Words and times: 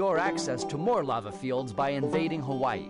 secure 0.00 0.16
access 0.16 0.64
to 0.64 0.78
more 0.78 1.04
lava 1.04 1.30
fields 1.30 1.74
by 1.74 1.90
invading 1.90 2.40
Hawaii. 2.40 2.88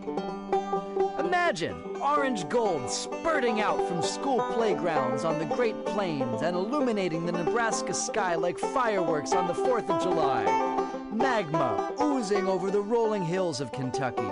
Imagine 1.18 1.74
orange 2.00 2.48
gold 2.48 2.88
spurting 2.88 3.60
out 3.60 3.84
from 3.88 4.00
school 4.00 4.40
playgrounds 4.52 5.24
on 5.24 5.40
the 5.40 5.44
Great 5.56 5.84
Plains 5.86 6.42
and 6.42 6.54
illuminating 6.54 7.26
the 7.26 7.32
Nebraska 7.32 7.92
sky 7.92 8.36
like 8.36 8.60
fireworks 8.60 9.32
on 9.32 9.48
the 9.48 9.52
4th 9.52 9.90
of 9.90 10.00
July. 10.00 10.44
Magma 11.12 11.92
oozing 12.00 12.46
over 12.46 12.70
the 12.70 12.80
rolling 12.80 13.24
hills 13.24 13.60
of 13.60 13.72
Kentucky. 13.72 14.30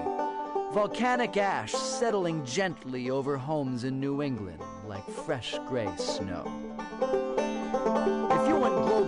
Volcanic 0.72 1.36
ash 1.36 1.72
settling 1.72 2.44
gently 2.44 3.10
over 3.10 3.36
homes 3.36 3.82
in 3.82 3.98
New 3.98 4.22
England 4.22 4.62
like 4.86 5.04
fresh 5.26 5.58
gray 5.66 5.90
snow. 5.96 6.46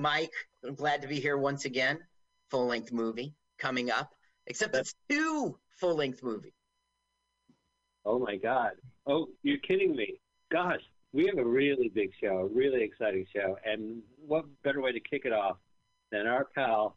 Mike. 0.00 0.32
I'm 0.66 0.74
glad 0.74 1.02
to 1.02 1.08
be 1.08 1.20
here 1.20 1.36
once 1.36 1.66
again. 1.66 1.98
Full 2.50 2.66
length 2.66 2.90
movie 2.90 3.34
coming 3.58 3.90
up, 3.90 4.10
except 4.46 4.74
it's 4.74 4.94
two 5.08 5.58
full 5.78 5.94
length 5.94 6.22
movies. 6.22 6.52
Oh, 8.04 8.18
my 8.18 8.36
God. 8.36 8.72
Oh, 9.06 9.28
you're 9.42 9.58
kidding 9.58 9.94
me. 9.94 10.20
Gosh, 10.50 10.80
we 11.12 11.26
have 11.26 11.38
a 11.38 11.44
really 11.44 11.90
big 11.94 12.10
show, 12.20 12.38
a 12.38 12.46
really 12.46 12.82
exciting 12.82 13.26
show. 13.34 13.56
And 13.64 14.02
what 14.26 14.46
better 14.64 14.80
way 14.80 14.92
to 14.92 15.00
kick 15.00 15.22
it 15.26 15.32
off 15.32 15.58
than 16.10 16.26
our 16.26 16.46
pal 16.54 16.96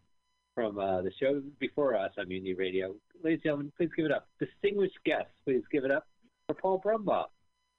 from 0.56 0.80
uh, 0.80 1.02
the 1.02 1.12
show 1.20 1.42
before 1.60 1.96
us 1.96 2.12
on 2.18 2.30
Mutiny 2.30 2.54
Radio? 2.54 2.96
Ladies 3.22 3.38
and 3.38 3.44
gentlemen, 3.44 3.72
please 3.78 3.90
give 3.96 4.06
it 4.06 4.12
up. 4.12 4.28
Distinguished 4.40 4.98
guests, 5.06 5.34
please 5.46 5.64
give 5.72 5.84
it 5.84 5.92
up 5.92 6.08
for 6.48 6.56
Paul 6.56 6.82
Brumbaugh. 6.84 7.26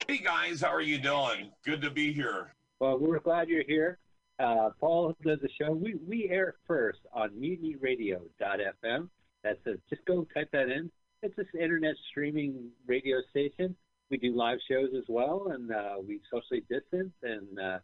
Hey 0.07 0.19
guys, 0.19 0.61
how 0.61 0.69
are 0.69 0.83
you 0.83 0.99
doing? 0.99 1.51
Good 1.65 1.81
to 1.81 1.91
be 1.91 2.13
here. 2.13 2.55
Well, 2.79 2.99
we're 2.99 3.21
glad 3.21 3.49
you're 3.49 3.65
here. 3.65 3.99
Uh, 4.39 4.71
Paul 4.81 5.15
does 5.25 5.39
the 5.41 5.49
show. 5.61 5.73
We, 5.73 5.95
we 6.07 6.29
air 6.31 6.55
first 6.67 7.01
on 7.13 7.31
mutinyradio.fm. 7.31 9.09
That's 9.43 9.67
a, 9.67 9.75
just 9.89 10.05
go 10.07 10.27
type 10.35 10.49
that 10.53 10.69
in. 10.69 10.91
It's 11.23 11.37
this 11.37 11.47
internet 11.59 11.95
streaming 12.11 12.71
radio 12.87 13.19
station. 13.31 13.77
We 14.11 14.19
do 14.19 14.37
live 14.37 14.59
shows 14.69 14.91
as 14.97 15.05
well, 15.09 15.49
and 15.53 15.73
uh, 15.73 15.95
we 16.07 16.21
socially 16.31 16.65
distance. 16.69 17.13
And 17.23 17.59
uh, 17.59 17.79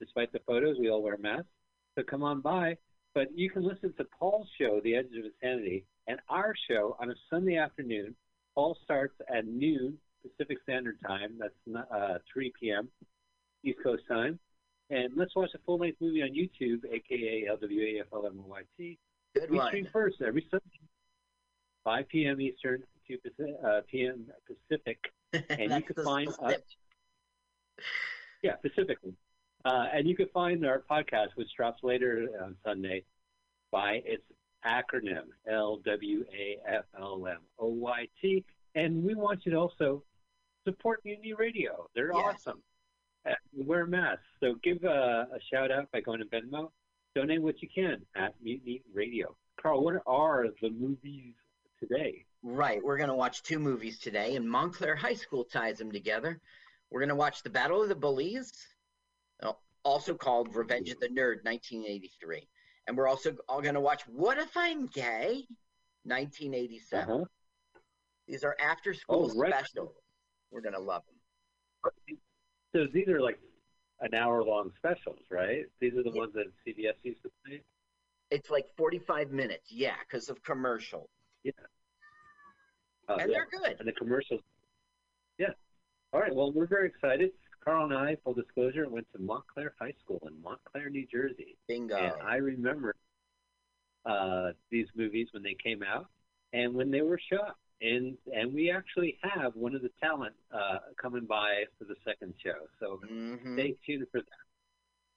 despite 0.00 0.32
the 0.32 0.40
photos, 0.46 0.76
we 0.78 0.90
all 0.90 1.02
wear 1.02 1.16
masks. 1.18 1.48
So 1.96 2.04
come 2.04 2.22
on 2.22 2.40
by. 2.40 2.76
But 3.14 3.28
you 3.36 3.48
can 3.48 3.62
listen 3.66 3.92
to 3.96 4.04
Paul's 4.18 4.48
show, 4.60 4.80
The 4.82 4.96
Edge 4.96 5.06
of 5.06 5.24
Insanity, 5.24 5.84
and 6.08 6.18
our 6.28 6.54
show 6.68 6.96
on 7.00 7.10
a 7.10 7.14
Sunday 7.30 7.56
afternoon. 7.56 8.14
Paul 8.54 8.76
starts 8.84 9.14
at 9.34 9.46
noon 9.46 9.98
Pacific 10.22 10.58
Standard 10.62 10.98
Time. 11.06 11.38
That's 11.38 11.86
uh, 11.92 12.18
3 12.32 12.52
p.m. 12.60 12.88
East 13.64 13.78
Coast 13.82 14.02
time. 14.08 14.38
And 14.90 15.16
let's 15.16 15.34
watch 15.34 15.50
a 15.54 15.58
full 15.64 15.78
length 15.78 15.98
movie 16.00 16.22
on 16.22 16.30
YouTube, 16.30 16.82
aka 16.90 17.46
LWAFLMYT. 17.50 18.98
Good 19.34 19.50
We 19.50 19.56
one. 19.58 19.66
stream 19.68 19.88
first 19.92 20.20
every 20.20 20.46
Sunday, 20.50 20.64
5 21.84 22.08
p.m. 22.08 22.40
Eastern, 22.40 22.82
2 23.08 23.18
Pacific, 23.18 23.54
uh, 23.66 23.80
p.m. 23.90 24.26
Pacific. 24.46 24.98
And 25.50 25.72
you 25.72 25.82
can 25.82 26.04
find 26.04 26.28
us, 26.42 26.60
yeah, 28.42 28.54
Pacifically. 28.56 29.14
Uh, 29.64 29.86
and 29.92 30.06
you 30.06 30.14
can 30.14 30.28
find 30.28 30.64
our 30.66 30.82
podcast, 30.88 31.28
which 31.36 31.48
drops 31.56 31.82
later 31.82 32.28
on 32.42 32.54
Sunday, 32.64 33.02
by 33.72 34.02
its 34.04 34.22
acronym, 34.66 35.24
L 35.50 35.78
W 35.84 36.24
A 36.32 36.58
F 36.70 36.84
L 37.00 37.26
M 37.26 37.38
O 37.58 37.68
Y 37.68 38.06
T. 38.20 38.44
And 38.74 39.02
we 39.02 39.14
want 39.14 39.40
you 39.46 39.52
to 39.52 39.58
also 39.58 40.02
support 40.66 41.00
Mutiny 41.04 41.32
Radio. 41.32 41.88
They're 41.94 42.12
Yes. 42.12 42.34
awesome. 42.46 42.62
Uh, 43.28 43.32
wear 43.56 43.86
masks. 43.86 44.22
So 44.40 44.54
give 44.62 44.84
a, 44.84 45.26
a 45.34 45.38
shout 45.52 45.70
out 45.70 45.90
by 45.92 46.00
going 46.00 46.18
to 46.20 46.26
Venmo. 46.26 46.70
Donate 47.14 47.40
what 47.42 47.62
you 47.62 47.68
can 47.74 48.02
at 48.16 48.34
Mutiny 48.42 48.82
Radio. 48.92 49.36
Carl, 49.60 49.82
what 49.84 49.94
are 50.06 50.46
the 50.60 50.70
movies 50.70 51.34
today? 51.78 52.24
Right. 52.42 52.82
We're 52.82 52.96
going 52.98 53.08
to 53.08 53.14
watch 53.14 53.42
two 53.42 53.58
movies 53.58 53.98
today, 53.98 54.36
and 54.36 54.48
Montclair 54.50 54.96
High 54.96 55.14
School 55.14 55.44
ties 55.44 55.78
them 55.78 55.92
together. 55.92 56.40
We're 56.90 57.00
going 57.00 57.08
to 57.08 57.14
watch 57.14 57.42
The 57.42 57.50
Battle 57.50 57.82
of 57.82 57.88
the 57.88 57.94
Bullies, 57.94 58.52
uh, 59.42 59.52
also 59.84 60.14
called 60.14 60.54
Revenge 60.54 60.90
of 60.90 61.00
the 61.00 61.06
Nerd, 61.08 61.44
1983. 61.44 62.46
And 62.86 62.96
we're 62.96 63.08
also 63.08 63.34
all 63.48 63.62
going 63.62 63.74
to 63.74 63.80
watch 63.80 64.02
What 64.08 64.36
If 64.38 64.54
I'm 64.56 64.86
Gay, 64.88 65.46
1987. 66.04 67.08
Uh-huh. 67.14 67.24
These 68.28 68.44
are 68.44 68.56
after 68.60 68.92
school 68.92 69.30
Oh, 69.34 69.38
right. 69.38 69.52
specials. 69.54 69.92
We're 70.50 70.60
going 70.62 70.74
to 70.74 70.80
love 70.80 71.02
them. 71.06 71.94
So 72.74 72.86
these 72.92 73.08
are 73.08 73.20
like 73.20 73.38
an 74.00 74.14
hour 74.14 74.42
long 74.42 74.70
specials, 74.76 75.20
right? 75.30 75.64
These 75.80 75.94
are 75.94 76.02
the 76.02 76.10
Yeah. 76.10 76.20
ones 76.22 76.32
that 76.34 76.46
CBS 76.66 76.96
used 77.04 77.22
to 77.22 77.30
play. 77.44 77.62
It's 78.30 78.50
like 78.50 78.66
45 78.76 79.30
minutes, 79.30 79.70
yeah, 79.70 79.96
because 80.00 80.28
of 80.28 80.42
commercial. 80.42 81.08
Oh, 83.06 83.16
and 83.16 83.30
yeah. 83.30 83.36
they're 83.36 83.60
good. 83.60 83.76
and 83.78 83.86
the 83.86 83.92
commercials. 83.92 84.40
Yeah. 85.36 85.52
All 86.14 86.20
right. 86.20 86.34
Well, 86.34 86.52
we're 86.52 86.66
very 86.66 86.88
excited. 86.88 87.32
Carl 87.62 87.84
and 87.84 87.94
I, 87.94 88.16
full 88.24 88.32
disclosure, 88.32 88.88
went 88.88 89.06
to 89.12 89.20
Montclair 89.20 89.74
High 89.78 89.92
School 90.00 90.20
in 90.26 90.40
Montclair, 90.42 90.88
New 90.88 91.06
Jersey, 91.06 91.58
Bingo. 91.68 91.96
and 91.96 92.14
I 92.22 92.36
remember 92.36 92.94
uh, 94.06 94.52
these 94.70 94.86
movies 94.94 95.28
when 95.32 95.42
they 95.42 95.54
came 95.62 95.82
out 95.82 96.06
and 96.54 96.74
when 96.74 96.90
they 96.90 97.02
were 97.02 97.18
shot. 97.30 97.56
And 97.80 98.16
and 98.32 98.54
we 98.54 98.70
actually 98.70 99.18
have 99.22 99.54
one 99.56 99.74
of 99.74 99.82
the 99.82 99.90
talent 100.00 100.34
uh, 100.52 100.78
coming 101.00 101.26
by 101.26 101.64
for 101.78 101.84
the 101.84 101.96
second 102.04 102.34
show. 102.42 102.66
So 102.80 103.00
Mhm. 103.04 103.54
stay 103.54 103.76
tuned 103.84 104.06
for 104.10 104.20
that. 104.20 104.44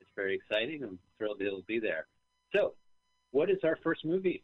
It's 0.01 0.09
very 0.15 0.36
exciting. 0.36 0.83
I'm 0.83 1.00
thrilled 1.18 1.39
he'll 1.42 1.62
be 1.62 1.80
there. 1.80 2.07
So, 2.54 2.75
what 3.31 3.50
is 3.50 3.63
our 3.63 3.75
first 3.77 4.04
movie? 4.06 4.44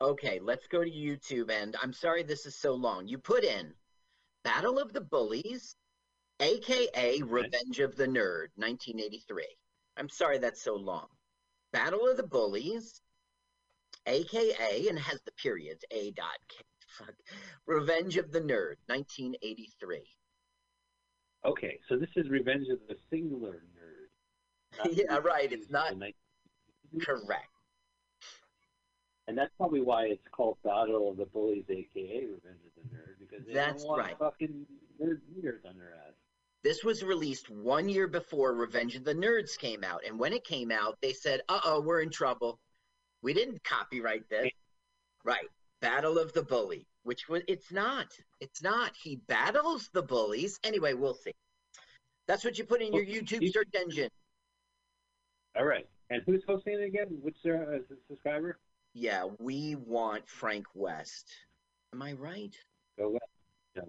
Okay, 0.00 0.40
let's 0.40 0.66
go 0.66 0.82
to 0.82 0.90
YouTube. 0.90 1.50
And 1.50 1.76
I'm 1.80 1.92
sorry 1.92 2.22
this 2.22 2.46
is 2.46 2.56
so 2.56 2.74
long. 2.74 3.06
You 3.06 3.18
put 3.18 3.44
in 3.44 3.74
Battle 4.42 4.78
of 4.78 4.92
the 4.92 5.00
Bullies, 5.00 5.76
aka 6.40 7.20
Revenge 7.22 7.78
of 7.80 7.94
the 7.96 8.06
Nerd, 8.06 8.48
1983. 8.56 9.46
I'm 9.96 10.08
sorry 10.08 10.38
that's 10.38 10.62
so 10.62 10.74
long. 10.74 11.08
Battle 11.72 12.08
of 12.08 12.16
the 12.16 12.26
Bullies, 12.26 13.00
aka, 14.06 14.88
and 14.88 14.98
has 14.98 15.20
the 15.22 15.32
periods, 15.32 15.84
A 15.90 16.10
dot 16.12 16.38
K. 16.48 16.64
Fuck. 16.98 17.14
Revenge 17.66 18.16
of 18.16 18.32
the 18.32 18.40
Nerd, 18.40 18.76
1983. 18.86 20.00
Okay, 21.44 21.78
so 21.88 21.96
this 21.96 22.10
is 22.16 22.28
Revenge 22.28 22.68
of 22.68 22.78
the 22.88 22.96
Singular 23.10 23.62
Nerd. 23.76 24.88
Yeah, 24.92 25.18
right, 25.18 25.52
it's 25.52 25.70
not- 25.70 25.92
of 25.92 25.98
the 25.98 26.04
Night- 26.06 26.16
Correct. 27.00 27.48
And 29.28 29.38
that's 29.38 29.52
probably 29.56 29.80
why 29.80 30.06
it's 30.06 30.26
called 30.32 30.58
Battle 30.64 31.08
of 31.10 31.16
the 31.16 31.26
Bullies, 31.26 31.64
aka 31.68 32.26
Revenge 32.26 32.60
of 32.66 32.72
the 32.90 32.96
Nerd, 32.96 33.18
because 33.20 33.46
they 33.46 33.52
That's 33.54 33.82
don't 33.82 33.90
want 33.90 34.02
right. 34.02 34.18
fucking 34.18 34.66
nerd 35.00 35.20
leaders 35.34 35.62
on 35.66 35.78
their 35.78 35.94
ass. 36.06 36.12
This 36.64 36.84
was 36.84 37.02
released 37.02 37.48
one 37.50 37.88
year 37.88 38.06
before 38.08 38.54
Revenge 38.54 38.94
of 38.96 39.04
the 39.04 39.14
Nerds 39.14 39.56
came 39.58 39.84
out. 39.84 40.02
And 40.06 40.18
when 40.18 40.32
it 40.32 40.44
came 40.44 40.70
out, 40.70 40.98
they 41.00 41.12
said, 41.12 41.40
uh 41.48 41.60
oh, 41.64 41.80
we're 41.80 42.00
in 42.02 42.10
trouble. 42.10 42.58
We 43.22 43.32
didn't 43.32 43.62
copyright 43.64 44.28
this. 44.28 44.50
Right. 45.24 45.48
Battle 45.82 46.16
of 46.18 46.32
the 46.32 46.42
Bully, 46.42 46.86
which 47.02 47.28
was, 47.28 47.42
it's 47.48 47.70
not. 47.72 48.06
It's 48.40 48.62
not. 48.62 48.92
He 48.96 49.16
battles 49.16 49.90
the 49.92 50.02
bullies. 50.02 50.58
Anyway, 50.64 50.94
we'll 50.94 51.12
see. 51.12 51.32
That's 52.28 52.44
what 52.44 52.56
you 52.56 52.64
put 52.64 52.80
in 52.80 52.92
your 52.94 53.04
YouTube 53.04 53.42
you- 53.42 53.50
search 53.50 53.68
engine. 53.74 54.08
All 55.58 55.66
right. 55.66 55.86
And 56.08 56.22
who's 56.24 56.42
hosting 56.46 56.74
it 56.74 56.84
again? 56.84 57.08
Which 57.20 57.36
uh, 57.44 57.78
subscriber? 58.08 58.58
Yeah, 58.94 59.26
we 59.38 59.74
want 59.74 60.28
Frank 60.28 60.66
West. 60.74 61.30
Am 61.92 62.00
I 62.00 62.12
right? 62.12 62.54
Go 62.98 63.10
West. 63.10 63.86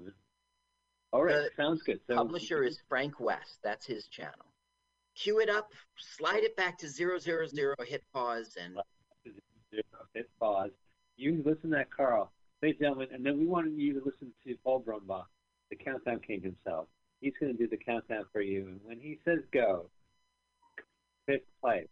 All 1.12 1.24
right, 1.24 1.36
The 1.36 1.50
sounds 1.56 1.84
good. 1.84 2.00
So 2.08 2.16
Publisher 2.16 2.64
is 2.64 2.82
Frank 2.90 3.20
West. 3.20 3.60
That's 3.64 3.86
his 3.86 4.08
channel. 4.08 4.46
Cue 5.16 5.40
it 5.42 5.50
up, 5.50 5.72
slide 5.96 6.44
it 6.44 6.56
back 6.56 6.78
to 6.80 6.88
zero 6.90 7.20
zero 7.20 7.46
zero, 7.46 7.76
hit 7.86 8.02
pause, 8.14 8.58
and 8.60 8.78
hit 10.16 10.28
pause. 10.40 10.72
You 11.16 11.44
listen 11.46 11.70
to 11.70 11.76
that, 11.78 11.92
Carl, 11.96 12.32
ladies 12.62 12.78
and 12.80 12.86
gentlemen, 12.86 13.08
and 13.14 13.26
then 13.26 13.40
we 13.40 13.46
want 13.46 13.72
you 13.78 13.94
to 13.94 14.00
listen 14.00 14.32
to 14.46 14.56
Paul 14.64 14.84
Brumbaugh, 14.84 15.26
the 15.70 15.76
countdown 15.76 16.20
king 16.26 16.42
himself. 16.42 16.88
He's 17.22 17.34
going 17.40 17.56
to 17.56 17.58
do 17.58 17.68
the 17.70 17.78
countdown 17.78 18.26
for 18.32 18.42
you, 18.42 18.68
and 18.68 18.80
when 18.84 19.00
he 19.00 19.20
says 19.24 19.40
go, 19.54 19.90
hit 21.28 21.46
play. 21.62 21.88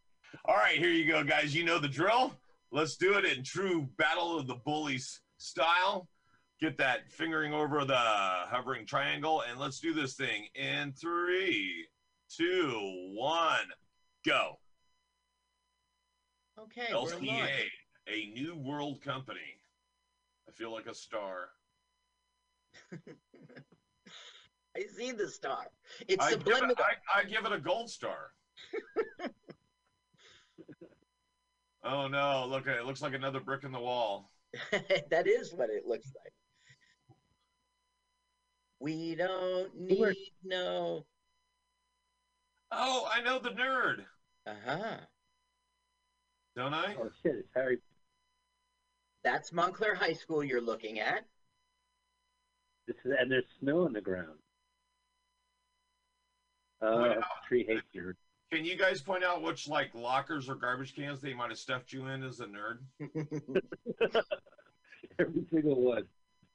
All 0.45 0.55
right, 0.55 0.77
here 0.77 0.89
you 0.89 1.07
go, 1.07 1.23
guys. 1.23 1.55
You 1.55 1.63
know 1.63 1.79
the 1.79 1.87
drill. 1.87 2.33
Let's 2.71 2.95
do 2.95 3.17
it 3.17 3.25
in 3.25 3.43
true 3.43 3.87
Battle 3.97 4.37
of 4.37 4.47
the 4.47 4.55
Bullies 4.55 5.21
style. 5.37 6.07
Get 6.59 6.77
that 6.77 7.11
fingering 7.11 7.53
over 7.53 7.85
the 7.85 7.95
hovering 7.95 8.85
triangle, 8.85 9.43
and 9.49 9.59
let's 9.59 9.79
do 9.79 9.93
this 9.93 10.15
thing 10.15 10.47
in 10.55 10.93
three, 10.93 11.87
two, 12.29 13.11
one, 13.15 13.67
go. 14.25 14.57
okay, 16.59 16.93
we're 16.93 17.19
live. 17.19 17.80
A 18.07 18.31
new 18.33 18.55
world 18.55 19.01
company. 19.01 19.39
I 20.47 20.51
feel 20.51 20.71
like 20.71 20.87
a 20.87 20.93
star. 20.95 21.49
I 24.77 24.83
see 24.95 25.11
the 25.11 25.27
star. 25.29 25.67
It's 26.07 26.23
I 26.23 26.31
give, 26.31 26.39
it, 26.39 26.45
subliminal. 26.45 26.75
I, 26.79 27.19
I 27.19 27.23
give 27.25 27.45
it 27.45 27.51
a 27.51 27.59
gold 27.59 27.89
star. 27.89 28.31
oh 31.83 32.07
no! 32.07 32.45
Look, 32.49 32.67
it 32.67 32.85
looks 32.85 33.01
like 33.01 33.13
another 33.13 33.39
brick 33.39 33.63
in 33.63 33.71
the 33.71 33.79
wall. 33.79 34.31
that 35.09 35.27
is 35.27 35.53
what 35.53 35.69
it 35.69 35.87
looks 35.87 36.11
like. 36.23 36.33
We 38.79 39.15
don't 39.15 39.77
need 39.79 40.31
no. 40.43 41.05
Oh, 42.71 43.09
I 43.13 43.21
know 43.21 43.39
the 43.39 43.49
nerd, 43.49 44.05
Uh 44.47 44.53
huh. 44.65 44.97
don't 46.55 46.73
I? 46.73 46.95
Oh 46.99 47.09
shit, 47.21 47.35
it's 47.35 47.49
Harry. 47.53 47.77
That's 49.23 49.51
Montclair 49.53 49.95
High 49.95 50.13
School 50.13 50.43
you're 50.43 50.61
looking 50.61 50.99
at. 50.99 51.25
This 52.87 52.95
is, 53.05 53.11
and 53.19 53.31
there's 53.31 53.43
snow 53.59 53.85
on 53.85 53.93
the 53.93 54.01
ground. 54.01 54.39
Uh, 56.81 56.87
Wow. 57.19 57.23
tree 57.47 57.63
hates 57.67 57.83
you. 57.93 58.13
Can 58.51 58.65
you 58.65 58.75
guys 58.75 59.01
point 59.01 59.23
out 59.23 59.41
which 59.43 59.67
like 59.67 59.93
lockers 59.93 60.49
or 60.49 60.55
garbage 60.55 60.95
cans 60.95 61.21
they 61.21 61.33
might 61.33 61.49
have 61.49 61.59
stuffed 61.59 61.93
you 61.93 62.07
in 62.07 62.23
as 62.23 62.39
a 62.41 62.47
nerd? 62.47 62.79
Every 65.19 65.45
single 65.51 65.79
one. 65.81 66.03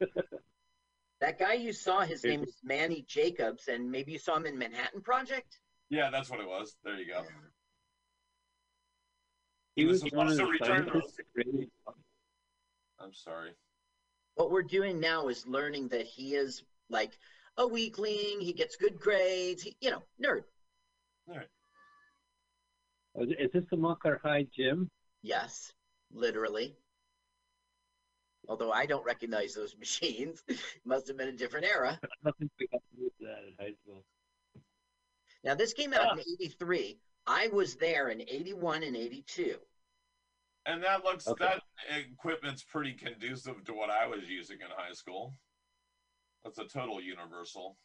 that 1.20 1.38
guy 1.38 1.54
you 1.54 1.72
saw, 1.72 2.00
his 2.00 2.22
name 2.24 2.42
is 2.42 2.56
Manny 2.64 3.04
Jacobs, 3.08 3.68
and 3.68 3.90
maybe 3.90 4.12
you 4.12 4.18
saw 4.18 4.36
him 4.36 4.46
in 4.46 4.58
Manhattan 4.58 5.00
Project. 5.00 5.60
Yeah, 5.88 6.10
that's 6.10 6.28
what 6.28 6.40
it 6.40 6.46
was. 6.48 6.74
There 6.84 6.98
you 6.98 7.06
go. 7.06 7.22
He 9.76 9.84
was 9.84 10.02
was 10.02 10.12
one 10.12 10.26
of 10.26 10.34
supposed 10.34 10.38
the 10.38 10.58
to 10.58 10.64
return 10.74 10.90
scientists 10.90 11.16
that 11.16 11.32
created- 11.32 11.70
I'm 13.00 13.12
sorry. 13.12 13.50
What 14.34 14.50
we're 14.50 14.62
doing 14.62 15.00
now 15.00 15.28
is 15.28 15.46
learning 15.46 15.88
that 15.88 16.06
he 16.06 16.34
is 16.34 16.62
like 16.90 17.18
a 17.56 17.66
weakling. 17.66 18.40
He 18.40 18.52
gets 18.52 18.76
good 18.76 18.98
grades. 19.00 19.62
He, 19.62 19.76
you 19.80 19.90
know, 19.90 20.02
nerd. 20.22 20.44
Oh, 23.18 23.22
Is 23.22 23.50
this 23.52 23.64
the 23.70 23.76
Montclair 23.76 24.20
High 24.22 24.46
gym? 24.54 24.90
Yes, 25.22 25.72
literally. 26.12 26.76
Although 28.48 28.70
I 28.72 28.86
don't 28.86 29.04
recognize 29.04 29.54
those 29.54 29.74
machines. 29.78 30.42
Must 30.84 31.08
have 31.08 31.16
been 31.16 31.28
a 31.28 31.32
different 31.32 31.66
era. 31.66 31.98
I 32.04 32.08
don't 32.24 32.38
think 32.38 32.50
we 32.60 32.66
got 32.68 32.82
to 32.94 33.00
use 33.02 33.12
that 33.20 33.44
in 33.48 33.54
high 33.58 33.74
school. 33.82 34.04
Now, 35.44 35.54
this 35.54 35.72
came 35.72 35.92
out 35.94 36.12
in 36.12 36.18
Ah. 36.20 36.32
83. 36.40 36.98
I 37.26 37.48
was 37.48 37.76
there 37.76 38.08
in 38.08 38.20
81 38.20 38.82
and 38.82 38.96
82. 38.96 39.56
And 40.66 40.82
that 40.82 41.04
looks 41.04 41.26
Okay. 41.28 41.44
that 41.44 41.62
equipment's 41.96 42.64
pretty 42.64 42.92
conducive 42.92 43.64
to 43.64 43.72
what 43.72 43.88
I 43.90 44.06
was 44.06 44.28
using 44.28 44.60
in 44.60 44.66
high 44.76 44.92
school. 44.92 45.34
That's 46.44 46.58
a 46.58 46.64
total 46.66 47.00
universal. 47.00 47.76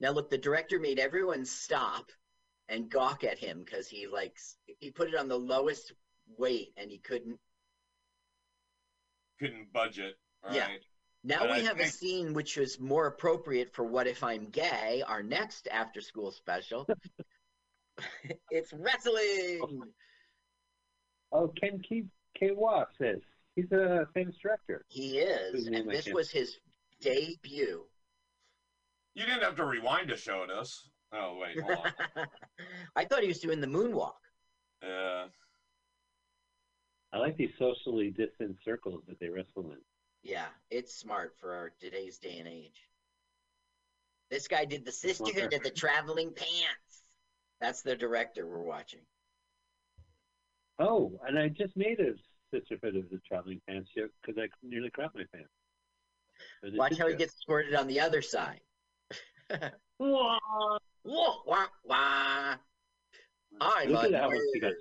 Now, 0.00 0.10
look, 0.10 0.30
the 0.30 0.38
director 0.38 0.78
made 0.78 0.98
everyone 0.98 1.44
stop 1.44 2.10
and 2.68 2.90
gawk 2.90 3.24
at 3.24 3.38
him 3.38 3.62
because 3.64 3.88
he 3.88 4.06
like 4.06 4.32
s- 4.36 4.56
he 4.80 4.90
put 4.90 5.08
it 5.08 5.14
on 5.14 5.28
the 5.28 5.38
lowest 5.38 5.92
weight 6.36 6.72
and 6.76 6.90
he 6.90 6.98
couldn't. 6.98 7.38
Couldn't 9.38 9.72
budget. 9.72 10.14
Right? 10.44 10.54
Yeah. 10.54 10.68
Now 11.24 11.42
And 11.42 11.50
we 11.52 11.56
I 11.58 11.60
have 11.62 11.80
a 11.80 11.86
scene 11.86 12.32
which 12.32 12.56
is 12.58 12.78
more 12.80 13.06
appropriate 13.06 13.72
for 13.74 13.84
What 13.84 14.06
If 14.06 14.22
I'm 14.22 14.50
Gay, 14.50 15.02
our 15.06 15.22
next 15.22 15.66
after 15.68 16.00
school 16.00 16.30
special. 16.32 16.86
it's 18.50 18.72
wrestling. 18.72 19.82
Oh, 21.32 21.48
Ken 21.60 21.80
K. 21.86 22.04
K. 22.38 22.50
Walk 22.52 22.88
says 22.98 23.18
he's 23.56 23.70
a 23.72 24.06
famous 24.14 24.36
director. 24.42 24.84
He 24.88 25.18
is, 25.18 25.66
and 25.66 25.90
this 25.90 26.04
can't- 26.04 26.14
was 26.14 26.30
his 26.30 26.58
debut. 27.00 27.84
You 29.14 29.26
didn't 29.26 29.42
have 29.42 29.56
to 29.56 29.64
rewind 29.64 30.08
to 30.08 30.16
show 30.16 30.42
it 30.44 30.50
us. 30.50 30.88
Oh 31.12 31.38
wait, 31.40 31.58
hold 31.60 31.78
on. 32.16 32.26
I 32.96 33.04
thought 33.04 33.22
he 33.22 33.28
was 33.28 33.40
doing 33.40 33.60
the 33.60 33.66
moonwalk. 33.66 34.12
Yeah. 34.82 35.24
I 37.12 37.18
like 37.18 37.36
these 37.36 37.50
socially 37.58 38.10
distant 38.10 38.56
circles 38.64 39.02
that 39.08 39.18
they 39.18 39.28
wrestle 39.30 39.72
in. 39.72 39.78
Yeah, 40.22 40.46
it's 40.70 40.94
smart 40.94 41.34
for 41.40 41.54
our 41.54 41.72
today's 41.80 42.18
day 42.18 42.38
and 42.38 42.46
age. 42.46 42.82
This 44.30 44.46
guy 44.46 44.66
did 44.66 44.84
the 44.84 44.92
Sisterhood 44.92 45.54
of 45.54 45.62
the 45.62 45.70
Traveling 45.70 46.32
Pants. 46.32 47.02
That's 47.60 47.80
the 47.80 47.96
director 47.96 48.46
we're 48.46 48.62
watching. 48.62 49.00
Oh, 50.78 51.18
and 51.26 51.38
I 51.38 51.48
just 51.48 51.76
made 51.76 51.98
a 52.00 52.12
Sisterhood 52.54 52.96
of 52.96 53.10
the 53.10 53.20
Traveling 53.26 53.60
Pants 53.68 53.90
joke 53.96 54.10
because 54.22 54.40
I 54.40 54.48
nearly 54.62 54.90
crapped 54.90 55.14
my 55.14 55.24
pants. 55.34 55.50
Watch 56.76 56.90
did 56.90 56.98
how 57.00 57.08
he 57.08 57.14
gets 57.16 57.34
squirted 57.40 57.74
on 57.74 57.86
the 57.88 58.00
other 58.00 58.22
side. 58.22 58.60
Wah! 59.98 60.38
Wah, 61.04 61.34
wah, 61.46 61.66
wah. 61.84 62.54
I'm 63.60 63.88
Look 63.90 64.04
at 64.04 64.14
how 64.14 64.28
much 64.30 64.38
he 64.52 64.60
got. 64.60 64.72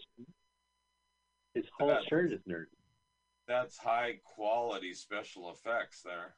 His 1.56 1.66
whole 1.80 1.88
That- 1.88 2.04
shirt 2.10 2.32
is 2.34 2.42
nerd. 2.50 2.66
That's 3.48 3.78
high 3.78 4.20
quality 4.24 4.94
special 4.94 5.52
effects 5.52 6.02
there. 6.04 6.36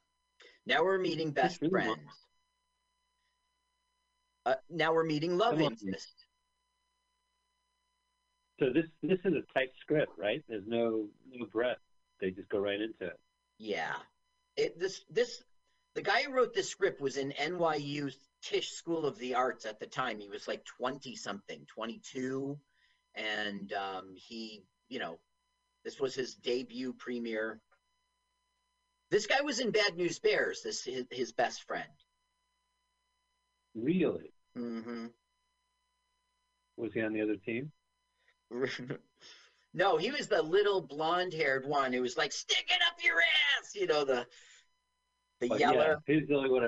Now 0.68 0.84
we're 0.84 1.00
meeting 1.00 1.32
best 1.32 1.60
really 1.62 1.72
friends. 1.72 2.00
Uh, 4.46 4.56
now 4.70 4.94
we're 4.94 5.04
meeting 5.04 5.36
love 5.38 5.56
Come 5.56 5.64
on. 5.66 5.72
interest. 5.74 6.19
So 8.60 8.72
this 8.74 8.86
this 9.02 9.20
is 9.26 9.34
a 9.34 9.54
tight 9.54 9.72
script, 9.82 10.14
right? 10.18 10.44
There's 10.48 10.68
no 10.68 11.08
no 11.32 11.46
breath. 11.48 11.78
They 12.22 12.32
just 12.32 12.50
go 12.50 12.60
right 12.60 12.80
into 12.82 13.06
it. 13.06 13.20
Yeah. 13.60 13.96
It, 14.58 14.80
this 14.80 15.02
this 15.10 15.44
the 15.96 16.02
guy 16.02 16.24
who 16.24 16.34
wrote 16.34 16.54
this 16.54 16.70
script 16.70 17.02
was 17.02 17.18
in 17.18 17.32
NYU 17.34 18.12
Tisch 18.42 18.72
School 18.74 19.06
of 19.06 19.18
the 19.20 19.36
Arts 19.36 19.66
at 19.66 19.80
the 19.80 19.88
time. 19.88 20.20
He 20.20 20.30
was 20.30 20.48
like 20.48 20.64
20 20.66 21.16
something, 21.16 21.66
22 21.68 22.60
and 23.16 23.74
um, 23.74 24.14
he, 24.16 24.64
you 24.90 25.00
know, 25.00 25.20
this 25.84 26.00
was 26.00 26.16
his 26.16 26.36
debut 26.36 26.94
premiere 26.94 27.62
This 29.12 29.28
guy 29.28 29.42
was 29.42 29.60
in 29.60 29.72
Bad 29.72 29.98
News 29.98 30.20
Bears. 30.20 30.62
This 30.64 30.84
his, 30.84 31.06
his 31.12 31.32
best 31.32 31.64
friend. 31.64 31.90
Really? 33.74 34.32
hmm 34.56 35.08
Was 36.78 36.94
he 36.94 37.02
on 37.02 37.14
the 37.14 37.22
other 37.22 37.36
team? 37.38 37.72
no, 39.74 39.98
he 39.98 40.12
was 40.12 40.28
the 40.28 40.42
little 40.42 40.82
blonde-haired 40.82 41.66
one 41.66 41.94
who 41.94 42.02
was 42.02 42.18
like, 42.18 42.32
"Stick 42.32 42.66
it 42.70 42.82
up 42.88 43.04
your 43.04 43.18
ass," 43.20 43.76
you 43.76 43.88
know 43.88 44.04
the 44.04 44.26
the 45.40 45.48
But 45.50 45.60
yeller. 45.60 45.98
Yeah, 46.08 46.16
he's 46.20 46.28
the 46.28 46.36
only 46.36 46.50
one. 46.50 46.64
I- 46.66 46.68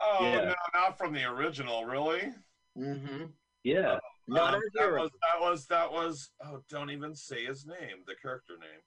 Oh 0.00 0.18
Yeah. 0.22 0.44
no, 0.44 0.54
not 0.74 0.96
from 0.96 1.12
the 1.12 1.24
original, 1.24 1.84
really. 1.84 2.32
hmm 2.76 3.24
Yeah. 3.64 3.98
Not 4.28 4.54
Um, 4.54 4.60
that 4.74 4.92
was 4.92 5.10
that 5.22 5.40
was 5.40 5.66
that 5.66 5.90
was. 5.92 6.30
Oh, 6.44 6.62
don't 6.68 6.90
even 6.90 7.16
say 7.16 7.44
his 7.46 7.66
name, 7.66 8.04
the 8.06 8.14
character 8.14 8.56
name. 8.60 8.80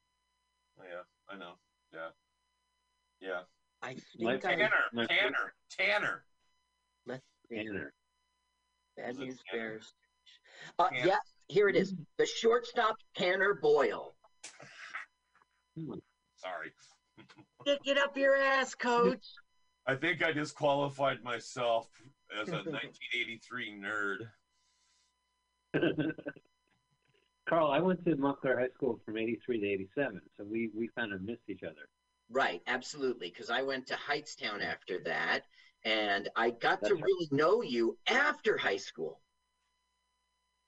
Oh, 0.79 0.83
yeah, 0.89 1.01
I 1.27 1.35
know. 1.37 1.55
Yeah, 1.93 2.09
yeah. 3.19 3.41
I 3.81 3.97
My 4.19 4.33
think 4.39 4.45
I 4.45 4.55
Tanner, 4.55 4.69
my- 4.93 5.05
Tanner, 5.07 5.53
Tanner. 5.69 6.25
Tanner. 7.51 7.93
Bad 8.97 9.17
News 9.17 9.41
Tanner? 9.51 9.69
Bears. 9.69 9.93
Uh, 10.79 10.89
Tanner. 10.89 11.07
yeah, 11.07 11.17
here 11.51 11.67
it 11.67 11.75
is. 11.75 11.93
Mm-hmm. 11.93 12.03
The 12.17 12.25
shortstop 12.25 12.95
Tanner 13.15 13.59
Boyle. 13.61 14.15
Sorry. 15.77 16.71
Stick 17.61 17.79
it 17.85 17.97
up 17.97 18.17
your 18.17 18.35
ass, 18.35 18.73
coach. 18.73 19.25
I 19.85 19.95
think 19.95 20.23
I 20.23 20.31
disqualified 20.31 21.23
myself 21.23 21.89
as 22.41 22.47
a 22.49 22.51
1983 22.63 23.81
nerd. 23.83 24.17
Carl, 27.49 27.71
I 27.71 27.79
went 27.79 28.03
to 28.05 28.15
Montclair 28.15 28.59
High 28.59 28.69
School 28.75 28.99
from 29.05 29.17
'83 29.17 29.59
to 29.59 29.67
'87, 29.67 30.21
so 30.37 30.43
we 30.43 30.69
we 30.75 30.89
kind 30.97 31.13
of 31.13 31.21
missed 31.21 31.49
each 31.49 31.63
other. 31.63 31.89
Right, 32.29 32.61
absolutely. 32.67 33.29
Because 33.29 33.49
I 33.49 33.61
went 33.61 33.87
to 33.87 33.95
Hightstown 33.95 34.63
after 34.63 34.99
that, 35.05 35.41
and 35.83 36.29
I 36.35 36.51
got 36.51 36.83
to 36.85 36.93
right. 36.93 37.03
really 37.03 37.27
know 37.31 37.61
you 37.61 37.97
after 38.07 38.57
high 38.57 38.77
school. 38.77 39.19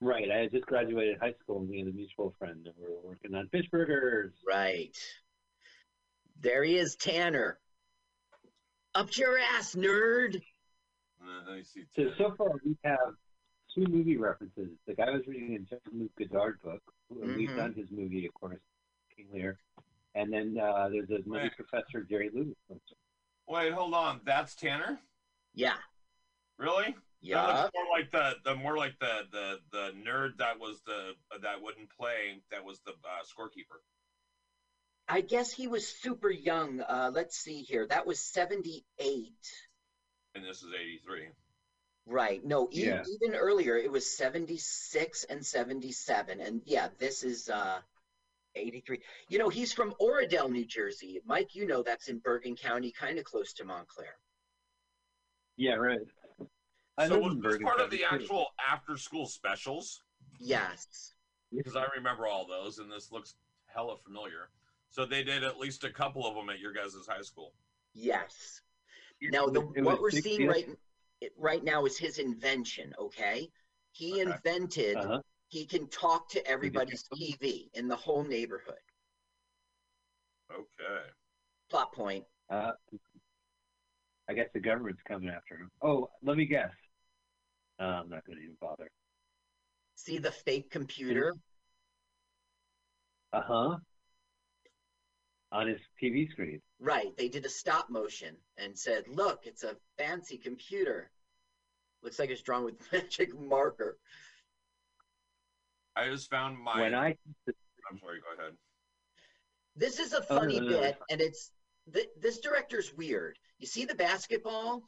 Right. 0.03 0.29
I 0.29 0.38
had 0.39 0.51
just 0.51 0.65
graduated 0.65 1.17
high 1.19 1.33
school, 1.41 1.60
and 1.60 1.69
we 1.69 1.79
had 1.79 1.88
a 1.88 1.91
mutual 1.91 2.33
friend, 2.38 2.65
and 2.65 2.74
we 2.77 2.88
were 2.88 3.01
working 3.10 3.33
on 3.36 3.48
fish 3.50 3.65
burgers. 3.72 4.33
Right. 4.48 4.95
There 6.41 6.63
he 6.63 6.77
is, 6.77 6.95
Tanner. 6.95 7.57
Up 8.95 9.15
your 9.17 9.38
ass, 9.38 9.75
nerd. 9.75 10.41
Uh, 11.22 11.55
see. 11.63 11.83
So 11.95 12.12
so 12.17 12.33
far 12.38 12.50
we 12.65 12.75
have 12.83 12.98
two 13.74 13.86
movie 13.89 14.17
references. 14.17 14.69
The 14.86 14.93
guy 14.93 15.10
was 15.10 15.22
reading 15.25 15.55
a 15.55 15.60
John 15.60 15.79
Luke 15.93 16.12
Godard 16.19 16.60
book. 16.62 16.81
and 17.22 17.36
We've 17.36 17.55
done 17.55 17.74
his 17.74 17.88
movie, 17.91 18.25
of 18.27 18.33
course, 18.33 18.60
King 19.15 19.27
Lear. 19.33 19.57
And 20.15 20.31
then 20.31 20.57
uh, 20.62 20.89
there's 20.89 21.10
a 21.10 21.27
movie 21.27 21.43
Right. 21.43 21.51
professor 21.55 22.01
Jerry 22.01 22.29
Lewis. 22.33 22.55
Wait, 23.48 23.74
hold 23.74 23.93
on. 23.93 24.19
That's 24.25 24.53
Tanner. 24.53 25.00
Yeah. 25.55 25.77
Really? 26.60 26.95
That 27.24 27.30
Yeah. 27.30 27.62
looks 27.62 27.72
more 27.74 27.86
like 27.98 28.12
the 28.12 28.36
the 28.44 28.56
more 28.56 28.77
like 28.77 29.00
the 29.00 29.27
the 29.32 29.60
the 29.72 29.92
nerd 29.92 30.38
that 30.38 30.60
was 30.60 30.82
the 30.86 31.13
that 31.42 31.62
wouldn't 31.62 31.89
play. 31.89 32.42
That 32.51 32.63
was 32.65 32.80
the 32.86 32.92
uh, 32.92 33.24
scorekeeper. 33.24 33.80
I 35.08 35.22
guess 35.22 35.51
he 35.51 35.68
was 35.68 35.88
super 35.88 36.30
young. 36.30 36.82
Uh, 36.82 37.12
let's 37.13 37.38
see 37.38 37.62
here. 37.62 37.86
That 37.88 38.06
was 38.06 38.20
78. 38.20 39.34
And 40.36 40.44
this 40.46 40.63
is 40.63 40.74
83. 40.74 41.27
Right. 42.06 42.44
No, 42.44 42.70
e- 42.72 42.86
Yeah. 42.86 43.03
even 43.22 43.36
earlier, 43.36 43.77
it 43.77 43.92
was 43.92 44.18
76 44.18 45.24
and 45.25 45.46
77. 45.46 46.39
And 46.39 46.62
yeah, 46.65 46.88
this 47.00 47.24
is 47.24 47.50
uh, 47.50 47.82
83. 48.56 49.01
You 49.27 49.39
know, 49.39 49.50
he's 49.50 49.74
from 49.74 49.94
Oradell, 50.01 50.50
New 50.50 50.65
Jersey. 50.65 51.20
Mike, 51.25 51.53
you 51.53 51.65
know 51.68 51.84
that's 51.84 52.08
in 52.08 52.20
Bergen 52.20 52.56
County, 52.56 52.92
kind 52.92 53.20
of 53.20 53.25
close 53.25 53.53
to 53.53 53.65
Montclair. 53.65 54.15
Yeah, 55.58 55.74
right. 55.75 56.00
I 56.97 57.07
so 57.07 57.15
live 57.19 57.38
was 57.43 57.53
this 57.53 57.62
part 57.63 57.79
of 57.79 57.89
the 57.89 57.97
too. 58.00 58.05
actual 58.12 58.47
after 58.71 58.97
school 58.97 59.25
specials? 59.25 60.03
Yes. 60.39 61.13
Because 61.55 61.75
I 61.75 61.85
remember 61.95 62.27
all 62.27 62.45
those, 62.47 62.79
and 62.79 62.91
this 62.91 63.12
looks 63.12 63.35
hella 63.67 63.97
familiar. 64.03 64.50
So 64.89 65.05
they 65.05 65.23
did 65.23 65.43
at 65.43 65.59
least 65.59 65.83
a 65.83 65.89
couple 65.89 66.25
of 66.27 66.35
them 66.35 66.50
at 66.50 66.59
your 66.59 66.71
guys' 66.73 66.95
high 67.07 67.21
school. 67.21 67.53
Yes. 67.93 68.62
Now, 69.21 69.47
the, 69.47 69.62
what 69.62 70.01
we're 70.01 70.12
big 70.12 70.23
seeing 70.23 70.47
right 70.47 70.67
right 71.38 71.63
now 71.63 71.85
is 71.85 71.97
his 71.97 72.19
invention. 72.19 72.93
Okay, 73.00 73.50
he 73.91 74.21
Okay. 74.21 74.31
invented. 74.31 74.97
Uh-huh. 74.97 75.21
He 75.47 75.65
can 75.65 75.88
talk 75.88 76.29
to 76.29 76.45
everybody's 76.47 77.03
TV 77.13 77.69
in 77.75 77.88
the 77.88 77.95
whole 77.95 78.23
neighborhood. 78.23 78.75
Okay. 80.51 81.03
Plot 81.69 81.93
point. 81.93 82.25
Uh, 82.50 82.71
I 84.29 84.33
guess 84.33 84.47
the 84.53 84.59
government's 84.59 85.01
coming 85.07 85.29
after 85.29 85.55
him. 85.57 85.71
Oh, 85.81 86.09
let 86.23 86.38
me 86.38 86.45
guess. 86.45 86.71
Uh, 87.83 87.99
I'm 88.01 88.09
not 88.09 88.25
going 88.25 88.37
to 88.37 88.43
even 88.43 88.55
bother. 88.61 88.89
See 89.95 90.17
the 90.17 90.31
fake 90.31 90.71
computer. 90.71 91.33
Uh 93.33 93.41
huh. 93.45 93.75
On 95.51 95.67
his 95.67 95.79
TV 96.01 96.29
screen. 96.31 96.61
Right. 96.79 97.15
They 97.17 97.27
did 97.27 97.45
a 97.45 97.49
stop 97.49 97.89
motion 97.89 98.35
and 98.57 98.77
said, 98.77 99.03
"Look, 99.07 99.41
it's 99.43 99.63
a 99.63 99.75
fancy 99.97 100.37
computer. 100.37 101.11
Looks 102.01 102.19
like 102.19 102.29
it's 102.29 102.41
drawn 102.41 102.63
with 102.63 102.75
magic 102.91 103.37
marker." 103.37 103.97
I 105.95 106.09
just 106.09 106.29
found 106.29 106.57
my. 106.57 106.79
When 106.81 106.95
I 106.95 107.17
I'm 107.47 107.99
sorry. 107.99 108.19
Go 108.21 108.41
ahead. 108.41 108.53
This 109.75 109.99
is 109.99 110.13
a 110.13 110.23
Oh, 110.29 110.35
no, 110.35 110.39
funny 110.39 110.59
no, 110.59 110.67
no, 110.67 110.79
bit, 110.79 110.97
and 111.09 111.19
it's 111.19 111.51
th- 111.93 112.09
this 112.19 112.39
director's 112.39 112.93
weird. 112.93 113.37
You 113.59 113.67
see 113.67 113.85
the 113.85 113.95
basketball? 113.95 114.83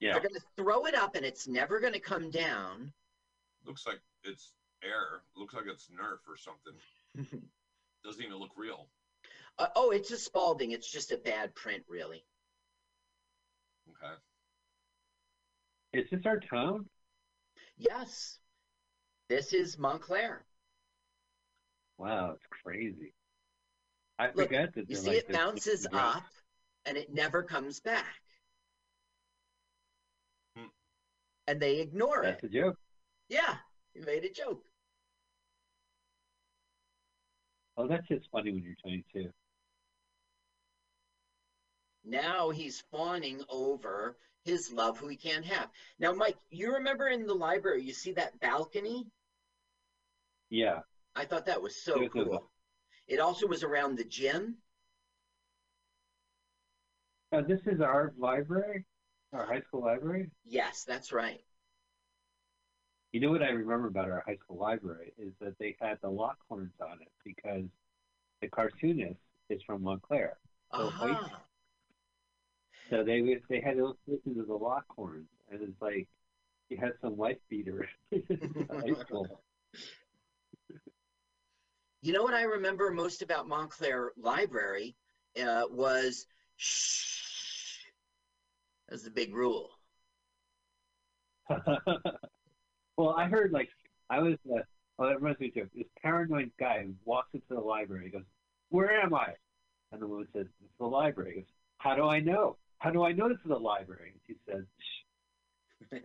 Yeah, 0.00 0.12
They're 0.12 0.22
going 0.22 0.34
to 0.34 0.46
throw 0.56 0.86
it 0.86 0.94
up, 0.94 1.14
and 1.14 1.24
it's 1.24 1.48
never 1.48 1.80
going 1.80 1.92
to 1.92 2.00
come 2.00 2.30
down. 2.30 2.92
Looks 3.64 3.86
like 3.86 4.00
it's 4.24 4.52
air. 4.84 5.22
Looks 5.36 5.54
like 5.54 5.64
it's 5.66 5.88
Nerf 5.88 6.18
or 6.28 6.36
something. 6.36 7.40
Doesn't 8.04 8.22
even 8.22 8.36
look 8.36 8.52
real. 8.56 8.88
Uh, 9.58 9.68
oh, 9.74 9.90
it's 9.90 10.10
a 10.10 10.18
Spalding. 10.18 10.72
It's 10.72 10.90
just 10.90 11.12
a 11.12 11.16
bad 11.16 11.54
print, 11.54 11.82
really. 11.88 12.24
Okay. 13.90 14.14
is 15.92 16.10
this 16.10 16.26
our 16.26 16.40
town? 16.40 16.86
Yes, 17.78 18.38
this 19.28 19.52
is 19.52 19.78
Montclair. 19.78 20.44
Wow, 21.98 22.32
it's 22.32 22.46
crazy. 22.62 23.12
I 24.18 24.26
Look, 24.26 24.48
forget 24.48 24.74
that. 24.74 24.88
You 24.88 24.96
see, 24.96 25.08
like 25.08 25.18
it 25.18 25.32
bounces 25.32 25.86
up, 25.92 26.24
and 26.84 26.96
it 26.96 27.12
never 27.12 27.42
comes 27.42 27.80
back. 27.80 28.20
Hmm. 30.56 30.66
And 31.46 31.60
they 31.60 31.78
ignore 31.80 32.22
That's 32.22 32.42
it. 32.42 32.42
That's 32.42 32.54
a 32.54 32.60
joke. 32.60 32.76
Yeah, 33.28 33.54
you 33.94 34.02
made 34.04 34.24
a 34.24 34.30
joke. 34.30 34.62
Oh, 37.76 37.86
that's 37.86 38.06
just 38.08 38.28
funny 38.32 38.52
when 38.52 38.62
you're 38.62 38.74
22. 38.82 39.30
Now 42.04 42.50
he's 42.50 42.82
fawning 42.90 43.42
over 43.50 44.16
his 44.44 44.72
love 44.72 44.98
who 44.98 45.08
he 45.08 45.16
can't 45.16 45.44
have. 45.44 45.68
Now, 45.98 46.12
Mike, 46.12 46.36
you 46.50 46.74
remember 46.74 47.08
in 47.08 47.26
the 47.26 47.34
library, 47.34 47.82
you 47.82 47.92
see 47.92 48.12
that 48.12 48.38
balcony? 48.40 49.06
Yeah. 50.50 50.80
I 51.16 51.24
thought 51.24 51.46
that 51.46 51.60
was 51.60 51.82
so 51.82 51.94
There's 51.94 52.06
a- 52.06 52.10
cool. 52.10 52.50
It 53.08 53.18
also 53.20 53.46
was 53.46 53.62
around 53.62 53.96
the 53.96 54.04
gym. 54.04 54.56
Uh, 57.32 57.42
this 57.42 57.60
is 57.66 57.80
our 57.80 58.14
library, 58.16 58.84
our 59.32 59.46
high 59.46 59.60
school 59.62 59.82
library. 59.82 60.30
Yes, 60.44 60.84
that's 60.84 61.12
right. 61.12 61.40
You 63.12 63.20
know 63.20 63.30
what 63.30 63.42
I 63.42 63.48
remember 63.48 63.88
about 63.88 64.10
our 64.10 64.22
high 64.26 64.36
school 64.36 64.58
library 64.58 65.12
is 65.18 65.32
that 65.40 65.58
they 65.58 65.76
had 65.80 65.98
the 66.02 66.08
Lockhorns 66.08 66.72
on 66.80 66.98
it 67.00 67.12
because 67.24 67.64
the 68.42 68.48
cartoonist 68.48 69.20
is 69.48 69.62
from 69.62 69.82
Montclair. 69.82 70.36
Oh, 70.72 70.92
wait. 71.00 71.12
Uh-huh. 71.12 71.38
So 72.90 73.02
they 73.02 73.38
they 73.48 73.60
had 73.60 73.76
to 73.76 73.96
listen 74.06 74.34
to 74.34 74.42
the 74.42 74.58
Lockhorns, 74.58 75.26
and 75.50 75.62
it's 75.62 75.80
like 75.80 76.06
you 76.68 76.76
had 76.76 76.92
some 77.00 77.16
wife 77.16 77.38
beater 77.48 77.88
in 78.12 78.66
high 78.70 78.94
school. 79.00 79.40
You 82.02 82.12
know 82.12 82.22
what 82.22 82.34
I 82.34 82.42
remember 82.42 82.90
most 82.90 83.22
about 83.22 83.48
Montclair 83.48 84.12
Library 84.16 84.94
uh, 85.40 85.64
was 85.70 86.26
shh. 86.56 87.25
That's 88.88 89.02
the 89.02 89.10
big 89.10 89.34
rule. 89.34 89.70
well, 92.96 93.10
I 93.16 93.26
heard 93.28 93.52
like 93.52 93.68
I 94.10 94.20
was. 94.20 94.34
Uh, 94.50 94.60
oh, 94.98 95.06
that 95.06 95.16
reminds 95.16 95.40
me 95.40 95.52
of 95.56 95.68
this 95.74 95.86
paranoid 96.02 96.50
guy 96.58 96.86
walks 97.04 97.28
into 97.34 97.46
the 97.50 97.60
library. 97.60 98.06
He 98.06 98.10
goes, 98.10 98.24
"Where 98.70 98.90
am 99.00 99.14
I?" 99.14 99.34
And 99.92 100.00
the 100.02 100.06
woman 100.06 100.28
says, 100.32 100.46
"It's 100.64 100.72
the 100.78 100.86
library." 100.86 101.32
He 101.34 101.40
goes, 101.40 101.48
"How 101.78 101.94
do 101.94 102.04
I 102.08 102.20
know? 102.20 102.56
How 102.78 102.90
do 102.90 103.04
I 103.04 103.12
know 103.12 103.28
this 103.28 103.38
is 103.38 103.48
the 103.48 103.58
library?" 103.58 104.12
And 104.12 104.20
she 104.26 104.34
says, 104.48 104.64
Shh. 104.80 105.98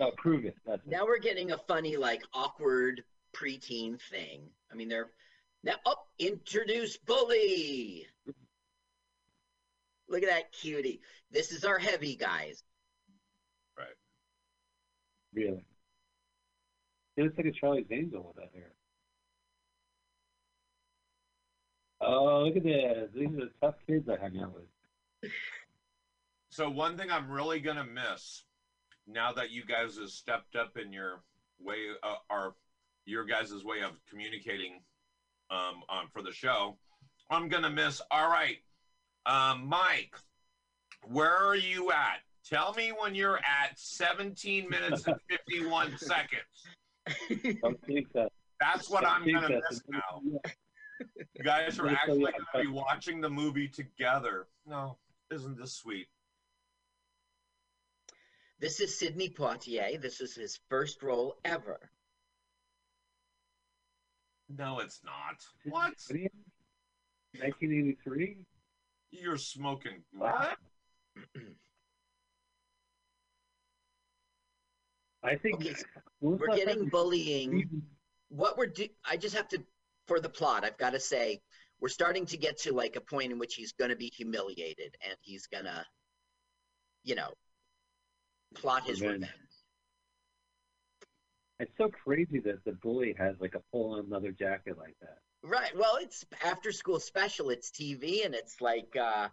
"Oh, 0.00 0.10
prove 0.16 0.44
it." 0.44 0.56
That's 0.66 0.82
it. 0.86 0.90
now 0.90 1.04
we're 1.04 1.18
getting 1.18 1.52
a 1.52 1.58
funny, 1.68 1.96
like 1.96 2.22
awkward 2.32 3.04
preteen 3.34 4.00
thing. 4.10 4.48
I 4.72 4.74
mean, 4.74 4.88
they're 4.88 5.10
Now, 5.62 5.74
oh, 5.86 5.96
introduce 6.18 6.96
Bully. 6.96 8.06
Look 10.14 10.22
at 10.22 10.28
that 10.28 10.52
cutie. 10.52 11.00
This 11.32 11.50
is 11.50 11.64
our 11.64 11.76
heavy 11.76 12.14
guys. 12.14 12.62
Right. 13.76 13.88
Really. 15.32 15.64
He 17.16 17.22
looks 17.22 17.36
like 17.36 17.46
a 17.46 17.50
Charlie's 17.50 17.86
Angel 17.90 18.22
with 18.22 18.36
that 18.36 18.52
hair. 18.54 18.70
Oh, 22.00 22.44
look 22.44 22.56
at 22.56 22.62
this. 22.62 23.10
These 23.12 23.26
are 23.26 23.46
the 23.46 23.50
tough 23.60 23.74
kids 23.88 24.08
I 24.08 24.22
hang 24.22 24.40
out 24.40 24.54
with. 24.54 25.32
So 26.50 26.70
one 26.70 26.96
thing 26.96 27.10
I'm 27.10 27.28
really 27.28 27.58
gonna 27.58 27.84
miss 27.84 28.44
now 29.08 29.32
that 29.32 29.50
you 29.50 29.64
guys 29.64 29.98
have 29.98 30.10
stepped 30.10 30.54
up 30.54 30.76
in 30.76 30.92
your 30.92 31.24
way, 31.58 31.88
uh, 32.04 32.14
or 32.30 32.54
your 33.04 33.24
guys' 33.24 33.64
way 33.64 33.82
of 33.82 33.98
communicating 34.08 34.80
um, 35.50 35.82
on 35.88 36.06
for 36.12 36.22
the 36.22 36.30
show, 36.30 36.78
I'm 37.30 37.48
gonna 37.48 37.70
miss. 37.70 38.00
All 38.12 38.30
right, 38.30 38.58
um, 39.26 39.66
Mike, 39.66 40.14
where 41.06 41.34
are 41.36 41.56
you 41.56 41.90
at? 41.90 42.20
Tell 42.48 42.74
me 42.74 42.92
when 42.98 43.14
you're 43.14 43.38
at 43.38 43.78
17 43.78 44.68
minutes 44.68 45.06
and 45.06 45.16
51 45.30 45.96
seconds. 45.98 47.58
Don't 47.62 47.80
think. 47.86 48.08
That's 48.60 48.88
what 48.90 49.04
I'm 49.06 49.24
Think 49.24 49.36
gonna 49.40 49.48
that. 49.48 49.62
miss 49.70 49.80
now. 49.88 50.22
You 51.36 51.44
guys 51.44 51.80
are 51.80 51.86
Let 51.86 51.90
me 51.90 51.96
tell 51.96 52.14
actually 52.14 52.20
going 52.20 52.34
to 52.54 52.60
be 52.62 52.66
watching 52.68 53.20
the 53.20 53.28
movie 53.28 53.66
together. 53.66 54.46
No, 54.64 54.96
isn't 55.32 55.58
this 55.58 55.72
sweet? 55.72 56.06
This 58.60 58.78
is 58.78 58.96
Sidney 58.96 59.28
Poitier. 59.28 60.00
This 60.00 60.20
is 60.20 60.36
his 60.36 60.60
first 60.70 61.02
role 61.02 61.36
ever. 61.44 61.80
No, 64.56 64.78
it's 64.78 65.00
not. 65.04 65.44
What? 65.64 65.94
What 66.06 66.14
are 66.14 66.16
you? 66.16 66.28
1983? 67.40 68.36
You're 69.20 69.36
smoking. 69.36 70.02
What? 70.12 70.56
I 75.22 75.36
think 75.36 75.56
Okay, 75.56 75.74
when 76.20 76.32
was 76.32 76.40
We're 76.40 76.56
getting 76.56 76.80
time 76.80 76.88
bullying. 76.90 77.82
What 78.28 78.58
we're 78.58 78.66
do 78.66 78.86
I 79.08 79.16
just 79.16 79.34
have 79.36 79.48
to 79.48 79.62
for 80.06 80.20
the 80.20 80.28
plot, 80.28 80.64
I've 80.64 80.76
got 80.76 80.90
to 80.90 81.00
say 81.00 81.40
we're 81.80 81.88
starting 81.88 82.26
to 82.26 82.36
get 82.36 82.58
to 82.62 82.74
like 82.74 82.96
a 82.96 83.00
point 83.00 83.32
in 83.32 83.38
which 83.38 83.54
he's 83.54 83.72
going 83.72 83.90
to 83.90 83.96
be 83.96 84.12
humiliated 84.14 84.96
and 85.06 85.16
he's 85.20 85.46
going 85.46 85.64
to 85.64 85.84
you 87.04 87.14
know 87.14 87.30
plot 88.54 88.84
his 88.84 89.00
Revenge. 89.00 89.22
revenge. 89.22 89.38
It's 91.60 91.72
so 91.78 91.88
crazy 91.88 92.40
that 92.40 92.64
the 92.64 92.72
bully 92.72 93.14
has 93.16 93.36
like 93.40 93.54
a 93.54 93.62
full-on 93.70 94.10
leather 94.10 94.32
jacket 94.32 94.76
like 94.76 94.96
that. 95.00 95.18
Right. 95.44 95.76
Well, 95.76 95.98
it's 96.00 96.24
after 96.42 96.72
school 96.72 96.98
special. 96.98 97.50
It's 97.50 97.70
TV, 97.70 98.24
and 98.24 98.34
it's 98.34 98.60
like 98.62 98.96
uh, 98.96 99.28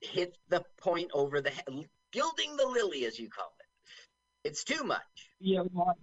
hit 0.00 0.36
the 0.48 0.62
point 0.80 1.10
over 1.12 1.40
the 1.40 1.50
head, 1.50 1.64
gilding 2.12 2.56
the 2.56 2.66
lily, 2.66 3.04
as 3.04 3.18
you 3.18 3.28
call 3.28 3.52
it. 3.58 4.48
It's 4.48 4.62
too 4.62 4.84
much. 4.84 5.00
Yeah, 5.40 5.62
well, 5.72 5.96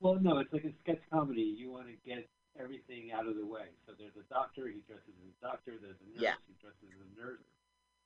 well, 0.00 0.18
no, 0.20 0.38
it's 0.38 0.52
like 0.52 0.64
a 0.64 0.72
sketch 0.82 1.02
comedy. 1.12 1.42
You 1.58 1.70
want 1.72 1.86
to 1.88 1.94
get 2.08 2.28
everything 2.58 3.10
out 3.12 3.26
of 3.26 3.36
the 3.36 3.44
way. 3.44 3.66
So 3.86 3.92
there's 3.98 4.16
a 4.16 4.32
doctor, 4.32 4.68
he 4.68 4.80
dresses 4.86 5.02
as 5.08 5.34
a 5.42 5.46
doctor. 5.46 5.72
There's 5.82 5.96
a 6.00 6.08
nurse, 6.14 6.22
Yeah. 6.22 6.34
he 6.46 6.54
dresses 6.60 6.88
as 6.94 7.00
a 7.00 7.20
nurse. 7.20 7.40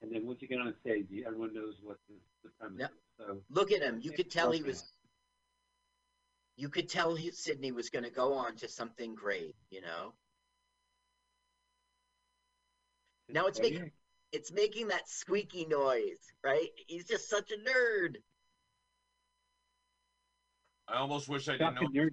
And 0.03 0.11
then 0.11 0.27
once 0.27 0.41
you 0.41 0.49
get 0.49 0.61
on 0.61 0.75
stage, 0.81 1.07
you, 1.11 1.25
everyone 1.27 1.53
knows 1.53 1.75
what 1.83 1.99
the, 2.09 2.15
the 2.43 2.51
premise 2.59 2.81
Yep. 2.81 2.91
is. 2.91 2.97
So 3.19 3.43
Look 3.51 3.71
at 3.71 3.83
him. 3.83 4.01
You 4.03 4.13
could 4.13 4.31
tell 4.31 4.51
he 4.51 4.63
was. 4.63 4.83
You 6.57 6.69
could 6.69 6.89
tell 6.89 7.15
he, 7.15 7.31
Sydney 7.31 7.73
was 7.73 7.91
going 7.91 8.05
to 8.05 8.11
go 8.11 8.35
on 8.35 8.57
to 8.57 8.69
something 8.69 9.15
great. 9.15 9.55
You 9.71 9.83
know, 9.83 10.15
Now 13.33 13.47
it's 13.47 13.59
making- 13.61 13.93
it's 14.33 14.53
making 14.53 14.89
that 14.89 15.09
squeaky 15.09 15.67
noise, 15.67 16.33
right? 16.45 16.71
He's 16.87 17.05
just 17.07 17.29
such 17.29 17.51
a 17.51 17.57
nerd. 17.57 18.17
I 20.87 20.99
almost 20.99 21.29
wish 21.29 21.49
I 21.49 21.57
didn't 21.57 21.75
know. 21.95 22.09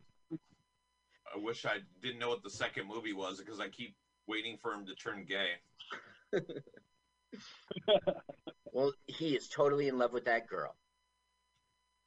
I 1.33 1.37
wish 1.37 1.65
I 1.65 1.79
didn't 2.01 2.19
know 2.19 2.29
what 2.29 2.41
the 2.43 2.49
second 2.49 2.87
movie 2.87 3.13
was 3.13 3.39
because 3.39 3.59
I 3.59 3.69
keep 3.69 3.95
waiting 4.27 4.57
for 4.57 4.73
him 4.73 4.85
to 4.87 4.95
turn 4.95 5.25
gay. 5.25 5.59
Well, 8.73 8.93
he 9.07 9.35
is 9.35 9.47
totally 9.47 9.87
in 9.87 9.97
love 9.97 10.13
with 10.13 10.25
that 10.25 10.47
girl. 10.47 10.75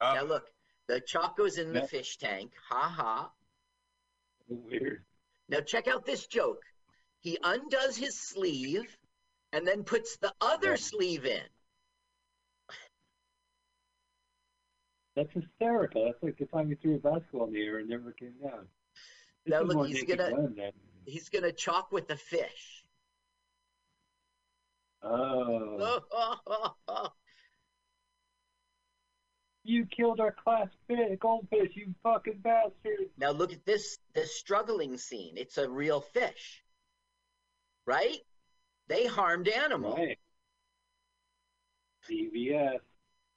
Uh, 0.00 0.14
now 0.14 0.22
look, 0.22 0.44
the 0.86 1.00
Choco's 1.00 1.58
in 1.58 1.72
the 1.72 1.82
fish 1.82 2.16
tank. 2.16 2.52
Ha 2.68 2.88
ha. 2.88 3.32
Weird. 4.48 5.04
Now 5.48 5.60
check 5.60 5.88
out 5.88 6.06
this 6.06 6.26
joke. 6.28 6.62
He 7.20 7.38
undoes 7.42 7.96
his 7.96 8.16
sleeve 8.18 8.96
and 9.52 9.66
then 9.66 9.84
puts 9.84 10.16
the 10.18 10.32
other 10.40 10.76
sleeve 10.76 11.24
in. 11.26 11.42
That's 15.16 15.32
hysterical. 15.32 16.04
That's 16.06 16.22
like 16.22 16.38
the 16.38 16.46
time 16.46 16.68
he 16.68 16.76
threw 16.76 16.94
a 16.96 16.98
basketball 16.98 17.48
in 17.48 17.52
the 17.52 17.62
air 17.62 17.78
and 17.78 17.88
never 17.88 18.12
came 18.12 18.34
down. 18.42 18.68
This 19.44 19.52
Now 19.52 19.62
look, 19.62 19.88
he's 19.88 20.04
gonna- 20.04 20.72
He's 21.06 21.28
gonna 21.30 21.52
chalk 21.52 21.90
with 21.92 22.06
the 22.08 22.16
fish. 22.16 22.84
Oh, 25.02 26.00
you 29.64 29.86
killed 29.86 30.20
our 30.20 30.32
class 30.32 30.68
fish, 30.86 31.18
goldfish, 31.18 31.74
you 31.74 31.94
fucking 32.02 32.40
bastard! 32.42 33.08
now 33.16 33.30
look 33.30 33.52
at 33.52 33.64
this 33.64 33.98
this 34.12 34.36
struggling 34.36 34.98
scene. 34.98 35.38
It's 35.38 35.56
a 35.56 35.68
real 35.68 36.02
fish. 36.02 36.62
Right? 37.86 38.20
They 38.90 39.06
harmed 39.06 39.46
animals. 39.46 39.96
Right. 39.96 40.18
CVS. 42.10 42.80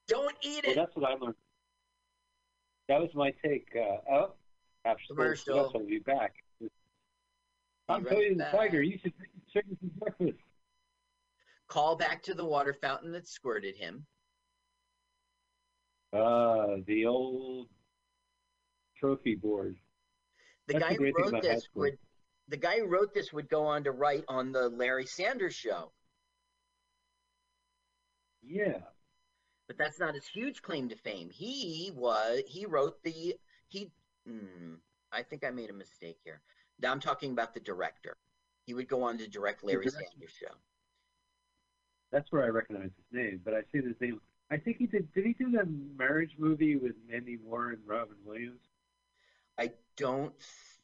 Don't 0.07 0.35
eat 0.41 0.65
it. 0.65 0.75
Well, 0.75 0.85
that's 0.85 0.95
what 0.95 1.11
I 1.11 1.13
learned. 1.13 1.35
That 2.89 2.99
was 2.99 3.11
my 3.13 3.31
take. 3.45 3.67
Uh, 3.75 4.11
oh, 4.11 4.33
after 4.83 5.03
school 5.03 5.15
Commercial. 5.15 5.71
will 5.73 5.85
be 5.85 5.99
back. 5.99 6.33
I'm 7.87 8.03
Cody 8.03 8.33
the. 8.33 8.45
Tiger. 8.45 8.81
You 8.81 8.97
should 9.01 9.13
check 9.53 9.65
some 9.79 9.91
breakfast. 9.99 10.39
Call 11.67 11.95
back 11.95 12.23
to 12.23 12.33
the 12.33 12.43
water 12.43 12.75
fountain 12.81 13.11
that 13.11 13.27
squirted 13.27 13.77
him. 13.77 14.07
Uh, 16.11 16.77
the 16.87 17.05
old 17.05 17.67
trophy 18.99 19.35
board. 19.35 19.77
The 20.67 20.73
That's 20.73 20.85
guy 20.85 20.95
who 20.95 21.11
wrote 21.15 21.43
this 21.43 21.67
would 21.75 21.97
the 22.47 22.57
guy 22.57 22.79
who 22.79 22.87
wrote 22.87 23.13
this 23.13 23.31
would 23.33 23.49
go 23.49 23.65
on 23.65 23.83
to 23.85 23.91
write 23.91 24.25
on 24.27 24.51
the 24.51 24.69
Larry 24.69 25.05
Sanders 25.05 25.55
show. 25.55 25.91
Yeah. 28.43 28.79
but 29.67 29.77
that's 29.77 29.99
not 29.99 30.15
his 30.15 30.27
huge 30.27 30.61
claim 30.61 30.89
to 30.89 30.95
fame. 30.95 31.29
He 31.31 31.91
was 31.95 32.41
he 32.47 32.65
wrote 32.65 33.01
the 33.03 33.35
he. 33.69 33.91
Hmm, 34.27 34.75
I 35.11 35.23
think 35.23 35.43
I 35.43 35.51
made 35.51 35.69
a 35.69 35.73
mistake 35.73 36.17
here. 36.23 36.41
Now 36.79 36.91
I'm 36.91 36.99
talking 36.99 37.31
about 37.31 37.53
the 37.53 37.59
director. 37.59 38.17
He 38.65 38.73
would 38.73 38.87
go 38.87 39.03
on 39.03 39.17
to 39.17 39.27
direct 39.27 39.63
Larry. 39.63 39.89
Sanders 39.89 40.31
show. 40.39 40.53
That's 42.11 42.31
where 42.31 42.43
I 42.43 42.47
recognize 42.49 42.91
his 42.95 43.05
name, 43.11 43.41
but 43.43 43.53
I 43.53 43.61
see 43.71 43.79
his 43.81 43.95
name. 43.99 44.19
I 44.51 44.57
think 44.57 44.77
he 44.77 44.85
did. 44.87 45.11
Did 45.13 45.25
he 45.25 45.33
do 45.33 45.51
the 45.51 45.65
marriage 45.97 46.35
movie 46.37 46.75
with 46.75 46.93
Mandy 47.09 47.37
Moore 47.43 47.69
and 47.71 47.79
Robin 47.85 48.17
Williams? 48.25 48.61
I 49.57 49.71
don't 49.97 50.33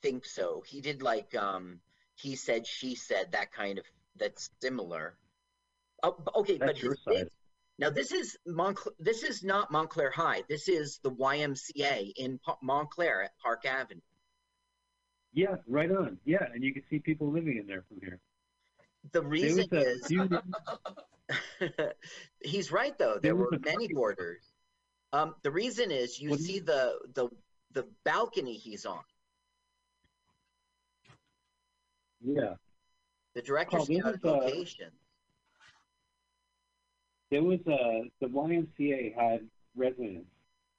think 0.01 0.25
so. 0.25 0.63
He 0.65 0.81
did 0.81 1.01
like 1.01 1.35
um 1.35 1.79
he 2.15 2.35
said 2.35 2.65
she 2.67 2.95
said 2.95 3.31
that 3.31 3.51
kind 3.51 3.77
of 3.79 3.85
that's 4.15 4.49
similar. 4.61 5.15
Oh, 6.03 6.15
okay, 6.35 6.57
but 6.57 6.67
That's 6.67 6.81
your 6.81 6.91
his 6.93 6.99
big- 7.05 7.27
now 7.77 7.89
this 7.89 8.11
is 8.11 8.37
Montclair. 8.45 8.93
This 8.99 9.23
is 9.23 9.43
not 9.43 9.71
Montclair 9.71 10.11
High. 10.11 10.43
This 10.49 10.67
is 10.67 10.99
the 11.03 11.11
YMCA 11.11 12.11
in 12.17 12.37
Pa- 12.39 12.57
Montclair 12.61 13.23
at 13.23 13.31
Park 13.41 13.65
Avenue. 13.65 14.01
Yeah, 15.33 15.55
right 15.67 15.89
on. 15.91 16.17
Yeah, 16.25 16.43
and 16.53 16.63
you 16.63 16.73
can 16.73 16.83
see 16.89 16.99
people 16.99 17.31
living 17.31 17.57
in 17.57 17.67
there 17.67 17.83
from 17.87 17.99
here. 18.01 18.19
The 19.13 19.21
reason 19.21 19.67
is 19.71 20.11
He's 22.41 22.71
right 22.71 22.97
though. 22.97 23.13
There 23.13 23.33
There 23.33 23.35
were 23.35 23.49
many 23.63 23.87
borders. 23.93 24.43
Um, 25.13 25.35
the 25.43 25.51
reason 25.51 25.91
is 25.91 26.19
you 26.19 26.31
What 26.31 26.39
see 26.39 26.55
you- 26.55 26.61
the 26.61 26.99
the 27.13 27.29
the 27.71 27.87
balcony 28.03 28.55
he's 28.57 28.85
on. 28.85 29.01
Yeah, 32.23 32.53
The 33.35 33.41
director's 33.41 33.81
Oh, 33.81 33.85
this 33.85 33.97
scouted 33.99 34.19
is, 34.19 34.25
uh, 34.25 34.31
location. 34.31 34.91
there 37.31 37.43
was 37.43 37.59
a 37.67 38.09
the 38.21 38.27
YMCA 38.27 39.15
had 39.15 39.47
residents, 39.75 40.29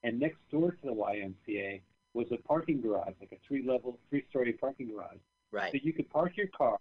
and 0.03 0.19
next 0.19 0.39
door 0.51 0.73
to 0.73 0.79
the 0.83 0.93
YMCA 0.93 1.81
was 2.15 2.27
a 2.33 2.37
parking 2.39 2.81
garage, 2.81 3.15
like 3.21 3.33
a 3.33 3.37
three 3.47 3.63
level, 3.67 3.99
three 4.09 4.25
story 4.31 4.53
parking 4.53 4.91
garage. 4.93 5.19
Right. 5.53 5.73
So 5.73 5.79
you 5.83 5.93
could 5.93 6.11
park 6.11 6.37
your 6.37 6.49
car, 6.49 6.79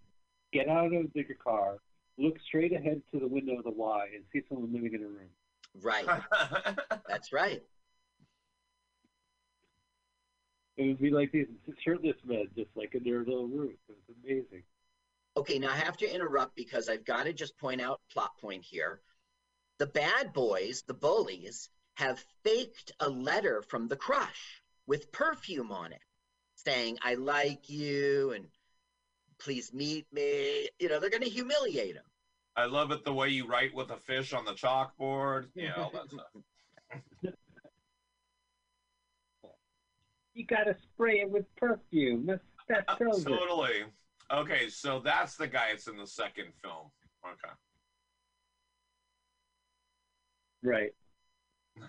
get 0.52 0.68
out 0.68 0.94
of 0.94 1.06
your 1.14 1.26
car, 1.44 1.78
look 2.18 2.38
straight 2.48 2.74
ahead 2.74 3.02
to 3.14 3.20
the 3.20 3.28
window 3.28 3.58
of 3.58 3.64
the 3.64 3.72
Y, 3.72 4.10
and 4.16 4.24
see 4.34 4.42
someone 4.50 4.74
living 4.74 4.94
in 4.94 5.04
a 5.04 5.08
room. 5.08 5.30
Right. 5.82 6.06
That's 7.08 7.32
right. 7.32 7.62
It 10.80 10.88
would 10.88 11.02
be 11.02 11.10
like 11.10 11.34
these 11.34 11.48
shirtless 11.84 12.16
men, 12.24 12.48
just 12.56 12.70
like 12.74 12.96
in 12.96 13.04
their 13.04 13.20
little 13.20 13.50
room. 13.50 13.74
It 13.90 13.98
was 14.08 14.16
amazing. 14.24 14.64
Okay, 15.36 15.60
now 15.60 15.72
I 15.72 15.76
have 15.76 15.98
to 15.98 16.10
interrupt 16.10 16.56
because 16.56 16.88
I've 16.88 17.04
got 17.04 17.24
to 17.24 17.34
just 17.34 17.58
point 17.58 17.82
out 17.82 18.00
plot 18.14 18.32
point 18.40 18.64
here. 18.64 19.02
The 19.80 19.88
bad 19.88 20.32
boys, 20.32 20.84
the 20.88 20.94
bullies, 20.94 21.68
have 21.96 22.24
faked 22.46 22.94
a 23.02 23.10
letter 23.10 23.62
from 23.62 23.90
the 23.90 23.98
crush 23.98 24.62
with 24.88 25.12
perfume 25.12 25.70
on 25.74 25.92
it, 25.92 26.02
saying, 26.56 26.98
I 27.02 27.16
like 27.16 27.70
you 27.70 28.32
and 28.32 28.46
please 29.38 29.74
meet 29.74 30.06
me. 30.14 30.70
You 30.80 30.88
know, 30.88 31.02
they're 31.02 31.10
going 31.10 31.24
to 31.24 31.30
humiliate 31.30 31.96
him. 31.96 32.04
I 32.56 32.68
love 32.68 32.92
it 32.92 33.04
the 33.04 33.14
way 33.14 33.28
you 33.28 33.46
write 33.46 33.76
with 33.76 33.92
a 33.92 33.98
fish 33.98 34.32
on 34.32 34.46
the 34.46 34.54
chalkboard. 34.54 35.48
Yeah, 35.56 35.74
all 35.76 35.92
that 35.92 36.10
stuff. 36.10 37.34
You 40.34 40.46
gotta 40.46 40.76
spray 40.94 41.20
it 41.22 41.30
with 41.30 41.46
perfume. 41.56 42.26
That's 42.26 42.44
that 42.68 42.86
Uh, 42.88 42.98
sells 42.98 43.26
it. 43.26 43.30
totally. 43.30 43.84
Okay, 44.32 44.70
so 44.70 45.00
that's 45.00 45.36
the 45.36 45.48
guy 45.48 45.70
that's 45.72 45.88
in 45.88 45.98
the 45.98 46.06
second 46.08 46.54
film. 46.62 46.92
Okay. 47.26 47.54
Right. 50.64 50.92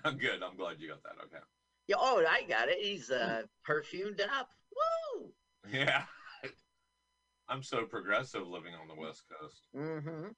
I'm 0.05 0.17
good. 0.19 0.43
I'm 0.43 0.57
glad 0.57 0.81
you 0.81 0.89
got 0.89 1.03
that. 1.03 1.17
Okay. 1.25 1.43
Yeah, 1.87 1.97
oh, 1.99 2.25
I 2.29 2.43
got 2.45 2.69
it. 2.69 2.79
He's 2.81 3.11
uh, 3.11 3.43
perfumed 3.65 4.21
up. 4.21 4.51
Woo! 5.17 5.33
Yeah. 5.73 6.05
I'm 7.49 7.63
so 7.65 7.85
progressive 7.85 8.47
living 8.47 8.75
on 8.81 8.87
the 8.89 8.95
West 8.95 9.25
Coast. 9.29 9.67
Mm-hmm. 9.77 10.29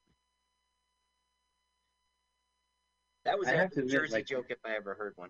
That 3.27 3.39
was 3.39 3.49
I 3.49 3.53
a 3.53 3.57
have 3.59 3.73
admit, 3.73 3.91
Jersey 3.91 4.13
like- 4.15 4.27
joke 4.27 4.47
if 4.49 4.59
I 4.65 4.75
ever 4.75 4.95
heard 4.95 5.13
one. 5.17 5.29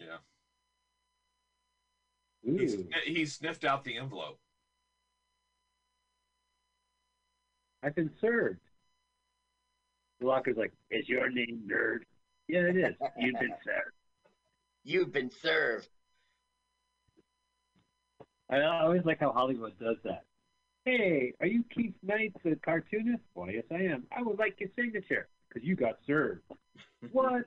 Yeah. 0.00 0.16
He, 2.44 2.68
sn- 2.68 2.88
he 3.04 3.26
sniffed 3.26 3.64
out 3.64 3.84
the 3.84 3.96
envelope. 3.96 4.38
I've 7.82 7.94
been 7.94 8.10
served. 8.20 8.60
The 10.20 10.26
locker's 10.26 10.56
like, 10.56 10.72
is 10.90 11.08
your 11.08 11.30
name 11.30 11.62
nerd? 11.70 12.00
Yeah, 12.48 12.60
it 12.60 12.76
is. 12.76 12.94
You've 13.18 13.40
been 13.40 13.54
served. 13.64 13.94
You've 14.84 15.12
been 15.12 15.30
served. 15.30 15.88
I 18.50 18.56
I 18.56 18.82
always 18.82 19.04
like 19.04 19.20
how 19.20 19.32
Hollywood 19.32 19.78
does 19.78 19.96
that. 20.04 20.24
Hey, 20.84 21.34
are 21.40 21.46
you 21.46 21.62
Keith 21.74 21.94
Knight, 22.02 22.34
the 22.42 22.56
cartoonist? 22.56 23.22
Why, 23.34 23.50
yes, 23.50 23.64
I 23.70 23.82
am. 23.82 24.04
I 24.16 24.22
would 24.22 24.38
like 24.38 24.58
your 24.58 24.70
signature 24.76 25.28
because 25.48 25.66
you 25.66 25.76
got 25.76 25.98
served. 26.06 26.42
what? 27.12 27.44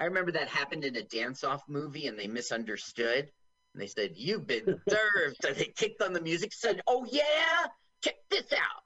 I 0.00 0.04
remember 0.04 0.32
that 0.32 0.48
happened 0.48 0.84
in 0.84 0.96
a 0.96 1.02
dance-off 1.02 1.62
movie, 1.68 2.06
and 2.06 2.18
they 2.18 2.26
misunderstood. 2.26 3.30
And 3.74 3.82
they 3.82 3.86
said, 3.86 4.16
"You've 4.16 4.46
been 4.46 4.80
served." 4.88 5.36
so 5.42 5.52
they 5.52 5.66
kicked 5.66 6.00
on 6.00 6.14
the 6.14 6.22
music, 6.22 6.54
said, 6.54 6.80
"Oh 6.86 7.04
yeah, 7.04 7.66
check 8.02 8.16
this 8.30 8.50
out." 8.52 8.82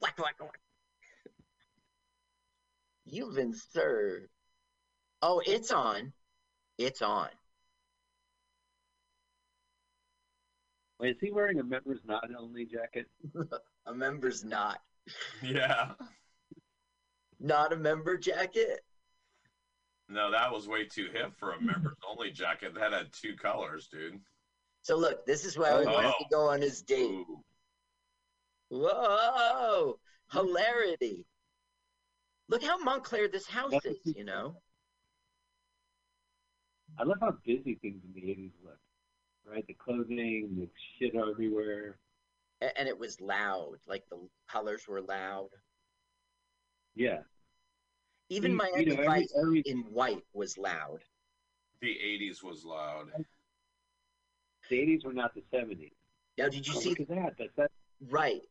Whack 0.00 0.16
whack 0.18 0.40
whack. 0.40 0.60
You've 3.04 3.34
been 3.34 3.54
served. 3.54 4.28
Oh, 5.20 5.42
it's 5.44 5.72
on. 5.72 6.12
It's 6.78 7.02
on. 7.02 7.28
Wait, 11.00 11.16
is 11.16 11.20
he 11.20 11.32
wearing 11.32 11.58
a 11.58 11.64
members 11.64 12.00
not 12.04 12.30
only 12.38 12.64
jacket? 12.64 13.06
A 13.86 13.94
member's 13.94 14.42
not. 14.42 14.80
Yeah. 15.42 15.92
Not 17.38 17.72
a 17.72 17.76
member 17.76 18.16
jacket. 18.16 18.85
No, 20.08 20.30
that 20.30 20.52
was 20.52 20.68
way 20.68 20.84
too 20.84 21.08
hip 21.12 21.32
for 21.38 21.52
a 21.52 21.60
members 21.60 21.96
only 22.08 22.30
jacket. 22.30 22.74
That 22.74 22.92
had 22.92 23.12
two 23.12 23.34
colors, 23.34 23.88
dude. 23.90 24.20
So 24.82 24.96
look, 24.96 25.26
this 25.26 25.44
is 25.44 25.58
where 25.58 25.72
I 25.72 25.84
wanted 25.84 26.08
to 26.08 26.14
oh. 26.24 26.26
go 26.30 26.48
on 26.48 26.60
his 26.60 26.82
date. 26.82 27.10
Ooh. 27.10 27.42
Whoa, 28.68 29.98
hilarity. 30.32 31.24
Look 32.48 32.62
how 32.62 32.78
Montclair 32.78 33.28
this 33.28 33.46
house 33.46 33.72
is, 33.84 33.98
you 34.04 34.24
know? 34.24 34.56
I 36.98 37.02
love 37.02 37.18
how 37.20 37.34
busy 37.44 37.78
things 37.82 38.02
in 38.04 38.12
the 38.14 38.28
80s 38.28 38.52
look. 38.64 38.78
Right? 39.48 39.66
The 39.66 39.74
clothing, 39.74 40.50
the 40.56 40.68
shit 40.98 41.14
everywhere. 41.14 41.98
And 42.60 42.88
it 42.88 42.98
was 42.98 43.20
loud, 43.20 43.76
like 43.86 44.04
the 44.08 44.18
colors 44.48 44.86
were 44.88 45.02
loud. 45.02 45.48
Yeah. 46.94 47.18
Even 48.28 48.52
You- 48.52 48.56
Miami 48.56 48.84
you 48.84 48.96
know, 48.96 49.02
every- 49.02 49.28
every- 49.36 49.60
in 49.60 49.82
white 49.92 50.24
was 50.32 50.58
loud. 50.58 51.04
The 51.80 51.98
80s 52.00 52.42
was 52.42 52.64
loud. 52.64 53.12
The 54.68 54.78
80s 54.80 55.04
were 55.04 55.12
not 55.12 55.34
the 55.34 55.42
70s. 55.52 55.94
Now, 56.36 56.48
did 56.48 56.66
you 56.66 56.74
Oh, 56.76 56.80
see? 56.80 56.90
look 56.90 57.00
at 57.00 57.08
that. 57.08 57.36
That's 57.38 57.54
that. 57.56 57.70
Right. 58.00 58.42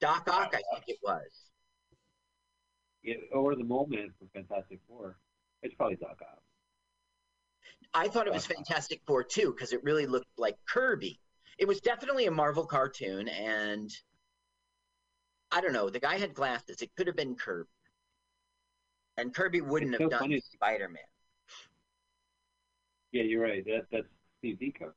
Doc 0.00 0.28
Ock, 0.28 0.54
I 0.54 0.62
think 0.74 0.88
it 0.88 0.98
was. 1.02 1.50
Yeah, 3.02 3.16
or 3.32 3.54
the 3.54 3.64
Mole 3.64 3.86
Man 3.86 4.12
from 4.18 4.28
Fantastic 4.28 4.80
Four. 4.86 5.18
It's 5.62 5.74
probably 5.74 5.96
Doc 5.96 6.20
Ock. 6.22 6.42
I 7.92 8.08
thought 8.08 8.26
it 8.26 8.32
was 8.32 8.46
Fantastic 8.46 9.02
Four 9.06 9.24
too, 9.24 9.52
because 9.52 9.72
it 9.72 9.82
really 9.82 10.06
looked 10.06 10.28
like 10.38 10.64
Kirby. 10.66 11.20
It 11.58 11.66
was 11.66 11.80
definitely 11.80 12.26
a 12.26 12.30
Marvel 12.30 12.66
cartoon, 12.66 13.28
and 13.28 13.90
I 15.50 15.60
don't 15.60 15.72
know. 15.72 15.90
The 15.90 16.00
guy 16.00 16.18
had 16.18 16.34
glasses. 16.34 16.82
It 16.82 16.94
could 16.96 17.06
have 17.06 17.16
been 17.16 17.36
Kirby, 17.36 17.68
and 19.16 19.34
Kirby 19.34 19.60
wouldn't 19.60 19.94
It's 19.94 20.02
have 20.02 20.06
so 20.06 20.10
done 20.10 20.20
funny. 20.20 20.40
Spider 20.40 20.88
Man. 20.88 21.02
Yeah, 23.12 23.22
you're 23.22 23.42
right. 23.42 23.64
That 23.64 23.86
that's 23.92 24.06
Steve 24.38 24.58
Ditko. 24.60 24.92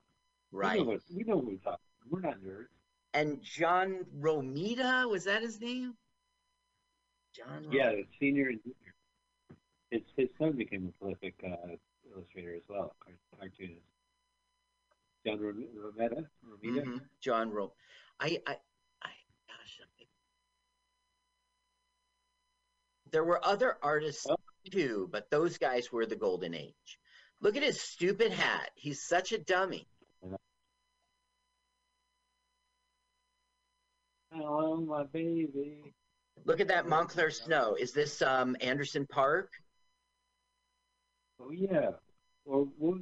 We 0.51 0.59
Right. 0.59 0.79
know, 0.79 0.85
what, 0.85 0.99
we 1.13 1.23
know 1.23 1.35
what 1.37 1.45
we're 1.45 1.57
talking. 1.57 1.79
We're 2.09 2.21
not 2.21 2.39
nerds. 2.41 2.67
And 3.13 3.41
John 3.41 4.05
Romita 4.19 5.09
was 5.09 5.25
that 5.25 5.41
his 5.41 5.59
name? 5.59 5.95
John. 7.35 7.63
Rom- 7.65 7.71
Yeah, 7.73 7.93
senior 8.19 8.49
and 8.49 8.59
junior. 8.63 8.93
His 9.91 10.01
his 10.15 10.29
son 10.39 10.53
became 10.53 10.87
a 10.87 10.91
prolific 10.99 11.35
uh, 11.45 11.75
illustrator 12.13 12.55
as 12.55 12.61
well, 12.67 12.95
cartoonist. 13.39 13.81
John 15.25 15.39
Rom- 15.39 15.67
Romita. 15.77 16.25
Romita. 16.45 16.83
Mhm, 16.85 17.01
John 17.21 17.51
Rom. 17.51 17.69
I, 18.19 18.41
I, 18.47 18.57
I, 19.01 19.09
gosh. 19.47 19.79
I- 19.81 20.05
There 23.11 23.23
were 23.23 23.43
other 23.45 23.77
artists 23.81 24.25
Oh. 24.29 24.37
too, 24.71 25.07
but 25.11 25.29
those 25.29 25.57
guys 25.57 25.91
were 25.91 26.05
the 26.05 26.15
golden 26.15 26.53
age. 26.53 26.99
Look 27.39 27.55
at 27.55 27.63
his 27.63 27.79
stupid 27.81 28.31
hat. 28.31 28.71
He's 28.75 29.03
such 29.07 29.31
a 29.31 29.37
dummy. 29.37 29.87
Hello, 34.31 34.77
my 34.77 35.03
baby. 35.05 35.93
Look 36.45 36.59
at 36.59 36.67
that 36.67 36.87
Montclair 36.87 37.31
snow. 37.31 37.75
Is 37.79 37.93
this 37.93 38.21
um, 38.21 38.55
Anderson 38.61 39.07
Park? 39.07 39.51
Oh 41.39 41.51
yeah. 41.51 41.91
Or 42.45 42.65
what 42.77 42.95
was? 42.95 43.01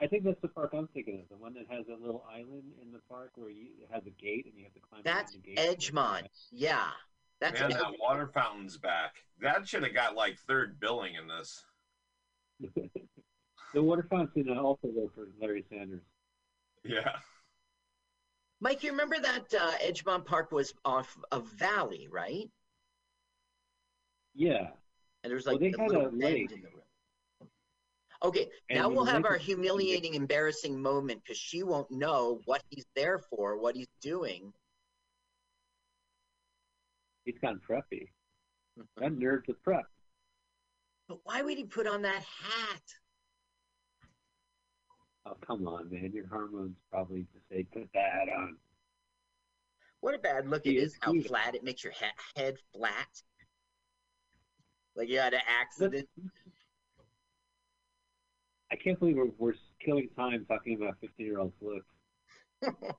I 0.00 0.06
think 0.06 0.24
that's 0.24 0.40
the 0.40 0.48
park 0.48 0.72
I'm 0.74 0.88
thinking 0.88 1.20
of. 1.22 1.28
The 1.28 1.36
one 1.42 1.52
that 1.54 1.66
has 1.68 1.86
a 1.88 2.00
little 2.00 2.24
island 2.30 2.72
in 2.80 2.90
the 2.92 3.00
park 3.08 3.32
where 3.34 3.50
you 3.50 3.66
it 3.80 3.88
has 3.92 4.02
a 4.06 4.10
gate 4.10 4.46
and 4.46 4.54
you 4.56 4.64
have 4.64 4.72
to 4.74 4.80
climb. 4.80 5.02
That's 5.04 5.32
the 5.32 5.38
gate. 5.38 5.58
Edgemont. 5.58 6.26
Yeah, 6.50 6.86
that's 7.40 7.60
Man, 7.60 7.70
that 7.70 7.92
water 8.00 8.26
fountain's 8.28 8.76
back. 8.76 9.16
That 9.40 9.66
should 9.66 9.82
have 9.82 9.94
got 9.94 10.14
like 10.14 10.38
third 10.46 10.78
billing 10.80 11.14
in 11.14 11.26
this. 11.28 11.64
the 13.74 13.82
water 13.82 14.06
fountain 14.10 14.50
also 14.56 14.88
worked 14.88 15.14
for 15.14 15.28
Larry 15.40 15.64
Sanders. 15.70 16.02
Yeah. 16.84 17.16
Mike. 18.60 18.82
You 18.82 18.90
remember 18.90 19.16
that 19.20 19.54
uh, 19.54 19.72
Edgemont 19.78 20.24
Park 20.26 20.52
was 20.52 20.74
off 20.84 21.16
of 21.32 21.46
Valley, 21.52 22.08
right? 22.10 22.48
Yeah. 24.34 24.68
And 25.22 25.30
there's 25.30 25.46
Well, 25.46 25.54
like 25.56 25.60
they 25.60 25.72
a 25.72 25.80
had 25.80 25.88
little 25.90 26.06
a 26.06 26.10
bend 26.10 26.22
lake. 26.22 26.52
in 26.52 26.60
the 26.62 26.68
road. 26.68 26.76
Okay, 28.22 28.48
And 28.68 28.78
now 28.78 28.88
we'll 28.90 29.06
have 29.06 29.24
our 29.24 29.38
humiliating, 29.38 30.12
embarrassing 30.12 30.80
moment 30.80 31.22
because 31.24 31.38
she 31.38 31.62
won't 31.62 31.90
know 31.90 32.40
what 32.44 32.62
he's 32.68 32.84
there 32.94 33.18
for, 33.18 33.56
what 33.58 33.74
he's 33.76 33.88
doing. 34.02 34.52
He's 37.24 37.34
of 37.42 37.56
preppy. 37.68 38.08
Mm-hmm. 38.78 39.02
That 39.02 39.12
nerd's 39.12 39.48
a 39.48 39.54
prep. 39.54 39.84
But 41.08 41.18
why 41.24 41.42
would 41.42 41.58
he 41.58 41.64
put 41.64 41.86
on 41.86 42.02
that 42.02 42.22
hat? 42.22 42.82
Oh 45.26 45.36
come 45.46 45.66
on, 45.66 45.90
man! 45.90 46.12
Your 46.14 46.26
hormones 46.28 46.76
probably 46.90 47.26
just 47.32 47.48
say 47.50 47.64
put 47.64 47.88
that 47.94 48.12
hat 48.12 48.28
on. 48.34 48.56
What 50.00 50.14
a 50.14 50.18
bad 50.18 50.48
look 50.48 50.64
it 50.64 50.70
He 50.70 50.78
is, 50.78 50.92
is 50.92 50.98
how 51.02 51.12
flat 51.20 51.54
it 51.54 51.62
makes 51.62 51.84
your 51.84 51.92
he- 51.92 52.40
head 52.40 52.56
flat. 52.74 53.22
Like 54.96 55.08
you 55.08 55.18
had 55.18 55.34
an 55.34 55.42
accident. 55.46 56.08
I 58.72 58.76
can't 58.76 58.98
believe 58.98 59.16
we're, 59.16 59.30
we're 59.36 59.54
killing 59.84 60.08
time 60.16 60.46
talking 60.48 60.76
about 60.76 60.96
15 61.00 61.26
year 61.26 61.40
olds' 61.40 61.52
looks. 61.60 61.86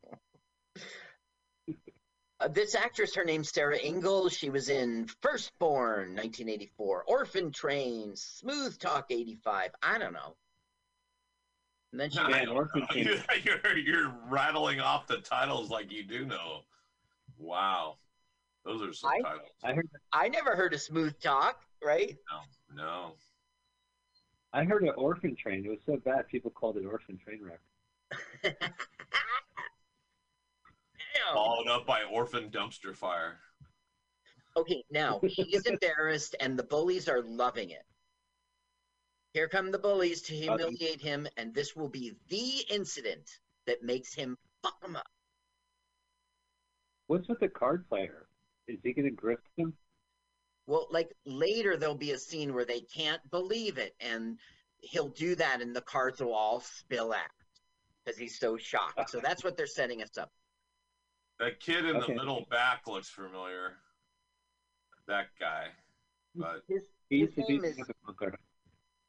Uh, 2.41 2.47
this 2.47 2.73
actress, 2.73 3.13
her 3.15 3.23
name's 3.23 3.51
Sarah 3.51 3.77
Inglis. 3.77 4.33
She 4.33 4.49
was 4.49 4.69
in 4.69 5.07
Firstborn, 5.21 6.15
1984, 6.15 7.03
Orphan 7.07 7.51
Train, 7.51 8.15
Smooth 8.15 8.79
Talk, 8.79 9.07
85. 9.11 9.69
I 9.83 9.99
don't 9.99 10.13
know. 10.13 10.35
And 11.91 12.01
then 12.01 12.09
she 12.09 12.19
I 12.19 12.29
Man, 12.29 12.47
Orphan. 12.47 12.87
Train. 12.91 13.09
You're, 13.43 13.77
you're 13.77 14.15
rattling 14.27 14.79
off 14.79 15.05
the 15.07 15.17
titles 15.17 15.69
like 15.69 15.91
you 15.91 16.03
do 16.03 16.25
know. 16.25 16.61
Wow. 17.37 17.97
Those 18.65 18.81
are 18.81 18.93
some 18.93 19.11
I- 19.11 19.21
titles. 19.21 19.49
I 19.63 19.73
heard 19.73 19.89
I 20.11 20.29
never 20.29 20.55
heard 20.55 20.73
of 20.73 20.81
smooth 20.81 21.19
talk, 21.19 21.61
right? 21.83 22.17
No. 22.75 22.83
no. 22.83 23.11
I 24.53 24.63
heard 24.63 24.83
an 24.83 24.91
Orphan 24.97 25.35
Train. 25.35 25.63
It 25.65 25.69
was 25.69 25.79
so 25.85 25.97
bad 25.97 26.27
people 26.27 26.51
called 26.51 26.77
it 26.77 26.85
Orphan 26.85 27.19
Train 27.23 27.39
Wreck. 27.43 28.55
Damn. 31.25 31.35
Followed 31.35 31.67
up 31.67 31.85
by 31.85 32.03
Orphan 32.03 32.49
Dumpster 32.49 32.95
Fire. 32.95 33.39
Okay, 34.57 34.83
now 34.91 35.19
he's 35.23 35.65
embarrassed, 35.65 36.35
and 36.39 36.57
the 36.57 36.63
bullies 36.63 37.07
are 37.07 37.21
loving 37.21 37.69
it. 37.69 37.83
Here 39.33 39.47
come 39.47 39.71
the 39.71 39.79
bullies 39.79 40.21
to 40.23 40.33
humiliate 40.33 41.01
him, 41.01 41.27
and 41.37 41.53
this 41.53 41.75
will 41.75 41.87
be 41.87 42.13
the 42.27 42.65
incident 42.69 43.29
that 43.65 43.81
makes 43.81 44.13
him 44.13 44.37
fuck 44.61 44.83
him 44.83 44.97
up. 44.97 45.07
What's 47.07 47.29
with 47.29 47.39
the 47.39 47.47
card 47.47 47.87
player? 47.87 48.27
Is 48.67 48.79
he 48.83 48.93
going 48.93 49.09
to 49.09 49.15
grift 49.21 49.37
them? 49.57 49.73
Well, 50.67 50.87
like 50.91 51.13
later, 51.25 51.77
there'll 51.77 51.95
be 51.95 52.11
a 52.11 52.17
scene 52.17 52.53
where 52.53 52.65
they 52.65 52.81
can't 52.81 53.21
believe 53.31 53.77
it, 53.77 53.95
and 54.01 54.37
he'll 54.79 55.09
do 55.09 55.35
that, 55.35 55.61
and 55.61 55.75
the 55.75 55.81
cards 55.81 56.21
will 56.21 56.33
all 56.33 56.59
spill 56.59 57.13
out 57.13 57.21
because 58.03 58.19
he's 58.19 58.37
so 58.37 58.57
shocked. 58.57 59.09
So 59.09 59.19
that's 59.21 59.43
what 59.43 59.55
they're 59.55 59.65
setting 59.65 60.01
us 60.01 60.17
up. 60.17 60.31
That 61.41 61.59
kid 61.59 61.85
in 61.85 61.95
Okay. 61.95 62.13
the 62.13 62.19
middle 62.19 62.45
back 62.51 62.85
looks 62.85 63.09
familiar. 63.09 63.73
That 65.07 65.29
guy. 65.39 65.69
But 66.35 66.63
His, 66.67 66.83
He 67.09 67.21
his 67.21 67.35
used 67.35 67.35
to 67.35 67.45
be 67.47 67.57
name 67.59 67.65
is 67.65 67.91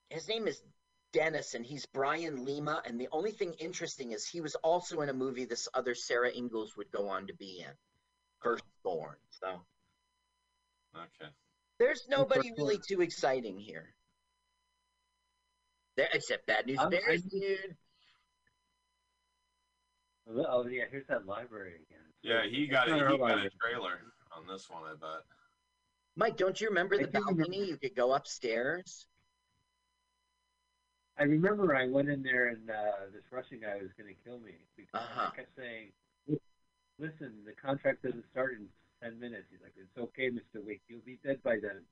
his 0.08 0.28
name 0.28 0.48
is 0.48 0.62
Dennis, 1.12 1.52
and 1.54 1.64
he's 1.64 1.84
Brian 1.84 2.42
Lima. 2.46 2.82
And 2.86 2.98
the 2.98 3.08
only 3.12 3.32
thing 3.32 3.52
interesting 3.58 4.12
is 4.12 4.26
he 4.26 4.40
was 4.40 4.54
also 4.56 5.02
in 5.02 5.10
a 5.10 5.12
movie 5.12 5.44
this 5.44 5.68
other 5.74 5.94
Sarah 5.94 6.30
Inglis 6.32 6.74
would 6.78 6.90
go 6.90 7.06
on 7.06 7.26
to 7.26 7.34
be 7.34 7.60
in, 7.60 7.72
Firstborn. 8.40 9.16
So 9.28 9.60
okay. 10.96 11.30
there's 11.78 12.06
nobody 12.08 12.48
Firstborn. 12.48 12.66
really 12.68 12.80
too 12.88 13.02
exciting 13.02 13.58
here. 13.58 13.94
There, 15.98 16.08
except 16.14 16.46
Bad 16.46 16.64
News 16.66 16.78
I'm- 16.78 16.88
Bears, 16.90 17.06
I'm- 17.22 17.28
dude. 17.28 17.76
Oh 20.28 20.66
yeah, 20.66 20.84
here's 20.90 21.06
that 21.08 21.26
library 21.26 21.74
again. 21.88 22.04
Yeah, 22.22 22.42
he 22.48 22.66
got 22.66 22.88
it. 22.88 22.94
he 22.94 23.00
our 23.00 23.16
got 23.18 23.38
a 23.44 23.50
trailer 23.60 23.98
on 24.36 24.46
this 24.46 24.70
one, 24.70 24.82
I 24.84 24.92
bet. 24.94 25.22
Mike, 26.16 26.36
don't 26.36 26.60
you 26.60 26.68
remember 26.68 26.96
the 26.96 27.04
do 27.06 27.18
remember 27.18 27.42
balcony? 27.44 27.64
You 27.68 27.76
could 27.76 27.96
go 27.96 28.12
upstairs. 28.12 29.06
I 31.18 31.24
remember 31.24 31.74
I 31.74 31.88
went 31.88 32.08
in 32.08 32.22
there 32.22 32.48
and 32.48 32.70
uh, 32.70 33.10
this 33.12 33.22
Russian 33.30 33.60
guy 33.60 33.76
was 33.80 33.90
going 33.98 34.08
to 34.14 34.20
kill 34.24 34.38
me 34.40 34.52
because 34.76 35.00
Uh-huh. 35.02 35.30
I 35.32 35.36
kept 35.36 35.56
saying, 35.56 35.92
"Listen, 36.98 37.32
the 37.44 37.52
contract 37.52 38.02
doesn't 38.02 38.24
start 38.30 38.54
in 38.54 38.66
ten 39.02 39.18
minutes." 39.18 39.44
He's 39.50 39.60
like, 39.62 39.74
"It's 39.76 39.96
okay, 39.98 40.30
Mister 40.30 40.60
Wick. 40.64 40.80
You'll 40.88 41.04
be 41.04 41.18
dead 41.24 41.42
by 41.42 41.56
then." 41.60 41.84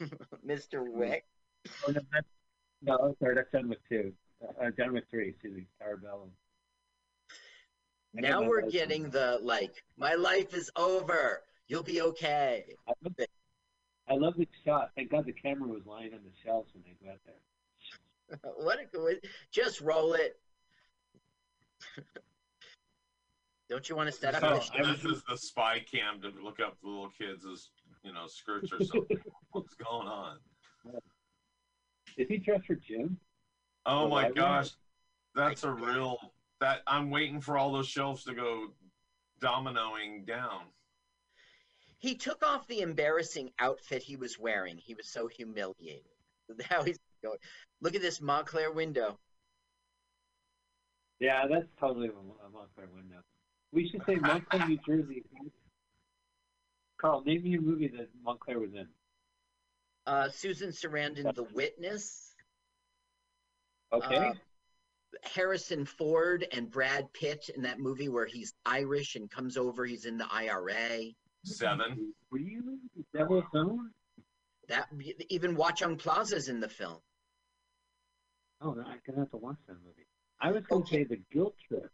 Mr. 0.46 0.86
Wick. 0.90 1.24
Oh, 1.88 1.92
no, 1.92 2.00
that's, 2.12 2.26
no, 2.82 3.16
sorry, 3.20 3.34
that's 3.34 3.50
John 3.52 3.68
Wick 3.68 3.80
two. 3.88 4.12
Uh, 4.42 4.70
John 4.78 4.92
Wick 4.92 5.04
three. 5.10 5.30
Excuse 5.30 5.54
me, 5.56 5.66
Arabella. 5.82 6.26
I 8.16 8.20
Now 8.20 8.42
we're 8.42 8.62
that's 8.62 8.72
getting 8.72 9.02
one. 9.02 9.10
the 9.10 9.38
like, 9.42 9.82
my 9.96 10.14
life 10.14 10.54
is 10.54 10.70
over. 10.76 11.42
You'll 11.68 11.82
be 11.82 12.00
okay. 12.00 12.64
I 12.88 12.92
love, 13.02 13.14
I 14.08 14.14
love 14.14 14.34
the 14.36 14.46
shot. 14.64 14.90
Thank 14.96 15.10
God 15.10 15.26
the 15.26 15.32
camera 15.32 15.68
was 15.68 15.82
lying 15.84 16.14
on 16.14 16.20
the 16.24 16.30
shelves 16.44 16.72
when 16.74 16.84
they 16.84 17.06
got 17.06 17.18
there. 17.26 18.38
what 18.64 18.78
a 18.80 18.96
coinc- 18.96 19.24
Just 19.50 19.80
roll 19.80 20.14
it. 20.14 20.38
Don't 23.68 23.88
you 23.88 23.96
want 23.96 24.06
to 24.08 24.12
set 24.12 24.34
up 24.34 24.42
the 24.42 24.78
I 24.78 24.92
this 24.92 25.04
is 25.04 25.22
the 25.28 25.36
spy 25.36 25.80
cam 25.80 26.22
to 26.22 26.28
look 26.42 26.60
up 26.60 26.76
the 26.82 26.88
little 26.88 27.10
kids' 27.18 27.70
you 28.04 28.12
know 28.12 28.26
skirts 28.28 28.72
or 28.72 28.78
something. 28.84 29.18
What's 29.50 29.74
going 29.74 30.06
on? 30.06 30.38
Is 32.16 32.28
he 32.28 32.38
dressed 32.38 32.66
for 32.66 32.76
Jim? 32.76 33.18
Oh 33.84 34.02
The 34.02 34.08
my 34.08 34.22
library? 34.22 34.34
gosh, 34.34 34.70
that's 35.34 35.64
a 35.64 35.70
real. 35.70 36.16
That 36.60 36.80
I'm 36.86 37.10
waiting 37.10 37.40
for 37.40 37.58
all 37.58 37.72
those 37.72 37.88
shelves 37.88 38.24
to 38.24 38.34
go 38.34 38.68
dominoing 39.42 40.26
down. 40.26 40.62
He 41.98 42.14
took 42.14 42.44
off 42.44 42.66
the 42.66 42.80
embarrassing 42.80 43.50
outfit 43.58 44.02
he 44.02 44.16
was 44.16 44.38
wearing. 44.38 44.76
He 44.76 44.94
was 44.94 45.08
so 45.08 45.26
humiliated. 45.26 46.02
Now 46.70 46.84
he's 46.84 47.00
going. 47.24 47.38
Look 47.80 47.96
at 47.96 48.02
this 48.02 48.20
Montclair 48.20 48.70
window. 48.70 49.18
Yeah, 51.18 51.46
that's 51.48 51.66
totally 51.80 52.06
a 52.06 52.10
a 52.10 52.50
Montclair 52.50 52.88
window. 52.94 53.16
We 53.72 53.88
should 53.88 54.02
say 54.06 54.14
Montclair, 54.14 54.68
New 54.68 54.78
Jersey. 54.86 55.24
Carl, 56.98 57.22
name 57.24 57.42
me 57.42 57.56
a 57.56 57.60
movie 57.60 57.88
that 57.88 58.08
Montclair 58.22 58.60
was 58.60 58.74
in. 58.74 58.86
Uh, 60.06 60.28
Susan 60.28 60.70
Sarandon, 60.70 61.34
The 61.34 61.42
Witness. 61.42 62.34
Okay. 63.92 64.16
Uh, 64.16 64.32
Harrison 65.22 65.84
Ford 65.84 66.46
and 66.52 66.70
Brad 66.70 67.12
Pitt 67.12 67.50
in 67.54 67.62
that 67.62 67.78
movie 67.78 68.08
where 68.08 68.26
he's 68.26 68.52
Irish 68.64 69.16
and 69.16 69.30
comes 69.30 69.56
over. 69.56 69.84
He's 69.84 70.04
in 70.04 70.16
the 70.18 70.26
IRA. 70.30 71.12
Seven. 71.44 72.12
Really? 72.30 72.78
Devil's 73.14 73.44
Own? 73.54 73.90
That 74.68 74.88
even 75.28 75.56
Watchung 75.56 75.98
Plaza's 75.98 76.48
in 76.48 76.60
the 76.60 76.68
film. 76.68 76.98
Oh, 78.60 78.72
no, 78.72 78.82
I'm 78.82 79.00
gonna 79.06 79.20
have 79.20 79.30
to 79.30 79.36
watch 79.36 79.58
that 79.68 79.76
movie. 79.84 80.06
I 80.40 80.50
was 80.50 80.64
gonna 80.66 80.82
Okay. 80.82 80.98
say 80.98 81.04
The 81.04 81.20
Guilt 81.32 81.54
Trip. 81.68 81.90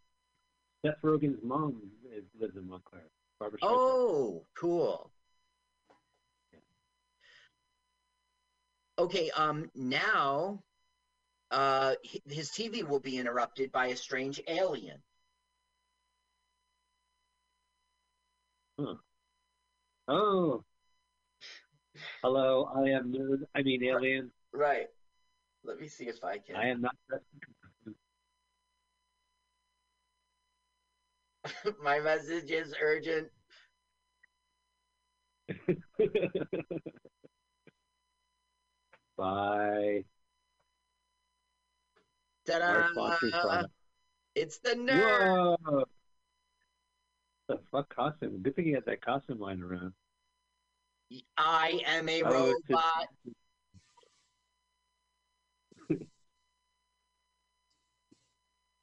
Seth 0.83 0.95
Rogen's 1.03 1.41
mom 1.43 1.81
is, 2.11 2.23
lives 2.39 2.55
in 2.57 2.67
Montclair. 2.67 3.03
Barbara 3.39 3.59
Oh, 3.61 4.45
cool. 4.55 5.11
Okay, 8.99 9.31
um, 9.31 9.69
now, 9.73 10.61
uh, 11.53 11.93
his 12.27 12.49
TV 12.49 12.83
will 12.83 12.99
be 12.99 13.17
interrupted 13.17 13.71
by 13.71 13.87
a 13.87 13.95
strange 13.95 14.41
alien. 14.47 14.97
Oh. 20.07 20.63
Hello, 22.23 22.69
I 22.75 22.89
am 22.89 23.13
nerd. 23.13 23.43
I 23.55 23.61
mean 23.61 23.83
alien. 23.83 24.31
Right. 24.51 24.87
Let 25.63 25.79
me 25.79 25.87
see 25.87 26.05
if 26.05 26.23
I 26.23 26.39
can. 26.39 26.55
I 26.55 26.69
am 26.69 26.81
not. 26.81 26.95
My 31.83 31.99
message 31.99 32.49
is 32.49 32.73
urgent. 32.81 33.29
Bye. 39.17 40.05
Our 42.51 42.59
Ta-da! 42.59 42.87
sponsored 42.91 43.31
product. 43.31 43.69
It's 44.35 44.57
the 44.59 44.69
nerd. 44.71 45.57
Whoa! 45.65 45.83
The 47.47 47.59
fuck 47.71 47.93
costume? 47.93 48.41
Good 48.41 48.55
thing 48.55 48.67
you 48.67 48.75
had 48.75 48.85
that 48.85 49.01
costume 49.01 49.39
lying 49.39 49.61
around. 49.61 49.93
I 51.37 51.81
am 51.85 52.09
a 52.09 52.23
Oh, 52.23 52.49
it's 52.51 52.59
just- 52.67 52.69
robot. 52.69 53.07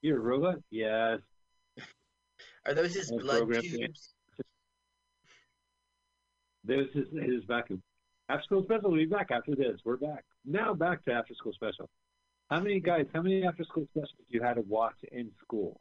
You're 0.03 0.19
a 0.19 0.21
robot? 0.21 0.57
Yes. 0.71 1.19
Are 2.67 2.75
those 2.75 2.95
his 2.95 3.11
And 3.11 3.21
blood 3.21 3.39
program, 3.39 3.63
yeah. 3.65 3.87
tubes? 3.87 4.15
This 6.65 6.87
is 6.95 7.09
his 7.13 7.45
vacuum. 7.49 7.83
After 8.29 8.45
school 8.45 8.63
special, 8.65 8.91
we'll 8.91 9.01
be 9.01 9.07
back 9.07 9.31
after 9.31 9.55
this. 9.57 9.81
We're 9.85 9.97
back. 9.97 10.25
Now 10.45 10.75
back 10.75 11.03
to 11.07 11.13
after 11.13 11.35
school 11.35 11.53
special. 11.53 11.89
How 12.51 12.59
many 12.59 12.81
guys, 12.81 13.07
how 13.15 13.23
many 13.23 13.45
after 13.47 13.63
school 13.63 13.87
specials 13.93 14.27
you 14.29 14.43
had 14.43 14.55
to 14.55 14.63
watch 14.63 14.97
in 15.13 15.31
school? 15.41 15.81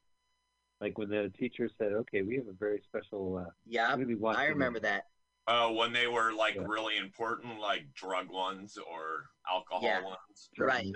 Like 0.79 0.97
when 0.99 1.09
the 1.09 1.31
teacher 1.37 1.67
said, 1.79 1.93
okay, 1.93 2.21
we 2.21 2.35
have 2.37 2.47
a 2.47 2.53
very 2.53 2.81
special, 2.85 3.37
uh, 3.37 3.49
Yeah, 3.65 3.89
we're 3.95 4.05
gonna 4.05 4.15
be 4.15 4.25
I 4.37 4.45
remember 4.45 4.79
that. 4.81 5.05
Oh, 5.47 5.73
when 5.73 5.91
they 5.91 6.05
were 6.05 6.31
like 6.31 6.55
Yeah. 6.55 6.65
really 6.67 6.97
important, 6.97 7.59
like 7.59 7.91
drug 7.95 8.29
ones 8.29 8.77
or 8.77 9.25
alcohol 9.49 9.81
Yeah. 9.81 10.03
ones. 10.03 10.49
Right. 10.59 10.93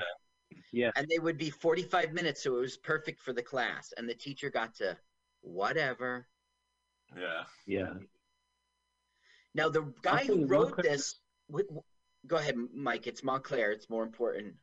Yeah. 0.71 0.91
And 0.95 1.07
they 1.09 1.17
would 1.17 1.39
be 1.39 1.49
45 1.49 2.13
minutes, 2.13 2.43
so 2.43 2.55
it 2.57 2.59
was 2.59 2.77
perfect 2.77 3.19
for 3.19 3.33
the 3.33 3.41
class. 3.41 3.91
And 3.97 4.07
the 4.07 4.13
teacher 4.13 4.51
got 4.51 4.75
to 4.75 4.95
whatever. 5.41 6.27
Yeah. 7.17 7.45
Yeah. 7.65 7.93
Now, 9.55 9.69
the 9.69 9.81
guy 10.03 10.19
Also, 10.19 10.35
who 10.37 10.45
wrote 10.45 10.69
Montclair- 10.69 10.83
this, 10.91 11.19
w- 11.49 11.65
w- 11.65 11.83
go 12.27 12.37
ahead, 12.37 12.55
Mike. 12.73 13.07
It's 13.07 13.23
Montclair. 13.23 13.71
It's 13.71 13.89
more 13.89 14.03
important. 14.03 14.55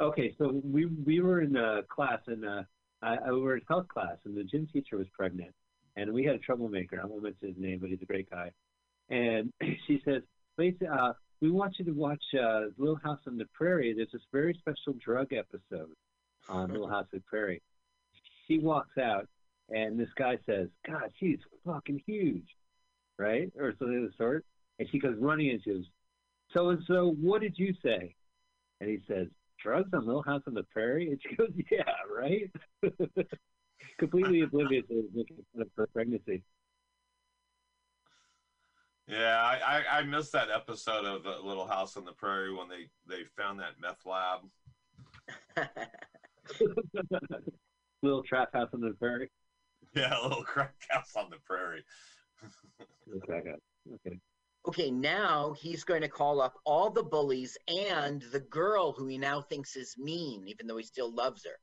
Okay, 0.00 0.34
so 0.38 0.60
we 0.64 0.86
we 0.86 1.20
were 1.20 1.40
in 1.40 1.56
a 1.56 1.82
class 1.88 2.20
and 2.26 2.44
uh, 2.44 2.62
I, 3.02 3.16
I 3.26 3.32
we 3.32 3.40
were 3.40 3.56
in 3.56 3.62
health 3.68 3.88
class 3.88 4.16
and 4.24 4.36
the 4.36 4.44
gym 4.44 4.66
teacher 4.72 4.96
was 4.96 5.06
pregnant 5.12 5.54
and 5.96 6.12
we 6.12 6.24
had 6.24 6.34
a 6.34 6.38
troublemaker. 6.38 7.00
I 7.02 7.06
won't 7.06 7.22
mention 7.22 7.48
his 7.48 7.58
name, 7.58 7.78
but 7.80 7.90
he's 7.90 8.02
a 8.02 8.06
great 8.06 8.30
guy. 8.30 8.50
And 9.10 9.52
she 9.86 10.00
says, 10.04 10.22
"Please, 10.56 10.74
uh, 10.90 11.12
we 11.40 11.50
want 11.50 11.78
you 11.78 11.84
to 11.86 11.92
watch 11.92 12.22
uh, 12.34 12.62
Little 12.78 12.98
House 13.02 13.20
on 13.26 13.36
the 13.36 13.46
Prairie. 13.52 13.92
There's 13.94 14.12
this 14.12 14.22
very 14.32 14.54
special 14.54 14.98
drug 15.04 15.32
episode." 15.32 15.90
on 16.48 16.70
Little 16.70 16.88
House 16.88 17.06
on 17.12 17.18
the 17.18 17.20
Prairie. 17.20 17.62
She 18.48 18.58
walks 18.58 18.98
out, 18.98 19.28
and 19.68 19.98
this 19.98 20.08
guy 20.16 20.38
says, 20.46 20.68
"God, 20.86 21.12
she's 21.20 21.38
fucking 21.64 22.02
huge," 22.06 22.46
right, 23.18 23.52
or 23.58 23.72
something 23.78 24.04
of 24.04 24.10
the 24.10 24.16
sort. 24.16 24.44
And 24.78 24.88
she 24.90 24.98
goes 24.98 25.16
running 25.18 25.50
and 25.50 25.62
she 25.62 25.70
goes, 25.70 25.84
"So 26.52 26.70
and 26.70 26.82
so, 26.86 27.14
what 27.20 27.42
did 27.42 27.58
you 27.58 27.74
say?" 27.82 28.14
And 28.80 28.90
he 28.90 28.98
says, 29.06 29.28
"Drugs 29.62 29.90
on 29.92 30.06
Little 30.06 30.22
House 30.22 30.42
on 30.46 30.54
the 30.54 30.64
Prairie." 30.64 31.10
And 31.10 31.20
she 31.22 31.36
goes, 31.36 31.50
"Yeah, 31.70 31.92
right." 32.14 32.50
Completely 33.98 34.40
oblivious 34.42 34.86
to 34.88 35.08
making 35.14 35.36
fun 35.52 35.62
of 35.62 35.68
her 35.76 35.86
pregnancy. 35.86 36.42
Yeah, 39.08 39.42
I, 39.42 39.60
I, 39.66 39.98
I 39.98 40.02
missed 40.04 40.32
that 40.32 40.48
episode 40.50 41.04
of 41.04 41.24
the 41.24 41.38
Little 41.42 41.66
House 41.66 41.96
on 41.96 42.04
the 42.04 42.12
Prairie 42.12 42.54
when 42.54 42.68
they, 42.68 42.88
they 43.08 43.24
found 43.36 43.60
that 43.60 43.80
meth 43.80 44.06
lab. 44.06 44.40
Little 48.02 48.22
trap 48.22 48.48
house 48.52 48.70
on 48.74 48.80
the 48.80 48.94
prairie. 48.98 49.30
Yeah, 49.94 50.14
a 50.20 50.22
little 50.28 50.42
crack 50.42 50.74
house 50.88 51.14
on 51.16 51.30
the 51.30 51.36
prairie. 51.44 51.84
Look 53.06 53.26
back 53.28 53.44
up. 53.52 53.60
Okay. 53.94 54.18
Okay, 54.66 54.90
now 54.90 55.54
he's 55.58 55.84
going 55.84 56.02
to 56.02 56.08
call 56.08 56.40
up 56.40 56.54
all 56.64 56.90
the 56.90 57.02
bullies 57.02 57.56
and 57.68 58.22
the 58.32 58.40
girl 58.40 58.92
who 58.92 59.06
he 59.06 59.18
now 59.18 59.40
thinks 59.42 59.76
is 59.76 59.96
mean, 59.98 60.46
even 60.46 60.66
though 60.66 60.76
he 60.76 60.84
still 60.84 61.12
loves 61.12 61.44
her. 61.44 61.58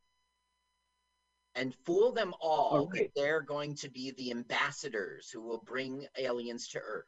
And 1.56 1.74
fool 1.86 2.12
them 2.12 2.34
all 2.42 2.90
that 2.94 3.10
they're 3.16 3.42
going 3.42 3.76
to 3.76 3.90
be 3.90 4.12
the 4.12 4.32
ambassadors 4.32 5.30
who 5.30 5.42
will 5.42 5.64
bring 5.66 6.06
aliens 6.18 6.68
to 6.70 6.80
Earth. 6.80 7.08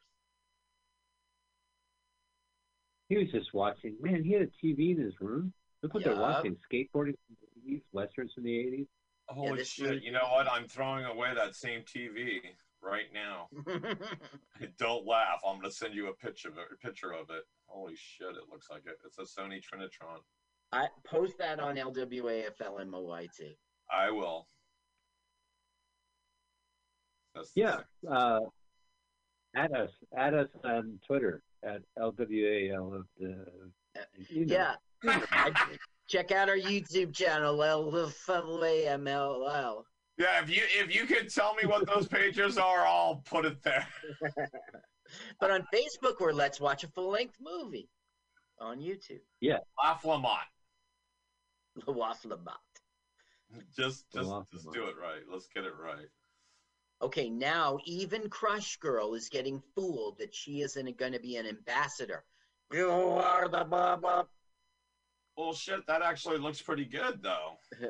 He 3.08 3.18
was 3.18 3.30
just 3.32 3.54
watching. 3.54 3.96
Man, 4.02 4.24
he 4.24 4.32
had 4.34 4.44
a 4.44 4.66
TV 4.66 4.96
in 4.96 5.02
his 5.04 5.14
room. 5.20 5.54
Look 5.84 5.94
what 5.94 6.04
they're 6.04 6.16
watching: 6.16 6.56
skateboarding 6.72 7.16
from 7.28 7.38
the 7.66 7.74
'80s, 7.76 7.82
westerns 7.92 8.32
from 8.34 8.44
the 8.46 8.52
'80s. 8.52 8.88
Holy 9.28 9.58
this 9.58 9.68
shit! 9.70 9.92
was- 9.92 10.04
You 10.04 10.12
know 10.12 10.28
what? 10.32 10.50
I'm 10.50 10.68
throwing 10.68 11.06
away 11.06 11.34
that 11.36 11.56
same 11.56 11.82
TV 11.82 12.40
right 12.82 13.08
now. 13.14 13.48
Don't 14.78 15.06
laugh. 15.06 15.42
I'm 15.48 15.58
gonna 15.58 15.72
send 15.72 15.94
you 15.94 16.10
a 16.10 16.14
picture 16.14 16.50
of 16.50 16.58
it. 16.58 16.66
A 16.74 16.78
picture 16.86 17.12
of 17.14 17.30
it. 17.30 17.44
Holy 17.68 17.96
shit! 17.96 18.30
It 18.30 18.50
looks 18.52 18.70
like 18.70 18.84
it. 18.86 18.98
It's 19.06 19.18
a 19.18 19.24
Sony 19.42 19.62
Trinitron. 19.62 20.20
I 20.74 20.88
post 21.06 21.38
that 21.40 21.60
on 21.60 21.76
LWAFLMOYT. 21.76 23.56
I 23.92 24.10
will. 24.12 24.48
That's 27.36 27.52
Yeah. 27.56 27.80
Uh, 28.10 28.40
add 29.56 29.74
us. 29.74 29.92
Add 30.18 30.34
us 30.34 30.48
on 30.64 31.00
Twitter 31.06 31.44
at 31.64 31.82
LWAL 32.00 32.96
of 32.96 33.06
the. 33.20 33.46
You 34.30 34.46
know. 34.46 34.76
Yeah. 35.04 35.18
Check 36.08 36.32
out 36.32 36.50
our 36.50 36.58
YouTube 36.58 37.14
channel, 37.14 37.58
LFLAMLL. 37.58 38.24
Yeah. 40.22 40.42
If 40.42 40.50
you 40.50 40.62
if 40.80 40.96
you 40.96 41.06
could 41.06 41.34
tell 41.34 41.56
me 41.56 41.68
what 41.68 41.88
those 41.88 42.08
pages 42.08 42.58
are, 42.58 42.86
I'll 42.86 43.24
put 43.26 43.46
it 43.46 43.62
there. 43.64 43.88
But 45.40 45.52
on 45.52 45.66
Facebook, 45.74 46.20
we're 46.20 46.32
Let's 46.32 46.62
Watch 46.62 46.84
a 46.84 46.88
Full 46.88 47.12
Length 47.12 47.38
Movie 47.42 47.90
on 48.60 48.80
YouTube. 48.80 49.20
Yeah. 49.40 49.58
Laugh 49.84 50.06
Lamont. 50.06 50.40
The 51.86 51.94
Wafflebot. 51.94 52.56
Just 53.76 54.06
just 54.14 54.30
Laugh 54.30 54.48
just 54.52 54.72
do 54.72 54.86
it 54.86 54.96
right. 55.02 55.22
Let's 55.30 55.48
get 55.54 55.66
it 55.66 55.74
right. 55.78 56.08
Okay, 57.02 57.30
now 57.30 57.80
even 57.86 58.30
Crush 58.30 58.78
Girl 58.78 59.16
is 59.16 59.28
getting 59.28 59.62
fooled 59.76 60.18
that 60.20 60.36
she 60.36 60.62
isn't 60.62 60.98
going 60.98 61.14
to 61.14 61.20
be 61.20 61.36
an 61.38 61.48
ambassador. 61.48 62.24
You 62.72 62.90
are 62.90 63.50
the 63.50 63.66
Baba. 63.66 64.28
Well, 65.36 65.54
shit. 65.54 65.86
That 65.88 66.02
actually 66.04 66.38
looks 66.38 66.62
pretty 66.62 66.86
good 66.86 67.22
though. 67.22 67.58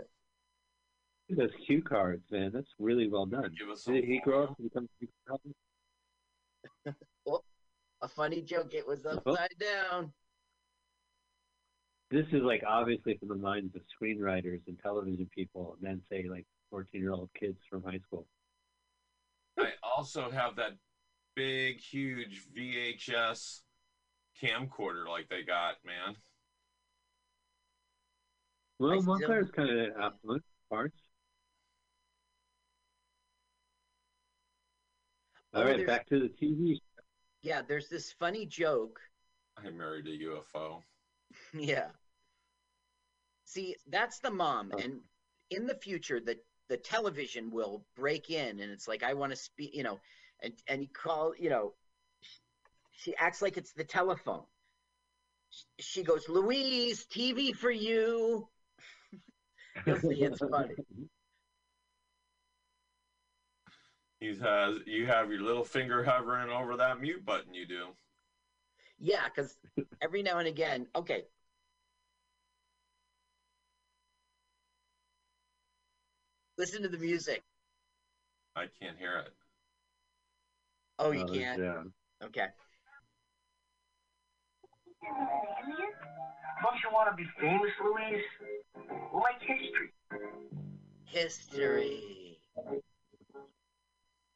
Those 1.38 1.50
cue 1.66 1.82
cards, 1.82 2.24
man. 2.32 2.52
That's 2.54 2.68
really 2.80 3.08
well 3.08 3.26
done. 3.26 3.54
Give 3.58 3.70
us. 3.70 3.84
Did 3.84 4.04
he 4.04 4.20
grow 4.24 4.44
up 4.44 4.56
and 4.60 4.70
become 4.70 4.86
a 4.86 5.06
cue 5.06 5.08
card? 5.28 5.40
A 8.04 8.08
funny 8.08 8.42
joke. 8.42 8.74
It 8.74 8.88
was 8.88 9.06
upside 9.06 9.54
down. 9.60 10.12
This 12.10 12.26
is 12.32 12.42
like 12.42 12.64
obviously 12.68 13.16
from 13.20 13.28
the 13.28 13.36
minds 13.36 13.76
of 13.76 13.84
screenwriters 13.84 14.60
and 14.68 14.78
television 14.82 15.30
people, 15.34 15.78
and 15.80 15.88
then 15.88 16.02
say 16.12 16.28
like 16.28 16.48
14 16.72 17.00
year 17.00 17.12
old 17.12 17.30
kids 17.40 17.60
from 17.70 17.84
high 17.84 18.00
school. 18.08 18.26
I 19.60 19.70
also 19.84 20.32
have 20.32 20.56
that 20.56 20.72
big, 21.36 21.80
huge 21.80 22.42
VHS 22.58 23.62
camcorder 24.42 25.08
like 25.08 25.30
they 25.30 25.44
got, 25.44 25.76
man. 25.86 26.16
Well, 28.80 28.94
I 28.94 28.98
still- 28.98 29.06
Montclair's 29.14 29.52
kind 29.52 29.70
of 29.70 29.96
uh, 29.96 30.06
affluent 30.08 30.44
parts. 30.72 30.98
All 35.54 35.64
right, 35.66 35.78
there's- 35.78 35.88
back 35.88 36.08
to 36.08 36.20
the 36.20 36.30
TV. 36.30 36.82
Yeah, 37.42 37.62
there's 37.62 37.90
this 37.90 38.12
funny 38.14 38.46
joke 38.46 39.00
I 39.58 39.70
married 39.70 40.08
a 40.08 40.18
UFO. 40.18 40.84
Yeah. 41.54 41.90
See, 43.46 43.76
that's 43.88 44.20
the 44.20 44.32
mom, 44.32 44.72
Oh. 44.74 44.78
and 44.80 45.04
in 45.50 45.66
the 45.66 45.76
future, 45.76 46.20
the 46.20 46.40
the 46.70 46.78
television 46.78 47.52
will 47.52 47.86
break 47.96 48.30
in, 48.30 48.62
and 48.62 48.72
it's 48.72 48.88
like 48.88 49.04
I 49.04 49.14
want 49.14 49.32
to 49.34 49.36
speak, 49.36 49.76
you 49.76 49.84
know, 49.84 50.00
and 50.42 50.54
and 50.68 50.82
you 50.82 50.88
call, 50.88 51.34
you 51.38 51.50
know, 51.50 51.76
she 52.92 53.14
acts 53.18 53.42
like 53.42 53.58
it's 53.58 53.74
the 53.74 53.84
telephone. 53.84 54.46
She 55.80 56.02
goes, 56.04 56.30
Louise, 56.30 57.06
TV 57.08 57.54
for 57.54 57.72
you. 57.72 58.48
You'll 59.86 60.00
see, 60.00 60.22
it's 60.24 60.40
funny. 60.40 60.76
He 64.22 64.36
has 64.38 64.78
you 64.86 65.08
have 65.08 65.32
your 65.32 65.42
little 65.42 65.64
finger 65.64 66.04
hovering 66.04 66.52
over 66.52 66.78
that 66.78 67.02
mute 67.02 67.26
button. 67.26 67.56
You 67.56 67.66
do. 67.66 67.88
Yeah, 69.00 69.26
because 69.26 69.58
every 70.00 70.22
now 70.22 70.38
and 70.38 70.48
again, 70.48 70.86
okay. 70.96 71.24
Listen 76.60 76.84
to 76.84 76.88
the 76.88 77.00
music. 77.00 77.42
I 78.56 78.68
can't 78.80 78.96
hear 79.00 79.18
it. 79.18 79.34
Oh, 81.00 81.10
you 81.10 81.26
can't. 81.26 81.60
Yeah. 81.60 81.84
Okay. 82.24 82.46
Don't 86.62 86.76
you 86.84 86.90
want 86.94 87.10
to 87.10 87.16
be 87.16 87.28
famous, 87.40 87.72
Louise? 87.84 88.24
Like 89.16 89.42
history. 89.42 89.92
History. 91.06 92.38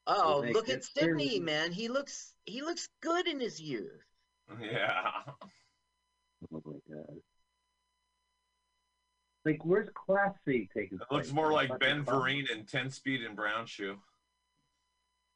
Oh, 0.08 0.44
look 0.52 0.68
at 0.68 0.76
history. 0.76 1.02
Sydney, 1.02 1.40
man. 1.40 1.72
He 1.72 1.88
looks 1.88 2.34
he 2.44 2.62
looks 2.62 2.88
good 3.02 3.26
in 3.26 3.40
his 3.40 3.60
youth. 3.60 3.90
Yeah. 4.60 5.00
Oh 6.52 6.60
my 6.64 6.94
god. 6.94 7.16
Like, 9.44 9.64
where's 9.64 9.88
Class 9.94 10.34
C 10.44 10.68
taking 10.74 10.98
It 11.00 11.12
looks 11.14 11.32
more 11.32 11.52
like 11.52 11.76
Ben 11.78 12.04
Class- 12.04 12.16
Vereen 12.16 12.50
in 12.50 12.64
Ten 12.66 12.90
Speed 12.90 13.22
and 13.24 13.34
Brown 13.36 13.66
Shoe. 13.66 13.96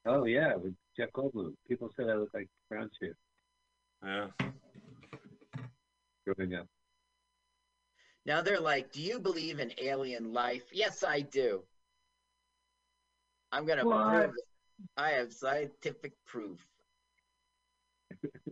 Oh 0.05 0.25
yeah, 0.25 0.55
with 0.55 0.73
Jeff 0.97 1.11
Goldblum. 1.11 1.53
People 1.67 1.89
said 1.95 2.09
I 2.09 2.13
look 2.15 2.29
like 2.33 2.49
Brown 2.69 2.89
Shoe 2.99 3.13
Yeah. 4.03 4.27
growing 6.25 6.55
up. 6.55 6.67
Now 8.25 8.41
they're 8.41 8.59
like, 8.59 8.91
"Do 8.91 9.01
you 9.01 9.19
believe 9.19 9.59
in 9.59 9.73
alien 9.79 10.31
life?" 10.33 10.63
Yes, 10.71 11.03
I 11.03 11.21
do. 11.21 11.63
I'm 13.51 13.65
gonna 13.65 13.83
What? 13.85 14.09
prove 14.09 14.35
it. 14.35 14.45
I 14.97 15.11
have 15.11 15.33
scientific 15.33 16.13
proof. 16.25 16.59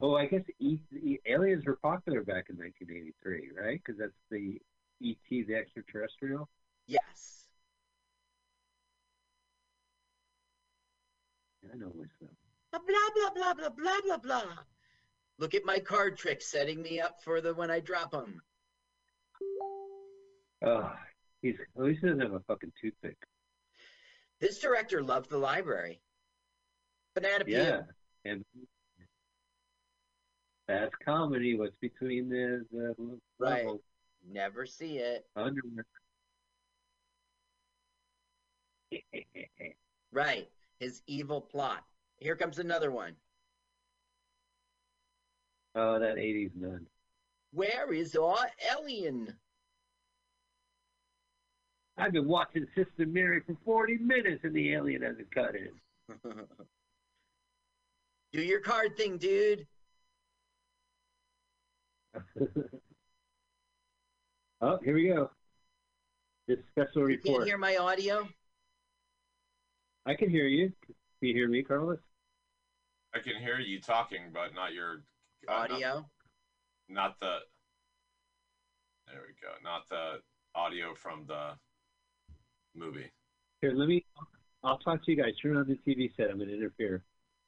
Oh, 0.00 0.14
I 0.14 0.26
guess 0.26 0.42
e- 0.60 0.78
e- 0.92 1.18
aliens 1.26 1.66
were 1.66 1.76
popular 1.82 2.22
back 2.22 2.46
in 2.50 2.56
1983, 2.56 3.50
right? 3.60 3.80
Because 3.84 3.98
that's 3.98 4.12
the 4.30 4.60
ET, 5.04 5.46
the 5.46 5.56
extraterrestrial. 5.56 6.48
Yes. 6.86 7.46
I 11.72 11.76
know 11.76 11.92
myself. 11.96 12.30
Blah 12.70 12.80
blah 12.86 13.30
blah 13.34 13.54
blah 13.54 13.70
blah 13.70 14.00
blah 14.04 14.16
blah. 14.18 14.52
Look 15.38 15.54
at 15.54 15.64
my 15.64 15.80
card 15.80 16.16
trick 16.16 16.42
setting 16.42 16.80
me 16.80 17.00
up 17.00 17.22
for 17.22 17.40
the 17.40 17.54
when 17.54 17.70
I 17.70 17.80
drop 17.80 18.12
them. 18.12 18.40
Oh, 20.64 20.92
he's 21.42 21.56
at 21.76 21.82
least 21.82 22.00
he 22.02 22.06
doesn't 22.06 22.20
have 22.22 22.34
a 22.34 22.40
fucking 22.40 22.72
toothpick. 22.80 23.16
This 24.40 24.58
director 24.60 25.02
loved 25.02 25.30
the 25.30 25.38
library. 25.38 26.00
Banana. 27.14 27.44
Yeah, 27.46 27.80
and 28.24 28.44
that's 30.68 30.94
comedy. 31.04 31.56
What's 31.58 31.76
between 31.80 32.28
the 32.28 32.64
the 32.70 32.94
Right. 33.38 33.64
levels? 33.64 33.80
Never 34.30 34.66
see 34.66 34.98
it. 34.98 35.26
Under. 35.36 35.60
Right. 40.10 40.48
His 40.80 41.02
evil 41.06 41.40
plot. 41.42 41.84
Here 42.16 42.34
comes 42.34 42.58
another 42.58 42.90
one. 42.90 43.14
oh, 45.74 45.98
that 45.98 46.16
'80s 46.16 46.54
nun. 46.56 46.86
Where 47.52 47.92
is 47.92 48.16
our 48.16 48.50
alien? 48.74 49.34
I've 51.98 52.12
been 52.12 52.28
watching 52.28 52.66
Sister 52.76 53.06
Mary 53.06 53.40
for 53.44 53.56
40 53.64 53.98
minutes 53.98 54.44
and 54.44 54.54
the 54.54 54.72
alien 54.74 55.02
hasn't 55.02 55.34
cut 55.34 55.54
in. 55.56 55.70
Do 58.32 58.40
your 58.42 58.60
card 58.60 58.96
thing, 58.96 59.18
dude. 59.18 59.66
oh, 64.60 64.78
here 64.84 64.94
we 64.94 65.08
go. 65.08 65.30
This 66.46 66.58
special 66.70 67.10
You 67.10 67.18
can't 67.18 67.44
hear 67.44 67.58
my 67.58 67.76
audio? 67.76 68.28
I 70.06 70.14
can 70.14 70.30
hear 70.30 70.46
you. 70.46 70.72
Can 70.86 71.28
you 71.28 71.34
hear 71.34 71.48
me, 71.48 71.62
Carlos? 71.62 71.98
I 73.14 73.18
can 73.18 73.34
hear 73.40 73.58
you 73.58 73.80
talking, 73.80 74.30
but 74.32 74.54
not 74.54 74.72
your 74.72 75.02
uh, 75.48 75.52
not- 75.52 75.72
Audio? 75.72 76.06
Not, 76.88 77.18
the. 77.20 77.38
There 79.08 79.20
we 79.26 79.34
go. 79.42 79.52
Not 79.62 79.88
the 79.90 80.20
audio 80.54 80.94
from 80.94 81.24
the 81.26 81.52
movie. 82.78 83.10
Here, 83.60 83.72
let 83.74 83.88
me. 83.88 84.04
I'll 84.62 84.78
talk 84.78 85.04
to 85.04 85.10
you 85.10 85.16
guys. 85.16 85.32
Turn 85.42 85.56
on 85.56 85.66
the 85.66 85.78
TV 85.86 86.10
set. 86.16 86.30
I'm 86.30 86.36
going 86.38 86.48
to 86.48 86.56
interfere. 86.56 87.02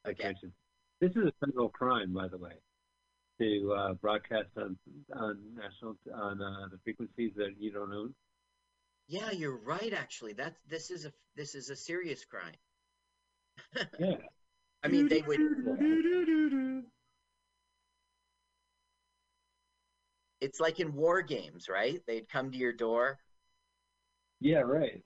Like 0.04 0.18
Okay. 0.20 0.28
mentioned. 0.28 0.52
This 1.00 1.10
is 1.12 1.26
a 1.26 1.32
federal 1.44 1.68
crime, 1.70 2.12
by 2.12 2.28
the 2.28 2.38
way, 2.38 2.52
to 3.40 3.74
uh, 3.74 3.92
broadcast 3.94 4.48
on 4.56 4.76
on 5.14 5.38
national 5.54 5.96
on 6.14 6.40
uh, 6.42 6.68
the 6.70 6.78
frequencies 6.84 7.32
that 7.36 7.54
you 7.58 7.72
don't 7.72 7.92
own. 7.92 8.14
Yeah, 9.08 9.30
you're 9.30 9.56
right. 9.58 9.92
Actually, 9.92 10.32
that's 10.34 10.58
this 10.68 10.90
is 10.90 11.04
a 11.04 11.12
this 11.36 11.54
is 11.54 11.70
a 11.70 11.76
serious 11.76 12.24
crime. 12.24 12.56
Yeah. 13.98 14.16
I 14.82 14.88
mean, 14.88 15.08
they 15.08 15.22
would. 15.22 15.38
It's 20.40 20.60
like 20.60 20.80
in 20.80 20.94
war 20.94 21.22
games, 21.22 21.68
right? 21.68 22.00
They'd 22.06 22.28
come 22.28 22.50
to 22.50 22.58
your 22.58 22.72
door, 22.72 23.18
Yeah, 24.40 24.60
right. 24.60 25.02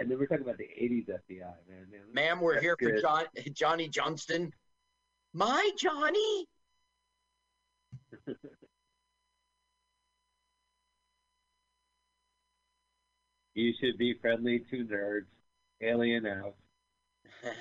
And 0.00 0.10
then 0.10 0.18
we're 0.18 0.26
talking 0.26 0.44
about 0.44 0.56
the 0.56 0.64
'80s 0.64 1.08
FBI, 1.08 1.40
man. 1.68 1.86
man 1.90 2.00
ma'am. 2.12 2.40
We're 2.40 2.60
here 2.60 2.74
for 2.80 2.90
good. 2.90 3.02
John 3.02 3.24
Johnny 3.52 3.88
Johnston. 3.88 4.52
My 5.34 5.70
Johnny. 5.78 6.46
You 13.54 13.74
should 13.78 13.98
be 13.98 14.14
friendly 14.22 14.64
to 14.70 14.84
nerds. 14.86 15.26
Alien 15.82 16.24
out. 16.24 16.54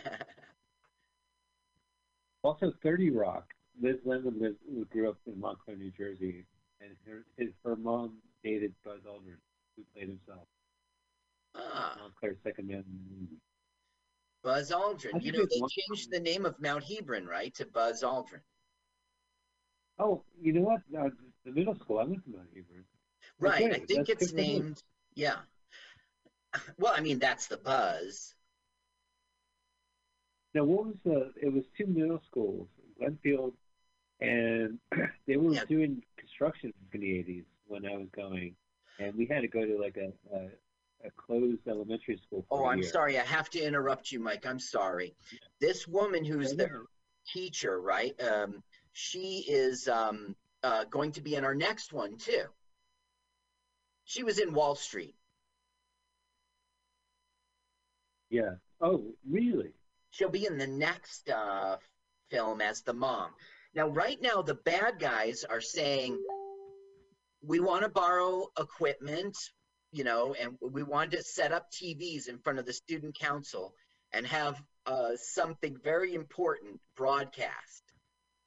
Also, 2.42 2.72
30 2.82 3.10
Rock. 3.10 3.54
Liz 3.82 3.98
Lemon 4.06 4.56
grew 4.90 5.10
up 5.10 5.18
in 5.28 5.38
Montclair, 5.38 5.76
New 5.76 5.92
Jersey, 5.92 6.46
and 6.80 6.92
her, 7.06 7.26
his, 7.38 7.50
her 7.66 7.76
mom 7.76 8.20
dated 8.46 8.74
Buzz 8.86 9.02
Aldrin, 9.06 9.36
who 9.76 9.84
played 9.94 10.08
himself. 10.08 10.48
Ah, 11.56 11.97
Montclair's 12.02 12.38
second 12.43 12.68
man 12.68 12.78
in 12.78 12.84
the 12.84 13.16
movie. 13.20 13.38
Buzz 14.43 14.72
Aldrin. 14.72 15.22
You 15.24 15.32
know, 15.34 15.45
they 15.50 15.60
one- 15.60 15.70
changed 15.70 16.12
the 16.12 16.20
name 16.20 16.45
of 16.45 16.60
Mount 16.62 16.84
Hebron, 16.84 17.26
right, 17.26 17.54
to 17.56 17.66
Buzz 17.66 18.04
Aldrin. 18.04 18.41
Oh, 19.97 20.24
you 20.41 20.54
know 20.54 20.62
what? 20.62 20.82
Uh, 20.97 21.10
the 21.43 21.52
middle 21.52 21.76
school, 21.76 22.00
I 22.00 22.04
went 22.06 22.24
to 22.24 22.30
Mount 22.32 22.47
Hebron. 22.56 22.86
Right. 23.39 23.64
Okay, 23.64 23.82
I 23.82 23.86
think 23.86 24.10
it's 24.10 24.28
good 24.28 24.30
for 24.32 24.36
named. 24.36 24.84
Yeah. 25.16 25.38
Well, 26.80 26.93
I 26.95 27.02
mean, 27.02 27.20
that's 27.20 27.45
the 27.45 27.58
buzz. 27.58 28.34
Now, 30.56 30.64
what 30.64 30.88
was 30.88 30.95
the? 31.06 31.32
It 31.39 31.54
was 31.54 31.64
two 31.78 31.86
middle 31.86 32.20
schools, 32.26 32.68
Glenfield, 33.00 33.54
and 34.20 34.80
they 35.28 35.38
were 35.38 35.54
Yeah. 35.54 35.66
doing 35.66 36.02
construction 36.18 36.74
in 36.93 37.00
the 37.02 37.08
'80s 37.08 37.45
when 37.68 37.86
I 37.86 37.95
was 37.97 38.08
going, 38.16 38.56
and 39.00 39.14
we 39.16 39.28
had 39.28 39.41
to 39.41 39.47
go 39.47 39.64
to 39.64 39.80
like 39.80 39.97
a 39.97 40.12
a, 40.36 40.47
a 41.06 41.10
closed 41.12 41.68
elementary 41.68 42.20
school. 42.26 42.45
Oh, 42.52 42.66
I'm 42.66 42.84
sorry. 42.84 43.18
I 43.18 43.24
have 43.24 43.50
to 43.52 43.60
interrupt 43.62 44.12
you, 44.12 44.20
Mike. 44.20 44.45
I'm 44.45 44.60
sorry. 44.60 45.16
This 45.60 45.88
woman 45.88 46.26
who's 46.26 46.54
the 46.54 46.70
teacher, 47.32 47.80
right? 47.80 48.14
Um, 48.22 48.64
she 48.91 49.45
is 49.47 49.88
um, 49.88 50.36
uh, 50.64 50.86
going 50.86 51.14
to 51.14 51.22
be 51.22 51.36
in 51.36 51.45
our 51.45 51.56
next 51.56 51.93
one 51.93 52.18
too. 52.18 52.43
She 54.04 54.24
was 54.24 54.39
in 54.39 54.54
Wall 54.54 54.76
Street. 54.76 55.16
Yeah. 58.30 58.56
Oh, 58.82 59.04
really? 59.30 59.74
She'll 60.12 60.30
be 60.30 60.45
in 60.45 60.58
the 60.58 60.68
next 60.68 61.30
uh, 61.30 61.78
film 62.30 62.62
as 62.62 62.82
the 62.82 62.93
mom. 62.93 63.30
Now, 63.76 63.88
right 63.88 64.20
now, 64.22 64.41
the 64.41 64.56
bad 64.56 65.00
guys 65.00 65.43
are 65.43 65.62
saying 65.62 66.18
we 67.43 67.60
want 67.60 67.84
to 67.84 67.89
borrow 67.89 68.47
equipment, 68.58 69.38
you 69.92 70.04
know, 70.04 70.36
and 70.40 70.58
we 70.62 70.84
wanted 70.84 71.12
to 71.18 71.24
set 71.24 71.52
up 71.52 71.72
TVs 71.72 72.28
in 72.28 72.38
front 72.38 72.60
of 72.60 72.66
the 72.66 72.74
student 72.74 73.18
council 73.18 73.74
and 74.14 74.26
have 74.28 74.62
uh, 74.86 75.12
something 75.16 75.78
very 75.84 76.14
important 76.14 76.80
broadcast. 76.96 77.84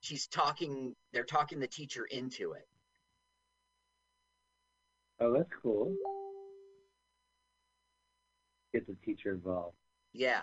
She's 0.00 0.26
talking, 0.26 0.94
they're 1.12 1.24
talking 1.24 1.60
the 1.60 1.66
teacher 1.66 2.04
into 2.04 2.52
it. 2.52 2.66
Oh, 5.20 5.32
that's 5.32 5.50
cool. 5.62 5.94
Get 8.72 8.86
the 8.86 8.96
teacher 9.04 9.32
involved. 9.32 9.76
Yeah. 10.12 10.40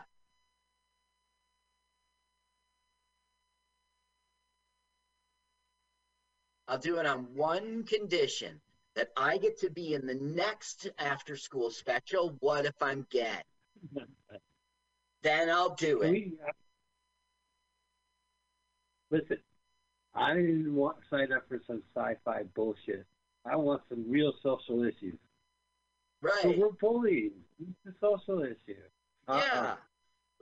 I'll 6.67 6.77
do 6.77 6.97
it 6.97 7.05
on 7.05 7.27
one 7.33 7.83
condition 7.83 8.61
that 8.95 9.09
I 9.15 9.37
get 9.37 9.59
to 9.61 9.69
be 9.69 9.93
in 9.93 10.05
the 10.05 10.15
next 10.15 10.89
after 10.97 11.35
school 11.35 11.71
special. 11.71 12.35
What 12.39 12.65
if 12.65 12.75
I'm 12.81 13.05
gay? 13.09 13.41
Then 15.21 15.49
I'll 15.49 15.75
do 15.75 16.01
it. 16.01 16.11
We, 16.11 16.33
listen, 19.11 19.37
I 20.15 20.33
didn't 20.33 20.73
want 20.73 20.97
to 21.01 21.03
sign 21.09 21.33
up 21.33 21.43
for 21.49 21.59
some 21.67 21.81
sci-fi 21.93 22.43
bullshit. 22.55 23.05
I 23.45 23.55
want 23.55 23.81
some 23.89 24.05
real 24.07 24.33
social 24.41 24.83
issues. 24.83 25.17
Right. 26.21 26.57
we're 26.57 26.71
bullying. 26.71 27.31
It's 27.59 27.95
a 27.95 27.99
social 27.99 28.43
issue. 28.43 28.79
Uh-uh. 29.27 29.41
Yeah. 29.41 29.75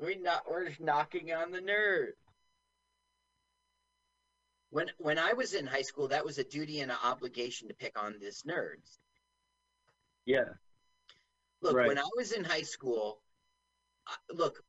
We 0.04 0.16
not 0.16 0.50
we're 0.50 0.68
just 0.68 0.80
knocking 0.80 1.32
on 1.32 1.52
the 1.52 1.60
nerd. 1.60 2.12
When 4.70 4.90
when 4.98 5.18
I 5.18 5.34
was 5.34 5.54
in 5.54 5.66
high 5.66 5.82
school, 5.82 6.08
that 6.10 6.26
was 6.26 6.38
a 6.38 6.44
duty 6.44 6.82
and 6.82 6.92
an 6.92 6.98
obligation 7.04 7.68
to 7.70 7.74
pick 7.74 7.98
on 8.02 8.16
this 8.20 8.44
nerds. 8.44 9.00
Yeah. 10.26 10.54
Look, 11.62 11.76
Right. 11.76 11.88
when 11.88 11.98
I 11.98 12.08
was 12.16 12.34
in 12.34 12.44
high 12.44 12.62
school, 12.64 13.22
look, 14.32 14.64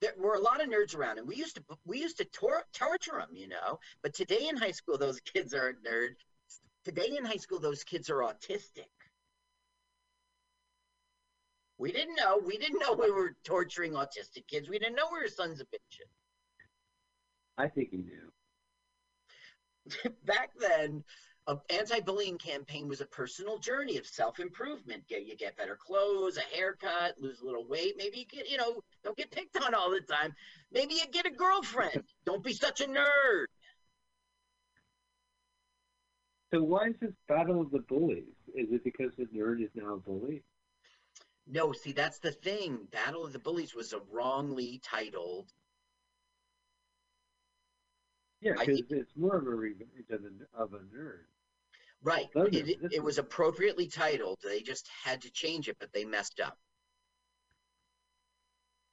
there 0.00 0.14
were 0.16 0.34
a 0.34 0.40
lot 0.40 0.62
of 0.62 0.68
nerds 0.68 0.94
around, 0.96 1.18
and 1.18 1.28
we 1.28 1.36
used 1.36 1.56
to 1.56 1.64
we 1.84 2.00
used 2.00 2.16
to 2.18 2.24
tor- 2.24 2.66
torture 2.72 3.18
them, 3.18 3.34
you 3.34 3.46
know. 3.48 3.78
But 4.02 4.14
today 4.14 4.48
in 4.48 4.56
high 4.56 4.72
school, 4.72 4.96
those 4.98 5.20
kids 5.32 5.52
aren't 5.54 5.84
nerds. 5.84 6.16
Today 6.84 7.16
in 7.16 7.24
high 7.24 7.36
school, 7.36 7.60
those 7.60 7.84
kids 7.84 8.10
are 8.10 8.18
autistic. 8.18 8.88
We 11.78 11.92
didn't 11.92 12.14
know. 12.16 12.38
We 12.38 12.56
didn't 12.58 12.78
know 12.78 12.92
we 12.92 13.10
were 13.10 13.36
torturing 13.44 13.92
autistic 13.92 14.46
kids. 14.46 14.68
We 14.68 14.78
didn't 14.78 14.94
know 14.96 15.08
we 15.12 15.20
were 15.20 15.28
sons 15.28 15.60
of 15.60 15.66
bitches. 15.70 16.08
I 17.58 17.68
think 17.68 17.90
he 17.90 17.98
knew. 17.98 18.32
Back 20.24 20.50
then, 20.58 21.04
an 21.46 21.60
anti-bullying 21.68 22.38
campaign 22.38 22.88
was 22.88 23.00
a 23.00 23.06
personal 23.06 23.58
journey 23.58 23.98
of 23.98 24.06
self-improvement. 24.06 25.06
Get 25.08 25.26
you 25.26 25.36
get 25.36 25.56
better 25.56 25.76
clothes, 25.76 26.38
a 26.38 26.56
haircut, 26.56 27.16
lose 27.18 27.40
a 27.40 27.44
little 27.44 27.66
weight. 27.66 27.94
Maybe 27.98 28.18
you 28.18 28.26
get, 28.26 28.48
you 28.48 28.56
know, 28.56 28.80
don't 29.02 29.16
get 29.16 29.30
picked 29.30 29.62
on 29.62 29.74
all 29.74 29.90
the 29.90 30.00
time. 30.00 30.34
Maybe 30.72 30.94
you 30.94 31.06
get 31.12 31.26
a 31.26 31.30
girlfriend. 31.30 32.04
don't 32.24 32.42
be 32.42 32.54
such 32.54 32.80
a 32.80 32.86
nerd. 32.86 33.46
So 36.52 36.62
why 36.62 36.86
is 36.86 36.94
this 37.00 37.12
battle 37.28 37.60
of 37.60 37.70
the 37.72 37.80
bullies? 37.80 38.24
Is 38.54 38.68
it 38.70 38.84
because 38.84 39.10
the 39.18 39.26
nerd 39.26 39.62
is 39.62 39.70
now 39.74 39.94
a 39.94 39.98
bully? 39.98 40.42
No, 41.46 41.72
see, 41.72 41.92
that's 41.92 42.20
the 42.20 42.32
thing. 42.32 42.86
Battle 42.90 43.26
of 43.26 43.32
the 43.32 43.38
Bullies 43.38 43.74
was 43.74 43.92
a 43.92 44.00
wrongly 44.10 44.80
titled. 44.82 45.52
Yeah, 48.44 48.52
because 48.58 48.82
it's 48.90 49.16
more 49.16 49.36
of 49.38 49.46
a 49.46 49.50
revenge 49.50 49.88
of 50.10 50.20
a, 50.22 50.62
of 50.62 50.74
a 50.74 50.78
nerd. 50.94 51.20
Right. 52.02 52.26
Are- 52.36 52.46
It, 52.46 52.78
it 52.92 53.02
was 53.02 53.16
appropriately 53.16 53.88
titled. 53.88 54.38
They 54.44 54.60
just 54.60 54.86
had 55.02 55.22
to 55.22 55.30
change 55.30 55.68
it, 55.70 55.78
but 55.80 55.90
they 55.94 56.04
messed 56.04 56.40
up. 56.40 56.58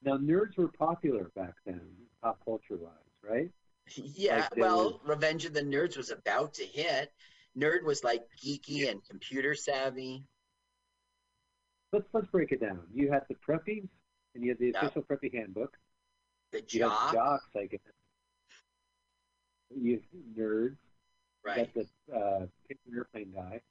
Now, 0.04 0.18
nerds 0.18 0.58
were 0.58 0.70
popular 0.70 1.30
back 1.36 1.54
then, 1.66 1.82
pop 2.24 2.40
culture 2.46 2.78
wise, 2.78 2.94
right? 3.22 3.52
Yeah, 3.96 4.48
Like 4.52 4.56
well, 4.56 4.84
was- 4.86 5.00
Revenge 5.04 5.44
of 5.46 5.54
the 5.54 5.62
Nerds 5.62 5.98
was 5.98 6.12
about 6.12 6.54
to 6.56 6.64
hit. 6.64 7.12
Nerd 7.58 7.84
was 7.84 8.04
like 8.06 8.24
geeky 8.42 8.90
and 8.90 9.04
computer 9.10 9.54
savvy. 9.54 10.24
Let's 11.92 12.08
let's 12.14 12.28
break 12.28 12.54
it 12.54 12.62
down. 12.62 12.80
You 12.94 13.12
had 13.12 13.24
the 13.28 13.36
preppies, 13.36 13.90
and 14.34 14.44
you 14.46 14.52
had 14.52 14.60
the 14.60 14.70
official 14.70 15.02
preppy 15.04 15.34
handbook. 15.34 15.76
The 16.54 16.60
had 16.60 16.68
jocks, 16.70 17.50
I 17.58 17.66
guess. 17.66 17.82
You 19.76 19.94
had 20.12 20.36
nerds. 20.38 20.78
right? 21.46 21.74
Got 21.74 21.86
the 22.10 22.16
uh, 22.16 22.46
airplane 22.94 23.32
guy. 23.34 23.62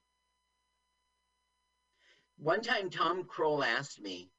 One 2.37 2.61
time, 2.61 2.89
Tom 2.89 3.23
Kroll 3.23 3.63
asked 3.63 4.01
me, 4.01 4.31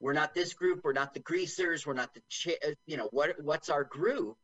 "We're 0.00 0.14
not 0.14 0.34
this 0.34 0.54
group. 0.54 0.80
We're 0.82 0.92
not 0.94 1.12
the 1.14 1.20
Greasers. 1.20 1.86
We're 1.86 1.92
not 1.94 2.14
the 2.14 2.22
chi- 2.30 2.74
you 2.86 2.96
know 2.96 3.08
what? 3.12 3.40
What's 3.42 3.68
our 3.68 3.84
group?" 3.84 4.36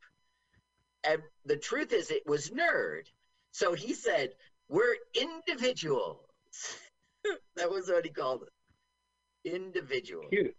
And 1.05 1.23
the 1.45 1.57
truth 1.57 1.93
is, 1.93 2.11
it 2.11 2.27
was 2.27 2.51
Nerd. 2.51 3.05
So 3.53 3.73
he 3.73 3.95
said, 3.95 4.35
"We're 4.69 4.97
individuals." 5.15 6.21
that 7.57 7.71
was 7.71 7.89
what 7.89 8.05
he 8.05 8.11
called 8.11 8.43
it. 8.43 9.55
Individual. 9.55 10.29
Cute. 10.29 10.55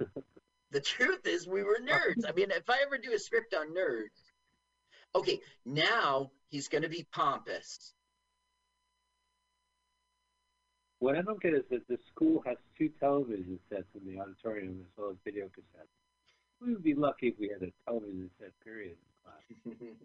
The 0.70 0.80
truth 0.80 1.26
is, 1.26 1.46
we 1.46 1.62
were 1.62 1.78
nerds. 1.82 2.28
I 2.28 2.32
mean, 2.32 2.50
if 2.50 2.68
I 2.68 2.78
ever 2.84 2.98
do 2.98 3.12
a 3.12 3.18
script 3.18 3.54
on 3.54 3.74
nerds, 3.74 4.20
okay, 5.14 5.40
now 5.64 6.30
he's 6.50 6.68
going 6.68 6.82
to 6.82 6.88
be 6.88 7.06
pompous. 7.12 7.94
What 10.98 11.16
I 11.16 11.22
don't 11.22 11.40
get 11.40 11.54
is 11.54 11.62
that 11.70 11.86
the 11.88 11.98
school 12.12 12.42
has 12.44 12.56
two 12.76 12.90
television 13.00 13.58
sets 13.70 13.86
in 13.94 14.12
the 14.12 14.20
auditorium 14.20 14.80
as 14.80 14.86
well 14.96 15.10
as 15.10 15.16
video 15.24 15.46
cassettes. 15.46 15.88
We 16.60 16.72
would 16.72 16.82
be 16.82 16.94
lucky 16.94 17.28
if 17.28 17.34
we 17.38 17.48
had 17.48 17.62
a 17.62 17.72
television 17.86 18.30
set, 18.38 18.52
period. 18.64 18.96
in 19.66 19.76
class. 19.76 19.88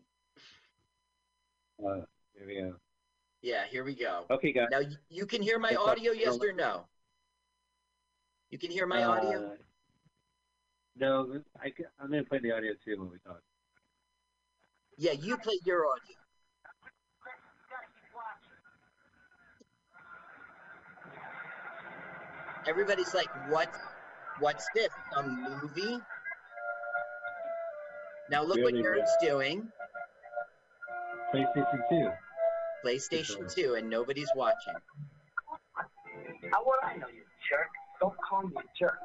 Uh, 1.83 2.05
there 2.37 2.47
we 2.47 2.61
go. 2.61 2.75
yeah, 3.41 3.63
here 3.69 3.83
we 3.83 3.95
go. 3.95 4.25
Okay, 4.29 4.53
guys. 4.53 4.67
Now 4.71 4.81
you, 5.09 5.25
can 5.25 5.41
hear 5.41 5.57
my 5.57 5.75
audio, 5.75 6.11
yes 6.11 6.37
or 6.39 6.53
no? 6.53 6.85
You 8.51 8.59
can 8.59 8.69
hear 8.69 8.85
my 8.85 9.03
audio. 9.03 9.57
No, 10.95 11.41
I, 11.61 11.71
I'm 11.99 12.09
going 12.11 12.23
to 12.23 12.29
play 12.29 12.39
the 12.39 12.51
audio 12.51 12.73
too 12.85 12.99
when 12.99 13.09
we 13.09 13.17
talk. 13.25 13.41
Yeah, 14.97 15.13
you 15.13 15.37
play 15.37 15.59
your 15.65 15.85
audio. 15.87 16.15
Everybody's 22.67 23.13
like, 23.13 23.29
"What? 23.49 23.69
What's 24.39 24.65
this? 24.75 24.89
A 25.17 25.23
movie?" 25.23 25.99
Now 28.29 28.43
look 28.43 28.57
what 28.57 28.73
Really 28.73 28.83
Nerd's 28.83 29.11
doing. 29.21 29.67
PlayStation 31.33 31.89
2. 31.89 32.09
PlayStation 32.85 33.53
2, 33.53 33.75
and 33.75 33.89
nobody's 33.89 34.29
watching. 34.35 34.73
How 36.51 36.63
would 36.63 36.79
I 36.83 36.95
know 36.97 37.07
you 37.07 37.23
jerk? 37.49 37.67
Don't 37.99 38.15
call 38.21 38.43
me 38.43 38.53
a 38.57 38.63
jerk. 38.79 38.99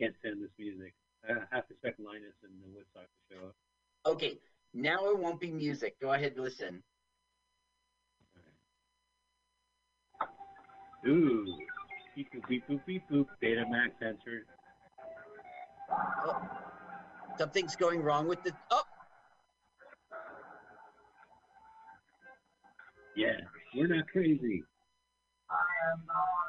Can't 0.00 0.14
stand 0.20 0.42
this 0.42 0.50
music. 0.58 0.94
I 1.28 1.34
have 1.54 1.68
to 1.68 1.74
expect 1.74 2.00
Linus 2.00 2.32
and 2.42 2.52
the 2.62 2.74
Woodstock 2.74 3.04
to 3.04 3.34
show 3.34 3.46
up. 3.48 3.54
Okay, 4.06 4.38
now 4.72 5.10
it 5.10 5.18
won't 5.18 5.38
be 5.38 5.50
music. 5.50 6.00
Go 6.00 6.14
ahead, 6.14 6.38
listen. 6.38 6.82
Ooh. 11.06 11.46
Beep 12.16 12.28
boop 12.32 12.48
beep 12.48 12.64
boop 12.68 12.80
beep 12.86 13.02
boop. 13.12 13.26
Betamax 13.42 13.90
entered. 14.00 14.46
Oh, 16.26 16.40
something's 17.36 17.76
going 17.76 18.02
wrong 18.02 18.26
with 18.26 18.42
the. 18.42 18.52
Oh, 18.70 18.82
Yeah, 23.16 23.36
we're 23.74 23.86
not 23.86 24.08
crazy. 24.08 24.62
I 25.50 25.92
am 25.92 26.02
not 26.06 26.39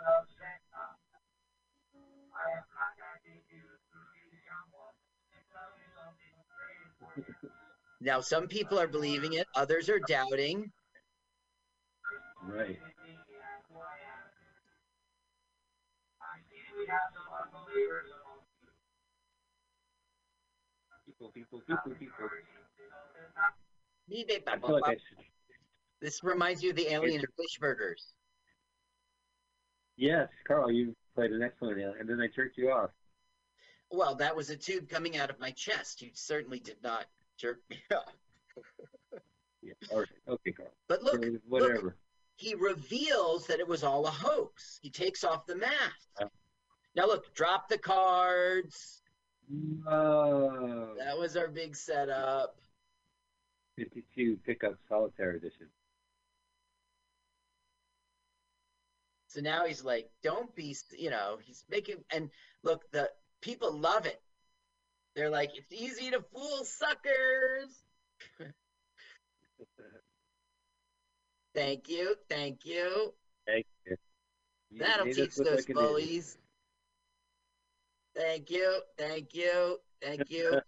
now 8.02 8.20
some 8.20 8.48
people 8.48 8.80
are 8.80 8.88
believing 8.88 9.34
it, 9.34 9.48
others 9.56 9.88
are 9.90 10.00
doubting. 10.00 10.72
Right. 12.44 12.80
We 16.78 16.88
have 16.88 17.00
some 17.14 17.24
unbelievers. 17.54 18.08
People, 21.06 21.32
people, 21.32 21.62
people, 21.68 21.92
people. 22.00 22.30
Beep, 24.10 24.28
beep, 24.28 24.44
I 24.48 24.56
bop, 24.56 24.66
feel 24.66 24.74
like 24.76 24.82
bop, 24.82 24.90
I 24.90 24.94
bop. 24.94 25.02
should. 25.08 25.26
This 26.02 26.24
reminds 26.24 26.64
you 26.64 26.72
of 26.72 26.76
the 26.76 26.92
alien 26.92 27.22
fish 27.22 27.60
burgers. 27.60 28.14
Yes, 29.98 30.30
Carl, 30.48 30.72
you 30.72 30.96
played 31.14 31.32
an 31.32 31.44
excellent 31.44 31.80
alien, 31.80 32.00
and 32.00 32.10
then 32.10 32.20
I 32.20 32.28
jerked 32.36 32.58
you 32.58 32.72
off. 32.72 32.90
Well, 33.92 34.16
that 34.16 34.36
was 34.36 34.50
a 34.50 34.56
tube 34.56 34.90
coming 34.90 35.18
out 35.18 35.30
of 35.30 35.40
my 35.40 35.52
chest. 35.52 36.02
You 36.02 36.10
certainly 36.14 36.60
did 36.60 36.78
not 36.82 37.06
off. 37.44 37.58
Yeah. 39.64 39.74
All 39.92 40.00
right. 40.00 40.08
Okay, 40.28 40.52
Carl. 40.54 40.72
But 40.88 41.04
look, 41.04 41.24
Uh, 41.24 41.38
Whatever. 41.48 41.96
he 42.38 42.56
reveals 42.56 43.46
that 43.46 43.60
it 43.60 43.68
was 43.68 43.84
all 43.84 44.08
a 44.08 44.10
hoax. 44.10 44.80
He 44.82 44.90
takes 44.90 45.24
off 45.24 45.46
the 45.46 45.56
mask. 45.56 46.10
Yeah. 46.20 46.28
Now 46.96 47.06
look, 47.06 47.32
drop 47.36 47.70
the 47.70 47.78
cards. 47.78 49.04
No. 49.48 50.96
That 50.98 51.16
was 51.16 51.38
our 51.38 51.48
big 51.48 51.76
setup. 51.76 52.56
52 53.78 54.38
pickup 54.44 54.80
solitaire 54.90 55.34
edition. 55.34 55.68
So 59.28 59.42
now 59.42 59.66
he's 59.66 59.84
like, 59.84 60.10
don't 60.24 60.54
be, 60.56 60.76
you 60.98 61.10
know, 61.12 61.38
he's 61.42 61.64
making, 61.70 62.04
and 62.12 62.30
look, 62.64 62.84
the 62.92 63.10
people 63.42 63.72
love 63.72 64.06
it. 64.08 64.22
They're 65.16 65.30
like, 65.30 65.52
it's 65.56 65.72
easy 65.74 66.12
to 66.12 66.24
fool 66.34 66.64
suckers. 66.64 67.84
Thank 71.54 71.90
you, 71.90 72.16
thank 72.30 72.66
you. 72.66 73.14
Thank 73.46 73.66
you. 73.86 73.98
You 74.70 74.80
That'll 74.80 75.06
teach 75.06 75.36
those 75.36 75.68
like 75.68 75.76
bullies. 75.76 76.38
Thank 78.16 78.50
you, 78.50 78.82
thank 78.98 79.34
you, 79.34 79.78
thank 80.02 80.30
you. 80.30 80.62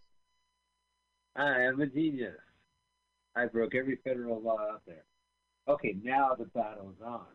I 1.38 1.62
am 1.62 1.80
a 1.80 1.86
genius. 1.86 2.36
I 3.36 3.46
broke 3.46 3.76
every 3.76 3.98
federal 4.04 4.42
law 4.42 4.60
out 4.60 4.82
there. 4.86 5.06
Okay, 5.70 5.96
now 6.04 6.36
the 6.38 6.46
battle's 6.46 7.00
on. 7.04 7.26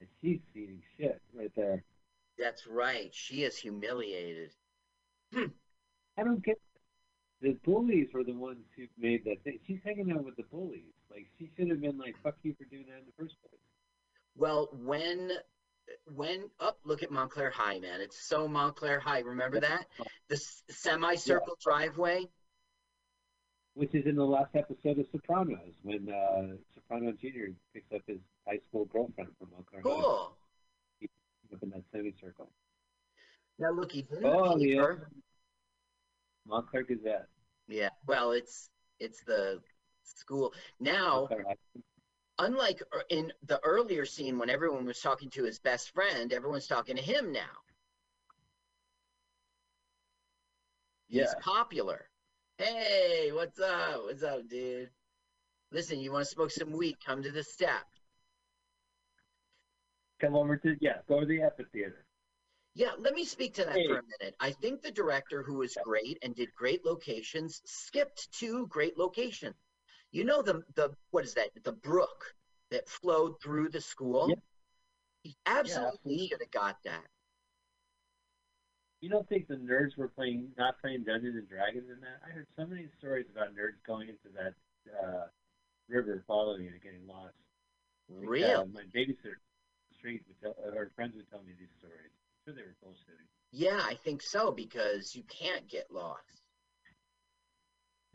And 0.00 0.08
she's 0.20 0.40
eating 0.54 0.82
shit 0.98 1.20
right 1.34 1.50
there. 1.56 1.82
That's 2.38 2.66
right. 2.66 3.10
She 3.12 3.44
is 3.44 3.56
humiliated. 3.56 4.50
I 5.34 6.22
don't 6.24 6.44
get 6.44 6.58
the 7.40 7.56
bullies 7.64 8.08
were 8.14 8.22
the 8.24 8.32
ones 8.34 8.64
who 8.76 8.84
made 8.98 9.24
that 9.24 9.42
thing. 9.44 9.58
She's 9.66 9.80
hanging 9.84 10.12
out 10.12 10.24
with 10.24 10.36
the 10.36 10.44
bullies. 10.44 10.92
Like 11.10 11.26
she 11.38 11.50
should 11.56 11.68
have 11.70 11.80
been 11.80 11.98
like, 11.98 12.14
"Fuck 12.22 12.36
you 12.42 12.54
for 12.54 12.64
doing 12.64 12.84
that 12.88 12.98
in 12.98 13.04
the 13.06 13.12
first 13.22 13.34
place." 13.42 13.60
Well, 14.36 14.68
when 14.72 15.32
when 16.14 16.48
up, 16.60 16.78
look 16.84 17.02
at 17.02 17.10
Montclair 17.10 17.50
High, 17.50 17.78
man. 17.80 18.00
It's 18.00 18.22
so 18.28 18.46
Montclair 18.46 19.00
High. 19.00 19.20
Remember 19.20 19.58
that 19.60 19.86
the 20.28 20.36
s- 20.36 20.62
semicircle 20.70 21.56
driveway. 21.62 22.28
Which 23.74 23.94
is 23.94 24.04
in 24.06 24.16
the 24.16 24.24
last 24.24 24.54
episode 24.54 24.98
of 24.98 25.06
Sopranos 25.10 25.72
when 25.82 26.08
uh, 26.10 26.56
Soprano 26.74 27.10
Jr. 27.12 27.52
picks 27.72 27.90
up 27.94 28.02
his 28.06 28.18
high 28.46 28.58
school 28.68 28.84
girlfriend 28.84 29.30
from 29.38 29.48
Montclair 29.50 29.80
High, 29.82 29.88
Cool. 29.90 30.36
up 31.54 31.62
in 31.62 31.70
that 31.70 31.82
semicircle. 31.90 32.50
Now 33.58 33.70
look, 33.70 33.92
he 33.92 34.02
didn't 34.02 34.24
Oh, 34.26 34.56
pay 34.56 34.64
yeah. 34.74 34.82
her. 34.82 35.10
Montclair 36.46 36.82
Gazette. 36.84 37.28
Yeah. 37.68 37.90
Well, 38.06 38.32
it's 38.32 38.68
it's 38.98 39.22
the 39.24 39.60
school 40.02 40.52
now. 40.80 41.28
Unlike 42.38 42.82
er- 42.94 43.04
in 43.10 43.32
the 43.44 43.60
earlier 43.62 44.04
scene 44.04 44.38
when 44.38 44.50
everyone 44.50 44.84
was 44.84 45.00
talking 45.00 45.30
to 45.30 45.44
his 45.44 45.58
best 45.60 45.90
friend, 45.92 46.32
everyone's 46.32 46.66
talking 46.66 46.96
to 46.96 47.02
him 47.02 47.32
now. 47.32 47.62
He's 51.08 51.20
Yeah. 51.20 51.34
popular. 51.40 52.08
Hey, 52.58 53.30
what's 53.32 53.60
up? 53.60 54.02
What's 54.04 54.22
up, 54.22 54.48
dude? 54.48 54.90
Listen, 55.70 56.00
you 56.00 56.10
want 56.12 56.24
to 56.26 56.30
smoke 56.30 56.50
some 56.50 56.72
weed? 56.72 56.96
Come 57.04 57.22
to 57.22 57.30
the 57.30 57.44
step. 57.44 57.84
Come 60.20 60.34
over 60.34 60.56
to 60.56 60.76
yeah, 60.80 61.02
go 61.08 61.20
to 61.20 61.26
the 61.26 61.42
amphitheater. 61.42 62.04
Yeah, 62.74 62.92
let 62.98 63.12
me 63.14 63.24
speak 63.24 63.54
to 63.54 63.64
that 63.64 63.84
for 63.86 63.98
a 63.98 64.02
minute. 64.18 64.34
I 64.40 64.50
think 64.52 64.80
the 64.80 64.90
director, 64.90 65.42
who 65.42 65.54
was 65.54 65.76
great 65.84 66.18
and 66.22 66.34
did 66.34 66.54
great 66.54 66.84
locations, 66.84 67.60
skipped 67.64 68.32
two 68.32 68.66
great 68.68 68.96
locations. 68.96 69.56
You 70.10 70.24
know 70.24 70.42
the 70.42 70.62
the 70.74 70.94
what 71.10 71.24
is 71.24 71.34
that? 71.34 71.50
The 71.64 71.72
brook 71.72 72.34
that 72.70 72.88
flowed 72.88 73.40
through 73.42 73.68
the 73.70 73.80
school. 73.80 74.28
Yeah. 74.28 74.34
He 75.22 75.36
absolutely 75.46 75.92
absolutely. 75.92 76.28
should 76.28 76.40
have 76.40 76.50
got 76.50 76.76
that. 76.84 77.06
You 79.00 79.10
don't 79.10 79.28
think 79.28 79.48
the 79.48 79.56
nerds 79.56 79.96
were 79.96 80.08
playing 80.08 80.52
not 80.56 80.80
playing 80.80 81.04
Dungeons 81.04 81.36
and 81.36 81.48
Dragons 81.48 81.90
in 81.90 82.00
that? 82.00 82.20
I 82.24 82.30
heard 82.30 82.46
so 82.56 82.66
many 82.66 82.88
stories 82.98 83.26
about 83.34 83.54
nerds 83.54 83.82
going 83.86 84.08
into 84.08 84.28
that 84.36 84.54
uh, 85.02 85.26
river, 85.88 86.22
following 86.26 86.66
it, 86.66 86.72
and 86.72 86.82
getting 86.82 87.06
lost. 87.06 87.34
Like, 88.08 88.28
Real? 88.28 88.60
Uh, 88.60 88.64
my 88.72 88.84
babysitter, 88.94 89.36
street 89.98 90.22
would 90.28 90.40
tell, 90.40 90.56
uh, 90.66 90.74
her 90.74 90.90
friends 90.94 91.14
would 91.16 91.28
tell 91.30 91.42
me 91.42 91.52
these 91.58 91.72
stories. 91.78 92.12
I'm 92.46 92.54
sure 92.54 92.54
they 92.56 92.62
were 92.62 92.76
bullshitting. 92.84 93.26
Yeah, 93.52 93.80
I 93.82 93.94
think 93.94 94.22
so 94.22 94.50
because 94.50 95.14
you 95.14 95.22
can't 95.28 95.68
get 95.68 95.90
lost. 95.90 96.42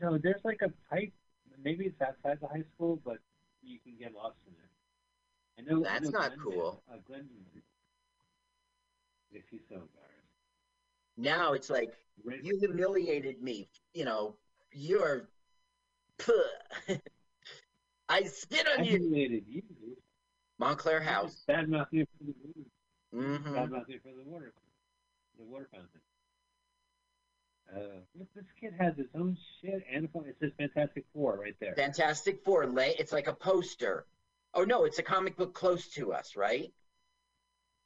No, 0.00 0.18
there's 0.18 0.44
like 0.44 0.60
a 0.62 0.70
pipe. 0.94 1.12
maybe 1.62 1.86
it's 1.86 2.00
outside 2.00 2.38
the 2.40 2.48
high 2.48 2.64
school, 2.74 3.00
but 3.04 3.18
you 3.62 3.78
can 3.82 3.94
get 3.98 4.14
lost 4.14 4.36
in 4.46 4.52
it. 4.54 4.58
I 5.58 5.62
know. 5.74 5.84
I 5.84 5.88
That's 5.94 6.10
know 6.10 6.18
not 6.20 6.28
Glenn 6.36 6.38
did. 6.50 6.54
cool. 6.54 6.82
Uh, 6.90 6.96
Glenn, 7.06 7.26
did. 7.54 7.62
yeah, 9.32 9.40
she's 9.50 9.60
so 9.68 9.74
embarrassed. 9.74 9.88
Now 11.16 11.52
it's 11.52 11.68
like 11.70 11.92
Right- 12.24 12.42
you 12.44 12.58
humiliated 12.58 13.42
me. 13.42 13.68
You 13.94 14.04
know, 14.04 14.36
you're. 14.72 15.28
I 18.08 18.22
spit 18.24 18.66
I 18.68 18.78
on 18.78 18.84
you, 18.84 18.90
humiliated 18.98 19.44
you. 19.48 19.62
dude. 19.62 19.96
Montclair 20.58 21.00
House. 21.00 21.44
Bad 21.46 21.68
mouth 21.68 21.86
you 21.92 22.06
for 23.10 23.16
the 23.16 23.22
movie. 23.22 23.44
hmm 23.44 23.54
Bad 23.54 23.70
mouth 23.70 23.84
you 23.88 24.00
for 24.02 24.12
the 24.12 24.30
water, 24.30 24.52
the 25.38 25.44
water 25.44 25.68
fountain. 25.72 26.00
Uh, 27.74 28.00
look, 28.18 28.28
this 28.34 28.44
kid 28.58 28.72
has 28.78 28.96
his 28.96 29.06
own 29.14 29.36
shit. 29.60 29.84
And 29.92 30.04
it 30.04 30.36
says 30.40 30.50
Fantastic 30.58 31.04
Four 31.12 31.38
right 31.38 31.54
there. 31.60 31.74
Fantastic 31.76 32.42
Four. 32.44 32.66
Lay. 32.66 32.94
It's 32.98 33.12
like 33.12 33.26
a 33.26 33.34
poster. 33.34 34.06
Oh 34.54 34.64
no, 34.64 34.84
it's 34.84 34.98
a 34.98 35.02
comic 35.02 35.36
book 35.36 35.52
close 35.54 35.88
to 35.88 36.12
us, 36.12 36.34
right? 36.34 36.72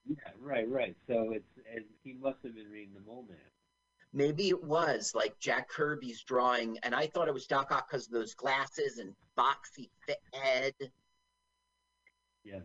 Yeah, 0.08 0.14
right, 0.40 0.68
right. 0.68 0.96
So 1.08 1.32
it's 1.32 1.48
and 1.74 1.84
he 2.04 2.14
must 2.14 2.38
have 2.44 2.54
been 2.54 2.70
reading 2.70 2.94
the 2.94 3.00
Mole 3.00 3.24
Man. 3.28 3.38
Maybe 4.12 4.48
it 4.50 4.62
was 4.62 5.12
like 5.14 5.38
Jack 5.38 5.68
Kirby's 5.68 6.22
drawing, 6.22 6.78
and 6.82 6.94
I 6.94 7.06
thought 7.06 7.28
it 7.28 7.34
was 7.34 7.46
Doc 7.46 7.72
Ock 7.72 7.88
because 7.90 8.06
of 8.06 8.12
those 8.12 8.34
glasses 8.34 8.98
and 8.98 9.14
boxy 9.38 9.88
fit 10.06 10.20
head. 10.32 10.74
Yeah. 12.44 12.60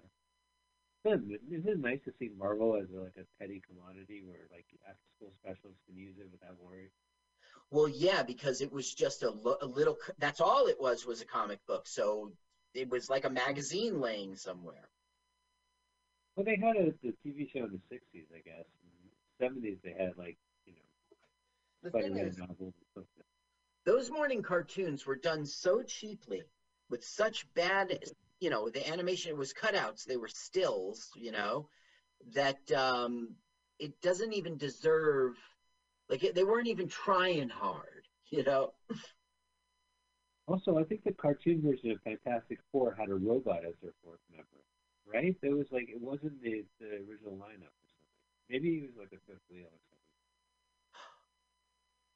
Isn't 1.13 1.67
it- 1.67 1.77
nice 1.79 1.99
to 2.05 2.13
see 2.19 2.29
Marvel 2.37 2.75
as 2.75 2.87
like 2.91 3.15
a 3.17 3.25
petty 3.39 3.61
commodity 3.67 4.21
where 4.23 4.47
like 4.51 4.65
after 4.87 5.03
school 5.15 5.33
specialists 5.41 5.81
can 5.85 5.95
use 5.97 6.15
it 6.19 6.29
without 6.31 6.57
worry? 6.59 6.89
Well, 7.71 7.87
yeah, 7.87 8.23
because 8.23 8.61
it 8.61 8.71
was 8.71 8.93
just 8.93 9.23
a, 9.23 9.29
lo- 9.29 9.57
a 9.61 9.65
little. 9.65 9.97
That's 10.17 10.41
all 10.41 10.67
it 10.67 10.79
was 10.79 11.05
was 11.05 11.21
a 11.21 11.25
comic 11.25 11.59
book. 11.65 11.87
So 11.87 12.33
it 12.73 12.89
was 12.89 13.09
like 13.09 13.25
a 13.25 13.29
magazine 13.29 13.99
laying 14.01 14.35
somewhere. 14.35 14.89
Well, 16.35 16.43
they 16.45 16.57
had 16.57 16.75
a 16.77 16.91
the 17.01 17.13
TV 17.23 17.49
show 17.51 17.65
in 17.65 17.71
the 17.71 17.81
'60s, 17.89 18.27
I 18.33 18.39
guess. 18.39 18.65
In 18.83 18.89
the 19.03 19.11
'70s, 19.39 19.79
they 19.83 19.93
had 19.97 20.17
like 20.17 20.37
you 20.65 20.73
know 20.73 20.79
The 21.83 21.91
thing 21.91 22.17
is, 22.17 22.37
novels 22.37 22.73
and 22.95 23.05
stuff. 23.05 23.05
those 23.85 24.09
morning 24.09 24.41
cartoons 24.41 25.05
were 25.05 25.15
done 25.15 25.45
so 25.45 25.81
cheaply 25.81 26.43
with 26.89 27.03
such 27.03 27.51
bad, 27.53 27.97
you 28.39 28.49
know, 28.49 28.69
the 28.69 28.87
animation 28.87 29.37
was 29.37 29.53
cutouts. 29.53 30.03
They 30.05 30.17
were 30.17 30.27
stills, 30.27 31.09
you 31.15 31.31
know, 31.31 31.67
that 32.33 32.71
um, 32.71 33.35
it 33.79 33.99
doesn't 34.01 34.33
even 34.33 34.57
deserve. 34.57 35.33
Like 36.09 36.23
it, 36.23 36.35
they 36.35 36.43
weren't 36.43 36.67
even 36.67 36.87
trying 36.87 37.49
hard, 37.49 38.07
you 38.29 38.43
know. 38.43 38.73
Also, 40.47 40.77
I 40.77 40.83
think 40.83 41.03
the 41.03 41.11
cartoon 41.13 41.61
version 41.61 41.91
of 41.91 41.97
Fantastic 42.03 42.59
Four 42.71 42.95
had 42.97 43.09
a 43.09 43.15
robot 43.15 43.65
as 43.67 43.73
their 43.81 43.91
fourth 44.01 44.19
member, 44.31 44.63
right? 45.05 45.35
It 45.41 45.57
was 45.57 45.67
like 45.71 45.89
it 45.89 45.99
wasn't 45.99 46.41
the, 46.41 46.63
the 46.79 46.87
original 46.87 47.33
lineup 47.33 47.75
or 47.75 47.87
something. 47.91 48.15
Maybe 48.49 48.75
he 48.75 48.81
was 48.81 48.95
like 48.97 49.11
a 49.11 49.19
fifth 49.29 49.41
wheel 49.51 49.65
or 49.65 49.81
something. 49.89 49.97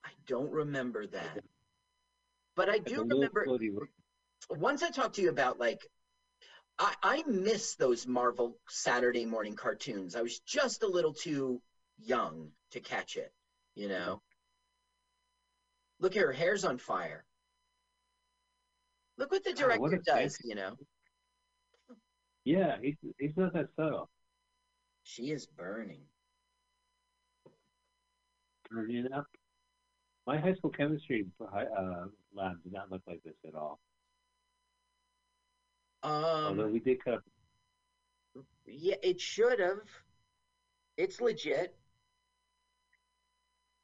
I 0.05 0.11
don't 0.27 0.51
remember 0.51 1.05
that, 1.07 1.39
but 2.55 2.69
I 2.69 2.77
do 2.77 3.01
remember. 3.01 3.45
once 4.49 4.81
I 4.81 4.89
talked 4.89 5.15
to 5.15 5.21
you 5.21 5.29
about 5.29 5.59
like 5.59 5.85
I, 6.81 6.95
I 7.03 7.23
miss 7.27 7.75
those 7.75 8.07
Marvel 8.07 8.57
Saturday 8.67 9.25
morning 9.25 9.55
cartoons. 9.55 10.15
I 10.15 10.23
was 10.23 10.39
just 10.39 10.81
a 10.81 10.87
little 10.87 11.13
too 11.13 11.61
young 11.99 12.49
to 12.71 12.79
catch 12.79 13.17
it, 13.17 13.31
you 13.75 13.87
know. 13.87 14.19
Look 15.99 16.15
at 16.15 16.23
her 16.23 16.31
hair's 16.31 16.65
on 16.65 16.79
fire. 16.79 17.23
Look 19.17 19.31
what 19.31 19.43
the 19.43 19.53
Wow, 19.53 19.57
director 19.59 19.79
what 19.79 19.93
a 19.93 19.97
does, 19.99 20.39
you 20.43 20.55
know. 20.55 20.75
Yeah, 22.45 22.77
he's 22.81 22.95
he's 23.19 23.37
not 23.37 23.53
that 23.53 23.67
subtle. 23.75 24.09
She 25.03 25.29
is 25.29 25.45
burning. 25.45 26.01
Turning 28.71 29.05
it 29.05 29.13
up. 29.13 29.27
My 30.25 30.39
high 30.39 30.55
school 30.55 30.71
chemistry 30.71 31.27
uh, 31.39 32.05
lab 32.33 32.63
did 32.63 32.73
not 32.73 32.89
look 32.91 33.01
like 33.07 33.21
this 33.23 33.35
at 33.47 33.53
all. 33.53 33.79
Although 36.03 36.65
Um 36.65 36.73
we 36.73 36.79
did 36.79 37.03
cut. 37.03 37.21
yeah, 38.65 38.95
it 39.03 39.19
should 39.19 39.59
have. 39.59 39.81
It's 40.97 41.21
legit. 41.21 41.75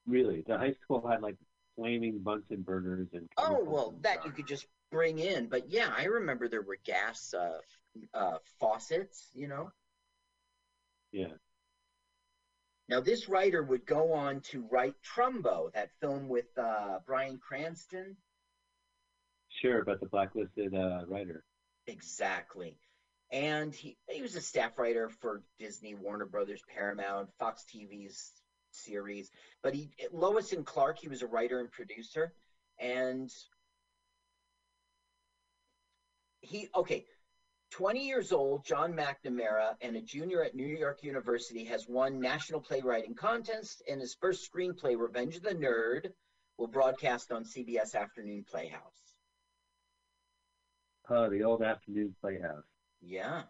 Really, 0.06 0.44
the 0.48 0.58
high 0.58 0.74
school 0.84 1.06
had 1.08 1.22
like 1.22 1.36
flaming 1.76 2.20
Bunsen 2.20 2.62
burners 2.62 3.08
and. 3.14 3.30
Oh 3.38 3.64
well, 3.64 3.90
and 3.96 4.04
that 4.04 4.26
you 4.26 4.32
could 4.32 4.48
just 4.48 4.68
bring 4.92 5.20
in. 5.20 5.48
But 5.48 5.70
yeah, 5.70 5.94
I 5.96 6.06
remember 6.06 6.48
there 6.48 6.62
were 6.62 6.78
gas 6.86 7.34
uh, 7.34 7.60
uh, 8.14 8.38
faucets. 8.60 9.30
You 9.34 9.48
know. 9.48 9.72
Yeah. 11.12 11.34
Now, 12.90 13.02
this 13.02 13.28
writer 13.28 13.64
would 13.64 13.86
go 13.86 14.14
on 14.14 14.40
to 14.52 14.66
write 14.72 14.96
Trumbo, 15.04 15.74
that 15.74 15.90
film 16.00 16.30
with 16.30 16.46
uh, 16.58 17.00
Bryan 17.06 17.38
Cranston. 17.38 18.16
Sure, 19.62 19.84
but 19.84 20.00
the 20.00 20.06
blacklisted 20.06 20.74
uh, 20.74 21.02
writer. 21.08 21.44
Exactly. 21.88 22.78
And 23.32 23.74
he, 23.74 23.98
he 24.08 24.22
was 24.22 24.36
a 24.36 24.42
staff 24.42 24.78
writer 24.78 25.10
for 25.10 25.42
Disney, 25.60 25.96
Warner 25.96 26.26
Brothers, 26.26 26.62
Paramount, 26.74 27.30
Fox 27.40 27.66
TV's 27.74 28.32
series. 28.72 29.30
But 29.64 29.74
he, 29.74 29.90
Lois 30.12 30.54
and 30.54 30.66
Clark, 30.66 31.00
he 31.00 31.10
was 31.10 31.22
a 31.22 31.28
writer 31.28 31.60
and 31.60 31.72
producer. 31.72 32.34
And 32.80 33.30
he, 36.42 36.70
okay, 36.76 37.06
20 37.72 38.08
years 38.08 38.32
old, 38.32 38.66
John 38.66 38.94
McNamara, 38.94 39.76
and 39.82 39.98
a 39.98 40.02
junior 40.02 40.44
at 40.44 40.56
New 40.56 40.66
York 40.66 41.04
University, 41.04 41.66
has 41.66 41.88
won 41.88 42.20
National 42.20 42.62
Playwriting 42.62 43.16
Contest, 43.16 43.84
and 43.90 44.00
his 44.00 44.16
first 44.22 44.50
screenplay, 44.50 44.98
Revenge 44.98 45.36
of 45.36 45.44
the 45.44 45.56
Nerd, 45.56 46.12
will 46.58 46.68
broadcast 46.68 47.32
on 47.32 47.44
CBS 47.44 47.94
Afternoon 47.94 48.46
Playhouse. 48.50 49.07
Oh, 51.10 51.30
the 51.30 51.44
old 51.44 51.64
afternoon 51.64 52.16
playhouse. 52.22 52.64
Yeah. 53.02 53.44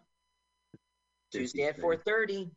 Tuesday 1.32 1.64
at 1.64 1.78
4.30. 1.78 2.50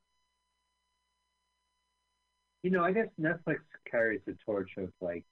You 2.63 2.69
know, 2.69 2.83
I 2.83 2.91
guess 2.91 3.07
Netflix 3.19 3.59
carries 3.89 4.21
the 4.25 4.37
torch 4.45 4.71
of 4.77 4.91
like 5.01 5.25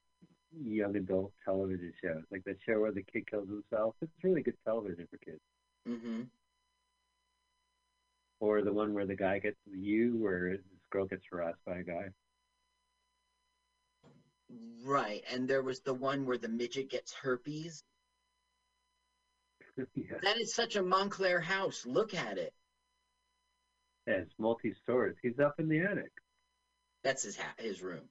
young 0.64 0.96
adult 0.96 1.32
television 1.46 1.94
shows, 2.04 2.24
like 2.32 2.44
the 2.44 2.56
show 2.68 2.80
where 2.80 2.92
the 2.92 3.04
kid 3.04 3.30
kills 3.30 3.48
himself. 3.48 3.94
It's 4.02 4.12
really 4.24 4.42
good 4.42 4.58
television 4.66 5.08
for 5.12 5.18
kids. 5.18 5.42
Mm-hmm. 5.88 6.22
Or 8.40 8.62
the 8.64 8.74
one 8.74 8.94
where 8.94 9.06
the 9.06 9.16
guy 9.16 9.38
gets 9.40 9.58
you, 9.72 10.18
where 10.20 10.52
this 10.52 10.62
girl 10.92 11.06
gets 11.06 11.24
harassed 11.30 11.60
by 11.66 11.78
a 11.78 11.84
guy. 11.84 12.06
Right. 14.84 15.24
And 15.32 15.48
there 15.48 15.62
was 15.62 15.82
the 15.82 15.94
one 15.94 16.26
where 16.26 16.38
the 16.40 16.50
midget 16.50 16.90
gets 16.90 17.14
herpes. 17.14 17.84
Yeah. 19.96 20.18
That 20.24 20.38
is 20.40 20.54
such 20.54 20.76
a 20.76 20.84
Montclair 20.84 21.40
house. 21.40 21.86
Look 21.86 22.14
at 22.14 22.38
it. 22.38 22.54
yeah, 24.08 24.16
it's 24.16 24.34
multi-stories. 24.38 25.16
He's 25.22 25.40
up 25.40 25.60
in 25.60 25.68
the 25.70 25.80
attic. 25.80 26.12
That's 27.04 27.24
his 27.24 27.38
ha- 27.38 27.56
his 27.58 27.82
room. 27.82 28.10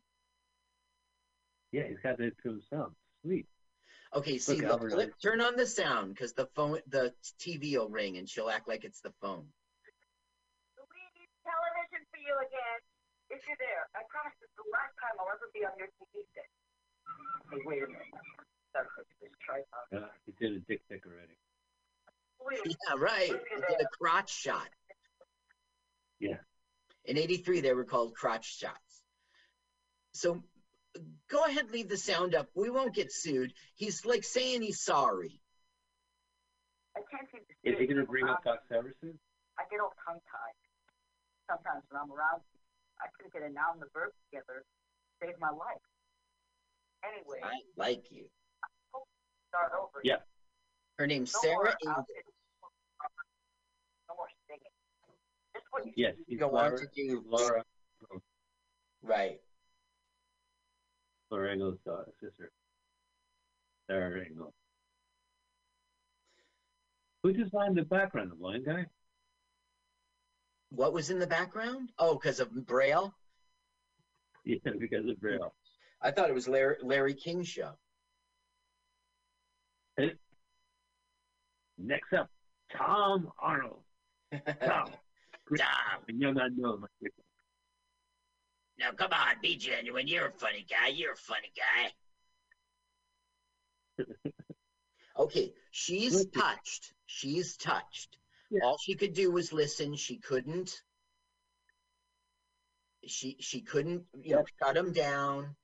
Yeah, 1.73 1.85
he's 1.89 1.99
got 2.03 2.21
it 2.21 2.35
to 2.43 2.49
himself. 2.49 2.93
Sweet. 3.23 3.47
Okay, 4.15 4.39
see, 4.39 4.53
Look, 4.53 4.63
look, 4.63 4.71
Albert, 4.73 4.91
flip, 4.93 5.13
turn 5.21 5.41
on 5.43 5.57
the 5.57 5.67
sound 5.67 6.15
because 6.15 6.33
the 6.33 6.47
phone, 6.57 6.81
the 6.89 7.13
TV 7.39 7.77
will 7.77 7.91
ring 7.91 8.17
and 8.17 8.27
she'll 8.29 8.49
act 8.49 8.67
like 8.67 8.85
it's 8.85 9.01
the 9.01 9.13
phone. 9.21 9.45
We 10.81 11.01
need 11.21 11.29
television 11.45 12.09
for 12.09 12.17
you 12.17 12.33
again. 12.41 12.81
If 13.29 13.45
you're 13.45 13.61
there, 13.61 13.85
I 13.93 14.01
promise 14.09 14.33
it's 14.41 14.57
the 14.57 14.65
last 14.73 14.97
time 14.97 15.13
I'll 15.21 15.29
ever 15.29 15.53
be 15.53 15.61
on 15.69 15.77
your 15.77 15.93
TV 16.01 16.25
set. 16.33 16.49
Hey, 17.53 17.61
wait 17.69 17.85
a 17.85 17.89
minute. 17.93 18.09
Sorry, 18.73 18.89
this 19.21 19.33
tripod. 19.45 19.85
Uh, 19.93 20.09
he 20.25 20.33
did 20.41 20.57
a 20.57 20.61
dick 20.65 20.81
pic 20.89 21.05
already. 21.05 21.37
Please. 22.49 22.77
Yeah, 22.89 22.95
right. 22.99 23.31
They 23.31 23.75
a 23.75 23.89
crotch 24.01 24.33
shot. 24.33 24.69
Yeah. 26.21 26.37
In 27.05 27.17
83, 27.17 27.61
they 27.61 27.75
were 27.75 27.85
called 27.85 28.15
crotch 28.15 28.59
shots. 28.59 29.03
So 30.13 30.43
go 31.31 31.45
ahead, 31.45 31.71
leave 31.71 31.89
the 31.89 31.97
sound 31.97 32.35
up. 32.35 32.49
We 32.55 32.71
won't 32.71 32.95
get 32.95 33.13
sued. 33.13 33.53
He's 33.77 34.05
like 34.05 34.25
saying 34.25 34.63
he's 34.63 34.81
sorry. 34.81 35.41
I 36.97 37.01
can't 37.11 37.31
seem 37.31 37.41
to 37.47 37.71
Is 37.71 37.79
he 37.79 37.87
going 37.87 38.01
to 38.05 38.11
bring 38.11 38.27
up 38.27 38.43
Doc 38.45 38.61
Severinsen? 38.71 39.15
I 39.59 39.63
get 39.71 39.81
all 39.81 39.95
tongue 40.07 40.21
tied. 40.27 40.59
Sometimes 41.49 41.85
when 41.91 42.01
I'm 42.03 42.11
around, 42.11 42.43
I 43.01 43.07
couldn't 43.17 43.33
get 43.33 43.43
a 43.43 43.53
noun 43.53 43.79
and 43.79 43.83
a 43.83 43.91
verb 43.95 44.11
together. 44.29 44.65
Save 45.23 45.39
my 45.41 45.51
life. 45.51 45.83
Anyway, 47.07 47.39
I 47.43 47.63
like 47.77 48.11
you. 48.11 48.27
start 49.49 49.73
over. 49.79 50.03
Yeah. 50.03 50.19
Her 50.99 51.07
name's 51.07 51.33
No 51.35 51.41
Sarah 51.41 51.55
more 51.55 51.75
Ingle. 51.81 51.99
outfits. 52.03 52.35
No 54.11 54.15
more 54.19 54.31
singing. 54.51 54.75
You 55.85 55.93
Yes. 55.97 56.15
Go 56.39 56.49
on 56.49 56.55
Laura, 56.55 56.79
to 56.79 56.87
do 56.95 57.25
Laura, 57.27 57.65
right. 59.03 59.41
Laura 61.31 61.53
Ingalls' 61.53 61.79
uh, 61.91 62.05
sister. 62.21 62.51
Sarah 63.87 64.25
Inglis. 64.25 64.53
Who 67.23 67.33
designed 67.33 67.77
the 67.77 67.83
background? 67.83 68.31
The 68.31 68.37
blind 68.37 68.65
guy? 68.65 68.87
What 70.71 70.93
was 70.93 71.11
in 71.11 71.19
the 71.19 71.27
background? 71.27 71.91
Oh, 71.99 72.15
because 72.15 72.41
of 72.41 72.53
Braille. 72.67 73.15
Yeah, 74.45 74.71
because 74.79 75.07
of 75.07 75.21
Braille. 75.21 75.53
I 76.01 76.11
thought 76.11 76.31
it 76.31 76.35
was 76.35 76.49
Larry, 76.49 76.77
Larry 76.83 77.13
King's 77.13 77.49
show. 77.49 77.73
Next 81.77 82.13
up, 82.15 82.31
Tom 82.75 83.31
Arnold. 83.39 83.83
Tom. 84.65 84.91
Tom. 85.57 86.03
And 86.09 86.21
young 86.21 86.39
unknown. 86.39 86.85
Now, 88.79 88.93
come 88.93 89.13
on, 89.13 89.37
be 89.43 89.57
genuine. 89.57 90.07
You're 90.07 90.29
a 90.29 90.33
funny 90.33 90.65
guy. 90.69 90.89
You're 90.89 91.15
a 91.15 91.17
funny 91.17 91.53
guy. 93.99 94.05
okay, 95.19 95.53
she's 95.71 96.27
touched. 96.27 96.93
She's 97.07 97.57
touched. 97.57 98.19
Yeah. 98.51 98.61
All 98.65 98.79
she 98.79 98.95
could 98.95 99.15
do 99.15 99.31
was 99.31 99.53
listen. 99.53 99.97
She 99.97 100.19
couldn't. 100.19 100.81
She 103.07 103.37
she 103.41 103.63
couldn't, 103.63 104.05
you 104.23 104.37
know, 104.37 104.45
shut 104.63 104.77
him 104.77 104.93
down. 104.93 105.57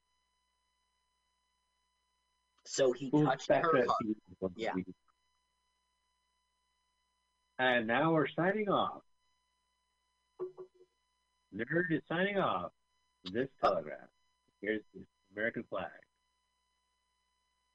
So 2.67 2.93
he 2.93 3.11
Who's 3.11 3.27
touched 3.27 3.49
her 3.51 3.63
heart. 3.63 4.53
Yeah. 4.57 4.73
And 7.59 7.87
now 7.87 8.13
we're 8.13 8.27
signing 8.27 8.69
off. 8.69 9.03
Nerd 11.55 11.91
is 11.91 12.03
signing 12.09 12.39
off. 12.39 12.73
This 13.33 13.49
telegraph. 13.61 14.09
Here's 14.61 14.83
the 14.95 15.01
American 15.35 15.65
flag. 15.71 15.89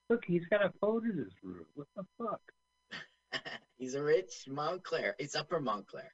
Look, 0.10 0.24
he's 0.26 0.46
got 0.50 0.66
a 0.66 0.72
phone 0.82 1.10
in 1.10 1.18
his 1.18 1.34
room. 1.44 1.66
What 1.76 1.88
the 1.96 2.04
fuck? 2.18 2.42
He's 3.78 3.94
a 3.94 4.04
rich 4.04 4.46
Montclair. 4.48 5.16
It's 5.20 5.36
Upper 5.36 5.60
Montclair. 5.60 6.12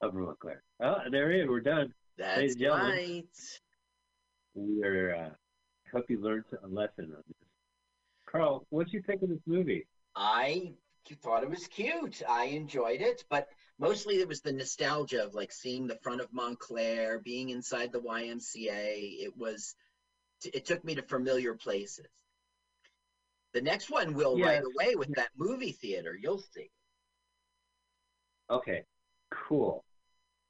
Upper 0.00 0.18
Montclair. 0.18 0.62
Oh, 0.80 0.98
there 1.10 1.32
it 1.32 1.42
is. 1.42 1.48
We're 1.48 1.60
done. 1.60 1.92
That's 2.16 2.38
Ladies 2.38 2.56
and 2.56 2.70
right. 2.70 3.60
We 4.54 4.84
are. 4.84 5.14
Uh, 5.14 5.30
hope 5.92 6.08
you 6.08 6.20
learned 6.20 6.44
a 6.62 6.68
lesson 6.68 7.06
on 7.06 7.22
this. 7.26 7.48
Carl, 8.26 8.66
what'd 8.70 8.92
you 8.92 9.02
think 9.02 9.22
of 9.22 9.28
this 9.28 9.40
movie? 9.46 9.86
I 10.14 10.72
thought 11.22 11.42
it 11.42 11.50
was 11.50 11.66
cute. 11.66 12.22
I 12.28 12.44
enjoyed 12.44 13.00
it, 13.00 13.24
but 13.28 13.48
mostly 13.78 14.20
it 14.20 14.28
was 14.28 14.40
the 14.40 14.52
nostalgia 14.52 15.24
of 15.24 15.34
like 15.34 15.52
seeing 15.52 15.86
the 15.86 15.98
front 16.02 16.20
of 16.20 16.32
Montclair, 16.32 17.18
being 17.18 17.50
inside 17.50 17.92
the 17.92 18.00
YMCA. 18.00 19.22
It 19.22 19.36
was, 19.36 19.74
it 20.44 20.64
took 20.66 20.84
me 20.84 20.94
to 20.94 21.02
familiar 21.02 21.54
places. 21.54 22.06
The 23.52 23.60
next 23.62 23.90
one 23.90 24.14
will 24.14 24.36
Yeah. 24.36 24.46
right 24.46 24.62
away 24.62 24.94
with 24.96 25.14
that 25.14 25.30
movie 25.36 25.72
theater. 25.72 26.14
You'll 26.20 26.42
see. 26.54 26.70
Okay, 28.50 28.84
cool. 29.48 29.84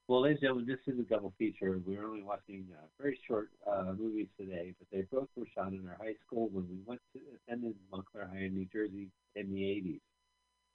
Well, 0.09 0.21
ladies 0.23 0.37
and 0.37 0.43
gentlemen, 0.43 0.67
this 0.67 0.95
is 0.95 1.01
a 1.01 1.03
double 1.03 1.33
feature. 1.39 1.81
We're 1.85 2.07
only 2.07 2.23
watching 2.23 2.67
uh, 2.73 2.87
very 3.01 3.19
short 3.27 3.51
uh, 3.67 3.93
movies 3.99 4.29
today, 4.39 4.73
but 4.79 4.87
they 4.93 5.03
both 5.11 5.29
were 5.35 5.47
shot 5.55 5.73
in 5.73 5.87
our 5.89 5.97
high 6.01 6.15
school 6.25 6.49
when 6.53 6.69
we 6.69 6.77
went 6.85 7.01
to 7.15 7.21
attended 7.49 7.75
Montclair 7.91 8.29
High 8.33 8.45
in 8.45 8.55
New 8.55 8.67
Jersey 8.73 9.09
in 9.35 9.53
the 9.53 9.63
80s. 9.63 10.01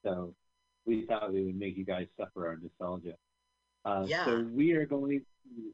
So 0.03 0.33
we 0.85 1.05
thought 1.05 1.31
we 1.33 1.43
would 1.43 1.57
make 1.57 1.77
you 1.77 1.85
guys 1.85 2.07
suffer 2.17 2.47
our 2.47 2.57
nostalgia. 2.57 3.15
Uh, 3.85 4.05
Yeah. 4.07 4.25
So 4.25 4.41
we 4.51 4.73
are 4.73 4.85
going 4.85 5.21
to. 5.21 5.73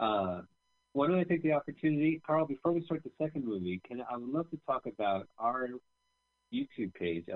Uh, 0.00 0.42
why 0.92 1.06
don't 1.06 1.18
I 1.18 1.24
take 1.24 1.42
the 1.42 1.52
opportunity, 1.52 2.20
Carl? 2.26 2.46
Before 2.46 2.72
we 2.72 2.82
start 2.82 3.02
the 3.04 3.10
second 3.22 3.44
movie, 3.44 3.80
can 3.86 4.02
I 4.10 4.16
would 4.16 4.28
love 4.28 4.50
to 4.50 4.58
talk 4.66 4.86
about 4.86 5.28
our 5.38 5.68
YouTube 6.52 6.94
page, 6.94 7.26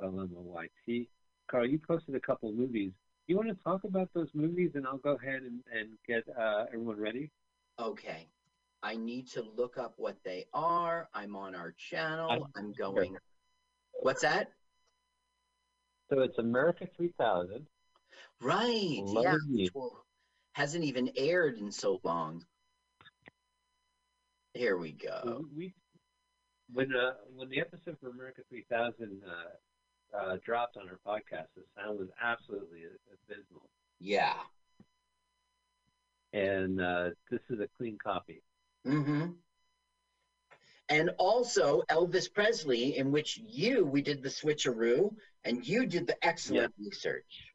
LWAFLMOYT. 0.00 1.08
Carl, 1.50 1.66
you 1.66 1.78
posted 1.86 2.14
a 2.14 2.20
couple 2.20 2.48
of 2.48 2.54
movies. 2.54 2.92
You 3.26 3.36
want 3.36 3.48
to 3.48 3.56
talk 3.62 3.84
about 3.84 4.08
those 4.14 4.28
movies, 4.34 4.70
and 4.74 4.86
I'll 4.86 4.98
go 4.98 5.16
ahead 5.22 5.42
and, 5.42 5.60
and 5.72 5.90
get 6.06 6.24
uh, 6.36 6.64
everyone 6.72 6.98
ready. 6.98 7.30
Okay. 7.78 8.28
I 8.82 8.96
need 8.96 9.28
to 9.32 9.44
look 9.56 9.76
up 9.78 9.94
what 9.98 10.16
they 10.24 10.46
are. 10.54 11.08
I'm 11.14 11.36
on 11.36 11.54
our 11.54 11.72
channel. 11.72 12.48
I'm 12.56 12.72
going. 12.72 13.16
What's 14.00 14.22
that? 14.22 14.52
So 16.10 16.20
it's 16.20 16.38
America 16.38 16.86
3000. 16.96 17.66
Right. 18.40 19.00
Love 19.04 19.24
yeah. 19.24 19.36
you. 19.48 19.64
which 19.64 19.74
will- 19.74 20.04
hasn't 20.52 20.84
even 20.84 21.10
aired 21.16 21.58
in 21.58 21.70
so 21.70 22.00
long. 22.02 22.44
Here 24.54 24.76
we 24.76 24.92
go. 24.92 25.44
We 25.56 25.72
when 26.72 26.94
uh, 26.94 27.12
when 27.36 27.48
the 27.48 27.60
episode 27.60 27.96
for 28.00 28.08
America 28.10 28.42
3000 28.50 29.22
uh, 29.24 30.16
uh, 30.16 30.36
dropped 30.44 30.76
on 30.76 30.88
our 30.88 30.98
podcast, 31.06 31.46
the 31.56 31.62
sound 31.76 31.98
was 32.00 32.08
absolutely 32.20 32.80
abysmal, 33.28 33.70
Yeah. 34.00 34.34
and 36.32 36.80
uh, 36.80 37.10
this 37.30 37.40
is 37.48 37.60
a 37.60 37.68
clean 37.78 37.96
copy. 38.02 38.42
hmm 38.84 39.26
And 40.90 41.10
also 41.18 41.82
Elvis 41.88 42.32
Presley, 42.32 42.98
in 42.98 43.12
which 43.12 43.38
you 43.46 43.86
we 43.86 44.02
did 44.02 44.22
the 44.22 44.28
switcheroo, 44.28 45.14
and 45.44 45.66
you 45.66 45.86
did 45.86 46.08
the 46.08 46.16
excellent 46.26 46.74
research. 46.78 47.46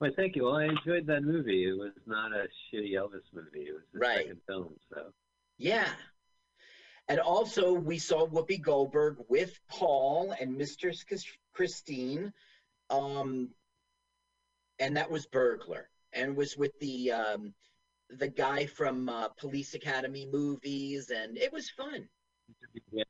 Well, 0.00 0.12
thank 0.16 0.36
you. 0.36 0.44
Well, 0.44 0.56
I 0.56 0.64
enjoyed 0.66 1.06
that 1.08 1.22
movie. 1.24 1.64
It 1.68 1.76
was 1.76 1.92
not 2.06 2.32
a 2.32 2.46
shitty 2.72 2.92
Elvis 2.92 3.22
movie. 3.32 3.66
It 3.68 3.74
was 3.74 3.82
the 3.92 3.98
Right. 3.98 4.18
second 4.18 4.40
film, 4.46 4.78
so 4.90 5.12
Yeah. 5.58 5.92
And 7.08 7.20
also, 7.20 7.72
we 7.74 7.98
saw 7.98 8.26
Whoopi 8.26 8.60
Goldberg 8.62 9.18
with 9.28 9.58
Paul 9.68 10.30
and 10.32 10.56
Mistress 10.56 11.04
Christine, 11.52 12.32
um, 12.90 13.50
and 14.78 14.96
that 14.96 15.10
was 15.10 15.26
Burglar, 15.26 15.90
and 16.12 16.34
was 16.36 16.56
with 16.56 16.72
the 16.78 17.12
um, 17.12 17.54
the 18.10 18.28
guy 18.28 18.66
from 18.66 19.08
uh, 19.08 19.28
Police 19.28 19.74
Academy 19.74 20.26
movies, 20.30 21.10
and 21.10 21.36
it 21.38 21.52
was 21.52 21.70
fun. 21.70 22.08
yeah, 22.92 23.04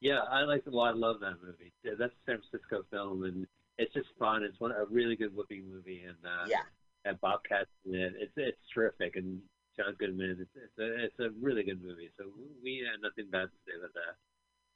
yeah 0.00 0.20
I 0.30 0.42
like. 0.42 0.62
Well, 0.66 0.84
I 0.84 0.92
love 0.92 1.20
that 1.20 1.36
movie. 1.44 1.72
Yeah, 1.84 1.92
that's 1.98 2.12
a 2.12 2.30
San 2.30 2.38
Francisco 2.40 2.84
film, 2.90 3.24
and 3.24 3.46
it's 3.78 3.94
just 3.94 4.08
fun. 4.18 4.42
It's 4.42 4.58
one 4.60 4.72
a 4.72 4.84
really 4.90 5.16
good 5.16 5.34
whooping 5.34 5.64
movie, 5.70 6.02
and 6.06 6.16
uh, 6.24 6.46
Yeah, 6.46 6.62
and 7.04 7.20
Bobcat 7.20 7.66
in 7.86 7.94
it. 7.94 8.14
It's 8.18 8.32
it's 8.36 8.58
terrific, 8.74 9.16
and 9.16 9.40
John 9.76 9.94
Goodman. 9.98 10.38
It's 10.40 10.50
it's 10.56 10.78
a 10.78 11.04
it's 11.04 11.18
a 11.20 11.30
really 11.40 11.62
good 11.62 11.82
movie. 11.82 12.10
So 12.18 12.24
we 12.62 12.84
had 12.90 13.00
nothing 13.02 13.30
bad 13.30 13.46
to 13.46 13.58
say 13.66 13.78
about 13.78 13.94
that. 13.94 14.16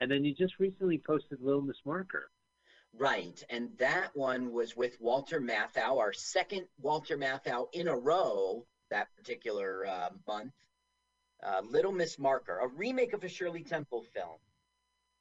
And 0.01 0.11
then 0.11 0.25
you 0.25 0.35
just 0.35 0.59
recently 0.59 0.99
posted 0.99 1.41
Little 1.41 1.63
Miss 1.63 1.77
Marker. 1.85 2.31
right. 2.99 3.43
And 3.51 3.71
that 3.79 4.15
one 4.15 4.53
was 4.53 4.77
with 4.77 5.01
Walter 5.01 5.41
Matthau, 5.41 5.99
our 5.99 6.13
second 6.13 6.67
Walter 6.81 7.17
Matthau 7.17 7.67
in 7.73 7.89
a 7.89 7.97
row 7.97 8.67
that 8.93 9.09
particular 9.17 9.87
uh, 9.87 10.11
month. 10.29 10.53
Uh, 11.43 11.61
Little 11.69 11.91
Miss 11.91 12.21
Marker, 12.21 12.61
a 12.61 12.69
remake 12.69 13.15
of 13.15 13.25
a 13.25 13.29
Shirley 13.29 13.65
Temple 13.65 14.05
film. 14.15 14.39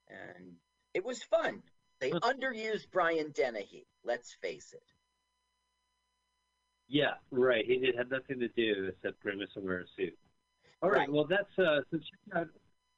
And 0.08 0.54
it 0.94 1.04
was 1.04 1.24
fun. 1.24 1.64
They 2.00 2.12
underused 2.12 2.92
Brian 2.92 3.32
Dennehy, 3.32 3.88
let's 4.04 4.34
face 4.42 4.74
it. 4.74 4.84
Yeah, 6.88 7.14
right. 7.32 7.66
He 7.66 7.80
did 7.80 7.96
have 7.96 8.12
nothing 8.12 8.40
to 8.40 8.50
do 8.50 8.90
except 8.90 9.22
grimace 9.22 9.50
and 9.56 9.66
wear 9.66 9.80
a 9.80 9.86
suit. 9.96 10.16
All 10.84 10.90
right. 10.90 11.00
Right. 11.00 11.12
Well, 11.12 11.26
that's 11.26 11.58
uh. 11.58 11.82
So 11.90 11.98
check 11.98 12.36
out 12.36 12.48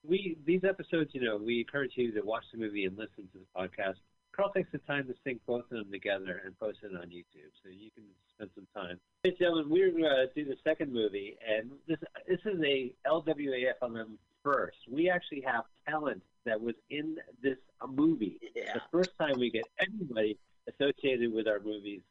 we 0.03 0.36
these 0.45 0.63
episodes. 0.63 1.11
You 1.13 1.21
know, 1.21 1.38
we 1.38 1.59
encourage 1.59 1.91
you 1.95 2.11
to 2.13 2.21
watch 2.21 2.43
the 2.51 2.57
movie 2.57 2.86
and 2.86 2.97
listen 2.97 3.30
to 3.32 3.38
the 3.38 3.45
podcast. 3.55 3.99
Carl 4.36 4.51
takes 4.51 4.71
the 4.71 4.79
time 4.79 5.05
to 5.07 5.13
sync 5.23 5.39
both 5.45 5.63
of 5.65 5.69
them 5.77 5.91
together 5.91 6.41
and 6.45 6.57
post 6.59 6.79
it 6.84 6.91
on 6.95 7.07
YouTube, 7.07 7.51
so 7.63 7.69
you 7.69 7.91
can 7.93 8.03
spend 8.36 8.49
some 8.55 8.67
time. 8.75 8.99
Ladies 9.23 9.38
and 9.39 9.45
gentlemen, 9.45 9.69
we're 9.69 9.91
going 9.91 10.03
to 10.03 10.27
do 10.36 10.43
the 10.45 10.55
second 10.63 10.91
movie, 10.91 11.38
and 11.47 11.69
this 11.88 11.99
this 12.27 12.39
is 12.45 12.59
a 12.65 12.91
LWAFLM 13.07 14.17
first. 14.43 14.77
We 14.89 15.09
actually 15.09 15.41
have 15.41 15.65
talent 15.88 16.23
that 16.45 16.59
was 16.59 16.73
in 16.89 17.17
this 17.43 17.57
uh, 17.81 17.88
movie. 17.88 18.39
Yeah. 18.55 18.73
The 18.73 18.81
first 18.91 19.11
time 19.19 19.39
we 19.39 19.51
get 19.51 19.65
anybody 19.79 20.38
associated 20.67 21.31
with 21.31 21.47
our 21.47 21.59
movies 21.59 22.01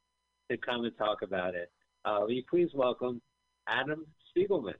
to 0.51 0.57
come 0.57 0.85
and 0.85 0.97
talk 0.97 1.23
about 1.23 1.55
it. 1.55 1.71
Uh, 2.05 2.19
will 2.23 2.33
you 2.33 2.45
please 2.49 2.69
welcome 2.73 3.21
Adam 3.67 4.07
Spiegelman? 4.37 4.75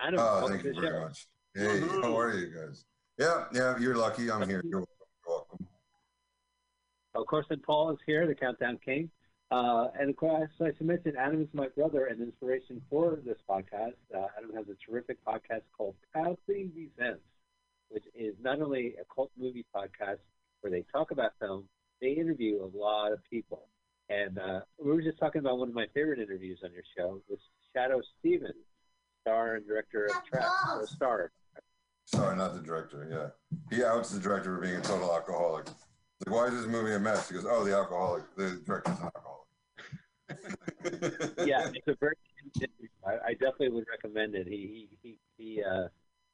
Adam, 0.00 0.20
Oh, 0.20 0.24
welcome 0.40 0.50
thank 0.60 0.64
you 0.64 0.80
very 0.80 0.92
show. 0.92 1.00
much. 1.00 1.26
Hey, 1.54 1.80
how 2.02 2.18
are 2.18 2.34
you 2.34 2.46
guys? 2.48 2.84
Yeah, 3.18 3.44
yeah, 3.54 3.78
you're 3.78 3.96
lucky. 3.96 4.30
I'm 4.30 4.46
here. 4.48 4.60
You're 4.64 4.80
welcome. 4.80 4.93
Of 7.14 7.26
course, 7.26 7.46
and 7.50 7.62
Paul 7.62 7.92
is 7.92 7.98
here, 8.06 8.26
the 8.26 8.34
Countdown 8.34 8.78
King. 8.84 9.10
Uh, 9.50 9.88
and 9.98 10.10
of 10.10 10.16
course, 10.16 10.50
as 10.60 10.74
I 10.80 10.84
mentioned, 10.84 11.16
Adam 11.16 11.42
is 11.42 11.48
my 11.52 11.68
brother 11.68 12.06
and 12.06 12.20
inspiration 12.20 12.82
for 12.90 13.20
this 13.24 13.38
podcast. 13.48 13.94
Uh, 14.14 14.26
Adam 14.36 14.50
has 14.56 14.66
a 14.68 14.90
terrific 14.90 15.18
podcast 15.24 15.62
called 15.76 15.94
Proudly 16.12 16.70
Resents, 16.74 17.22
which 17.88 18.04
is 18.14 18.34
not 18.42 18.60
only 18.60 18.94
a 19.00 19.04
cult 19.14 19.30
movie 19.38 19.64
podcast 19.74 20.18
where 20.60 20.72
they 20.72 20.84
talk 20.90 21.12
about 21.12 21.32
film, 21.38 21.68
they 22.00 22.12
interview 22.12 22.64
a 22.64 22.70
lot 22.76 23.12
of 23.12 23.18
people. 23.30 23.68
And 24.08 24.38
uh, 24.38 24.60
we 24.82 24.90
were 24.90 25.02
just 25.02 25.18
talking 25.18 25.38
about 25.38 25.58
one 25.58 25.68
of 25.68 25.74
my 25.74 25.86
favorite 25.94 26.18
interviews 26.18 26.60
on 26.64 26.72
your 26.72 26.82
show 26.96 27.20
with 27.28 27.38
Shadoe 27.74 28.02
Stevens, 28.18 28.54
star 29.20 29.54
and 29.54 29.66
director 29.66 30.06
of 30.06 30.24
Trap, 30.24 30.48
or 30.74 30.86
star. 30.86 31.30
Sorry, 32.06 32.36
not 32.36 32.54
the 32.54 32.60
director. 32.60 33.08
Yeah, 33.10 33.76
he 33.76 33.84
outs 33.84 34.10
the 34.10 34.20
director 34.20 34.56
for 34.56 34.60
being 34.60 34.76
a 34.76 34.80
total 34.80 35.14
alcoholic. 35.14 35.66
Like, 36.20 36.34
why 36.34 36.46
is 36.46 36.54
this 36.54 36.66
movie 36.66 36.94
a 36.94 36.98
mess? 36.98 37.28
He 37.28 37.34
goes, 37.34 37.46
oh, 37.48 37.64
the 37.64 37.74
alcoholic, 37.74 38.22
the 38.36 38.60
director's 38.64 38.98
an 38.98 39.04
alcoholic. 39.04 39.44
yeah, 41.46 41.70
it's 41.74 41.88
a 41.88 41.96
very. 42.00 42.14
I, 43.06 43.12
I 43.12 43.32
definitely 43.32 43.70
would 43.70 43.86
recommend 43.90 44.34
it. 44.34 44.46
He 44.46 44.88
he 45.02 45.18
he. 45.36 45.44
he 45.56 45.62
uh, 45.62 45.88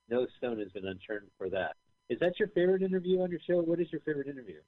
no 0.09 0.27
stone 0.39 0.59
has 0.59 0.71
been 0.73 0.87
unturned 0.87 1.29
for 1.39 1.49
that. 1.51 1.77
Is 2.09 2.19
that 2.19 2.39
your 2.39 2.49
favorite 2.49 2.83
interview 2.83 3.23
on 3.23 3.31
your 3.31 3.41
show? 3.47 3.61
What 3.61 3.81
is 3.81 3.87
your 3.93 4.01
favorite 4.01 4.27
interview? 4.27 4.59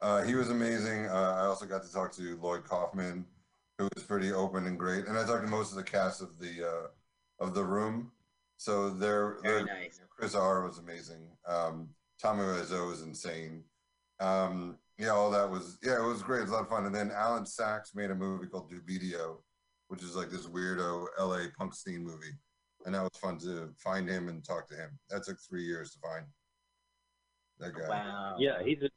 Uh, 0.00 0.22
he 0.22 0.34
was 0.34 0.50
amazing. 0.50 1.06
Uh, 1.06 1.36
I 1.38 1.46
also 1.46 1.64
got 1.64 1.84
to 1.84 1.92
talk 1.92 2.12
to 2.12 2.36
Lloyd 2.42 2.64
Kaufman, 2.64 3.24
who 3.78 3.88
was 3.94 4.02
pretty 4.02 4.32
open 4.32 4.66
and 4.66 4.78
great. 4.78 5.06
And 5.06 5.16
I 5.16 5.24
talked 5.24 5.44
to 5.44 5.50
most 5.50 5.70
of 5.70 5.76
the 5.76 5.84
cast 5.84 6.20
of 6.20 6.38
the 6.40 6.68
uh, 6.68 7.44
of 7.44 7.54
the 7.54 7.64
room. 7.64 8.10
So 8.56 8.90
they're, 8.90 9.38
Very 9.42 9.64
nice. 9.64 10.00
Chris 10.10 10.34
R 10.34 10.64
was 10.64 10.78
amazing. 10.78 11.28
Um, 11.46 11.90
Tommy 12.20 12.42
Wiseau 12.42 12.88
was 12.88 13.02
insane. 13.02 13.62
Um, 14.20 14.78
yeah, 14.98 15.10
all 15.10 15.30
that 15.30 15.48
was 15.48 15.78
yeah, 15.82 15.96
it 15.96 16.06
was 16.06 16.22
great. 16.22 16.38
It 16.38 16.42
was 16.42 16.50
a 16.50 16.54
lot 16.54 16.62
of 16.62 16.68
fun. 16.68 16.86
And 16.86 16.94
then 16.94 17.10
Alan 17.14 17.46
Sacks 17.46 17.94
made 17.94 18.10
a 18.10 18.14
movie 18.14 18.46
called 18.46 18.68
Du-beat-e-o, 18.68 19.40
which 19.88 20.02
is 20.02 20.16
like 20.16 20.30
this 20.30 20.46
weirdo 20.46 21.06
LA 21.20 21.44
punk 21.56 21.74
scene 21.74 22.02
movie. 22.02 22.34
And 22.84 22.94
that 22.94 23.02
was 23.02 23.16
fun 23.20 23.38
to 23.38 23.70
find 23.76 24.08
him 24.08 24.28
and 24.28 24.44
talk 24.44 24.68
to 24.68 24.74
him. 24.74 24.90
That 25.10 25.24
took 25.24 25.38
three 25.40 25.64
years 25.64 25.92
to 25.92 25.98
find 26.00 26.26
that 27.60 27.74
guy. 27.74 27.88
Wow. 27.88 28.36
Yeah, 28.38 28.62
he's 28.64 28.78
a. 28.82 28.88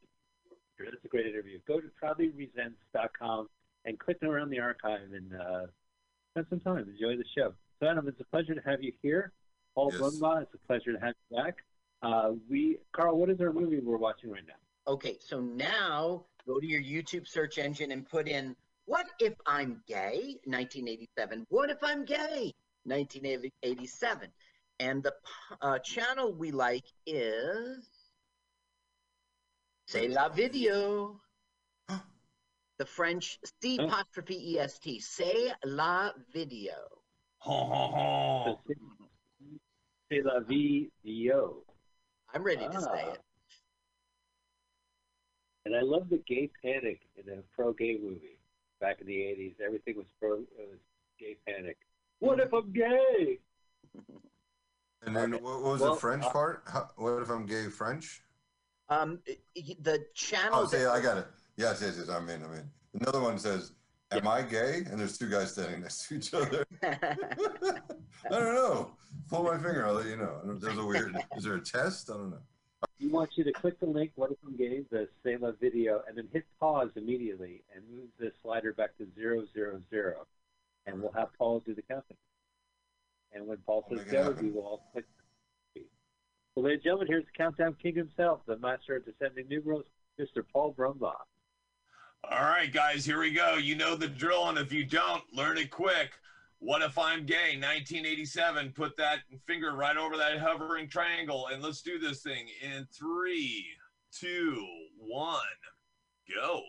That's 0.80 1.06
a 1.06 1.08
great 1.08 1.28
interview. 1.28 1.60
Go 1.68 1.80
to 1.80 1.88
proudlyresents.com 2.04 3.48
and 3.86 4.00
click 4.00 4.18
around 4.24 4.50
the 4.50 4.60
archive 4.60 5.12
and 5.14 5.32
uh, 5.40 5.66
spend 6.32 6.48
some 6.50 6.60
time. 6.62 6.90
Enjoy 6.90 7.16
the 7.16 7.26
show. 7.38 7.54
So, 7.80 7.88
Adam, 7.88 8.08
it's 8.08 8.20
a 8.20 8.26
pleasure 8.26 8.56
to 8.56 8.62
have 8.62 8.82
you 8.82 8.92
here. 9.04 9.32
Paul 9.76 9.92
Yes. 9.92 10.02
Brumbaugh, 10.02 10.42
it's 10.42 10.54
a 10.56 10.68
pleasure 10.68 10.94
to 10.94 11.00
have 11.00 11.14
you 11.30 11.38
back. 11.38 11.56
Uh, 12.02 12.32
we, 12.50 12.78
Carl, 12.96 13.18
what 13.18 13.30
is 13.30 13.40
our 13.42 13.54
movie 13.54 13.80
we're 13.80 13.98
watching 13.98 14.32
right 14.32 14.42
now? 14.48 14.54
Okay, 14.88 15.18
so 15.20 15.40
now 15.40 16.26
go 16.48 16.60
to 16.60 16.66
your 16.66 16.82
YouTube 16.82 17.28
search 17.28 17.58
engine 17.58 17.92
and 17.92 18.08
put 18.08 18.28
in 18.28 18.56
"What 18.86 19.08
if 19.20 19.34
I'm 19.46 19.82
gay?" 19.88 20.38
1987. 20.46 21.46
What 21.50 21.70
if 21.70 21.78
I'm 21.84 22.04
gay? 22.06 22.54
1987. 22.86 24.30
And 24.80 25.04
the 25.04 25.14
uh, 25.62 25.78
channel 25.80 26.34
we 26.34 26.52
like 26.52 26.86
is 27.06 27.88
C'est 29.88 30.08
la 30.08 30.30
video. 30.30 31.20
The 32.80 32.86
French 32.86 33.38
C 33.62 33.78
Huh? 33.78 33.84
apostrophe 33.86 34.32
E 34.32 34.58
S 34.60 34.80
T. 34.80 35.00
C'est 35.00 35.52
la 35.66 36.12
video. 36.34 36.74
Ho, 37.42 37.54
ho, 37.66 37.92
ho. 37.96 38.60
C'est 40.12 40.24
la 40.24 40.40
vie 40.40 40.90
Dio. 41.06 41.64
I'm 42.34 42.44
ready 42.44 42.68
to 42.68 42.82
say 42.82 43.04
Ah. 43.08 43.12
it. 43.14 43.20
And 45.66 45.76
I 45.76 45.82
love 45.82 46.10
the 46.10 46.22
gay 46.28 46.50
panic 46.64 47.02
in 47.16 47.32
a 47.32 47.42
pro 47.56 47.74
gay 47.74 47.98
movie 48.02 48.40
back 48.80 49.00
in 49.02 49.08
the 49.08 49.14
80s. 49.14 49.56
Everything 49.64 49.96
was 49.98 50.08
pro 50.20 50.38
uh, 50.40 50.76
gay 51.20 51.38
panic. 51.48 51.78
What 52.20 52.40
if 52.40 52.54
I'm 52.54 52.72
gay? 52.72 53.40
And 55.06 55.16
then 55.16 55.32
what 55.44 55.62
was 55.64 55.82
Well, 55.82 55.94
the 55.94 56.00
French 56.00 56.24
uh, 56.24 56.30
part? 56.32 56.64
How, 56.72 56.90
what 56.96 57.22
if 57.22 57.30
I'm 57.30 57.46
gay 57.46 57.68
French? 57.68 58.22
Um, 58.90 59.20
y- 59.28 59.38
y- 59.56 59.76
the 59.82 60.06
channel. 60.14 60.60
Oh, 60.62 60.66
say 60.68 60.86
I 60.86 61.02
got 61.02 61.18
it. 61.18 61.28
Yes, 61.58 61.82
yes, 61.82 61.96
yes. 61.98 62.10
I'm 62.10 62.28
in. 62.30 62.44
I'm 62.44 62.54
in. 62.54 62.70
Another 63.00 63.22
one 63.22 63.40
says, 63.40 63.72
"Am 64.12 64.28
I 64.28 64.42
gay?" 64.42 64.84
And 64.90 65.00
there's 65.00 65.18
two 65.18 65.30
guys 65.30 65.54
standing 65.54 65.82
next 65.82 66.08
to 66.10 66.16
each 66.16 66.34
other. 66.34 66.66
I 66.84 67.06
don't 68.30 68.54
know. 68.56 68.92
Pull 69.30 69.44
my 69.44 69.54
finger. 69.58 69.88
I'll 69.88 69.94
let 69.94 70.08
you 70.08 70.18
know. 70.18 70.40
I 70.44 70.48
don't- 70.48 70.60
There's 70.62 70.78
a 70.78 70.86
weird. 70.86 71.16
Is 71.38 71.44
there 71.46 71.56
a 71.56 71.62
test? 71.62 72.10
I 72.10 72.14
don't 72.14 72.32
know. 72.32 72.40
We 73.02 73.08
want 73.08 73.32
you 73.36 73.44
to 73.46 73.52
click 73.52 73.80
the 73.80 73.88
link, 73.88 74.12
What 74.16 74.32
If 74.32 74.38
I'm 74.46 74.56
Gay, 74.56 74.84
the 74.92 75.08
C'est 75.24 75.38
la 75.42 75.52
video, 75.60 76.04
and 76.08 76.16
then 76.16 76.28
hit 76.32 76.46
pause 76.60 76.90
immediately 76.96 77.64
and 77.74 77.84
move 77.90 78.10
the 78.20 78.32
slider 78.44 78.74
back 78.74 78.96
to 78.98 79.08
zero, 79.16 79.44
zero, 79.54 79.80
zero. 79.90 80.28
And 80.86 81.02
we'll 81.02 81.12
have 81.14 81.30
Paul 81.38 81.64
do 81.66 81.74
the 81.74 81.82
counting. 81.82 82.18
And 83.34 83.48
when 83.48 83.58
Paul 83.66 83.86
says 83.90 84.04
go, 84.12 84.36
we 84.40 84.52
will 84.52 84.62
all 84.62 84.84
click. 84.92 85.06
Well, 86.56 86.66
ladies 86.66 86.78
and 86.78 86.84
gentlemen, 86.84 87.08
here's 87.08 87.26
the 87.26 87.32
Countdown 87.36 87.76
King 87.82 87.96
himself, 87.96 88.42
the 88.46 88.58
master 88.58 88.98
of 88.98 89.06
descending 89.06 89.48
numerals, 89.50 89.86
Mr. 90.20 90.44
Paul 90.54 90.76
Brumbaugh. 90.78 91.16
All 92.30 92.42
right, 92.42 92.72
guys, 92.72 93.04
here 93.04 93.20
we 93.20 93.32
go. 93.32 93.56
You 93.56 93.76
know 93.76 93.96
the 93.96 94.10
drill, 94.10 94.50
and 94.50 94.60
if 94.60 94.72
you 94.72 94.84
don't, 94.84 95.24
learn 95.34 95.58
it 95.58 95.72
quick. 95.72 96.12
What 96.62 96.84
if 96.84 96.96
I'm 96.98 97.26
gay? 97.26 97.58
1987. 97.58 98.74
Put 98.76 98.96
that 98.98 99.20
finger 99.48 99.74
right 99.74 99.98
over 99.98 100.16
that 100.16 100.38
hovering 100.38 100.88
triangle, 100.88 101.48
and 101.52 101.62
let's 101.62 101.82
do 101.82 101.98
this 101.98 102.22
thing 102.22 102.46
in 102.62 102.88
three, 102.94 103.66
two, 104.14 104.64
one, 104.96 105.40
go. 106.34 106.62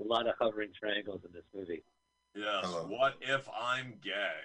A 0.00 0.04
lot 0.04 0.26
of 0.26 0.34
hovering 0.40 0.70
triangles 0.78 1.24
in 1.26 1.32
this 1.32 1.44
movie. 1.54 1.84
Yes. 2.34 2.64
Hello. 2.64 2.86
What 2.88 3.16
if 3.20 3.46
I'm 3.58 3.94
gay? 4.02 4.40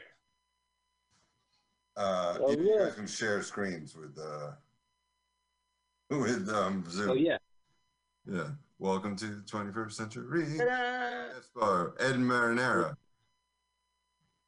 Uh, 1.96 2.38
Oh, 2.42 2.52
you, 2.52 2.62
you 2.64 2.76
yeah. 2.78 2.86
guys 2.86 2.96
can 2.96 3.08
share 3.08 3.42
screens 3.42 3.96
with 3.96 4.18
uh, 4.20 4.52
with 6.10 6.50
um, 6.50 6.84
Zoom. 6.90 7.12
Oh, 7.12 7.14
yeah. 7.14 7.38
Yeah. 8.30 8.50
Welcome 8.82 9.16
to 9.18 9.28
the 9.28 9.42
21st 9.44 9.92
century. 9.92 10.58
Ta-da! 10.58 11.40
Esbar, 11.40 11.92
Ed 12.00 12.16
Marinaro. 12.16 12.96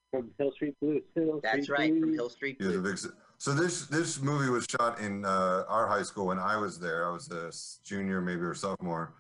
From 0.10 0.32
Hill 0.40 0.52
Street 0.54 0.74
Blues. 0.82 1.04
Hill 1.14 1.40
That's 1.44 1.66
Street 1.66 1.70
right, 1.78 1.92
from 1.92 2.02
Blues. 2.02 2.16
Hill 2.16 2.30
Street 2.32 2.58
He 2.60 2.66
was 2.66 2.78
Blues. 2.78 3.04
big. 3.04 3.12
So 3.38 3.54
this 3.54 3.86
this 3.86 4.20
movie 4.20 4.50
was 4.50 4.66
shot 4.68 5.00
in 5.00 5.24
uh, 5.24 5.66
our 5.68 5.86
high 5.88 6.02
school 6.02 6.26
when 6.26 6.40
I 6.40 6.58
was 6.58 6.80
there. 6.80 7.08
I 7.08 7.12
was 7.12 7.30
a 7.30 7.52
junior, 7.88 8.22
maybe 8.22 8.42
or 8.42 8.56
sophomore, 8.56 9.14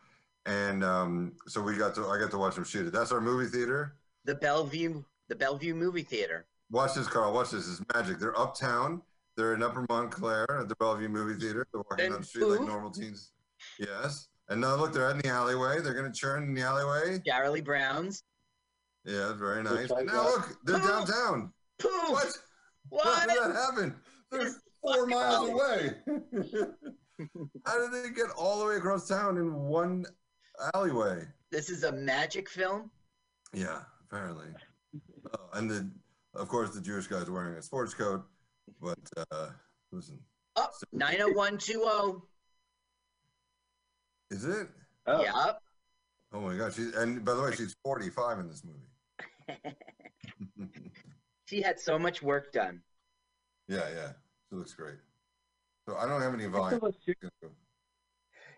and 0.47 0.83
um, 0.83 1.33
so 1.45 1.61
we 1.61 1.77
got 1.77 1.93
to 1.93 2.07
I 2.07 2.17
got 2.17 2.31
to 2.31 2.39
watch 2.39 2.55
them 2.55 2.63
shoot 2.63 2.87
it. 2.87 2.91
That's 2.91 3.11
our 3.11 3.21
movie 3.21 3.45
theater. 3.55 3.93
The 4.25 4.33
Bellevue, 4.33 5.03
the 5.29 5.35
Bellevue 5.35 5.75
movie 5.75 6.01
theater. 6.01 6.47
Watch 6.71 6.95
this, 6.95 7.07
Carl. 7.07 7.33
Watch 7.33 7.51
this. 7.51 7.69
It's 7.69 7.83
magic. 7.93 8.17
They're 8.17 8.39
uptown. 8.39 9.03
They're 9.37 9.53
in 9.53 9.61
Upper 9.61 9.85
Montclair 9.89 10.47
at 10.61 10.69
the 10.69 10.75
Bellevue 10.77 11.07
movie 11.09 11.39
theater. 11.39 11.67
They're 11.71 11.83
walking 11.87 12.05
And 12.05 12.13
down 12.13 12.21
the 12.21 12.27
street 12.27 12.45
like 12.47 12.61
normal 12.61 12.89
teens. 12.89 13.29
Yes. 13.77 14.29
And 14.53 14.61
now 14.61 14.75
look, 14.75 14.93
they're 14.93 15.09
in 15.09 15.17
the 15.17 15.29
alleyway. 15.29 15.81
They're 15.81 15.95
gonna 15.95 16.13
churn 16.13 16.43
in 16.43 16.53
the 16.53 16.61
alleyway. 16.61 17.19
Charlie 17.27 17.61
Brown's. 17.61 18.23
Yeah, 19.03 19.33
very 19.33 19.63
nice. 19.63 19.89
And 19.89 20.05
now 20.05 20.25
look, 20.25 20.47
they're 20.63 20.77
Who? 20.77 20.87
downtown. 20.87 21.51
Poof! 21.79 22.35
What? 22.89 23.03
How 23.03 23.25
did 23.25 23.37
that 23.43 23.55
happen? 23.55 23.95
They're 24.29 24.43
This 24.43 24.59
four 24.79 25.07
miles 25.07 25.49
alley. 25.49 25.51
away. 25.53 25.89
How 27.65 27.79
did 27.79 28.03
they 28.03 28.11
get 28.11 28.29
all 28.37 28.59
the 28.59 28.65
way 28.67 28.75
across 28.75 29.07
town 29.07 29.37
in 29.37 29.55
one 29.55 30.05
alleyway? 30.75 31.23
This 31.51 31.71
is 31.71 31.83
a 31.83 31.91
magic 31.91 32.47
film. 32.47 32.91
Yeah, 33.53 33.79
apparently. 34.05 34.49
Oh, 35.33 35.49
and 35.53 35.67
the, 35.67 35.89
of 36.35 36.47
course, 36.47 36.75
the 36.75 36.81
Jewish 36.81 37.07
guy's 37.07 37.27
wearing 37.27 37.55
a 37.57 37.61
sports 37.63 37.95
coat. 37.95 38.23
But 38.79 38.99
uh, 39.31 39.47
listen, 39.91 40.19
Oh, 40.55 40.67
90120. 40.91 42.21
Is 44.33 44.45
it? 44.45 44.67
Oh, 45.07 45.23
Yup. 45.23 45.61
Oh 46.33 46.41
my 46.41 46.55
God! 46.55 46.73
She 46.73 46.89
and 46.95 47.23
by 47.23 47.33
the 47.35 47.41
way, 47.43 47.51
she's 47.55 47.75
forty-five 47.83 48.39
in 48.39 48.47
this 48.47 48.63
movie. 48.65 49.59
She 51.45 51.61
had 51.61 51.79
so 51.79 51.99
much 51.99 52.23
work 52.23 52.51
done. 52.51 52.81
yeah, 53.67 53.87
yeah, 53.93 54.09
she 54.49 54.55
looks 54.55 54.73
great. 54.73 54.95
So 55.87 55.95
I 55.97 56.07
don't 56.07 56.21
have 56.21 56.33
any 56.33 56.45
volume. 56.47 56.79
still 56.79 56.91
have 56.91 57.31
two- 57.41 57.51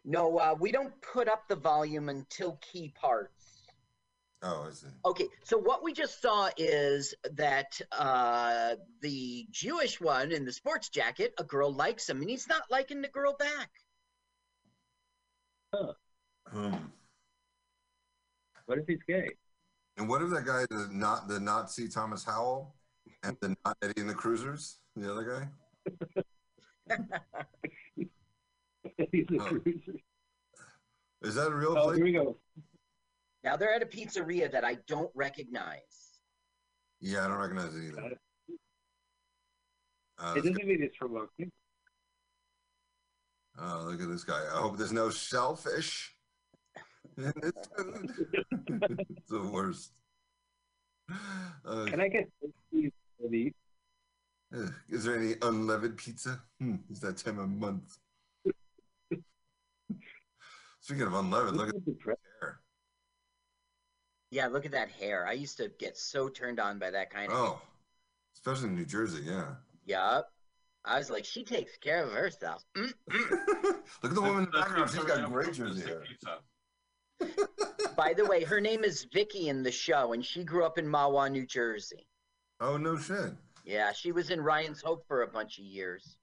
No, 0.06 0.38
uh, 0.38 0.56
we 0.58 0.72
don't 0.72 0.94
put 1.02 1.28
up 1.28 1.48
the 1.50 1.56
volume 1.58 2.08
until 2.10 2.58
key 2.62 2.94
parts. 2.96 3.64
Oh, 4.44 4.68
I 4.70 4.72
see. 4.72 4.88
Okay, 5.04 5.28
so 5.44 5.58
what 5.58 5.84
we 5.84 5.92
just 5.92 6.22
saw 6.22 6.50
is 6.58 7.16
that 7.34 7.82
uh, 7.92 8.76
the 9.02 9.48
Jewish 9.50 10.00
one 10.00 10.32
in 10.32 10.46
the 10.46 10.54
sports 10.54 10.90
jacket, 10.90 11.34
a 11.40 11.44
girl 11.44 11.74
likes 11.74 12.08
him, 12.08 12.22
and 12.22 12.30
he's 12.30 12.48
not 12.48 12.62
liking 12.70 13.02
the 13.02 13.08
girl 13.10 13.36
back. 13.38 13.72
Hmm. 16.48 16.76
What 18.66 18.80
if 18.80 18.88
he's 18.88 19.00
gay? 19.08 19.30
And 19.98 20.08
what 20.10 20.22
if 20.22 20.30
that 20.32 20.46
guy 20.46 20.66
is 20.72 20.90
not 20.92 21.28
the 21.28 21.40
Nazi 21.40 21.88
Thomas 21.88 22.24
Howell 22.24 22.76
and 23.24 23.38
the 23.42 23.56
not 23.66 23.78
Eddie 23.82 24.02
and 24.02 24.10
the 24.10 24.14
Cruisers? 24.14 24.80
The 24.96 25.12
other 25.12 25.24
guy? 25.24 25.48
he's 29.12 29.26
a 29.32 29.42
Oh. 29.42 29.46
cruiser. 29.60 29.94
Is 31.22 31.36
that 31.36 31.48
a 31.52 31.56
real 31.56 31.78
Oh, 31.78 31.86
place? 31.86 31.98
here 31.98 32.06
we 32.06 32.12
go. 32.14 32.38
Now 33.44 33.56
they're 33.56 33.74
at 33.74 33.82
a 33.82 33.86
pizzeria 33.86 34.52
that 34.52 34.64
I 34.66 34.76
don't 34.88 35.12
recognize. 35.16 36.20
Yeah, 37.00 37.26
I 37.26 37.28
don't 37.28 37.38
recognize 37.38 37.76
it 37.76 37.84
either. 37.90 38.20
Uh, 40.18 40.34
It 40.38 40.44
this 40.44 40.52
doesn't 40.54 40.68
mean 40.68 40.82
it's 40.84 40.98
provoking. 40.98 41.46
guy- 41.50 41.52
oh, 43.60 43.88
look 43.90 44.02
at 44.02 44.10
this 44.10 44.24
guy. 44.24 44.42
I 44.54 44.60
hope 44.60 44.78
there's 44.78 44.92
no 44.92 45.10
shellfish 45.10 46.14
in 47.18 47.34
this 47.42 47.54
food. 47.78 48.12
it's 49.10 49.30
the 49.30 49.42
worst. 49.42 49.92
Uh, 51.66 51.86
Can 51.86 52.02
I 52.02 52.08
get 52.08 52.30
please 52.72 52.92
for 53.20 53.30
the 53.30 53.54
uh, 54.56 54.68
is 54.90 55.04
there 55.04 55.18
any 55.18 55.34
unleavened 55.42 55.98
pizza? 55.98 56.40
Hmm, 56.60 56.76
it's 56.90 57.00
that 57.02 57.18
time 57.18 57.40
of 57.40 57.50
month. 57.50 57.98
Speaking 60.80 61.04
of 61.04 61.14
unleavened, 61.14 61.58
look 61.58 61.70
at 61.70 61.76
his 61.86 61.96
hair. 62.06 62.60
Yeah, 64.32 64.48
look 64.48 64.66
at 64.66 64.72
that 64.72 64.90
hair. 64.90 65.28
I 65.28 65.34
used 65.34 65.58
to 65.58 65.72
get 65.80 65.98
so 65.98 66.30
turned 66.30 66.60
on 66.60 66.80
by 66.80 66.92
that 66.92 67.10
kind 67.10 67.32
of. 67.32 67.38
Oh, 67.38 67.62
especially 68.36 68.70
in 68.70 68.76
New 68.76 68.86
Jersey, 68.86 69.24
yeah. 69.26 69.56
Yup. 69.86 70.32
I 70.86 70.98
was 70.98 71.10
like, 71.10 71.26
she 71.26 71.44
takes 71.44 71.78
care 71.78 72.04
of 72.04 72.12
herself. 72.12 72.64
Mm. 72.78 72.94
Look 73.64 73.76
at 74.04 74.14
the 74.14 74.22
woman 74.22 74.46
in 74.46 74.46
the 74.46 74.60
background. 74.60 74.92
She's 74.92 75.04
got 75.04 75.24
a 75.24 75.28
great 75.28 75.54
Jersey 75.54 75.82
hair. 75.82 76.04
By 77.98 78.14
the 78.14 78.26
way, 78.26 78.44
her 78.44 78.62
name 78.62 78.84
is 78.84 79.08
Vicky 79.12 79.50
in 79.50 79.64
the 79.64 79.72
show, 79.72 80.14
and 80.14 80.24
she 80.24 80.44
grew 80.44 80.66
up 80.66 80.78
in 80.78 80.86
Mahwah, 80.86 81.32
New 81.32 81.46
Jersey. 81.46 82.08
Oh 82.60 82.78
no 82.78 82.98
shit. 82.98 83.34
Yeah, 83.66 83.92
she 83.94 84.12
was 84.12 84.30
in 84.30 84.42
Ryan's 84.42 84.82
Hope 84.82 85.06
for 85.08 85.24
a 85.24 85.28
bunch 85.28 85.58
of 85.58 85.66
years. 85.66 86.18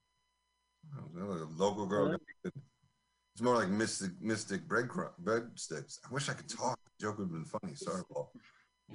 Oh, 0.97 1.05
like 1.15 1.41
a 1.41 1.63
local 1.63 1.87
girl. 1.87 2.17
It's 2.45 3.43
more 3.43 3.55
like 3.57 3.69
mystic, 3.69 4.11
mystic 4.21 4.69
bread 4.69 4.89
cru- 4.89 5.11
bread 5.19 5.49
sticks. 5.55 5.99
I 6.09 6.13
wish 6.13 6.29
I 6.29 6.35
could 6.35 6.49
talk. 6.49 6.79
The 6.99 7.07
joke 7.07 7.19
would 7.19 7.25
have 7.25 7.33
been 7.33 7.45
funny. 7.45 7.75
Sorry, 7.75 8.03
Paul. 8.13 8.31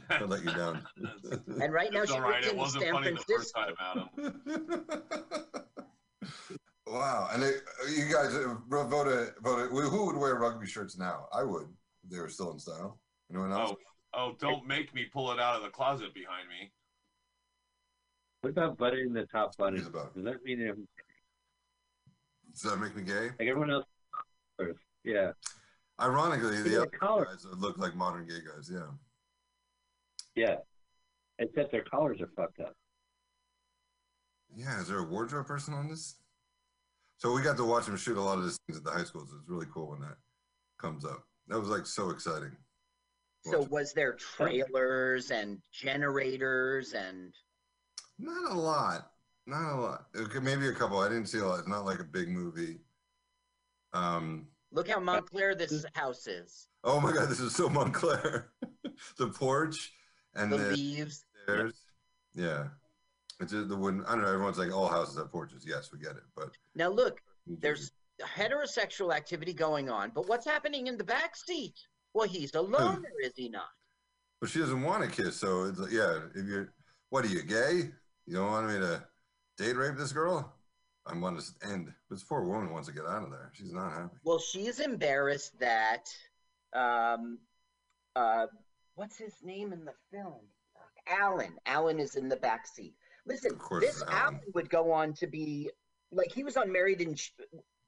I 0.10 0.24
let 0.24 0.44
you 0.44 0.52
down. 0.54 0.84
And 1.62 1.74
right 1.74 1.92
now 1.92 2.02
It's 2.02 2.12
she 2.12 2.18
all 2.18 2.24
right. 2.24 2.36
lives 2.36 2.48
It 2.48 2.52
in 2.54 2.58
wasn't 2.58 2.84
San 2.84 2.94
funny 2.94 3.12
the 3.12 3.18
first 3.18 3.54
Francisco. 3.56 3.76
time, 3.76 4.42
Adam. 4.56 5.64
wow. 6.88 7.30
And 7.34 7.44
they, 7.44 7.52
you 7.96 8.06
guys 8.12 8.34
uh, 8.34 8.56
voted, 8.70 9.34
voted. 9.42 9.72
Who 9.72 10.06
would 10.06 10.16
wear 10.18 10.36
rugby 10.36 10.68
shirts 10.68 10.98
now? 10.98 11.28
I 11.34 11.44
would. 11.44 11.68
If 12.04 12.12
they 12.12 12.20
were 12.20 12.30
still 12.30 12.52
in 12.52 12.60
style. 12.60 13.00
Anyone 13.32 13.52
else? 13.52 13.76
Oh, 14.14 14.30
oh, 14.30 14.36
don't 14.40 14.66
make 14.68 14.94
me 14.94 15.06
pull 15.12 15.32
it 15.32 15.40
out 15.40 15.56
of 15.58 15.64
the 15.64 15.70
closet 15.70 16.14
behind 16.14 16.48
me. 16.48 16.72
What 18.42 18.52
about 18.52 18.78
buttoning 18.78 19.14
the 19.14 19.26
top 19.26 19.58
button? 19.58 19.78
He's 19.78 19.88
about- 19.88 20.14
Does 20.16 20.24
that 20.24 20.44
mean 20.44 20.62
every- 20.62 20.88
Does 22.54 22.62
that 22.72 22.78
make 22.78 22.96
me 22.96 23.04
gay? 23.04 23.30
like 23.40 23.48
everyone 23.50 23.72
else? 23.72 23.86
Yeah. 25.04 25.32
Ironically, 26.00 26.62
the 26.62 26.78
other 26.84 26.92
collar. 27.00 27.26
guys 27.26 27.46
look 27.58 27.78
like 27.80 27.96
modern 27.96 28.28
gay 28.28 28.40
guys. 28.56 28.70
Yeah. 28.72 28.86
Yeah. 30.38 30.58
Except 31.40 31.72
their 31.72 31.84
collars 31.84 32.22
are 32.22 32.30
fucked 32.36 32.60
up. 32.60 32.74
Yeah. 34.56 34.80
Is 34.80 34.88
there 34.88 35.00
a 35.00 35.04
wardrobe 35.04 35.48
person 35.48 35.74
on 35.74 35.90
this? 35.90 36.16
So 37.18 37.34
we 37.34 37.42
got 37.42 37.58
to 37.58 37.66
watch 37.66 37.88
him 37.88 37.98
shoot 37.98 38.18
a 38.18 38.22
lot 38.22 38.38
of 38.38 38.44
these 38.44 38.60
things 38.68 38.78
at 38.78 38.86
the 38.86 38.92
high 38.92 39.04
schools. 39.04 39.34
It's 39.36 39.50
really 39.50 39.66
cool 39.74 39.90
when 39.90 40.02
that 40.02 40.18
comes 40.80 41.04
up. 41.04 41.24
That 41.48 41.60
was 41.60 41.70
like 41.70 41.88
so 41.88 42.12
exciting. 42.12 42.56
So 43.44 43.64
was 43.72 43.94
there 43.94 44.14
trailers 44.14 45.32
and 45.32 45.58
generators 45.72 46.94
and 46.94 47.34
Not 48.20 48.52
a 48.52 48.54
lot. 48.54 49.12
Not 49.48 49.74
a 49.74 49.80
lot. 49.80 50.06
Maybe 50.42 50.68
a 50.68 50.74
couple. 50.74 51.00
I 51.00 51.08
didn't 51.08 51.28
see 51.28 51.40
a 51.40 51.46
lot. 51.46 51.60
It's 51.60 51.68
not 51.68 51.86
like 51.86 52.00
a 52.00 52.04
big 52.04 52.30
movie. 52.30 52.80
Um. 53.94 54.48
look 54.72 54.90
how 54.90 55.00
Montclair 55.00 55.56
this 55.56 55.86
house 55.96 56.28
is. 56.28 56.68
Oh 56.84 57.00
my 57.00 57.14
God, 57.14 57.30
this 57.30 57.40
is 57.40 57.56
so 57.56 57.70
Montclair. 57.70 58.50
the 59.18 59.28
porch 59.30 59.94
and 60.36 60.52
The 60.52 60.58
leaves. 60.58 61.26
stairs. 61.44 61.82
Yeah. 62.34 62.68
It's 63.40 63.52
just 63.52 63.70
the 63.70 63.76
wooden. 63.76 64.04
I 64.06 64.14
don't 64.14 64.22
know. 64.24 64.32
Everyone's 64.32 64.58
like, 64.58 64.74
all 64.74 64.88
houses 64.88 65.18
have 65.18 65.32
porches. 65.32 65.64
Yes, 65.68 65.92
we 65.92 66.00
get 66.00 66.12
it. 66.16 66.24
But 66.36 66.50
Now 66.76 66.90
look, 66.90 67.22
there's 67.46 67.92
heterosexual 68.22 69.16
activity 69.16 69.54
going 69.54 69.90
on, 69.90 70.12
but 70.14 70.28
what's 70.28 70.46
happening 70.46 70.88
in 70.88 70.98
the 70.98 71.04
back 71.04 71.36
seat? 71.36 71.76
Well, 72.14 72.28
he's 72.28 72.54
a 72.56 72.62
loner, 72.62 73.12
is 73.24 73.34
he 73.36 73.50
not? 73.50 73.70
but 74.40 74.50
she 74.50 74.60
doesn't 74.60 74.82
want 74.84 75.04
to 75.04 75.10
kiss. 75.24 75.36
So 75.36 75.64
it's 75.66 75.80
like, 75.80 75.92
yeah. 75.92 76.20
If 76.36 76.46
you're, 76.46 76.74
what 77.10 77.26
are 77.26 77.28
you 77.30 77.42
gay? 77.44 77.90
You 78.28 78.36
don't 78.36 78.52
want 78.52 78.68
me 78.68 78.80
to 78.80 79.04
date 79.58 79.76
rape 79.76 79.96
this 79.98 80.12
girl? 80.12 80.54
I'm 81.08 81.22
going 81.22 81.38
to 81.38 81.44
end. 81.72 81.92
This 82.10 82.24
poor 82.24 82.44
woman 82.44 82.72
wants 82.72 82.88
to 82.88 82.94
get 82.94 83.06
out 83.06 83.24
of 83.24 83.32
there. 83.32 83.50
She's 83.54 83.72
not 83.74 83.92
happy. 83.94 84.16
Well, 84.24 84.40
she's 84.40 84.80
embarrassed 84.80 85.58
that 85.60 86.10
um 86.74 87.40
uh 88.16 88.48
what's 88.98 89.18
his 89.18 89.36
name 89.44 89.72
in 89.72 89.86
the 89.86 89.94
film? 90.12 90.42
Alan. 91.08 91.54
Alan 91.66 92.00
is 92.00 92.16
in 92.16 92.28
the 92.28 92.36
back 92.36 92.68
seat. 92.68 92.94
Listen, 93.26 93.58
this 93.80 94.02
Alan. 94.04 94.14
Alan. 94.36 94.40
would 94.54 94.70
go 94.70 94.92
on 94.92 95.14
to 95.14 95.28
be 95.28 95.70
like 96.12 96.32
he 96.34 96.44
was 96.44 96.58
on 96.58 96.72
Married 96.72 97.00
and 97.02 97.16
Ch- 97.16 97.34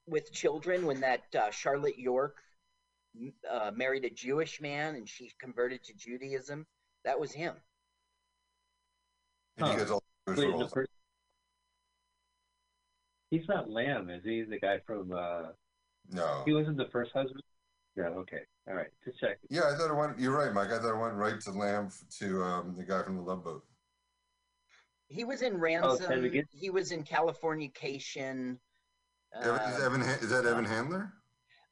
with 0.06 0.32
Children 0.32 0.86
when 0.86 1.00
that 1.00 1.22
uh, 1.38 1.50
Charlotte 1.50 1.98
York 1.98 2.36
uh, 3.50 3.70
married 3.74 4.04
a 4.04 4.10
Jewish 4.10 4.60
man 4.60 4.94
and 4.94 5.08
she 5.08 5.30
converted 5.40 5.82
to 5.84 5.94
Judaism. 5.94 6.66
That 7.04 7.18
was 7.18 7.32
him. 7.32 7.54
And 9.58 9.66
he 9.68 9.72
Huh. 9.84 9.94
all 9.94 10.02
Wait, 10.28 10.38
roles. 10.48 10.72
per- 10.72 10.86
He's 13.30 13.46
not 13.48 13.68
Lamb, 13.70 14.10
is 14.10 14.24
he? 14.24 14.42
The 14.42 14.58
guy 14.60 14.78
from 14.86 15.12
uh 15.12 15.48
No. 16.10 16.42
he 16.46 16.52
wasn't 16.52 16.76
the 16.78 16.88
first 16.92 17.12
husband? 17.12 17.42
Yeah, 17.96 18.04
okay. 18.08 18.40
All 18.68 18.74
right. 18.74 18.86
Just 19.04 19.18
check. 19.20 19.38
Yeah, 19.50 19.62
I 19.72 19.76
thought 19.76 19.90
it 19.90 19.94
went. 19.96 20.18
You're 20.18 20.36
right, 20.36 20.52
Mike. 20.52 20.68
I 20.70 20.78
thought 20.78 20.94
it 20.94 21.00
went 21.00 21.14
right 21.14 21.40
to 21.40 21.50
Lamb 21.50 21.90
to 22.18 22.42
um, 22.42 22.74
the 22.76 22.84
guy 22.84 23.02
from 23.02 23.16
the 23.16 23.22
Love 23.22 23.44
Boat. 23.44 23.64
He 25.08 25.24
was 25.24 25.42
in 25.42 25.54
Oh, 25.54 25.58
Ransom. 25.58 26.06
Ted 26.06 26.18
McGinn? 26.20 26.44
he 26.52 26.70
was 26.70 26.92
in 26.92 27.02
Californication. 27.02 28.58
Evan, 29.34 29.60
is 29.70 29.80
Uh, 29.80 29.84
Evan? 29.86 30.00
Is 30.02 30.30
that 30.30 30.46
Evan 30.46 30.64
Handler? 30.64 31.12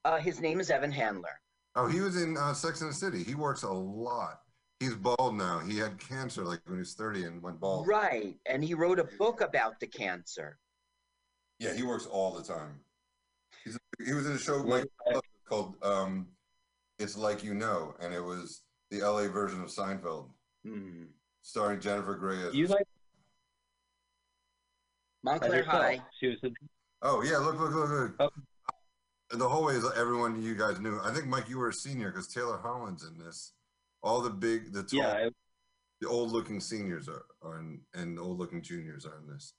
uh, 0.04 0.16
his 0.18 0.40
name 0.40 0.58
is 0.60 0.70
Evan 0.70 0.90
Handler. 0.92 1.40
Oh, 1.76 1.86
he 1.86 2.00
was 2.00 2.20
in 2.20 2.36
uh, 2.36 2.52
Sex 2.54 2.80
and 2.80 2.90
the 2.90 2.94
City. 2.94 3.22
He 3.22 3.34
works 3.36 3.62
a 3.62 3.70
lot. 3.70 4.40
He's 4.80 4.94
bald 4.94 5.36
now. 5.36 5.58
He 5.60 5.76
had 5.78 5.98
cancer 5.98 6.44
like 6.44 6.60
when 6.64 6.76
he 6.76 6.80
was 6.80 6.94
30 6.94 7.24
and 7.24 7.42
went 7.42 7.60
bald. 7.60 7.86
Right, 7.86 8.36
and 8.46 8.64
he 8.64 8.74
wrote 8.74 8.98
a 8.98 9.04
book 9.18 9.40
about 9.40 9.78
the 9.80 9.86
cancer. 9.86 10.58
Yeah, 11.58 11.74
he 11.74 11.82
works 11.82 12.06
all 12.06 12.32
the 12.32 12.42
time. 12.42 12.80
He's, 13.64 13.76
he 14.04 14.12
was 14.12 14.26
in 14.26 14.32
a 14.32 14.38
show 14.38 14.62
Mike 14.62 14.86
loved 15.12 15.26
called 15.48 15.74
um, 15.82 16.28
"It's 16.98 17.16
Like 17.16 17.42
You 17.42 17.54
Know," 17.54 17.94
and 18.00 18.12
it 18.14 18.20
was 18.22 18.62
the 18.90 19.00
LA 19.02 19.28
version 19.28 19.62
of 19.62 19.68
Seinfeld, 19.68 20.30
Hmm. 20.64 21.04
starring 21.42 21.80
Jennifer 21.80 22.14
Grey. 22.14 22.42
As 22.46 22.54
You 22.54 22.66
like 22.66 22.86
Montclair. 25.22 25.64
High. 25.64 26.00
She 26.20 26.28
was 26.28 26.38
in 26.42 26.54
oh 27.02 27.22
yeah, 27.22 27.38
look, 27.38 27.58
look, 27.58 27.72
look, 27.74 27.90
look. 27.90 28.14
Oh. 28.20 28.28
The 29.30 29.46
whole 29.48 29.64
way 29.64 29.74
is 29.74 29.84
everyone 29.94 30.40
you 30.42 30.54
guys 30.54 30.80
knew. 30.80 30.98
I 31.02 31.12
think 31.12 31.26
Mike, 31.26 31.50
you 31.50 31.58
were 31.58 31.68
a 31.68 31.72
senior 31.72 32.10
because 32.10 32.28
Taylor 32.32 32.58
Holland's 32.58 33.04
in 33.04 33.18
this. 33.18 33.52
All 34.02 34.22
the 34.22 34.30
big, 34.30 34.72
the 34.72 34.84
tall, 34.84 35.00
Yeah, 35.00 35.12
I- 35.26 35.30
the 36.00 36.08
old-looking 36.08 36.60
seniors 36.60 37.08
are, 37.08 37.26
are 37.42 37.58
in, 37.58 37.80
and 37.92 38.18
old-looking 38.18 38.62
juniors 38.62 39.04
are 39.04 39.18
in 39.18 39.26
this. 39.26 39.52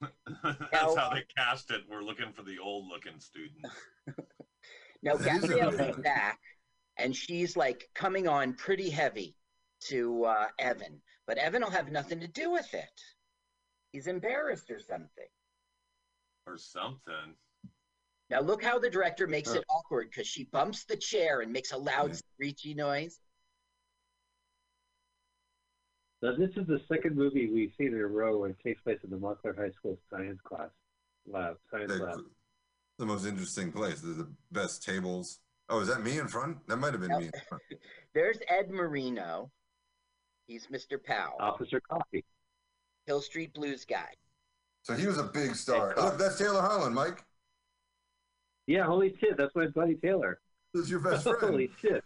That's 0.72 0.96
how 0.96 1.10
they 1.10 1.24
cast 1.36 1.70
it. 1.70 1.82
We're 1.88 2.02
looking 2.02 2.32
for 2.32 2.42
the 2.42 2.58
old 2.58 2.86
looking 2.88 3.18
student. 3.20 3.66
Now 5.00 5.14
That 5.14 5.36
is 5.36 5.42
Gabrielle 5.42 5.74
is 5.90 5.96
back, 5.98 6.40
and 6.96 7.14
she's 7.14 7.56
like 7.56 7.88
coming 7.94 8.26
on 8.26 8.54
pretty 8.54 8.90
heavy 8.90 9.36
to 9.88 10.24
uh, 10.24 10.46
Evan, 10.58 11.00
but 11.26 11.38
Evan 11.38 11.62
will 11.62 11.70
have 11.70 11.92
nothing 11.92 12.18
to 12.18 12.26
do 12.26 12.50
with 12.50 12.74
it. 12.74 13.00
He's 13.92 14.08
embarrassed 14.08 14.70
or 14.72 14.80
something. 14.80 15.28
or 16.46 16.58
something. 16.58 17.36
Now 18.28 18.40
look 18.40 18.62
how 18.62 18.78
the 18.80 18.90
director 18.90 19.28
makes 19.28 19.52
it 19.54 19.64
awkward 19.70 20.10
because 20.10 20.26
she 20.26 20.44
bumps 20.44 20.84
the 20.84 20.96
chair 20.96 21.42
and 21.42 21.52
makes 21.52 21.70
a 21.70 21.78
loud 21.78 22.16
screechy 22.16 22.74
noise. 22.74 23.20
Now, 26.22 26.34
this 26.36 26.50
is 26.56 26.66
the 26.66 26.80
second 26.88 27.16
movie 27.16 27.48
we've 27.48 27.72
seen 27.78 27.88
in 27.88 28.00
a 28.00 28.06
row 28.06 28.38
where 28.38 28.50
it 28.50 28.56
takes 28.64 28.80
place 28.82 28.98
in 29.04 29.10
the 29.10 29.16
Montclair 29.18 29.54
High 29.54 29.70
School 29.70 29.98
science 30.10 30.40
class 30.44 30.70
lab, 31.26 31.56
science 31.70 31.92
They- 31.92 31.98
lab. 31.98 32.20
the 32.98 33.06
most 33.06 33.24
interesting 33.26 33.70
place. 33.70 34.00
They're 34.00 34.14
the 34.14 34.32
best 34.50 34.82
tables. 34.82 35.38
Oh, 35.68 35.80
is 35.80 35.88
that 35.88 36.02
me 36.02 36.18
in 36.18 36.26
front? 36.26 36.66
That 36.66 36.78
might 36.78 36.92
have 36.92 37.00
been 37.00 37.10
No. 37.10 37.20
me 37.20 37.26
in 37.26 37.32
front. 37.48 37.62
There's 38.14 38.38
Ed 38.48 38.70
Marinaro. 38.70 39.50
He's 40.48 40.66
Mr. 40.68 41.02
Powell, 41.02 41.36
Officer 41.38 41.80
Coffey. 41.80 42.24
Hill 43.06 43.20
Street 43.20 43.52
Blues 43.54 43.84
guy. 43.84 44.14
So 44.82 44.94
he 44.94 45.06
was 45.06 45.18
a 45.18 45.24
big 45.24 45.54
star. 45.54 45.94
Look, 45.96 46.18
that's 46.18 46.38
Taylor 46.38 46.62
Holland, 46.62 46.94
Mike. 46.94 47.22
Yeah, 48.66 48.84
holy 48.84 49.14
shit, 49.20 49.36
that's 49.36 49.54
my 49.54 49.66
buddy 49.68 49.94
Taylor. 49.96 50.40
That's 50.74 50.88
your 50.90 51.00
best 51.00 51.22
friend. 51.24 51.38
Holy 51.40 51.70
shit. 51.80 52.02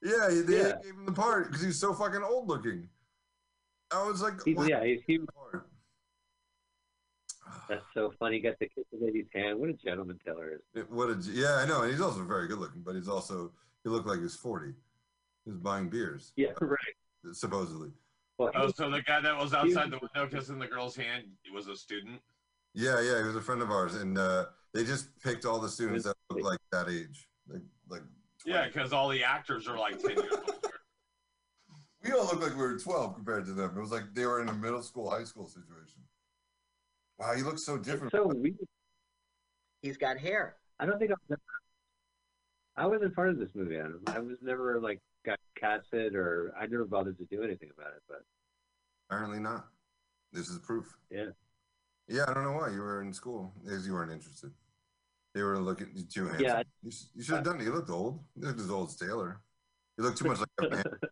Yeah, 0.00 0.28
they 0.28 0.40
they 0.40 0.56
Yeah. 0.58 0.76
gave 0.82 0.94
him 0.94 1.04
the 1.06 1.12
part 1.12 1.48
because 1.48 1.62
he's 1.62 1.78
so 1.78 1.92
fucking 1.92 2.22
old 2.22 2.48
looking. 2.48 2.88
I 3.94 4.06
was 4.06 4.22
like, 4.22 4.34
He's, 4.44 4.56
yeah, 4.68 4.84
he's, 4.84 5.00
he, 5.06 5.18
Part? 5.18 5.66
that's 7.68 7.82
so 7.94 8.12
funny. 8.18 8.36
He 8.36 8.42
got 8.42 8.58
to 8.58 8.68
kiss 8.68 8.84
the 8.92 9.04
lady's 9.04 9.26
hand. 9.34 9.58
What 9.58 9.70
a 9.70 9.74
gentleman 9.74 10.18
Taylor 10.24 10.52
is. 10.74 10.84
What 10.88 11.10
a 11.10 11.18
yeah, 11.32 11.56
I 11.56 11.66
know, 11.66 11.82
and 11.82 11.90
he's 11.90 12.00
also 12.00 12.22
very 12.24 12.48
good 12.48 12.58
looking, 12.58 12.82
but 12.82 12.94
he's 12.94 13.08
also 13.08 13.52
he 13.84 13.90
looked 13.90 14.06
like 14.06 14.20
he's 14.20 14.36
forty. 14.36 14.72
He 15.44 15.50
was 15.50 15.58
buying 15.58 15.88
beers, 15.88 16.32
Yeah, 16.36 16.50
right. 16.60 16.78
supposedly. 17.32 17.90
Well, 18.38 18.50
Oh, 18.54 18.66
was- 18.66 18.76
so 18.76 18.90
the 18.90 19.02
guy 19.02 19.20
that 19.20 19.36
was 19.36 19.52
outside 19.54 19.90
the 19.90 19.98
window 19.98 20.28
kissing 20.30 20.58
the 20.58 20.66
girl's 20.68 20.96
hand 20.96 21.24
was 21.52 21.66
a 21.68 21.76
student. 21.76 22.20
Yeah, 22.74 23.00
yeah, 23.00 23.18
he 23.18 23.24
was 23.26 23.36
a 23.36 23.40
friend 23.42 23.60
of 23.60 23.70
ours, 23.70 23.96
and 23.96 24.16
uh, 24.16 24.46
they 24.72 24.84
just 24.84 25.08
picked 25.22 25.44
all 25.44 25.58
the 25.60 25.68
students 25.68 26.04
that 26.04 26.16
looked 26.30 26.42
like 26.44 26.58
that 26.70 26.88
age, 26.88 27.28
like 27.48 27.60
like. 27.88 28.02
Yeah, 28.46 28.66
because 28.66 28.92
all 28.92 29.08
the 29.08 29.22
actors 29.22 29.68
are 29.68 29.78
like 29.78 29.98
ten 29.98 30.16
years 30.16 30.32
older. 30.32 30.71
We 32.04 32.12
all 32.12 32.24
look 32.24 32.40
like 32.42 32.50
we 32.56 32.62
were 32.62 32.78
twelve 32.78 33.14
compared 33.14 33.44
to 33.46 33.52
them. 33.52 33.76
It 33.76 33.80
was 33.80 33.92
like 33.92 34.12
they 34.14 34.26
were 34.26 34.40
in 34.40 34.48
a 34.48 34.52
middle 34.52 34.82
school, 34.82 35.10
high 35.10 35.24
school 35.24 35.46
situation. 35.46 36.00
Wow, 37.18 37.34
he 37.34 37.42
looks 37.42 37.64
so 37.64 37.78
different. 37.78 38.12
it's 38.12 38.22
so 38.22 38.26
weird. 38.34 38.56
He's 39.82 39.96
got 39.96 40.18
hair. 40.18 40.56
I 40.80 40.86
don't 40.86 40.98
think 40.98 41.12
I've 41.12 41.18
ever, 41.30 41.40
I 42.76 42.86
wasn't 42.86 43.14
part 43.14 43.28
of 43.28 43.38
this 43.38 43.50
movie. 43.54 43.76
Adam. 43.76 44.00
I 44.08 44.18
was 44.18 44.38
never 44.42 44.80
like 44.80 45.00
got 45.24 45.38
casted 45.56 46.14
or 46.16 46.52
I 46.58 46.66
never 46.66 46.84
bothered 46.84 47.18
to 47.18 47.24
do 47.26 47.42
anything 47.42 47.70
about 47.76 47.92
it. 47.92 48.02
But 48.08 48.22
Apparently 49.08 49.38
not. 49.38 49.66
This 50.32 50.48
is 50.48 50.58
proof. 50.58 50.86
yeah, 51.10 51.26
Yeah, 52.08 52.24
I 52.26 52.32
don't 52.34 52.44
know 52.44 52.52
why 52.52 52.70
you 52.70 52.80
were 52.80 53.02
in 53.02 53.12
school 53.12 53.52
because 53.62 53.86
you 53.86 53.92
weren't 53.92 54.10
interested. 54.10 54.50
They 55.34 55.42
were 55.42 55.58
looking 55.58 55.88
too 56.12 56.24
handsome. 56.26 56.44
Yeah. 56.44 56.62
you, 56.82 56.90
sh- 56.90 57.04
you 57.14 57.22
should 57.22 57.36
have 57.36 57.44
done 57.44 57.60
it. 57.60 57.64
You 57.64 57.72
looked 57.72 57.90
old. 57.90 58.20
You 58.34 58.46
looked 58.46 58.60
as 58.60 58.70
old 58.70 58.88
as 58.88 58.96
Taylor. 58.96 59.40
You 59.98 60.04
looked 60.04 60.18
too 60.18 60.28
much 60.28 60.38
like 60.40 60.48
Evan 60.62 60.72
Handler. 60.78 61.00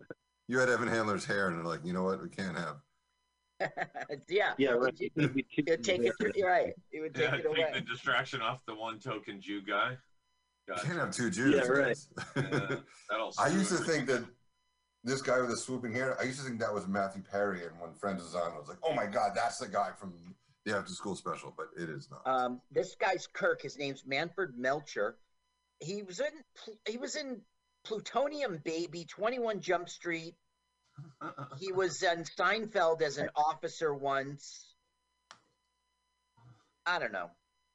You 0.50 0.58
had 0.58 0.68
Evan 0.68 0.88
Handler's 0.88 1.24
hair, 1.24 1.46
and 1.46 1.56
they're 1.56 1.64
like, 1.64 1.84
you 1.84 1.92
know 1.92 2.02
what? 2.02 2.20
We 2.20 2.28
can't 2.28 2.58
have. 2.58 2.78
yeah. 4.28 4.54
yeah, 4.58 4.70
right. 4.70 4.92
It 4.98 5.12
would 5.14 5.84
take 5.84 6.00
it. 6.02 6.34
You're 6.34 6.50
right. 6.50 6.72
It 6.90 7.00
would 7.00 7.14
take 7.14 7.30
Yeah, 7.30 7.36
it 7.36 7.54
take 7.54 7.74
the 7.74 7.80
distraction 7.82 8.40
off 8.40 8.66
the 8.66 8.74
one 8.74 8.98
token 8.98 9.40
Jew 9.40 9.62
guy. 9.62 9.96
You 10.66 10.74
can't 10.82 10.98
have 10.98 11.12
two 11.12 11.30
Jews. 11.30 11.54
Yeah, 11.54 11.68
right. 11.68 11.96
Yeah, 12.34 12.76
I 13.38 13.46
used 13.46 13.70
to 13.70 13.76
think 13.76 14.08
that 14.08 14.24
this 15.04 15.22
guy 15.22 15.40
with 15.40 15.50
the 15.50 15.56
swooping 15.56 15.92
hair. 15.92 16.20
I 16.20 16.24
used 16.24 16.40
to 16.40 16.44
think 16.44 16.58
that 16.58 16.74
was 16.74 16.88
Matthew 16.88 17.22
Perry, 17.22 17.64
and 17.64 17.80
when 17.80 17.92
Friends 17.94 18.20
is 18.20 18.34
on, 18.34 18.50
I 18.52 18.58
was 18.58 18.66
like, 18.66 18.78
oh 18.82 18.92
my 18.92 19.06
god, 19.06 19.32
that's 19.36 19.58
the 19.58 19.68
guy 19.68 19.90
from 19.96 20.14
the 20.64 20.76
After 20.76 20.92
School 20.92 21.14
Special, 21.14 21.54
but 21.56 21.66
it 21.80 21.88
is 21.88 22.08
not. 22.10 22.26
Um, 22.26 22.60
this 22.72 22.96
guy's 22.96 23.28
Kirk. 23.28 23.62
His 23.62 23.78
name's 23.78 24.02
Manfred 24.04 24.58
Melcher. 24.58 25.16
He 25.78 26.02
was 26.02 26.18
in. 26.18 26.32
He 26.88 26.98
was 26.98 27.14
in 27.14 27.40
Plutonium 27.84 28.60
Baby, 28.64 29.04
Twenty 29.04 29.38
One 29.38 29.60
Jump 29.60 29.88
Street. 29.88 30.34
He 31.58 31.72
was 31.72 32.02
in 32.02 32.24
Seinfeld 32.24 33.00
as 33.02 33.16
an 33.18 33.30
officer 33.34 33.94
once. 33.94 34.74
I 36.86 36.98
don't 36.98 37.12
know. 37.12 37.30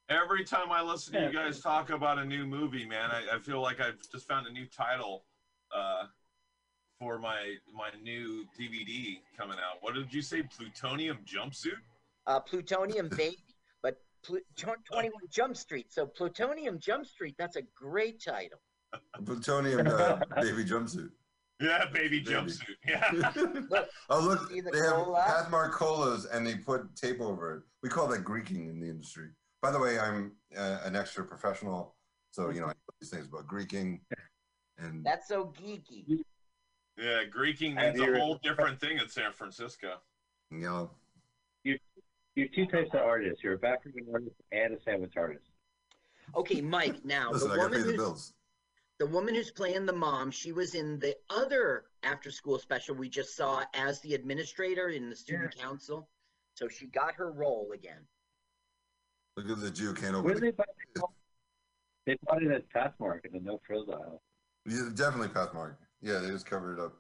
Every 0.10 0.44
time 0.44 0.72
I 0.72 0.82
listen 0.84 1.14
to 1.14 1.22
you 1.24 1.34
guys 1.34 1.60
talk 1.60 1.90
about 1.90 2.20
a 2.20 2.26
new 2.26 2.46
movie, 2.46 2.86
man, 2.86 3.10
I, 3.10 3.36
I 3.36 3.40
feel 3.40 3.62
like 3.62 3.82
I've 3.82 3.98
just 4.12 4.28
found 4.28 4.46
a 4.46 4.52
new 4.52 4.68
title 4.68 5.26
uh, 5.76 6.04
for 7.00 7.18
my 7.18 7.56
my 7.74 7.90
new 8.04 8.46
DVD 8.60 9.18
coming 9.38 9.58
out. 9.58 9.78
What 9.82 9.96
did 9.96 10.14
you 10.14 10.22
say? 10.22 10.44
Plutonium 10.44 11.20
jumpsuit? 11.26 11.80
Uh, 12.28 12.40
Plutonium 12.40 13.10
Baby, 13.18 13.44
but 13.82 13.98
Plu- 14.24 14.42
21 14.56 15.12
Jump 15.32 15.58
Street. 15.58 15.88
So 15.92 16.06
Plutonium 16.06 16.80
Jump 16.80 17.08
Street. 17.08 17.36
That's 17.40 17.56
a 17.56 17.64
great 17.76 18.24
title. 18.24 18.60
Plutonium 19.26 19.88
uh, 19.88 20.18
baby 20.42 20.64
jumpsuit. 20.66 21.10
Yeah, 21.62 21.86
baby 21.94 22.20
Baby. 22.20 22.32
jumpsuit. 22.32 22.76
Yeah. 22.86 23.32
Look, 23.70 23.88
Oh 24.10 24.20
look, 24.20 24.50
See 24.52 24.60
the 24.62 24.72
they 24.72 24.80
have 24.80 24.94
cola? 25.06 25.22
Pathmark 25.26 25.72
colas, 25.72 26.26
and 26.26 26.46
they 26.46 26.56
put 26.56 26.94
tape 26.98 27.22
over 27.22 27.56
it. 27.56 27.64
We 27.82 27.88
call 27.90 28.08
that 28.10 28.24
Greeking 28.26 28.70
in 28.70 28.80
the 28.82 28.88
industry. 28.90 29.30
By 29.62 29.72
the 29.72 29.80
way, 29.80 29.98
I'm 29.98 30.34
uh, 30.58 30.80
an 30.84 30.96
extra 30.98 31.24
professional, 31.24 31.96
so 32.32 32.50
you 32.50 32.60
know 32.60 32.66
I 32.68 32.70
know 32.70 32.94
these 33.00 33.10
things 33.10 33.28
about 33.28 33.48
Greeking, 33.48 34.02
and 34.78 35.04
that's 35.06 35.28
so 35.30 35.54
geeky. 35.60 36.20
yeah, 36.98 37.24
Greeking 37.34 37.78
Have 37.78 37.96
means 37.96 38.10
a 38.10 38.20
whole 38.20 38.38
different 38.44 38.80
thing 38.82 38.98
in 38.98 39.08
San 39.08 39.32
Francisco. 39.32 39.94
you 40.52 40.60
know, 40.60 40.92
you're 41.64 41.78
two 42.54 42.66
types 42.66 42.90
of 42.94 43.00
artists. 43.00 43.42
You're 43.44 43.54
a 43.54 43.58
background 43.58 43.96
artist 44.12 44.36
and 44.52 44.74
a 44.74 44.82
sandwich 44.84 45.14
artist. 45.16 45.46
Okay, 46.36 46.60
Mike. 46.60 47.06
Now 47.06 47.32
listen, 47.32 47.48
the 47.48 47.56
I 47.56 47.58
woman 47.60 47.72
pay 47.72 47.78
the 47.80 47.84
who's 47.92 47.96
bills. 47.98 48.34
The 49.00 49.06
woman 49.08 49.36
who's 49.36 49.52
playing 49.52 49.86
the 49.86 49.94
mom, 49.94 50.32
she 50.32 50.52
was 50.52 50.74
in 50.76 51.00
the 51.00 51.16
other 51.30 51.86
after 52.04 52.32
school 52.32 52.60
special 52.60 52.96
we 52.96 53.10
just 53.10 53.36
saw 53.36 53.64
as 53.74 54.00
the 54.02 54.14
administrator 54.14 54.90
in 54.90 55.10
the 55.10 55.16
student 55.16 55.56
council. 55.58 56.08
So 56.54 56.68
she 56.70 56.88
got 56.88 57.16
her 57.16 57.32
role 57.32 57.72
again. 57.74 58.00
Look 59.36 59.50
at 59.50 59.60
the 59.62 59.70
Jew 59.72 59.94
can't 59.94 60.14
Where 60.24 60.34
open. 60.34 60.34
did 60.36 60.42
The, 60.42 60.46
they 60.46 60.52
buy 60.52 60.64
it? 60.96 61.02
They 62.06 62.18
bought 62.26 62.44
it 62.44 62.52
at 62.52 62.70
Pathmark 62.70 63.26
in 63.26 63.34
the 63.34 63.40
no 63.40 63.60
frills 63.66 63.90
aisle. 63.90 64.22
yeah, 64.66 64.90
definitely 64.94 65.28
Pathmark. 65.30 65.76
Yeah, 66.02 66.20
they 66.20 66.30
just 66.30 66.46
covered 66.46 66.78
it 66.78 66.80
up. 66.80 66.94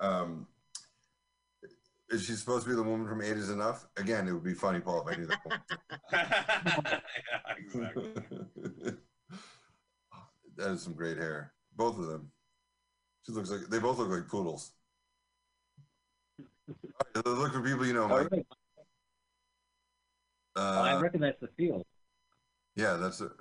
Um, 0.00 0.46
is 2.10 2.24
she 2.24 2.32
supposed 2.34 2.64
to 2.64 2.70
be 2.70 2.76
the 2.76 2.82
woman 2.82 3.08
from 3.08 3.22
Eight 3.22 3.36
Is 3.38 3.50
Enough? 3.50 3.86
Again, 3.96 4.28
it 4.28 4.32
would 4.32 4.44
be 4.44 4.54
funny, 4.54 4.78
Paul, 4.80 5.08
if 5.08 5.14
I 5.14 5.18
knew 5.18 5.26
that. 5.26 5.40
woman. 5.44 5.60
yeah, 6.12 7.54
exactly. 7.56 8.92
that 10.56 10.70
is 10.70 10.82
some 10.82 10.94
great 10.94 11.16
hair. 11.18 11.52
Both 11.76 11.98
of 11.98 12.06
them. 12.06 12.30
She 13.26 13.32
looks 13.32 13.50
like 13.50 13.62
they 13.68 13.78
both 13.78 13.98
look 13.98 14.10
like 14.10 14.28
poodles. 14.28 14.72
Right, 17.14 17.26
look 17.26 17.52
for 17.52 17.60
people 17.60 17.86
you 17.86 17.92
know, 17.92 18.04
Oh, 18.04 18.08
Mike. 18.08 18.28
really? 18.30 18.46
Oh, 20.56 20.62
I 20.82 20.94
Uh, 20.94 21.00
recognize 21.00 21.34
the 21.40 21.48
field. 21.56 21.84
yeah, 22.76 22.94
that's 22.96 23.20
it. 23.20 23.32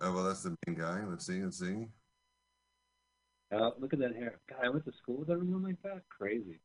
Uh, 0.00 0.10
well, 0.14 0.24
that's 0.24 0.42
the 0.42 0.56
main 0.66 0.76
guy. 0.76 1.04
Let's 1.04 1.26
see. 1.26 1.42
Let's 1.42 1.58
see. 1.58 1.86
Oh, 3.52 3.74
look 3.78 3.92
at 3.92 3.98
that 3.98 4.14
hair. 4.16 4.40
God, 4.48 4.60
I 4.64 4.68
went 4.70 4.84
to 4.86 4.92
school 4.92 5.18
with 5.18 5.30
everyone 5.30 5.62
like 5.62 5.80
that. 5.82 6.02
Crazy. 6.08 6.58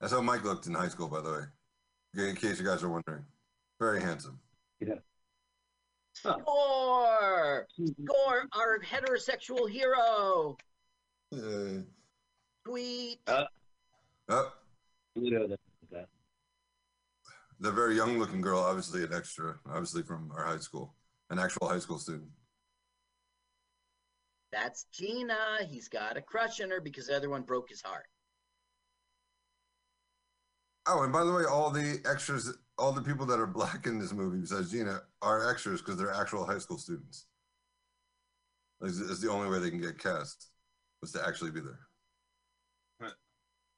That's 0.00 0.12
how 0.12 0.20
Mike 0.22 0.44
looked 0.44 0.66
in 0.66 0.74
high 0.74 0.88
school, 0.88 1.08
by 1.08 1.20
the 1.20 1.30
way. 1.32 2.28
In 2.28 2.34
case 2.36 2.58
you 2.58 2.64
guys 2.66 2.82
are 2.82 2.88
wondering, 2.88 3.24
very 3.78 4.00
handsome. 4.00 4.40
Yeah. 4.80 4.94
Oh. 6.24 6.38
Score! 6.40 7.66
Score! 8.04 8.44
Our 8.52 8.80
heterosexual 8.80 9.68
hero. 9.68 10.56
Uh, 11.32 11.82
Sweet. 12.66 13.18
Pluto 13.26 13.48
that 15.48 15.58
that. 15.90 16.08
the 17.60 17.70
very 17.70 17.96
young-looking 17.96 18.40
girl, 18.40 18.60
obviously 18.60 19.04
an 19.04 19.14
extra, 19.14 19.56
obviously 19.66 20.02
from 20.02 20.30
our 20.36 20.44
high 20.44 20.58
school, 20.58 20.94
an 21.30 21.38
actual 21.38 21.68
high 21.68 21.78
school 21.78 21.98
student. 21.98 22.28
That's 24.52 24.86
Gina. 24.92 25.36
He's 25.68 25.88
got 25.88 26.16
a 26.16 26.22
crush 26.22 26.60
on 26.60 26.70
her 26.70 26.80
because 26.80 27.08
the 27.08 27.16
other 27.16 27.30
one 27.30 27.42
broke 27.42 27.68
his 27.68 27.82
heart. 27.82 28.06
Oh, 30.88 31.02
and 31.02 31.12
by 31.12 31.24
the 31.24 31.32
way, 31.32 31.42
all 31.44 31.70
the 31.70 32.00
extras, 32.08 32.56
all 32.78 32.92
the 32.92 33.02
people 33.02 33.26
that 33.26 33.40
are 33.40 33.46
black 33.46 33.86
in 33.86 33.98
this 33.98 34.12
movie, 34.12 34.38
besides 34.38 34.70
Gina, 34.70 35.00
are 35.22 35.50
extras 35.50 35.80
because 35.80 35.96
they're 35.98 36.14
actual 36.14 36.46
high 36.46 36.58
school 36.58 36.78
students. 36.78 37.26
It's, 38.82 39.00
it's 39.00 39.20
the 39.20 39.30
only 39.30 39.48
way 39.48 39.58
they 39.58 39.70
can 39.70 39.80
get 39.80 39.98
cast 39.98 40.48
was 41.00 41.12
to 41.12 41.26
actually 41.26 41.50
be 41.50 41.60
there. 41.60 41.80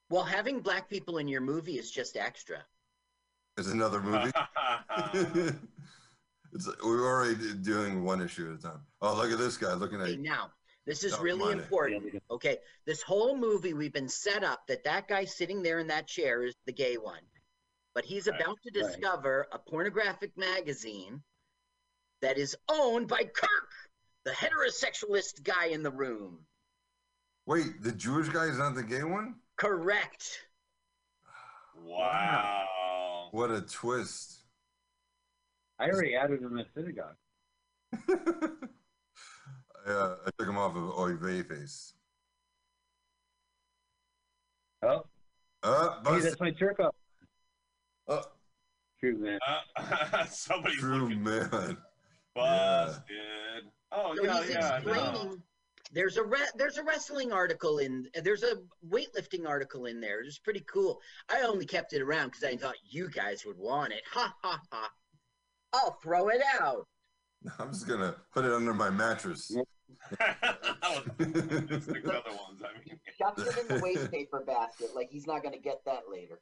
Well, 0.09 0.23
having 0.23 0.59
black 0.59 0.89
people 0.89 1.19
in 1.19 1.27
your 1.27 1.41
movie 1.41 1.77
is 1.77 1.91
just 1.91 2.17
extra. 2.17 2.57
It's 3.57 3.67
another 3.67 4.01
movie. 4.01 4.31
it's 6.53 6.67
we're 6.83 7.05
already 7.05 7.53
doing 7.61 8.03
one 8.03 8.21
issue 8.21 8.51
at 8.51 8.59
a 8.59 8.61
time. 8.61 8.81
Oh, 9.01 9.15
look 9.15 9.31
at 9.31 9.37
this 9.37 9.57
guy 9.57 9.73
looking 9.73 10.01
at 10.01 10.09
at. 10.09 10.19
now, 10.19 10.51
this 10.85 11.03
is 11.03 11.17
really 11.19 11.51
come 11.53 11.59
important. 11.61 12.21
Okay, 12.31 12.57
this 12.85 13.01
whole 13.01 13.37
movie, 13.37 13.73
we've 13.73 13.93
been 13.93 14.09
set 14.09 14.43
up 14.43 14.61
that 14.67 14.83
that 14.85 15.07
guy 15.07 15.25
sitting 15.25 15.61
there 15.61 15.79
in 15.79 15.87
that 15.87 16.07
chair 16.07 16.43
is 16.43 16.55
the 16.65 16.71
gay 16.73 16.97
one. 16.97 17.21
But 17.93 18.05
he's 18.05 18.27
Right, 18.27 18.39
about 18.39 18.57
to 18.63 18.71
right. 18.79 18.87
discover 18.87 19.47
a 19.51 19.59
pornographic 19.59 20.37
magazine 20.37 21.21
that 22.21 22.37
is 22.37 22.55
owned 22.69 23.07
by 23.07 23.23
Kirk, 23.23 23.71
the 24.25 24.31
heterosexualist 24.31 25.43
guy 25.43 25.67
in 25.67 25.83
the 25.83 25.91
room. 25.91 26.39
Wait, 27.45 27.81
the 27.81 27.91
Jewish 27.91 28.29
guy 28.29 28.45
is 28.45 28.57
not 28.57 28.75
the 28.75 28.83
gay 28.83 29.03
one? 29.03 29.35
Correct. 29.57 30.45
wow. 31.75 33.29
What 33.31 33.51
a 33.51 33.61
twist! 33.61 34.37
I 35.79 35.89
already 35.89 36.15
added 36.15 36.41
him 36.41 36.57
in 36.57 36.65
the 36.65 36.65
synagogue. 36.75 37.15
I, 39.87 39.91
uh, 39.91 40.15
I 40.25 40.29
took 40.37 40.47
him 40.49 40.57
off 40.57 40.75
of 40.75 40.97
Oy 40.97 41.15
vey 41.15 41.43
face. 41.43 41.93
Oh, 44.81 45.03
Uh, 45.63 46.01
hey, 46.13 46.19
that's 46.21 46.39
my 46.39 46.51
jerk 46.51 46.79
off. 46.79 46.95
Uh, 48.07 48.21
True, 48.99 49.17
man. 49.17 49.39
Uh, 49.75 50.25
somebody's 50.29 50.79
true 50.79 51.03
looking 51.03 51.23
man. 51.23 51.77
busted. 52.35 53.03
Oh 53.91 54.13
So 54.15 54.23
yeah, 54.23 54.41
he's 54.41 54.49
yeah. 54.51 54.71
I 54.75 54.79
know. 54.85 54.91
explaining. 55.11 55.43
There's 55.91 56.17
a 56.17 56.23
re- 56.23 56.49
there's 56.55 56.77
a 56.77 56.83
wrestling 56.83 57.31
article 57.33 57.79
in 57.79 58.07
there's 58.23 58.43
a 58.43 58.57
weightlifting 58.87 59.47
article 59.47 59.85
in 59.87 59.99
there. 59.99 60.21
It's 60.21 60.37
pretty 60.37 60.63
cool. 60.71 60.99
I 61.29 61.41
only 61.41 61.65
kept 61.65 61.93
it 61.93 62.01
around 62.01 62.27
because 62.27 62.43
I 62.43 62.55
thought 62.55 62.75
you 62.87 63.09
guys 63.09 63.45
would 63.45 63.57
want 63.57 63.93
it. 63.93 64.03
Ha 64.11 64.33
ha 64.43 64.61
ha! 64.71 64.89
I'll 65.73 65.97
throw 66.03 66.29
it 66.29 66.41
out. 66.59 66.85
I'm 67.59 67.71
just 67.71 67.87
gonna 67.87 68.15
put 68.33 68.45
it 68.45 68.51
under 68.51 68.73
my 68.73 68.89
mattress. 68.89 69.51
It's 69.51 69.57
like 71.87 72.03
the 72.03 72.09
other 72.09 72.35
ones. 72.37 72.61
I 72.63 72.77
mean, 72.85 72.99
Stuffed 73.15 73.39
it 73.39 73.57
in 73.69 73.77
the 73.77 73.83
waste 73.83 74.11
paper 74.11 74.43
basket. 74.45 74.89
Like 74.95 75.09
he's 75.09 75.27
not 75.27 75.43
gonna 75.43 75.57
get 75.59 75.81
that 75.85 76.03
later. 76.11 76.39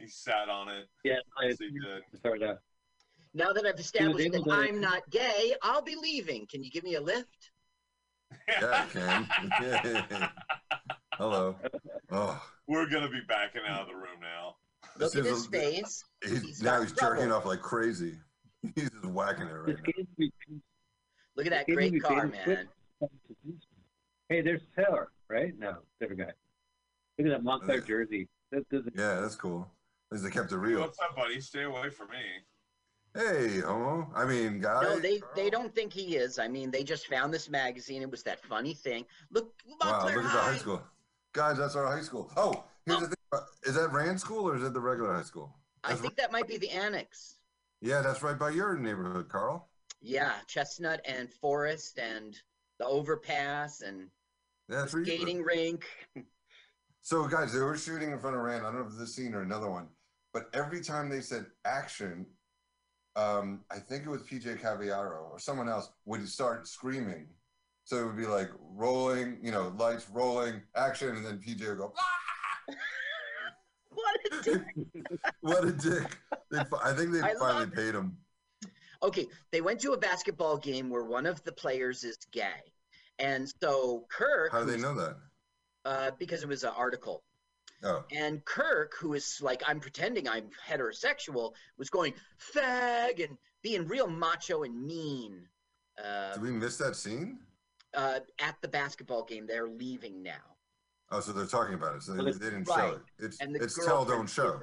he 0.00 0.08
sat 0.08 0.48
on 0.48 0.68
it. 0.68 0.86
Yeah, 1.04 1.16
I 1.40 1.46
Yes, 1.48 1.56
he 1.58 1.70
did. 1.70 2.02
sorry. 2.22 2.38
No. 2.38 2.56
Now 3.34 3.52
that 3.52 3.66
I've 3.66 3.78
established 3.78 4.26
able 4.26 4.44
that 4.44 4.50
to- 4.50 4.56
I'm 4.56 4.80
not 4.80 5.02
gay, 5.10 5.54
I'll 5.62 5.82
be 5.82 5.96
leaving. 5.96 6.46
Can 6.50 6.64
you 6.64 6.70
give 6.70 6.84
me 6.84 6.94
a 6.94 7.00
lift? 7.00 7.50
yeah, 8.48 8.86
I 8.92 10.02
can. 10.10 10.28
Hello. 11.14 11.56
Oh, 12.10 12.42
We're 12.66 12.88
gonna 12.88 13.10
be 13.10 13.20
backing 13.28 13.62
out 13.68 13.82
of 13.82 13.88
the 13.88 13.94
room 13.94 14.20
now. 14.20 14.54
Look 14.98 15.14
at 15.16 15.22
This 15.22 15.30
his 15.30 15.40
is 15.40 15.46
a- 15.46 15.50
face. 15.50 16.04
he's, 16.22 16.42
He's 16.42 16.62
now 16.62 16.78
got 16.78 16.82
he's 16.88 16.92
jerking 16.92 17.32
off 17.32 17.44
like 17.46 17.60
crazy. 17.60 18.14
He's 18.74 18.90
just 18.90 19.04
whacking 19.06 19.46
it 19.46 19.52
right 19.52 19.76
This 19.84 19.94
now. 20.20 20.26
Look 21.36 21.46
at 21.46 21.50
that 21.52 21.66
Give 21.66 21.76
great 21.76 22.02
car, 22.02 22.14
bait 22.14 22.22
and 22.22 22.34
switch. 22.44 22.58
man. 23.00 23.10
Hey, 24.28 24.40
there's 24.42 24.62
Taylor, 24.76 25.10
right? 25.28 25.52
No, 25.58 25.78
different 26.00 26.20
guy. 26.20 26.32
Look 27.18 27.26
at 27.26 27.30
that 27.30 27.44
Montclair 27.44 27.80
jersey. 27.80 28.28
That 28.52 28.68
doesn't. 28.70 28.94
Yeah, 28.96 29.20
that's 29.20 29.36
cool. 29.36 29.70
At 30.10 30.14
least 30.16 30.24
they 30.24 30.30
kept 30.30 30.52
it 30.52 30.56
real. 30.58 30.80
what's 30.80 30.98
up, 31.00 31.16
buddy? 31.16 31.40
Stay 31.40 31.62
away 31.64 31.90
from 31.90 32.08
me. 32.08 32.16
Hey, 33.14 33.60
homo. 33.60 34.10
I 34.14 34.24
mean, 34.24 34.60
guys. 34.60 34.82
No, 34.82 34.98
they 34.98 35.20
they 35.34 35.50
don't 35.50 35.74
think 35.74 35.92
he 35.92 36.16
is. 36.16 36.38
I 36.38 36.48
mean, 36.48 36.70
they 36.70 36.82
just 36.84 37.06
found 37.08 37.32
this 37.32 37.48
magazine. 37.48 38.02
It 38.02 38.10
was 38.10 38.22
that 38.24 38.40
funny 38.44 38.74
thing. 38.74 39.04
Look, 39.30 39.52
Wow, 39.66 39.90
Montclair 39.92 40.16
look 40.16 40.26
at 40.26 40.32
the 40.32 40.38
high 40.38 40.52
High. 40.52 40.56
school. 40.58 40.82
Guys, 41.32 41.56
that's 41.58 41.74
our 41.76 41.86
high 41.86 42.02
school. 42.02 42.30
Oh, 42.36 42.64
here's 42.86 43.00
the 43.00 43.06
thing. 43.08 43.40
Is 43.64 43.74
that 43.74 43.92
Rand 43.92 44.20
School 44.20 44.48
or 44.48 44.56
is 44.56 44.62
it 44.62 44.72
the 44.72 44.80
regular 44.80 45.12
high 45.14 45.22
school? 45.22 45.54
I 45.84 45.94
think 45.94 46.16
that 46.16 46.32
might 46.32 46.48
be 46.48 46.56
the 46.58 46.70
annex. 46.70 47.37
Yeah, 47.80 48.02
that's 48.02 48.22
right 48.22 48.38
by 48.38 48.50
your 48.50 48.76
neighborhood, 48.76 49.28
Carl. 49.28 49.68
Yeah, 50.00 50.34
Chestnut 50.46 51.00
and 51.04 51.32
Forest 51.32 51.98
and 51.98 52.36
the 52.78 52.86
overpass 52.86 53.82
and 53.82 54.08
That's 54.68 54.92
the 54.92 55.04
skating 55.04 55.42
rink. 55.42 55.84
So, 57.02 57.26
guys, 57.26 57.52
they 57.52 57.60
were 57.60 57.76
shooting 57.76 58.12
in 58.12 58.18
front 58.18 58.36
of 58.36 58.42
Rand. 58.42 58.66
I 58.66 58.70
don't 58.70 58.80
know 58.80 58.86
if 58.86 58.98
this 58.98 59.14
scene 59.14 59.34
or 59.34 59.42
another 59.42 59.70
one, 59.70 59.88
but 60.32 60.50
every 60.52 60.82
time 60.82 61.08
they 61.08 61.20
said 61.20 61.46
action, 61.64 62.26
um, 63.16 63.64
I 63.70 63.78
think 63.78 64.04
it 64.04 64.10
was 64.10 64.22
PJ 64.22 64.60
Caviaro 64.60 65.30
or 65.30 65.38
someone 65.38 65.68
else 65.68 65.90
would 66.04 66.28
start 66.28 66.68
screaming. 66.68 67.28
So 67.84 67.96
it 67.96 68.06
would 68.06 68.16
be 68.16 68.26
like 68.26 68.50
rolling, 68.60 69.38
you 69.42 69.50
know, 69.50 69.72
lights 69.78 70.06
rolling, 70.12 70.60
action, 70.76 71.16
and 71.16 71.24
then 71.24 71.38
PJ 71.38 71.66
would 71.66 71.78
go, 71.78 71.94
"Ah!" 71.98 72.74
a 74.32 74.42
dick. 74.42 74.62
"What 75.40 75.64
a 75.64 75.72
dick!" 75.72 76.18
They, 76.50 76.58
I 76.82 76.92
think 76.92 77.12
they 77.12 77.20
I 77.22 77.34
finally 77.38 77.66
paid 77.66 77.94
him. 77.94 78.16
Okay, 79.02 79.26
they 79.52 79.60
went 79.60 79.80
to 79.80 79.92
a 79.92 79.98
basketball 79.98 80.56
game 80.56 80.90
where 80.90 81.04
one 81.04 81.26
of 81.26 81.42
the 81.44 81.52
players 81.52 82.02
is 82.04 82.16
gay. 82.32 82.72
And 83.20 83.48
so 83.62 84.06
Kirk, 84.10 84.50
How 84.52 84.64
do 84.64 84.70
they 84.70 84.76
know 84.80 84.94
that? 84.94 85.16
uh, 85.84 86.10
because 86.18 86.42
it 86.42 86.48
was 86.48 86.64
an 86.64 86.72
article. 86.76 87.22
Oh, 87.84 88.04
And 88.12 88.44
Kirk, 88.44 88.94
who 88.98 89.14
is 89.14 89.38
like, 89.40 89.62
I'm 89.66 89.78
pretending 89.78 90.28
I'm 90.28 90.50
heterosexual, 90.68 91.52
was 91.78 91.90
going 91.90 92.12
fag 92.54 93.24
and 93.24 93.38
being 93.62 93.86
real 93.86 94.08
macho 94.08 94.64
and 94.64 94.84
mean. 94.84 95.46
Uh, 96.04 96.34
did 96.34 96.42
we 96.42 96.50
miss 96.50 96.76
that 96.78 96.96
scene? 96.96 97.38
uh, 97.94 98.18
at 98.40 98.56
the 98.62 98.68
basketball 98.68 99.24
game, 99.24 99.46
they're 99.46 99.68
leaving 99.68 100.22
now. 100.22 100.56
Oh, 101.10 101.20
so 101.20 101.32
they're 101.32 101.46
talking 101.46 101.74
about 101.74 101.96
it. 101.96 102.02
So 102.02 102.12
they, 102.12 102.22
Well, 102.22 102.32
they 102.32 102.38
didn't 102.38 102.68
right. 102.68 102.78
show 102.78 102.88
it. 102.96 103.02
It's 103.18 103.38
it's 103.40 103.84
tell 103.86 104.04
don't 104.04 104.28
show. 104.28 104.60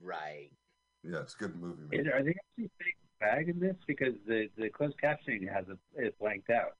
Right. 0.00 0.50
Yeah, 1.02 1.20
it's 1.20 1.34
a 1.34 1.38
good 1.38 1.56
movie. 1.56 1.82
Is- 1.96 2.04
Man. 2.06 2.14
Are 2.14 2.22
they 2.22 2.30
actually 2.30 2.70
saying 2.80 2.94
bag 3.20 3.48
in 3.48 3.60
this? 3.60 3.76
Because 3.86 4.14
the 4.26 4.48
the 4.56 4.70
closed 4.70 4.96
captioning 5.02 5.50
has 5.52 5.66
it 5.96 6.18
blanked 6.18 6.50
out. 6.50 6.76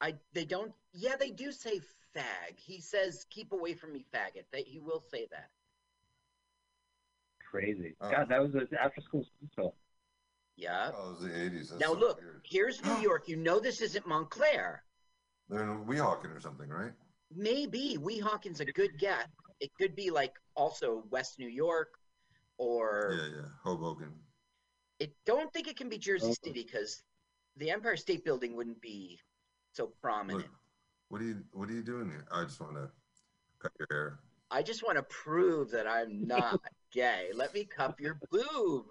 I 0.00 0.14
they 0.32 0.44
don't 0.44 0.72
yeah, 0.92 1.16
they 1.18 1.30
do 1.30 1.50
say 1.50 1.80
fag. 2.14 2.56
He 2.56 2.80
says, 2.80 3.26
keep 3.30 3.52
away 3.52 3.74
from 3.74 3.92
me, 3.92 4.04
faggot. 4.14 4.44
That 4.52 4.66
he 4.66 4.78
will 4.78 5.02
say 5.10 5.26
that. 5.30 5.50
Crazy. 7.50 7.94
Oh. 8.00 8.10
God, 8.10 8.28
that 8.28 8.40
was 8.40 8.54
an 8.54 8.68
after 8.80 9.00
school 9.00 9.24
special. 9.50 9.74
Yeah. 10.56 10.90
Oh, 10.96 11.10
it 11.10 11.12
was 11.14 11.22
the 11.22 11.28
80s. 11.28 11.68
That's 11.70 11.80
now 11.80 11.92
so 11.92 11.98
look, 11.98 12.20
weird. 12.20 12.40
here's 12.44 12.82
New 12.84 12.96
York. 13.02 13.28
You 13.28 13.36
know 13.36 13.60
this 13.60 13.80
isn't 13.82 14.06
Montclair. 14.06 14.82
They're 15.48 15.62
in 15.62 15.84
Weehawken 15.84 16.36
or 16.36 16.40
something, 16.40 16.68
right? 16.68 16.92
Maybe 17.34 17.96
Weehawken's 18.00 18.60
a 18.60 18.64
good 18.64 18.98
guess. 18.98 19.26
It 19.60 19.70
could 19.80 19.94
be 19.96 20.10
like 20.10 20.34
also 20.54 21.04
West 21.10 21.38
New 21.38 21.48
York 21.48 21.88
or 22.58 23.12
Yeah, 23.16 23.36
yeah. 23.36 23.48
Hoboken. 23.62 24.12
it 24.98 25.12
don't 25.24 25.52
think 25.52 25.68
it 25.68 25.76
can 25.76 25.88
be 25.88 25.98
Jersey 25.98 26.26
Okay. 26.26 26.34
City 26.44 26.62
because 26.64 27.02
the 27.56 27.70
Empire 27.70 27.96
State 27.96 28.24
Building 28.24 28.56
wouldn't 28.56 28.80
be 28.80 29.18
so 29.72 29.92
prominent. 30.02 30.42
Look, 30.42 30.50
what 31.08 31.20
are 31.20 31.24
you 31.24 31.44
what 31.52 31.68
are 31.70 31.74
you 31.74 31.82
doing 31.82 32.10
here? 32.10 32.26
I 32.30 32.44
just 32.44 32.60
want 32.60 32.74
to 32.74 32.90
cut 33.58 33.72
your 33.78 33.88
hair. 33.90 34.18
I 34.50 34.62
just 34.62 34.84
want 34.84 34.96
to 34.96 35.02
prove 35.04 35.70
that 35.70 35.86
I'm 35.86 36.26
not 36.26 36.60
gay. 36.92 37.30
Let 37.34 37.52
me 37.54 37.64
cup 37.64 38.00
your 38.00 38.18
boob. 38.30 38.86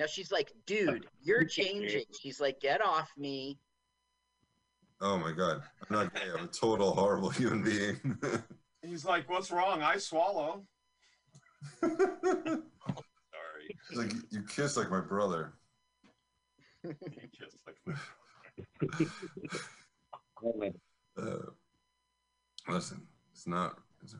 Now 0.00 0.06
she's 0.06 0.32
like, 0.32 0.50
dude, 0.64 1.06
you're 1.22 1.44
changing. 1.44 2.04
She's 2.18 2.40
like, 2.40 2.58
get 2.58 2.82
off 2.82 3.12
me. 3.18 3.58
Oh 5.02 5.18
my 5.18 5.30
god. 5.30 5.62
I'm 5.82 5.94
not 5.94 6.14
gay. 6.14 6.22
I'm 6.36 6.44
a 6.46 6.48
total 6.48 6.92
horrible 6.92 7.28
human 7.30 7.62
being. 7.62 8.18
He's 8.82 9.04
like, 9.04 9.28
"What's 9.28 9.50
wrong? 9.50 9.82
I 9.82 9.98
swallow." 9.98 10.64
Sorry. 11.82 12.00
It's 13.90 13.94
like 13.94 14.12
you 14.30 14.42
kiss 14.42 14.78
like 14.78 14.90
my 14.90 15.02
brother. 15.02 15.52
He 16.82 16.94
kissed 17.38 17.58
like 17.66 17.76
Oh, 20.42 20.54
man. 20.56 20.72
Uh, 21.18 21.50
listen, 22.68 23.06
it's 23.32 23.46
not. 23.46 23.76
It's 24.02 24.14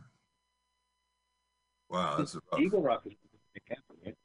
wow, 1.88 2.16
that's 2.18 2.34
rough. 2.34 2.60
Eagle 2.60 2.82
Rock 2.82 3.02
is 3.06 3.14
right? 3.70 3.78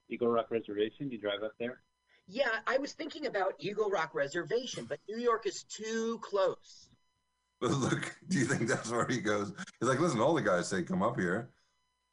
Eagle 0.09 0.29
Rock 0.29 0.47
Reservation. 0.51 1.09
You 1.11 1.17
drive 1.19 1.43
up 1.43 1.53
there. 1.59 1.81
Yeah, 2.27 2.49
I 2.65 2.77
was 2.77 2.93
thinking 2.93 3.27
about 3.27 3.53
Eagle 3.59 3.89
Rock 3.89 4.15
Reservation, 4.15 4.85
but 4.85 4.99
New 5.07 5.17
York 5.17 5.45
is 5.45 5.63
too 5.63 6.19
close. 6.21 6.89
But 7.61 7.71
look, 7.71 8.15
do 8.27 8.39
you 8.39 8.45
think 8.45 8.67
that's 8.67 8.91
where 8.91 9.07
he 9.07 9.19
goes? 9.19 9.53
He's 9.79 9.87
like, 9.89 9.99
listen, 9.99 10.19
all 10.19 10.33
the 10.33 10.41
guys 10.41 10.67
say 10.67 10.83
come 10.83 11.03
up 11.03 11.19
here. 11.19 11.49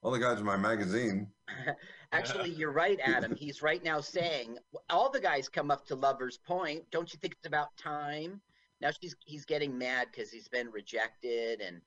All 0.03 0.11
the 0.11 0.19
guys 0.19 0.39
in 0.39 0.45
my 0.45 0.57
magazine. 0.57 1.29
Actually, 2.13 2.51
you're 2.51 2.73
right, 2.73 2.99
Adam. 3.03 3.35
He's 3.35 3.63
right 3.63 3.83
now 3.83 4.01
saying 4.01 4.59
all 4.91 5.11
the 5.11 5.21
guys 5.21 5.49
come 5.49 5.71
up 5.71 5.87
to 5.87 5.95
Lover's 5.95 6.37
Point. 6.39 6.83
Don't 6.91 7.13
you 7.13 7.19
think 7.21 7.35
it's 7.35 7.47
about 7.47 7.75
time? 7.77 8.41
Now 8.81 8.91
she's 9.01 9.15
he's 9.25 9.45
getting 9.45 9.79
mad 9.79 10.09
because 10.11 10.31
he's 10.31 10.49
been 10.49 10.71
rejected 10.71 11.61
and 11.61 11.81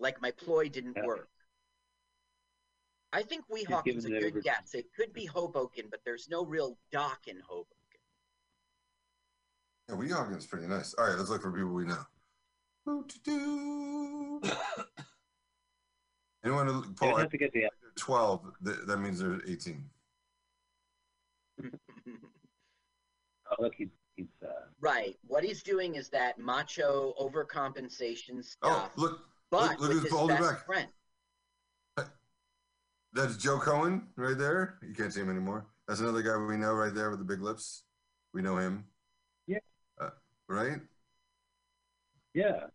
like 0.00 0.20
my 0.22 0.30
ploy 0.32 0.68
didn't 0.68 0.96
Yeah. 0.96 1.04
work. 1.06 1.28
I 3.12 3.22
think 3.22 3.44
Weehawken's 3.50 4.04
a 4.04 4.10
good 4.10 4.42
guess. 4.42 4.74
It 4.74 4.86
could 4.94 5.12
be 5.12 5.24
Hoboken, 5.24 5.86
but 5.90 6.00
there's 6.04 6.28
no 6.28 6.44
real 6.44 6.76
dock 6.92 7.20
in 7.26 7.40
Hoboken. 7.46 7.66
Yeah, 9.88 9.94
Weehawken's 9.96 10.46
pretty 10.46 10.66
nice. 10.66 10.94
All 10.94 11.06
right, 11.06 11.16
let's 11.16 11.30
look 11.30 11.40
for 11.42 11.50
people 11.50 11.72
we 11.72 11.84
know. 11.86 12.02
Boo-doo-doo. 12.84 14.42
Anyone, 16.44 16.66
who- 16.66 16.92
Paul, 16.94 17.16
have 17.16 17.30
to 17.30 17.38
get 17.38 17.52
the. 17.52 17.60
they're 17.60 17.70
12, 17.96 18.52
th- 18.64 18.76
that 18.86 18.98
means 18.98 19.20
they're 19.20 19.40
18. 19.46 19.84
Oh, 23.50 23.62
look, 23.62 23.72
he's 23.76 23.88
he's. 24.14 24.26
Uh, 24.44 24.48
right. 24.78 25.16
What 25.26 25.42
he's 25.42 25.62
doing 25.62 25.94
is 25.94 26.10
that 26.10 26.38
macho 26.38 27.14
overcompensation 27.18 28.44
stuff. 28.44 28.60
Oh, 28.62 28.70
stuff, 28.72 28.90
look, 28.96 29.20
but 29.50 29.70
look, 29.70 29.80
look 29.80 29.92
who's 29.92 30.02
his 30.02 30.12
holding 30.12 30.36
best 30.36 30.50
back. 30.50 30.66
friend. 30.66 30.88
That's 33.12 33.36
Joe 33.36 33.58
Cohen 33.58 34.08
right 34.16 34.36
there. 34.36 34.78
You 34.86 34.94
can't 34.94 35.12
see 35.12 35.20
him 35.20 35.30
anymore. 35.30 35.66
That's 35.86 36.00
another 36.00 36.22
guy 36.22 36.36
we 36.36 36.56
know 36.56 36.74
right 36.74 36.94
there 36.94 37.10
with 37.10 37.18
the 37.18 37.24
big 37.24 37.42
lips. 37.42 37.84
We 38.34 38.42
know 38.42 38.56
him. 38.58 38.84
Yeah. 39.46 39.58
Uh, 40.00 40.10
right? 40.48 40.80
yeah. 42.34 42.66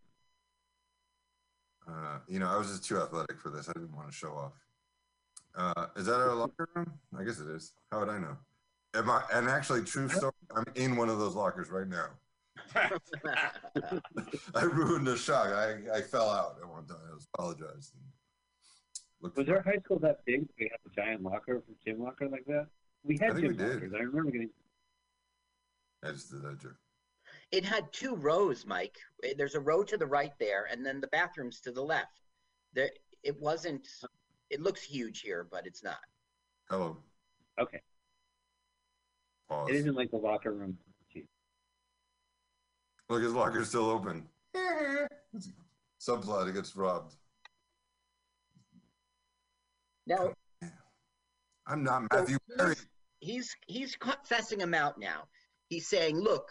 Uh, 1.88 2.18
you 2.28 2.38
know, 2.38 2.48
I 2.48 2.56
was 2.56 2.68
just 2.68 2.84
too 2.84 2.98
athletic 2.98 3.38
for 3.38 3.50
this. 3.50 3.68
I 3.68 3.72
didn't 3.72 3.94
want 3.94 4.08
to 4.08 4.14
show 4.14 4.32
off. 4.32 4.52
Uh, 5.56 5.86
is 5.96 6.06
that 6.06 6.16
our 6.16 6.34
locker 6.34 6.68
room? 6.74 6.92
I 7.18 7.24
guess 7.24 7.38
it 7.38 7.48
is. 7.48 7.72
How 7.92 8.00
would 8.00 8.08
I 8.08 8.18
know? 8.18 8.36
Am 8.94 9.10
I, 9.10 9.22
and 9.32 9.48
actually, 9.48 9.82
true 9.82 10.08
story, 10.08 10.32
I'm 10.54 10.64
in 10.74 10.96
one 10.96 11.08
of 11.08 11.18
those 11.18 11.34
lockers 11.34 11.70
right 11.70 11.86
now. 11.88 12.06
I 14.54 14.62
ruined 14.62 15.06
the 15.06 15.16
shot. 15.16 15.48
I, 15.48 15.76
I 15.94 16.00
fell 16.00 16.30
out 16.30 16.56
at 16.62 16.68
one 16.68 16.86
time. 16.86 16.96
I 17.10 17.16
apologized. 17.34 17.92
And 17.94 18.04
looked 19.24 19.36
Was 19.38 19.48
our 19.48 19.62
high 19.62 19.78
school 19.84 19.98
that 20.00 20.24
big? 20.24 20.46
We 20.58 20.70
had 20.70 20.78
a 20.86 20.94
giant 20.94 21.22
locker, 21.22 21.62
gym 21.84 22.00
locker 22.02 22.28
like 22.28 22.44
that. 22.46 22.66
We 23.02 23.18
I 23.20 23.24
had 23.24 23.34
think 23.34 23.46
gym 23.46 23.52
we 23.52 23.56
did. 23.56 23.74
lockers. 23.74 23.92
I 23.94 23.98
remember 24.02 24.30
getting. 24.30 24.50
I 26.04 26.10
just 26.12 26.30
did 26.30 26.42
that 26.42 26.60
joke. 26.60 26.76
It 27.50 27.64
had 27.64 27.92
two 27.92 28.14
rows, 28.16 28.66
Mike. 28.66 28.98
Eh, 29.24 29.34
There's 29.36 29.54
a 29.54 29.60
row 29.60 29.82
to 29.82 29.96
the 29.96 30.06
right 30.06 30.32
there, 30.38 30.68
and 30.70 30.84
then 30.84 31.00
the 31.00 31.06
bathrooms 31.08 31.60
to 31.60 31.72
the 31.72 31.82
left. 31.82 32.20
There, 32.74 32.90
it 33.22 33.40
wasn't. 33.40 33.86
It 34.50 34.60
looks 34.60 34.82
huge 34.82 35.20
here, 35.20 35.46
but 35.50 35.66
it's 35.66 35.82
not. 35.82 35.98
Hello. 36.70 36.98
Okay. 37.58 37.80
Pause. 39.48 39.70
It 39.70 39.76
isn't 39.76 39.94
like 39.94 40.10
the 40.10 40.16
locker 40.18 40.52
room. 40.52 40.76
Gee. 41.12 41.26
Look, 43.08 43.22
his 43.22 43.32
locker's 43.32 43.68
still 43.68 43.88
open. 43.90 44.26
Subplot, 46.00 46.46
he 46.46 46.52
gets 46.52 46.76
robbed. 46.76 47.14
Now 50.06 50.32
oh, 50.62 50.68
I'm 51.66 51.82
not 51.82 52.02
Matthew 52.12 52.36
So 52.50 52.56
Perry. 52.56 52.74
he's 53.20 53.54
he's 53.66 53.96
confessing 53.96 54.60
him 54.60 54.74
out 54.74 54.98
now. 54.98 55.24
He's 55.68 55.88
saying, 55.88 56.18
"Look, 56.18 56.48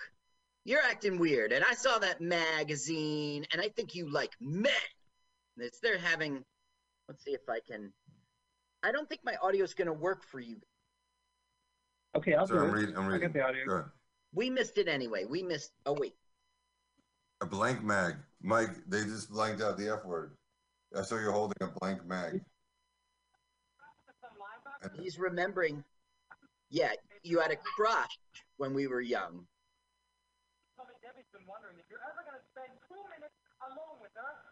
you're 0.66 0.82
acting 0.82 1.20
weird, 1.20 1.52
and 1.54 1.64
I 1.64 1.74
saw 1.74 2.00
that 2.00 2.20
magazine, 2.20 3.46
and 3.52 3.62
I 3.62 3.70
think 3.70 3.94
you 3.96 4.12
like 4.12 4.32
men." 4.42 4.72
And 5.58 5.66
It's 5.66 5.80
they're 5.80 6.00
having. 6.00 6.44
Let's 7.08 7.24
see 7.24 7.32
if 7.32 7.48
I 7.50 7.60
can. 7.60 7.94
I 8.82 8.92
don't 8.92 9.08
think 9.08 9.22
my 9.24 9.36
audio 9.42 9.64
is 9.64 9.74
going 9.76 9.88
to 9.88 9.94
work 9.94 10.24
for 10.26 10.40
you. 10.40 10.58
Okay, 12.16 12.34
I'll 12.34 12.48
Sorry, 12.48 12.60
do 12.60 12.66
I'm 12.66 12.72
it. 12.72 12.80
reading. 12.80 12.98
I'm 12.98 13.04
I 13.04 13.08
reading. 13.08 13.28
got 13.28 13.34
the 13.34 13.42
audio. 13.46 13.66
Go. 13.66 13.86
We 14.34 14.50
missed 14.50 14.78
it 14.78 14.88
anyway. 14.88 15.26
We 15.26 15.44
missed. 15.44 15.72
Oh 15.86 15.94
wait, 16.00 16.16
A 17.42 17.46
blank 17.46 17.84
mag. 17.84 18.16
Mike, 18.42 18.72
they 18.88 19.04
just 19.04 19.30
blanked 19.30 19.62
out 19.62 19.78
the 19.78 19.90
F 19.94 20.04
word. 20.06 20.36
I 20.98 21.04
saw 21.04 21.18
you 21.20 21.32
holding 21.32 21.56
a 21.62 21.68
blank 21.80 22.06
mag. 22.06 22.42
He's 25.00 25.20
remembering. 25.20 25.84
Yeah, 26.70 26.92
you 27.24 27.40
had 27.40 27.52
a 27.52 27.56
crush 27.56 28.18
when 28.58 28.74
we 28.74 28.88
were 28.88 29.02
young. 29.02 29.46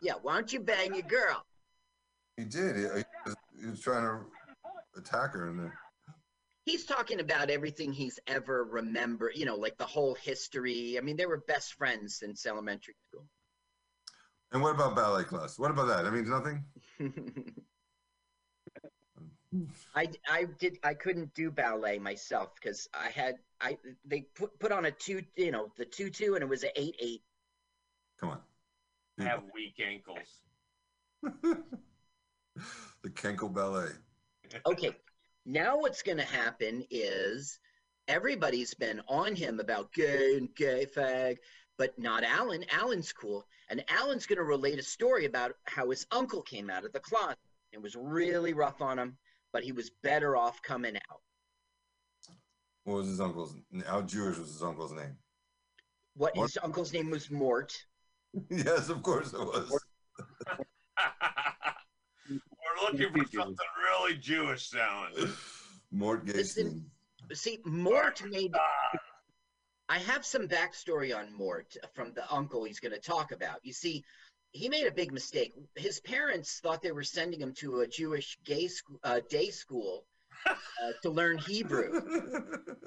Yeah, 0.02 0.14
why 0.22 0.36
don't 0.36 0.52
you 0.52 0.60
bang 0.60 0.94
your 0.94 1.04
girl? 1.04 1.46
He 2.38 2.46
did. 2.46 2.76
He, 2.76 2.82
he 2.82 2.88
was, 3.26 3.36
he 3.60 3.68
was 3.68 3.82
trying 3.82 4.04
to 4.04 5.00
attack 5.00 5.34
her, 5.34 5.50
and 5.50 5.60
then 5.60 5.72
He's 6.66 6.86
talking 6.86 7.20
about 7.20 7.50
everything 7.50 7.92
he's 7.92 8.20
ever 8.28 8.64
remembered. 8.64 9.32
You 9.36 9.46
know, 9.46 9.56
like 9.56 9.78
the 9.78 9.86
whole 9.86 10.16
history. 10.16 10.98
I 10.98 11.02
mean, 11.02 11.18
they 11.18 11.26
were 11.26 11.44
best 11.48 11.74
friends 11.74 12.18
since 12.20 12.46
elementary 12.46 12.96
school. 13.08 13.26
and 14.52 14.62
what 14.62 14.76
about 14.76 14.96
ballet 14.96 15.24
class? 15.24 15.58
What 15.58 15.72
about 15.72 15.88
that? 15.88 16.06
I 16.06 16.12
mean, 16.12 16.30
nothing. 16.30 16.64
I, 19.96 20.08
I 20.30 20.46
did 20.60 20.78
I 20.84 20.94
couldn't 20.94 21.34
do 21.34 21.52
ballet 21.52 22.00
myself 22.00 22.56
because 22.56 22.88
I 22.94 23.10
had 23.10 23.36
I 23.60 23.78
they 24.06 24.22
put 24.36 24.58
put 24.60 24.72
on 24.72 24.86
a 24.86 24.92
two 24.92 25.24
you 25.36 25.52
know 25.52 25.72
the 25.78 25.84
two 25.86 26.10
two 26.10 26.36
and 26.36 26.44
it 26.44 26.48
was 26.48 26.64
an 26.64 26.70
eight 26.76 26.96
eight. 27.00 27.22
Come 28.20 28.30
on. 28.30 28.40
I 29.20 29.24
have 29.24 29.44
weak 29.54 29.76
ankles. 29.86 30.42
the 33.04 33.10
Kenkel 33.10 33.54
Ballet. 33.54 33.90
Okay, 34.66 34.96
now 35.46 35.78
what's 35.78 36.02
going 36.02 36.18
to 36.18 36.24
happen 36.24 36.86
is 36.90 37.60
everybody's 38.08 38.74
been 38.74 39.02
on 39.08 39.36
him 39.36 39.60
about 39.60 39.94
gay 39.94 40.38
and 40.38 40.54
gay 40.56 40.86
fag, 40.86 41.38
but 41.78 41.98
not 42.00 42.24
Alan. 42.24 42.66
Alan's 42.72 43.14
cool, 43.14 43.46
and 43.70 43.84
Alan's 43.90 44.26
going 44.26 44.38
to 44.38 44.44
relate 44.44 44.80
a 44.80 44.84
story 44.84 45.26
about 45.26 45.56
how 45.66 45.90
his 45.90 46.06
uncle 46.12 46.42
came 46.42 46.70
out 46.70 46.86
of 46.86 46.94
the 46.94 47.00
closet. 47.00 47.38
It 47.72 47.82
was 47.82 47.96
really 47.96 48.54
rough 48.54 48.82
on 48.82 49.00
him, 49.00 49.18
but 49.54 49.64
he 49.64 49.72
was 49.72 49.90
better 50.04 50.36
off 50.36 50.62
coming 50.62 50.96
out. 50.96 51.22
What 52.84 52.98
was 52.98 53.08
his 53.08 53.22
uncle's? 53.22 53.56
How 53.86 54.02
Jewish 54.02 54.38
was 54.38 54.54
his 54.54 54.64
uncle's 54.64 54.94
name? 54.94 55.18
What 56.16 56.36
Mort? 56.36 56.50
his 56.50 56.58
uncle's 56.64 56.94
name 56.94 57.10
was 57.12 57.30
Mort. 57.30 57.74
yes, 58.50 58.90
of 58.90 59.04
course 59.04 59.34
it 59.34 59.40
was. 59.40 59.72
We're 62.30 62.40
looking 62.82 63.12
for 63.14 63.26
something 63.32 63.56
really 63.84 64.16
Jewish 64.18 64.70
sounding. 64.70 65.30
Mort 65.92 66.26
Listen, 66.26 66.64
Gaston. 66.64 66.86
See, 67.34 67.60
Mort 67.66 68.22
made. 68.30 68.54
I 69.90 69.98
have 70.00 70.26
some 70.26 70.48
backstory 70.48 71.16
on 71.16 71.34
Mort 71.38 71.76
from 71.94 72.14
the 72.14 72.24
uncle 72.34 72.64
he's 72.64 72.80
going 72.80 72.94
to 72.94 73.00
talk 73.00 73.32
about. 73.32 73.60
You 73.64 73.74
see, 73.74 74.04
he 74.52 74.70
made 74.70 74.86
a 74.86 74.92
big 74.92 75.12
mistake. 75.12 75.54
His 75.76 76.00
parents 76.02 76.60
thought 76.60 76.82
they 76.82 76.92
were 76.92 77.04
sending 77.04 77.40
him 77.40 77.54
to 77.56 77.82
a 77.82 77.88
Jewish 77.88 78.38
gay 78.46 78.68
sc- 78.68 78.86
uh, 79.04 79.22
day 79.30 79.50
school 79.50 80.06
uh, 80.46 80.56
to 81.04 81.10
learn 81.10 81.38
Hebrew. 81.38 82.02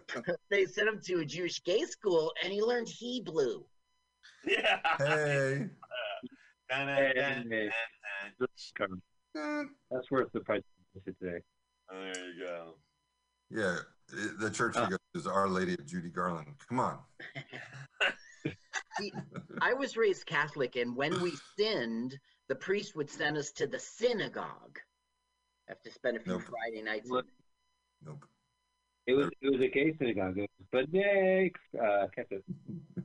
they 0.50 0.66
sent 0.66 0.88
him 0.88 1.00
to 1.04 1.20
a 1.20 1.24
Jewish 1.24 1.62
gay 1.64 1.82
school, 1.84 2.32
and 2.42 2.52
he 2.52 2.62
learned 2.62 2.88
Hebrew. 2.88 3.62
Yeah. 4.46 4.78
hey. 4.98 5.66
Dun, 6.68 6.86
dun, 6.86 6.96
Hey, 6.96 7.12
dun, 7.14 7.46
hey. 7.50 7.70
dun, 8.78 9.02
dun. 9.34 9.70
That's 9.90 10.10
worth 10.10 10.32
the 10.32 10.40
price 10.40 10.62
of 10.96 11.02
admission 11.02 11.16
today. 11.20 11.38
There 11.90 12.26
you 12.30 12.44
go. 12.44 12.74
Yeah, 13.50 13.76
the 14.38 14.50
church 14.50 14.76
he 14.76 14.82
goes 14.82 14.98
to 15.14 15.20
is 15.20 15.26
Our 15.26 15.48
Lady 15.48 15.74
of 15.74 15.86
Judy 15.86 16.08
Garland. 16.08 16.54
Come 16.68 16.80
on. 16.80 16.98
See, 18.98 19.12
I 19.60 19.72
was 19.74 19.96
raised 19.96 20.26
Catholic, 20.26 20.76
and 20.76 20.94
when 20.96 21.20
we 21.20 21.32
sinned, 21.56 22.18
the 22.48 22.54
priest 22.54 22.94
would 22.96 23.10
send 23.10 23.36
us 23.36 23.50
to 23.52 23.66
the 23.66 23.78
synagogue. 23.78 24.78
Have 25.68 25.80
to 25.82 25.90
spend 25.90 26.16
a 26.16 26.20
few 26.20 26.34
Nope. 26.34 26.42
Friday 26.42 26.82
nights. 26.82 27.10
Look. 27.10 27.26
Nope. 28.04 28.24
It 29.06 29.12
was 29.14 29.28
it 29.42 29.50
was 29.50 29.60
a 29.60 29.68
gay 29.68 29.94
synagogue. 29.98 30.38
It 30.38 30.50
was, 30.58 30.66
but 30.70 30.92
next, 30.92 31.60
uh, 31.82 32.06
kept 32.14 32.32
it. 32.32 32.44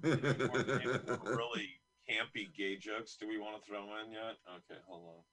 More 0.03 1.35
really 1.35 1.69
campy 2.09 2.53
gay 2.55 2.75
jokes 2.77 3.15
do 3.19 3.27
we 3.27 3.37
want 3.37 3.61
to 3.61 3.67
throw 3.67 3.83
in 4.03 4.11
yet? 4.11 4.37
Okay, 4.49 4.79
hold 4.87 5.03
on. 5.07 5.23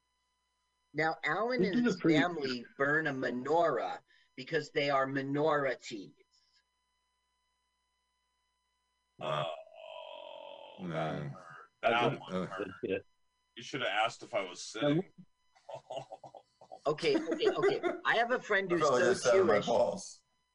Now, 0.95 1.17
Alan 1.25 1.63
This 1.63 1.73
and 1.77 1.85
his 1.87 1.97
pretty- 1.97 2.19
family 2.21 2.65
burn 2.79 3.07
a 3.09 3.13
menorah 3.13 3.99
because 4.37 4.71
they 4.71 4.89
are 4.91 5.07
minorities. 5.07 6.13
Oh, 10.79 10.89
that 10.89 10.91
Nah. 10.91 11.13
hurt. 11.13 11.33
That 11.83 12.21
one 12.21 12.35
Uh, 12.35 12.47
hurt. 12.47 12.69
You 13.57 13.63
should 13.63 13.81
have 13.81 13.91
asked 14.05 14.23
if 14.23 14.35
I 14.35 14.43
was 14.43 14.63
sitting. 14.63 15.03
Okay, 16.87 17.17
okay, 17.17 17.49
okay. 17.57 17.81
I 18.05 18.15
have 18.17 18.31
a 18.31 18.39
friend 18.39 18.69
who's 18.71 18.81
felt 18.83 18.95
like 18.95 19.03
I 19.03 19.07
so 19.07 19.15
sat 19.15 19.35
on 19.41 19.47
my 19.49 19.61
Jewish. 19.61 20.03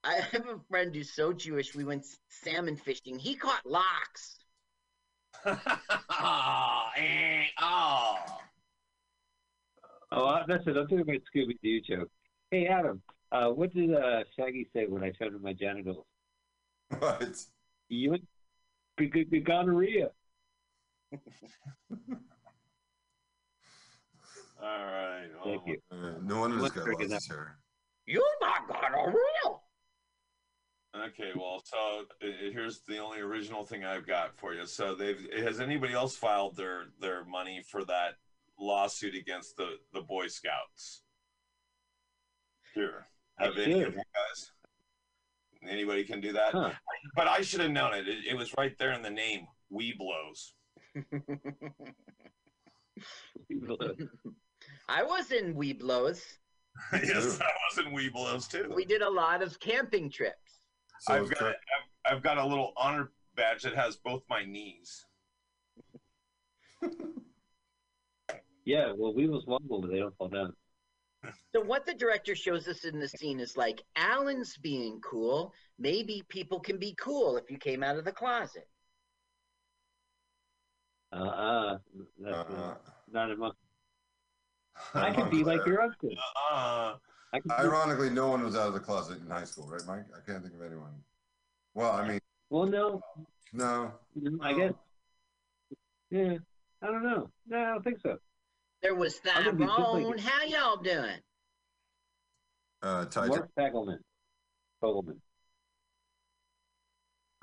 I 0.06 0.14
have 0.32 0.48
a 0.48 0.60
friend 0.70 0.96
who's 0.96 1.14
so 1.14 1.34
Jewish. 1.34 1.76
We 1.76 1.84
went 1.84 2.06
salmon 2.30 2.78
fishing. 2.78 3.20
He 3.20 3.36
caught 3.36 3.66
locks. 3.66 4.38
Ah, 5.46 6.92
eh. 6.96 7.44
Oh, 7.60 8.16
uh, 10.12 10.44
that's 10.48 10.66
it. 10.68 10.78
I'm 10.78 10.88
doing 10.88 11.04
my 11.06 11.20
Scooby 11.36 11.58
Doo 11.62 11.82
joke. 11.82 12.10
Hey, 12.50 12.68
Adam, 12.68 13.02
uh, 13.34 13.50
what 13.50 13.74
did 13.74 13.94
uh, 13.94 14.24
Shaggy 14.38 14.70
say 14.74 14.86
when 14.88 15.04
I 15.04 15.12
showed 15.20 15.34
him 15.34 15.42
my 15.42 15.54
genitals? 15.54 16.06
What? 16.98 17.28
You 17.90 18.18
gonorrhea. 19.40 20.10
All 24.62 24.86
right. 24.86 25.28
Thank 25.44 25.68
you. 25.68 25.78
Uh, 25.92 26.14
no 26.22 26.40
wonder 26.42 26.58
this 26.58 26.64
Let's 26.64 26.76
guy 26.76 26.84
break 26.84 27.02
it 27.02 27.10
lost 27.10 27.12
his 27.12 27.28
hair. 27.28 27.58
You 28.06 28.24
not 28.42 28.68
gonorrhea. 28.68 29.58
Okay, 30.94 31.32
well, 31.36 31.64
so 31.64 32.04
uh, 32.22 32.32
here's 32.52 32.82
the 32.82 32.98
only 32.98 33.20
original 33.20 33.64
thing 33.64 33.86
I've 33.86 34.06
got 34.06 34.38
for 34.38 34.54
you. 34.54 34.66
So 34.66 34.94
they've 34.94 35.26
has 35.42 35.62
anybody 35.62 35.94
else 35.94 36.18
filed 36.18 36.58
their 36.58 36.88
their 37.00 37.24
money 37.24 37.64
for 37.66 37.86
that 37.86 38.16
lawsuit 38.60 39.16
against 39.16 39.56
the 39.56 39.78
the 39.94 40.02
Boy 40.02 40.28
Scouts? 40.28 41.04
Here, 42.76 43.06
have 43.38 43.54
I 43.58 43.62
any 43.62 43.74
should. 43.74 43.88
of 43.88 43.94
you 43.94 44.02
guys? 44.14 44.52
Anybody 45.68 46.04
can 46.04 46.22
do 46.22 46.34
that? 46.34 46.54
Huh. 46.54 46.72
But 47.16 47.28
I 47.28 47.42
should 47.42 47.60
have 47.62 47.72
known 47.72 47.94
it. 47.94 48.08
it. 48.08 48.26
It 48.30 48.38
was 48.38 48.54
right 48.58 48.78
there 48.78 48.94
in 48.94 49.02
the 49.02 49.10
name. 49.10 49.48
We 49.70 49.94
blows. 49.98 50.54
I 54.90 55.04
was 55.04 55.32
in 55.32 55.56
Weeblos. 55.56 56.22
yes, 56.94 57.40
I 57.40 57.50
was 57.70 57.86
in 57.86 57.94
We 57.94 58.10
blows 58.10 58.48
too. 58.48 58.72
We 58.74 58.86
did 58.86 59.02
a 59.02 59.10
lot 59.10 59.42
of 59.42 59.60
camping 59.60 60.10
trips. 60.10 60.62
So 61.02 61.14
I've 61.14 61.30
got 61.30 61.38
Kurt- 61.38 61.56
I've, 62.06 62.18
I've 62.18 62.24
got 62.24 62.38
a 62.38 62.46
little 62.46 62.74
honor 62.78 63.12
badge 63.36 63.64
that 63.64 63.76
has 63.76 63.98
both 63.98 64.24
my 64.30 64.44
knees. 64.46 65.06
Yeah, 68.66 68.94
well, 68.96 69.14
we 69.14 69.28
was 69.28 69.46
wobble, 69.48 69.82
but 69.82 69.90
they 69.92 70.00
don't 70.00 70.16
fall 70.18 70.28
down. 70.28 70.54
So 71.54 71.62
what 71.62 71.86
the 71.86 71.94
director 71.94 72.36
shows 72.36 72.68
us 72.68 72.84
in 72.86 73.00
the 73.00 73.08
scene 73.08 73.40
is 73.40 73.56
like 73.58 73.84
Alan's 73.96 74.58
being 74.58 75.00
cool. 75.02 75.54
Maybe 75.78 76.24
people 76.30 76.60
can 76.60 76.78
be 76.78 76.96
cool 77.00 77.38
if 77.38 77.52
you 77.52 77.58
came 77.58 77.84
out 77.84 77.98
of 77.98 78.06
the 78.06 78.12
closet. 78.12 78.68
Uh, 81.14 81.24
uh, 81.24 81.78
that's 82.20 82.50
uh, 82.50 82.54
uh, 82.54 82.74
not 83.12 83.32
enough. 83.32 83.56
I 84.94 85.12
could 85.14 85.30
be 85.30 85.44
like 85.44 85.66
your 85.66 85.82
uncle. 85.82 86.10
Uh, 86.52 86.94
I 87.34 87.40
could 87.40 87.50
be, 87.50 87.54
Ironically, 87.56 88.10
no 88.10 88.30
one 88.30 88.44
was 88.44 88.56
out 88.56 88.70
of 88.70 88.74
the 88.74 88.80
closet 88.80 89.20
in 89.20 89.30
high 89.30 89.44
school, 89.44 89.68
right, 89.68 89.82
Mike? 89.86 90.06
I 90.16 90.30
can't 90.30 90.42
think 90.42 90.56
of 90.56 90.62
anyone. 90.62 90.92
Well, 91.74 91.92
I 91.92 92.08
mean, 92.08 92.20
well, 92.50 92.66
no, 92.66 93.02
no. 93.54 93.94
no, 94.16 94.44
I 94.44 94.54
guess. 94.54 94.74
Yeah, 96.10 96.36
I 96.82 96.88
don't 96.88 97.04
know. 97.04 97.30
No, 97.48 97.58
I 97.58 97.70
don't 97.74 97.84
think 97.84 98.00
so. 98.02 98.18
There 98.82 98.96
was 98.96 99.20
I'm 99.34 99.44
gonna 99.44 99.58
be 99.58 99.66
Tyrone. 99.66 100.18
you. 100.18 100.24
How 100.24 100.44
y'all 100.44 100.78
doing? 100.78 101.20
Uh, 102.82 103.06
Ty, 103.06 103.28
Mark 103.28 103.50
Fagelman. 103.58 104.00
Fogelman. 104.84 105.18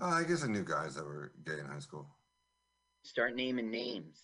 uh, 0.00 0.06
I 0.06 0.24
guess 0.24 0.42
I 0.42 0.48
knew 0.48 0.64
guys 0.64 0.96
that 0.96 1.04
were 1.04 1.32
gay 1.46 1.60
in 1.60 1.66
high 1.66 1.78
school. 1.78 2.08
Start 3.04 3.36
naming 3.36 3.70
names. 3.70 4.20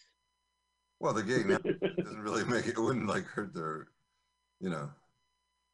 Well, 0.99 1.13
the 1.13 1.23
gay 1.23 1.45
now 1.45 1.59
doesn't 2.03 2.21
really 2.21 2.45
make 2.45 2.67
it. 2.67 2.71
It 2.71 2.81
wouldn't 2.81 3.07
like 3.07 3.25
hurt 3.25 3.55
their, 3.55 3.87
you 4.61 4.71
know, 4.71 4.91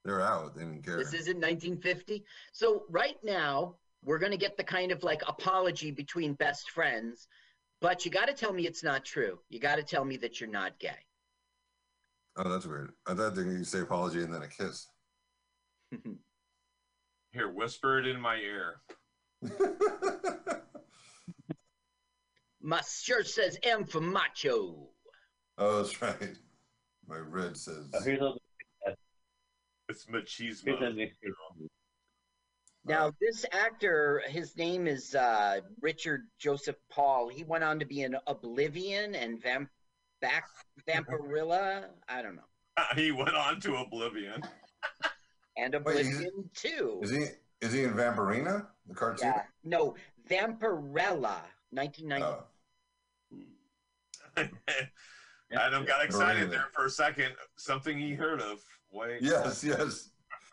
they're 0.05 0.21
out. 0.21 0.55
They 0.55 0.63
didn't 0.63 0.85
care. 0.85 0.99
This 0.99 1.15
isn't 1.15 1.37
1950. 1.37 2.23
So 2.53 2.85
right 2.91 3.17
now 3.23 3.77
we're 4.05 4.19
gonna 4.19 4.37
get 4.37 4.59
the 4.59 4.65
kind 4.65 4.93
of 4.93 5.03
like 5.03 5.23
apology 5.27 5.91
between 5.91 6.35
best 6.35 6.71
friends, 6.71 7.29
but 7.81 8.05
you 8.05 8.11
got 8.11 8.29
to 8.29 8.35
tell 8.35 8.53
me 8.53 8.67
it's 8.67 8.85
not 8.85 9.07
true. 9.07 9.39
You 9.49 9.59
got 9.59 9.77
to 9.77 9.83
tell 9.83 10.05
me 10.05 10.19
that 10.19 10.39
you're 10.39 10.51
not 10.51 10.79
gay. 10.79 10.99
Oh, 12.43 12.49
that's 12.49 12.67
weird. 12.67 12.93
I 13.07 13.13
thought 13.13 13.35
they 13.35 13.43
could 13.43 13.67
say 13.67 13.81
apology 13.81 14.23
and 14.23 14.33
then 14.33 14.43
a 14.43 14.49
kiss. 14.49 14.87
here, 17.33 17.53
whisper 17.53 17.99
it 17.99 18.07
in 18.07 18.19
my 18.19 18.37
ear. 18.37 18.77
My 22.63 22.83
shirt 22.83 23.27
says 23.27 23.59
M 23.63 23.87
for 23.87 24.03
macho. 24.03 24.91
oh, 25.57 25.77
that's 25.79 26.03
right. 26.03 26.37
My 27.09 27.17
red 27.17 27.57
says. 27.57 27.89
Oh, 27.95 28.01
here's 28.05 28.21
a 28.21 28.35
It's 29.89 30.05
here's 30.07 30.83
a 30.83 30.85
machismo. 30.85 31.69
Now, 32.85 33.13
this 33.21 33.47
actor, 33.53 34.23
his 34.29 34.57
name 34.59 34.87
is 34.87 35.15
uh, 35.15 35.61
Richard 35.81 36.29
Joseph 36.39 36.77
Paul. 36.91 37.29
He 37.29 37.45
went 37.45 37.65
on 37.65 37.79
to 37.79 37.87
be 37.87 38.03
in 38.03 38.15
Oblivion 38.27 39.15
and 39.15 39.43
Vamp- 39.43 39.71
Back 40.21 40.45
Vampirella. 40.89 41.87
I 42.09 42.23
don't 42.23 42.37
know. 42.37 42.43
Uh, 42.77 42.85
he 42.95 43.11
went 43.13 43.35
on 43.35 43.61
to 43.61 43.77
oblivion. 43.77 44.43
And 45.59 45.75
Wait, 45.85 45.97
he's- 46.07 46.07
Oblivion 46.17 46.51
too. 46.55 47.01
Is 47.03 47.11
he 47.11 47.25
is 47.61 47.73
he 47.73 47.83
in 47.83 47.93
Vampirina, 47.93 48.67
the 48.87 48.95
cartoon? 48.95 49.29
Yeah. 49.35 49.43
No, 49.65 49.95
Vampirella, 50.31 51.43
1990. 51.71 52.25
Oh. 52.25 52.45
Adam 55.53 55.85
got 55.85 56.03
excited 56.05 56.49
Vampirina. 56.49 56.51
there 56.51 56.67
for 56.73 56.87
a 56.87 56.91
second. 56.91 57.35
Something 57.57 57.99
he 57.99 58.15
heard 58.15 58.41
of. 58.41 58.61
Wait. 58.93 59.21
Yes, 59.21 59.63
yes. 59.63 60.11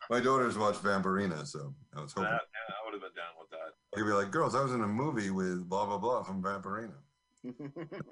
My 0.10 0.20
daughters 0.20 0.58
watch 0.58 0.76
Vampirina, 0.76 1.46
so 1.48 1.74
I 1.96 2.02
was 2.02 2.14
That, 2.16 2.22
hoping 2.22 2.34
yeah, 2.34 2.74
I 2.76 2.86
would 2.86 2.94
have 2.94 3.02
been 3.02 3.16
down 3.16 3.36
with 3.40 3.50
that. 3.52 3.76
I 3.94 3.98
could 4.00 4.06
be 4.08 4.14
like, 4.14 4.32
girls, 4.32 4.56
I 4.56 4.64
was 4.64 4.74
in 4.74 4.82
a 4.82 4.88
movie 4.88 5.30
with 5.30 5.70
blah 5.70 5.86
blah 5.86 6.00
blah 6.00 6.24
from 6.24 6.42
Vampirina. 6.44 6.96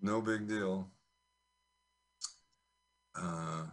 No 0.00 0.20
big 0.20 0.46
deal. 0.48 0.88
Uh, 3.16 3.66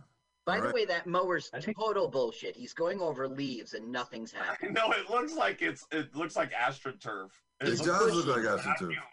By 0.46 0.56
the 0.58 0.62
Alright. 0.68 0.74
way, 0.74 0.86
that 0.86 1.08
mower's 1.08 1.50
total 1.78 2.08
bullshit. 2.08 2.56
He's 2.56 2.74
going 2.74 3.00
over 3.02 3.28
leaves 3.28 3.74
and 3.74 3.92
nothing's 3.92 4.32
happening. 4.34 4.74
No, 4.74 4.92
it 4.92 5.10
looks 5.10 5.34
like 5.36 5.62
it's 5.62 5.86
it 5.92 6.16
looks 6.16 6.36
like 6.36 6.52
astroturf. 6.54 7.30
it 7.62 7.70
It's 7.70 7.82
does 7.82 8.14
look 8.14 8.28
like 8.38 8.46
Astro 8.46 8.74
too. 8.80 8.86
vacuum. 8.88 9.04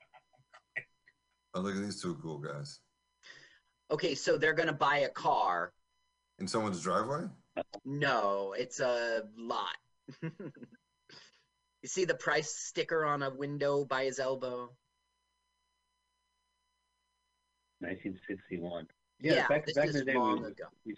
Oh, 1.54 1.60
look 1.60 1.74
at 1.76 1.82
these 1.82 2.00
two 2.00 2.14
cool 2.22 2.38
guys 2.38 2.80
Okay, 3.90 4.14
so 4.14 4.36
they're 4.36 4.52
going 4.52 4.66
to 4.68 4.74
buy 4.74 4.98
a 4.98 5.08
car. 5.08 5.72
in 6.38 6.46
someone's 6.46 6.82
driveway. 6.82 7.22
No, 7.86 8.52
it's 8.56 8.80
a 8.80 9.22
lot. 9.36 9.76
you 10.22 10.52
see 11.86 12.04
the 12.04 12.14
price 12.14 12.54
sticker 12.54 13.06
on 13.06 13.22
a 13.22 13.30
window 13.30 13.86
by 13.86 14.04
his 14.04 14.18
elbow? 14.20 14.70
1961. 17.80 18.86
Yeah, 19.20 19.46
back, 19.48 19.66
this 19.66 19.74
back 19.74 19.88
is 19.88 19.96
in 19.96 20.06
the 20.06 20.12
day, 20.12 20.18
long 20.18 20.42
we, 20.42 20.48
ago. 20.48 20.64
we- 20.84 20.96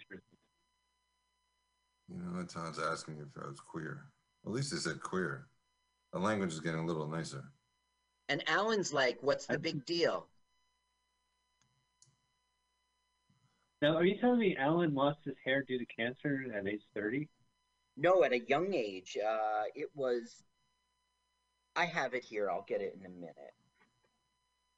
You 2.09 2.17
know, 2.23 2.37
that 2.37 2.49
Todd's 2.49 2.79
asking 2.79 3.17
if 3.19 3.41
I 3.41 3.47
was 3.47 3.59
queer. 3.59 4.05
At 4.45 4.51
least 4.51 4.71
they 4.71 4.77
said 4.77 5.01
queer. 5.01 5.47
The 6.13 6.19
language 6.19 6.51
is 6.51 6.59
getting 6.59 6.81
a 6.81 6.85
little 6.85 7.07
nicer. 7.07 7.43
And 8.29 8.43
Alan's 8.47 8.93
like, 8.93 9.17
what's 9.21 9.45
the 9.45 9.59
big 9.59 9.85
deal? 9.85 10.27
Now, 13.81 13.95
are 13.95 14.03
you 14.05 14.19
telling 14.19 14.39
me 14.39 14.55
Alan 14.57 14.93
lost 14.93 15.19
his 15.25 15.35
hair 15.43 15.63
due 15.63 15.79
to 15.79 15.85
cancer 15.85 16.45
at 16.55 16.67
age 16.67 16.83
30? 16.95 17.27
No, 17.97 18.23
at 18.23 18.31
a 18.31 18.39
young 18.39 18.73
age. 18.73 19.17
Uh, 19.17 19.63
it 19.75 19.89
was. 19.95 20.43
I 21.75 21.85
have 21.85 22.13
it 22.13 22.23
here. 22.23 22.49
I'll 22.49 22.65
get 22.67 22.81
it 22.81 22.95
in 22.99 23.05
a 23.05 23.09
minute. 23.09 23.53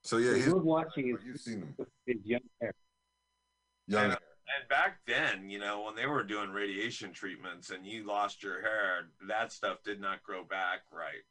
So 0.03 0.17
yeah, 0.17 0.31
So 0.31 0.35
he's 0.35 0.45
you 0.47 0.57
watching 0.57 1.07
his, 1.07 1.25
you've 1.25 1.39
seen 1.39 1.59
him. 1.59 1.75
his 2.05 2.17
young 2.25 2.41
hair. 2.61 2.73
Young. 3.87 4.11
And 4.11 4.69
back 4.69 4.99
then, 5.07 5.49
you 5.49 5.59
know, 5.59 5.83
when 5.83 5.95
they 5.95 6.05
were 6.05 6.23
doing 6.23 6.49
radiation 6.49 7.13
treatments 7.13 7.69
and 7.69 7.85
you 7.85 8.05
lost 8.05 8.43
your 8.43 8.61
hair, 8.61 9.07
that 9.27 9.51
stuff 9.51 9.77
did 9.83 10.01
not 10.01 10.21
grow 10.23 10.43
back 10.43 10.81
right. 10.91 11.23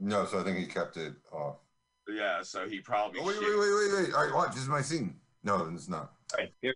No, 0.00 0.26
so 0.26 0.40
I 0.40 0.44
think 0.44 0.58
he 0.58 0.66
kept 0.66 0.96
it 0.96 1.14
off. 1.32 1.56
Yeah, 2.08 2.42
so 2.42 2.68
he 2.68 2.80
probably. 2.80 3.20
Oh, 3.20 3.26
wait, 3.26 3.38
wait, 3.40 3.58
wait, 3.58 3.58
wait, 3.58 4.06
wait. 4.06 4.14
All 4.14 4.24
right, 4.24 4.34
watch. 4.34 4.54
This 4.54 4.62
is 4.62 4.68
my 4.68 4.80
scene. 4.80 5.14
No, 5.44 5.68
it's 5.72 5.88
not. 5.88 6.12
All 6.32 6.38
right, 6.38 6.52
here. 6.62 6.74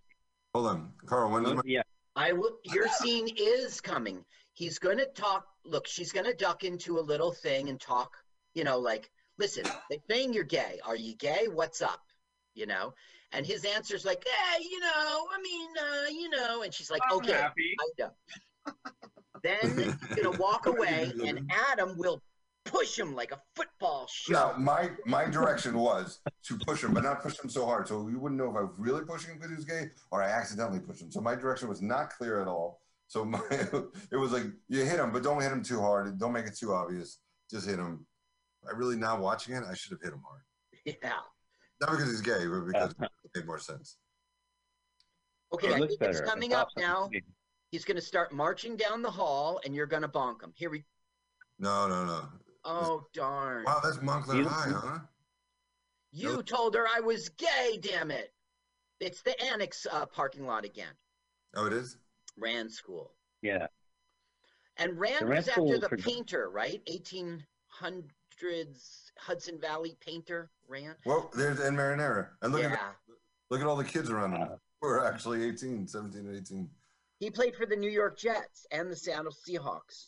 Hold 0.53 0.67
on, 0.67 0.91
Carl. 1.05 1.31
When 1.31 1.43
is 1.43 1.51
oh, 1.51 1.55
my? 1.55 1.61
yeah, 1.65 1.81
I 2.15 2.33
will. 2.33 2.57
Your 2.65 2.87
scene 2.87 3.27
is 3.37 3.81
coming. 3.81 4.23
He's 4.53 4.77
going 4.77 4.99
to 4.99 5.07
talk. 5.07 5.47
Look, 5.65 5.87
she's 5.87 6.11
going 6.11 6.25
to 6.25 6.33
duck 6.33 6.63
into 6.63 6.99
a 6.99 7.01
little 7.01 7.31
thing 7.31 7.69
and 7.69 7.79
talk. 7.79 8.11
You 8.53 8.63
know, 8.63 8.77
like, 8.77 9.09
listen, 9.39 9.63
they're 9.89 9.99
saying 10.09 10.33
you're 10.33 10.43
gay. 10.43 10.79
Are 10.85 10.95
you 10.95 11.15
gay? 11.15 11.47
What's 11.51 11.81
up? 11.81 12.01
You 12.55 12.65
know. 12.65 12.93
And 13.35 13.45
his 13.47 13.65
answer's 13.65 14.05
like, 14.05 14.23
hey, 14.27 14.63
you 14.63 14.79
know, 14.79 14.87
I 15.31 15.41
mean, 15.41 15.69
uh, 15.79 16.09
you 16.09 16.29
know. 16.29 16.61
And 16.61 16.71
she's 16.71 16.91
like, 16.91 17.01
I'm 17.09 17.17
okay, 17.17 17.33
happy. 17.33 17.75
I 17.79 18.03
know. 18.03 18.73
Then 19.43 19.77
he's 19.77 20.23
gonna 20.23 20.37
walk 20.37 20.65
away, 20.67 21.11
and 21.25 21.51
Adam 21.71 21.97
will 21.97 22.21
push 22.65 22.97
him 22.97 23.13
like 23.13 23.31
a 23.31 23.41
football 23.55 24.07
No, 24.29 24.49
shove. 24.51 24.59
my 24.59 24.91
my 25.05 25.25
direction 25.25 25.77
was 25.77 26.19
to 26.45 26.57
push 26.59 26.83
him, 26.83 26.93
but 26.93 27.03
not 27.03 27.21
push 27.21 27.39
him 27.39 27.49
so 27.49 27.65
hard, 27.65 27.87
so 27.87 28.01
we 28.01 28.15
wouldn't 28.15 28.39
know 28.39 28.49
if 28.49 28.55
I 28.55 28.61
was 28.61 28.75
really 28.77 29.03
pushing 29.03 29.31
him 29.31 29.37
because 29.37 29.49
he 29.49 29.55
was 29.55 29.65
gay 29.65 29.89
or 30.11 30.23
I 30.23 30.29
accidentally 30.29 30.79
pushed 30.79 31.01
him. 31.01 31.11
So 31.11 31.19
my 31.19 31.35
direction 31.35 31.67
was 31.67 31.81
not 31.81 32.11
clear 32.11 32.41
at 32.41 32.47
all. 32.47 32.79
So 33.07 33.25
my 33.25 33.41
it 34.11 34.15
was 34.15 34.31
like 34.31 34.45
you 34.69 34.85
hit 34.85 34.99
him, 34.99 35.11
but 35.11 35.23
don't 35.23 35.41
hit 35.41 35.51
him 35.51 35.63
too 35.63 35.81
hard. 35.81 36.17
Don't 36.19 36.33
make 36.33 36.45
it 36.45 36.55
too 36.55 36.71
obvious. 36.71 37.19
Just 37.51 37.67
hit 37.67 37.79
him. 37.79 38.05
I 38.67 38.75
really 38.75 38.95
now 38.95 39.19
watching 39.19 39.55
it, 39.55 39.63
I 39.69 39.73
should 39.73 39.91
have 39.91 40.01
hit 40.01 40.13
him 40.13 40.21
hard. 40.27 40.41
Yeah. 41.01 41.19
Not 41.81 41.91
because 41.91 42.09
he's 42.11 42.21
gay, 42.21 42.45
but 42.45 42.61
because 42.65 42.91
it 42.99 43.09
made 43.35 43.45
more 43.45 43.57
sense. 43.59 43.97
Okay, 45.53 45.67
it 45.67 45.75
I 45.75 45.79
looks 45.79 45.95
think 45.97 46.11
it's 46.11 46.21
coming 46.21 46.51
It 46.51 46.55
up 46.55 46.67
pops 46.69 46.77
now. 46.77 47.09
He's 47.71 47.85
gonna 47.85 48.01
start 48.01 48.31
marching 48.33 48.75
down 48.75 49.01
the 49.01 49.09
hall, 49.11 49.59
and 49.65 49.73
you're 49.73 49.85
gonna 49.87 50.07
bonk 50.09 50.41
him. 50.43 50.51
Here 50.55 50.69
we. 50.69 50.83
No, 51.59 51.87
no, 51.87 52.05
no. 52.05 52.21
Oh 52.65 53.05
darn! 53.13 53.63
Wow, 53.65 53.79
that's 53.83 54.01
Montclair 54.01 54.37
You- 54.37 54.47
High, 54.47 54.69
huh? 54.71 54.99
You 56.11 56.43
told 56.43 56.75
her 56.75 56.85
I 56.87 56.99
was 56.99 57.29
gay. 57.29 57.79
Damn 57.81 58.11
it! 58.11 58.33
It's 58.99 59.21
the 59.21 59.39
annex 59.43 59.85
uh, 59.91 60.05
parking 60.05 60.45
lot 60.45 60.65
again. 60.65 60.93
Oh, 61.55 61.65
it 61.65 61.73
is. 61.73 61.97
Rand 62.37 62.71
School. 62.71 63.13
Yeah. 63.41 63.67
And 64.77 64.97
Rand 64.99 65.27
The 65.27 65.35
was 65.35 65.47
after 65.49 65.77
the 65.79 65.89
for- 65.89 65.97
painter, 65.97 66.49
right? 66.49 66.81
1800s 68.43 69.11
Hudson 69.17 69.59
Valley 69.59 69.95
painter, 69.99 70.49
Rand. 70.67 70.95
Well, 71.05 71.31
there's 71.35 71.59
Ed 71.59 71.73
Marinaro, 71.73 72.27
and 72.41 72.53
look 72.53 72.63
yeah. 72.63 72.73
at 72.73 72.95
look 73.49 73.61
at 73.61 73.67
all 73.67 73.75
the 73.75 73.83
kids 73.83 74.09
around 74.09 74.33
him. 74.33 74.49
We're 74.81 75.05
actually 75.05 75.43
18, 75.45 75.87
17, 75.87 76.35
18. 76.35 76.69
He 77.19 77.29
played 77.29 77.55
for 77.55 77.65
the 77.65 77.75
New 77.75 77.89
York 77.89 78.17
Jets 78.17 78.65
and 78.71 78.91
the 78.91 78.95
Seattle 78.95 79.31
Seahawks. 79.31 80.07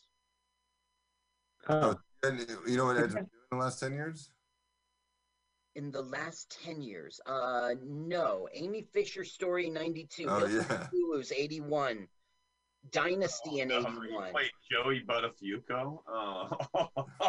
Oh, 1.70 1.95
And 2.24 2.45
you 2.68 2.76
know 2.76 2.86
what 2.86 2.98
Ed's 2.98 3.14
been 3.14 3.24
doing 3.32 3.45
in 3.52 3.57
the 3.57 3.64
last 3.64 3.80
10 3.80 3.94
years? 3.94 4.32
In 5.76 5.91
the 5.91 6.02
last 6.02 6.57
10 6.66 6.82
years, 6.82 7.22
uh, 7.26 7.70
no. 7.86 8.49
Amy 8.53 8.86
Fisher 8.91 9.24
story 9.24 9.70
92. 9.70 10.26
Oh, 10.28 10.40
Milton 10.40 10.66
yeah. 10.70 10.88
Hulu's 10.94 11.32
81. 11.32 12.07
Dynasty 12.91 13.52
oh, 13.56 13.62
in 13.62 13.72
Oh, 13.72 13.80
81. 13.80 14.34
Wait, 14.34 14.52
Joey 14.72 15.03
Buttafuoco? 15.07 15.99
Oh. 16.07 16.49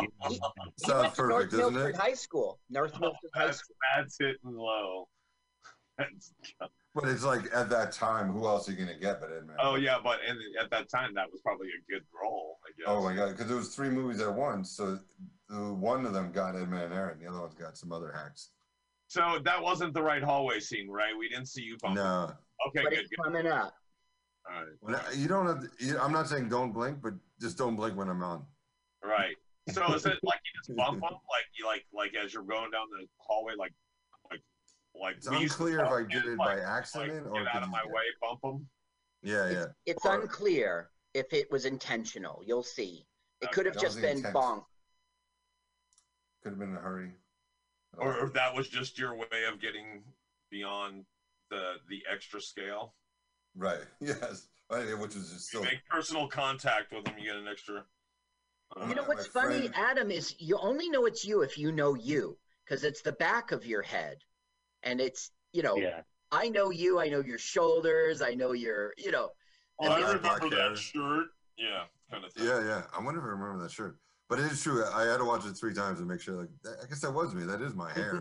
He, 0.00 0.08
he 0.28 0.40
went 0.58 0.76
to 0.78 0.88
North 0.88 1.16
perfect, 1.16 1.52
doesn't 1.52 1.74
Milford 1.74 1.94
it? 1.94 2.00
High 2.00 2.14
School. 2.14 2.58
North 2.70 2.92
oh, 2.96 3.00
Milford 3.00 3.30
High 3.34 3.50
School. 3.50 3.76
that's 3.96 4.16
hitting 4.18 4.36
low. 4.56 5.08
That's, 5.98 6.34
But 6.94 7.08
it's 7.08 7.24
like 7.24 7.44
at 7.54 7.70
that 7.70 7.90
time, 7.90 8.30
who 8.30 8.46
else 8.46 8.68
are 8.68 8.72
you 8.72 8.76
gonna 8.76 8.98
get 8.98 9.18
but 9.18 9.30
Ed 9.30 9.46
Marinaro? 9.46 9.56
oh 9.60 9.74
yeah, 9.76 9.96
but 10.04 10.18
and 10.28 10.38
at 10.62 10.70
that 10.70 10.90
time 10.90 11.14
that 11.14 11.32
was 11.32 11.40
probably 11.40 11.68
a 11.68 11.90
good 11.90 12.02
role, 12.22 12.58
I 12.66 12.70
guess. 12.76 12.84
Oh 12.86 13.02
my 13.02 13.14
god, 13.16 13.30
because 13.30 13.46
there 13.46 13.56
was 13.56 13.74
three 13.74 13.88
movies 13.88 14.20
at 14.20 14.34
once, 14.34 14.72
so 14.76 14.98
the, 15.48 15.56
one 15.72 16.04
of 16.04 16.12
them 16.12 16.32
got 16.32 16.54
Ed 16.54 16.68
Marinaro, 16.68 17.12
and 17.12 17.20
the 17.22 17.26
other 17.26 17.40
one's 17.40 17.54
got 17.54 17.78
some 17.78 17.92
other 17.92 18.12
hacks. 18.12 18.50
So 19.08 19.38
that 19.42 19.62
wasn't 19.62 19.94
the 19.94 20.02
right 20.02 20.22
hallway 20.22 20.60
scene, 20.60 20.90
right? 20.90 21.16
We 21.18 21.30
didn't 21.30 21.46
see 21.46 21.62
you 21.62 21.78
bump. 21.80 21.94
No, 21.94 22.32
Okay, 22.68 22.82
But 22.84 22.90
good, 22.90 22.98
it's 22.98 23.08
good. 23.10 23.22
coming 23.24 23.46
up. 23.46 23.72
All 24.48 24.60
right. 24.62 24.72
When 24.80 24.94
I- 24.94 25.12
you 25.12 25.28
don't 25.28 25.46
have. 25.46 25.60
To, 25.60 25.68
you, 25.84 25.98
I'm 25.98 26.12
not 26.12 26.28
saying 26.28 26.48
don't 26.48 26.72
blink, 26.72 27.00
but 27.02 27.14
just 27.40 27.58
don't 27.58 27.76
blink 27.76 27.96
when 27.96 28.08
I'm 28.08 28.22
on. 28.22 28.44
Right. 29.04 29.36
So 29.72 29.84
is 29.94 30.06
it 30.06 30.18
like 30.22 30.40
you 30.44 30.52
just 30.64 30.76
bump 30.76 31.00
them, 31.00 31.02
like 31.02 31.46
you 31.58 31.66
like 31.66 31.84
like 31.92 32.14
as 32.14 32.32
you're 32.32 32.44
going 32.44 32.70
down 32.70 32.86
the 32.98 33.06
hallway, 33.18 33.54
like 33.58 33.72
like 34.30 34.40
like 34.94 35.16
It's 35.16 35.28
we 35.28 35.38
used 35.38 35.56
to 35.58 35.64
unclear 35.64 35.84
if 35.84 35.90
I 35.90 36.02
did 36.12 36.24
it 36.24 36.38
like, 36.38 36.58
by 36.58 36.62
accident 36.62 37.26
like, 37.30 37.40
or 37.40 37.44
get 37.44 37.56
out 37.56 37.62
of 37.64 37.70
my 37.70 37.80
he's 37.84 37.92
way, 37.92 38.02
bump 38.20 38.40
them. 38.42 38.68
Yeah, 39.22 39.50
yeah. 39.50 39.64
It's 39.86 40.04
Or- 40.06 40.20
unclear 40.20 40.90
if 41.14 41.32
it 41.32 41.50
was 41.50 41.64
intentional. 41.64 42.42
You'll 42.46 42.62
see. 42.62 43.06
It 43.40 43.46
Okay. 43.46 43.52
could 43.52 43.66
have 43.66 43.78
just 43.78 44.00
been 44.00 44.18
intent. 44.18 44.34
bonk. 44.34 44.64
Could 46.42 46.50
have 46.50 46.58
been 46.58 46.70
in 46.70 46.76
a 46.76 46.80
hurry. 46.80 47.10
Or, 47.98 48.14
or 48.18 48.26
if 48.26 48.32
that 48.34 48.54
was 48.54 48.68
just 48.68 48.98
your 48.98 49.14
way 49.16 49.44
of 49.50 49.60
getting 49.60 50.04
beyond 50.50 51.04
the 51.50 51.74
the 51.88 52.02
extra 52.10 52.40
scale. 52.40 52.94
Right. 53.56 53.80
Yes. 54.00 54.48
I- 54.70 54.94
Which 54.94 55.14
is 55.14 55.30
just 55.32 55.52
You 55.52 55.60
so. 55.60 55.64
make 55.64 55.86
personal 55.88 56.26
contact 56.28 56.92
with 56.92 57.04
them, 57.04 57.14
you 57.18 57.24
get 57.26 57.36
an 57.36 57.46
extra. 57.48 57.84
uh, 58.76 58.86
You 58.88 58.94
know 58.96 59.02
my 59.02 59.08
what's 59.08 59.26
funny, 59.26 59.68
friend- 59.68 59.74
Adam, 59.76 60.10
is 60.10 60.34
you 60.38 60.58
only 60.58 60.88
know 60.90 61.06
it's 61.06 61.24
you 61.24 61.42
if 61.42 61.56
you 61.56 61.70
know 61.72 61.94
you, 61.94 62.36
because 62.64 62.82
it's 62.84 63.00
the 63.02 63.12
back 63.12 63.52
of 63.52 63.64
your 63.64 63.82
head, 63.82 64.18
and 64.82 65.00
it's 65.00 65.30
you 65.52 65.62
know 65.62 65.76
yeah. 65.76 66.02
I 66.32 66.48
know 66.48 66.70
you, 66.70 66.98
I 66.98 67.08
know 67.08 67.20
your 67.20 67.38
shoulders, 67.38 68.20
I 68.22 68.34
know 68.34 68.52
your 68.52 68.92
you 68.98 69.12
know. 69.12 69.30
Oh, 69.78 69.86
I 69.86 69.98
Yeah, 70.00 70.06
remember 70.06 70.18
black 70.22 70.40
hair. 70.42 70.50
that 70.70 70.78
shirt. 70.78 71.26
Yeah, 71.56 71.84
kind 72.10 72.24
of 72.24 72.32
thing. 72.32 72.44
Yeah, 72.46 72.64
yeah. 72.64 72.82
I 72.92 73.00
wonder 73.02 73.20
if 73.20 73.24
I 73.24 73.28
remember 73.28 73.62
that 73.62 73.70
shirt. 73.70 73.98
But 74.28 74.40
it 74.40 74.50
is 74.50 74.60
true. 74.62 74.84
I 74.84 75.04
had 75.04 75.18
to 75.18 75.24
watch 75.24 75.46
it 75.46 75.52
three 75.56 75.72
times 75.74 76.00
to 76.00 76.04
make 76.04 76.20
sure. 76.20 76.34
Like, 76.34 76.48
I 76.82 76.86
guess 76.88 77.00
that 77.02 77.12
was 77.12 77.32
me. 77.34 77.44
That 77.44 77.62
is 77.62 77.74
my 77.74 77.92
hair. 77.92 78.20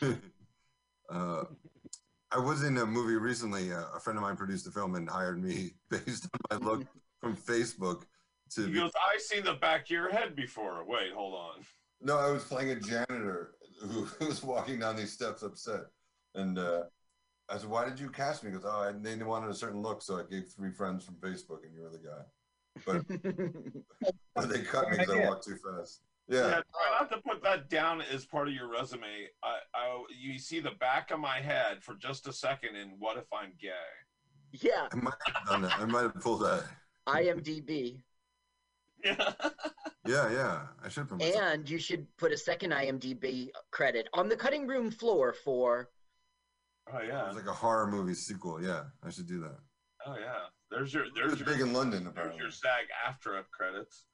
uh, 1.10 1.44
I 2.34 2.38
was 2.38 2.62
in 2.62 2.78
a 2.78 2.86
movie 2.86 3.16
recently. 3.16 3.72
Uh, 3.72 3.84
a 3.94 4.00
friend 4.00 4.18
of 4.18 4.22
mine 4.22 4.36
produced 4.36 4.66
a 4.66 4.70
film 4.70 4.94
and 4.94 5.08
hired 5.08 5.42
me 5.42 5.72
based 5.90 6.28
on 6.50 6.60
my 6.60 6.66
look 6.66 6.86
from 7.20 7.36
Facebook. 7.36 8.04
To 8.54 8.62
He 8.62 8.72
be, 8.72 8.78
goes, 8.78 8.92
I 8.96 9.18
seen 9.18 9.44
the 9.44 9.54
back 9.54 9.82
of 9.82 9.90
your 9.90 10.10
head 10.10 10.34
before. 10.36 10.84
Wait, 10.86 11.12
hold 11.14 11.34
on. 11.34 11.64
no, 12.00 12.18
I 12.18 12.30
was 12.30 12.44
playing 12.44 12.70
a 12.70 12.76
janitor 12.76 13.52
who 13.80 14.06
was 14.20 14.42
walking 14.42 14.78
down 14.78 14.96
these 14.96 15.12
steps 15.12 15.42
upset, 15.42 15.82
and 16.34 16.58
uh, 16.58 16.82
I 17.48 17.58
said, 17.58 17.68
"Why 17.68 17.88
did 17.88 17.98
you 17.98 18.08
cast 18.10 18.44
me?" 18.44 18.50
He 18.50 18.56
goes, 18.56 18.64
"Oh, 18.66 18.70
I, 18.70 18.92
they 18.92 19.16
wanted 19.22 19.50
a 19.50 19.54
certain 19.54 19.80
look, 19.80 20.02
so 20.02 20.18
I 20.18 20.22
gave 20.30 20.48
three 20.48 20.70
friends 20.70 21.04
from 21.04 21.14
Facebook, 21.14 21.64
and 21.64 21.74
you 21.74 21.82
were 21.82 21.90
the 21.90 21.98
guy." 21.98 22.22
But, 22.86 23.06
but 24.34 24.48
they 24.48 24.62
cut 24.62 24.90
me 24.90 24.98
because 24.98 25.14
I 25.14 25.28
walked 25.28 25.44
too 25.44 25.56
fast. 25.56 26.00
Yeah. 26.28 26.38
Yeah, 26.48 26.54
try 26.54 26.98
not 27.00 27.10
to 27.10 27.18
put 27.18 27.42
that 27.42 27.68
down 27.68 28.00
as 28.00 28.24
part 28.24 28.48
of 28.48 28.54
your 28.54 28.68
resume. 28.70 29.28
I, 29.42 29.56
I, 29.74 30.04
you 30.18 30.38
see 30.38 30.60
the 30.60 30.70
back 30.72 31.10
of 31.10 31.18
my 31.20 31.40
head 31.40 31.82
for 31.82 31.94
just 31.94 32.26
a 32.28 32.32
second, 32.32 32.76
and 32.76 32.92
what 32.98 33.16
if 33.16 33.24
I'm 33.32 33.52
gay? 33.60 33.70
yeah, 34.52 34.88
I 34.92 34.96
might 34.96 35.14
have 35.26 35.46
done 35.46 35.62
that. 35.62 35.78
I 35.78 35.84
might 35.86 36.02
have 36.02 36.14
pulled 36.20 36.42
that. 36.42 36.64
IMDb. 37.08 38.02
Yeah. 39.04 39.32
Yeah, 40.06 40.30
yeah. 40.32 40.60
I 40.84 40.88
should 40.88 41.08
put. 41.08 41.20
And 41.20 41.68
you 41.68 41.78
should 41.78 42.06
put 42.18 42.30
a 42.30 42.36
second 42.36 42.70
IMDb 42.70 43.48
credit 43.72 44.08
on 44.14 44.28
the 44.28 44.36
cutting 44.36 44.68
room 44.68 44.92
floor 44.92 45.32
for 45.32 45.88
Oh 46.92 47.00
yeah. 47.00 47.26
was 47.26 47.36
like 47.36 47.46
a 47.46 47.52
horror 47.52 47.88
movie 47.88 48.14
sequel. 48.14 48.62
Yeah, 48.62 48.84
I 49.04 49.10
should 49.10 49.26
do 49.26 49.40
that. 49.40 49.58
Oh 50.06 50.16
yeah. 50.20 50.46
There's 50.70 50.94
your 50.94 51.06
there's 51.16 51.38
your 51.38 51.46
big 51.46 51.60
in 51.60 51.72
London, 51.72 52.04
there's 52.04 52.12
apparently. 52.12 52.42
your 52.42 52.50
SAG 52.52 52.86
after 53.06 53.36
up 53.36 53.50
credits. 53.50 54.04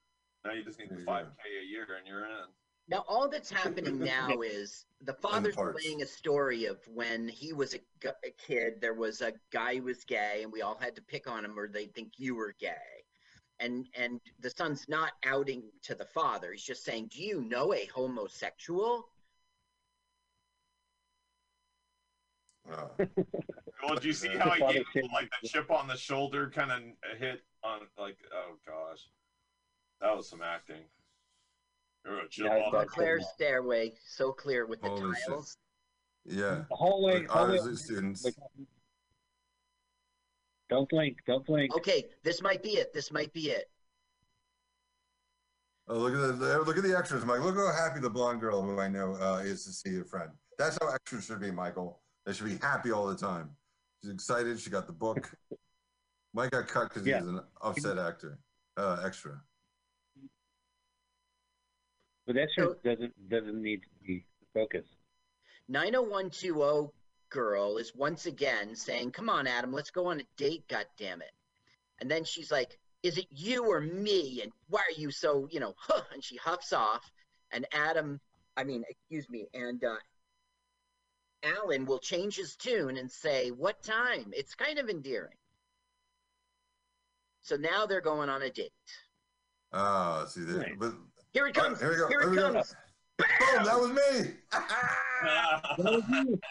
Now 0.44 0.52
you 0.52 0.64
just 0.64 0.78
need 0.78 0.90
the 0.90 1.04
five 1.04 1.26
K 1.42 1.48
a 1.62 1.66
year 1.66 1.86
and 1.98 2.06
you're 2.06 2.24
in. 2.24 2.46
Now, 2.90 3.04
all 3.06 3.28
that's 3.28 3.50
happening 3.50 3.98
now 4.04 4.40
is 4.40 4.86
the 5.02 5.12
father's 5.12 5.54
parts. 5.54 5.82
playing 5.82 6.00
a 6.02 6.06
story 6.06 6.64
of 6.64 6.78
when 6.88 7.28
he 7.28 7.52
was 7.52 7.74
a, 7.74 7.80
kid, 8.38 8.80
there 8.80 8.94
was 8.94 9.20
a 9.20 9.34
guy 9.52 9.76
who 9.76 9.82
was 9.82 10.04
gay, 10.04 10.40
and 10.42 10.50
we 10.50 10.62
all 10.62 10.78
had 10.78 10.96
to 10.96 11.02
pick 11.02 11.28
on 11.28 11.44
him, 11.44 11.58
or 11.58 11.68
they 11.68 11.86
think 11.86 12.12
you 12.16 12.34
were 12.34 12.54
gay. 12.58 13.04
And 13.60 13.88
and 13.94 14.20
the 14.40 14.50
son's 14.50 14.88
not 14.88 15.12
outing 15.26 15.64
to 15.82 15.94
the 15.94 16.04
father; 16.04 16.52
he's 16.52 16.62
just 16.62 16.84
saying, 16.84 17.10
"Do 17.12 17.22
you 17.22 17.42
know 17.42 17.74
a 17.74 17.86
homosexual?" 17.86 19.10
Uh, 22.70 22.88
Well, 23.82 23.94
did 23.94 24.04
you 24.04 24.12
see 24.12 24.28
how 24.28 24.50
he 24.50 24.60
gave 24.72 24.86
him, 24.92 25.08
like 25.12 25.30
the 25.40 25.48
chip 25.48 25.70
on 25.70 25.86
the 25.86 25.96
shoulder 25.96 26.50
kind 26.50 26.72
of 26.72 27.18
hit 27.18 27.42
on 27.62 27.80
like 27.98 28.16
oh 28.34 28.56
gosh, 28.66 29.08
that 30.00 30.16
was 30.16 30.28
some 30.28 30.42
acting. 30.42 30.82
There 32.04 32.18
a 32.18 32.28
chip 32.28 32.46
Yeah, 32.46 32.52
I 32.52 32.60
on 32.66 32.72
thought 32.72 32.86
the 32.86 32.90
Claire's 32.92 33.26
stairway, 33.34 33.92
so 34.06 34.32
clear 34.32 34.66
with 34.66 34.80
the 34.80 34.88
Holy 34.88 35.14
shit. 35.14 35.26
tiles. 35.28 35.56
yeah. 36.24 36.62
The 36.68 36.76
hallway, 36.76 37.20
Like 37.20 37.28
hallway 37.28 37.58
ours 37.58 37.66
as 37.66 37.84
students. 37.84 38.26
Don't 40.70 40.88
blink. 40.88 41.18
Don't 41.26 41.44
blink. 41.46 41.74
Okay, 41.76 42.04
this 42.24 42.42
might 42.42 42.62
be 42.62 42.70
it. 42.70 42.92
This 42.92 43.10
might 43.10 43.32
be 43.32 43.50
it. 43.50 43.70
Oh, 45.88 45.96
look 45.98 46.12
at 46.12 46.38
the 46.38 46.58
look 46.66 46.76
at 46.76 46.82
the 46.82 46.96
extras, 46.96 47.24
Mike. 47.24 47.40
Look 47.40 47.56
how 47.56 47.72
happy 47.72 48.00
the 48.00 48.10
blonde 48.10 48.40
girl 48.40 48.60
who 48.60 48.78
I 48.78 48.88
know 48.88 49.14
uh, 49.14 49.40
is 49.42 49.64
to 49.64 49.72
see 49.72 49.98
a 49.98 50.04
friend. 50.04 50.28
That's 50.58 50.76
how 50.82 50.90
extras 50.92 51.24
should 51.24 51.40
be, 51.40 51.50
Michael. 51.50 52.00
They 52.26 52.34
should 52.34 52.44
be 52.46 52.58
happy 52.58 52.92
all 52.92 53.06
the 53.06 53.16
time. 53.16 53.48
She's 54.02 54.12
excited. 54.12 54.60
She 54.60 54.68
got 54.68 54.86
the 54.86 54.92
book. 54.92 55.30
Mike 56.34 56.50
got 56.50 56.68
cut 56.68 56.90
because 56.90 57.06
Yeah. 57.06 57.20
he 57.20 57.24
was 57.24 57.32
an 57.32 57.40
upset 57.62 57.96
actor, 57.98 58.38
uh, 58.76 59.02
extra. 59.04 59.40
But 62.28 62.34
that 62.36 62.50
So- 62.54 62.74
doesn't 62.84 63.28
doesn't 63.30 63.60
need 63.62 63.82
to 63.84 63.88
be 64.06 64.26
focused. 64.52 64.94
90120 65.68 66.92
girl 67.30 67.78
is 67.78 67.94
once 67.94 68.26
again 68.26 68.76
saying, 68.76 69.12
Come 69.12 69.30
on, 69.30 69.46
Adam, 69.46 69.72
let's 69.72 69.90
go 69.90 70.08
on 70.08 70.20
a 70.20 70.24
date, 70.36 70.68
God 70.68 70.86
damn 70.98 71.22
it. 71.22 71.32
And 72.00 72.10
then 72.10 72.24
she's 72.24 72.50
like, 72.52 72.78
Is 73.02 73.16
it 73.16 73.28
you 73.30 73.64
or 73.70 73.80
me? 73.80 74.42
And 74.42 74.52
why 74.68 74.80
are 74.80 75.00
you 75.00 75.10
so, 75.10 75.48
you 75.50 75.58
know, 75.58 75.72
huh? 75.78 76.02
And 76.12 76.22
she 76.22 76.36
huffs 76.36 76.74
off. 76.74 77.10
And 77.50 77.66
Adam, 77.72 78.20
I 78.58 78.64
mean, 78.64 78.84
excuse 78.86 79.26
me, 79.30 79.48
and 79.54 79.82
uh, 79.82 79.96
Alan 81.42 81.86
will 81.86 81.98
change 81.98 82.36
his 82.36 82.56
tune 82.56 82.98
and 82.98 83.10
say, 83.10 83.48
What 83.52 83.82
time? 83.82 84.34
It's 84.34 84.54
kind 84.54 84.78
of 84.78 84.90
endearing. 84.90 85.38
So 87.40 87.56
now 87.56 87.86
they're 87.86 88.02
going 88.02 88.28
on 88.28 88.42
a 88.42 88.50
date. 88.50 88.72
Ah, 89.72 90.26
see 90.26 90.42
that. 90.42 90.58
Right. 90.58 90.78
But 90.78 90.94
Here 91.32 91.46
it 91.46 91.54
comes. 91.54 91.80
right, 91.82 91.90
here 91.90 91.90
we 91.90 91.96
go. 91.96 92.08
Here 92.08 92.20
Here 92.20 92.28
it 92.28 92.30
we 92.30 92.36
go. 92.36 92.52
comes. 92.52 92.74
boom, 93.18 93.64
that 93.64 93.78
was 93.80 93.90
me. 96.18 96.38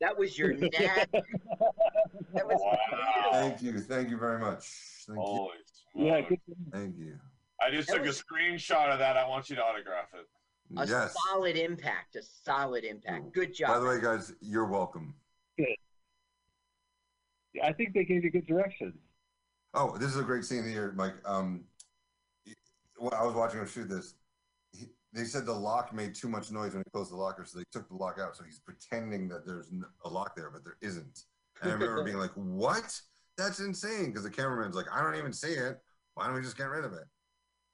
That 0.00 0.16
was 0.16 0.38
your 0.38 0.54
nag. 0.56 0.70
that 0.72 2.46
was 2.46 2.58
Wow. 2.58 3.28
thank 3.32 3.60
you, 3.62 3.78
thank 3.80 4.08
you 4.08 4.16
very 4.16 4.38
much. 4.38 4.66
Thank 5.06 5.18
you, 5.18 5.22
Holy 5.22 5.50
Yeah, 5.94 6.26
smokes. 6.26 6.42
thank 6.72 6.96
you. 6.96 7.18
I 7.60 7.70
just 7.70 7.88
That 7.88 7.96
took 7.98 8.06
was- 8.06 8.18
a 8.20 8.24
screenshot 8.24 8.90
of 8.90 8.98
that. 8.98 9.18
I 9.18 9.28
want 9.28 9.50
you 9.50 9.56
to 9.56 9.62
autograph 9.62 10.08
it. 10.14 10.26
a 10.78 10.86
yes. 10.86 11.14
solid 11.28 11.56
impact. 11.56 12.16
A 12.16 12.22
solid 12.22 12.84
impact. 12.84 13.32
Good 13.34 13.52
job. 13.54 13.68
By 13.68 13.78
the 13.78 13.84
way, 13.86 14.00
guys, 14.00 14.32
you're 14.40 14.64
welcome. 14.64 15.14
Good. 15.58 15.66
I 17.62 17.74
think 17.74 17.92
they 17.92 18.04
gave 18.04 18.24
you 18.24 18.30
good 18.30 18.46
directions. 18.46 18.94
Oh, 19.74 19.98
this 19.98 20.08
is 20.08 20.16
a 20.16 20.22
great 20.22 20.46
scene 20.46 20.66
here, 20.66 20.92
Mike. 20.96 21.12
Um, 21.26 21.64
when 23.00 23.14
I 23.14 23.24
was 23.24 23.34
watching 23.34 23.60
him 23.60 23.66
shoot 23.66 23.88
this. 23.88 24.14
He, 24.72 24.86
they 25.12 25.24
said 25.24 25.46
the 25.46 25.52
lock 25.52 25.92
made 25.92 26.14
too 26.14 26.28
much 26.28 26.52
noise 26.52 26.72
when 26.72 26.82
he 26.84 26.90
closed 26.90 27.10
the 27.10 27.16
locker, 27.16 27.44
so 27.44 27.58
they 27.58 27.64
took 27.72 27.88
the 27.88 27.96
lock 27.96 28.18
out. 28.20 28.36
So 28.36 28.44
he's 28.44 28.60
pretending 28.60 29.28
that 29.28 29.46
there's 29.46 29.70
a 30.04 30.08
lock 30.08 30.36
there, 30.36 30.50
but 30.50 30.62
there 30.62 30.76
isn't. 30.82 31.24
And 31.62 31.70
I 31.70 31.74
remember 31.74 32.04
being 32.04 32.18
like, 32.18 32.32
"What? 32.34 33.00
That's 33.36 33.60
insane!" 33.60 34.06
Because 34.06 34.22
the 34.22 34.30
cameraman's 34.30 34.76
like, 34.76 34.86
"I 34.92 35.02
don't 35.02 35.16
even 35.16 35.32
see 35.32 35.52
it. 35.52 35.78
Why 36.14 36.26
don't 36.26 36.34
we 36.34 36.42
just 36.42 36.58
get 36.58 36.68
rid 36.68 36.84
of 36.84 36.92
it?" 36.92 37.04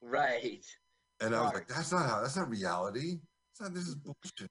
Right. 0.01 0.65
And 1.21 1.35
I 1.35 1.43
was 1.43 1.55
like, 1.55 1.69
"That's 1.69 1.93
not 1.93 2.09
how. 2.09 2.23
That's 2.23 2.37
not 2.37 2.49
reality. 2.49 3.19
It's 3.53 3.61
not. 3.61 3.75
This 3.75 3.89
is 3.89 3.97
bullshit." 3.97 4.51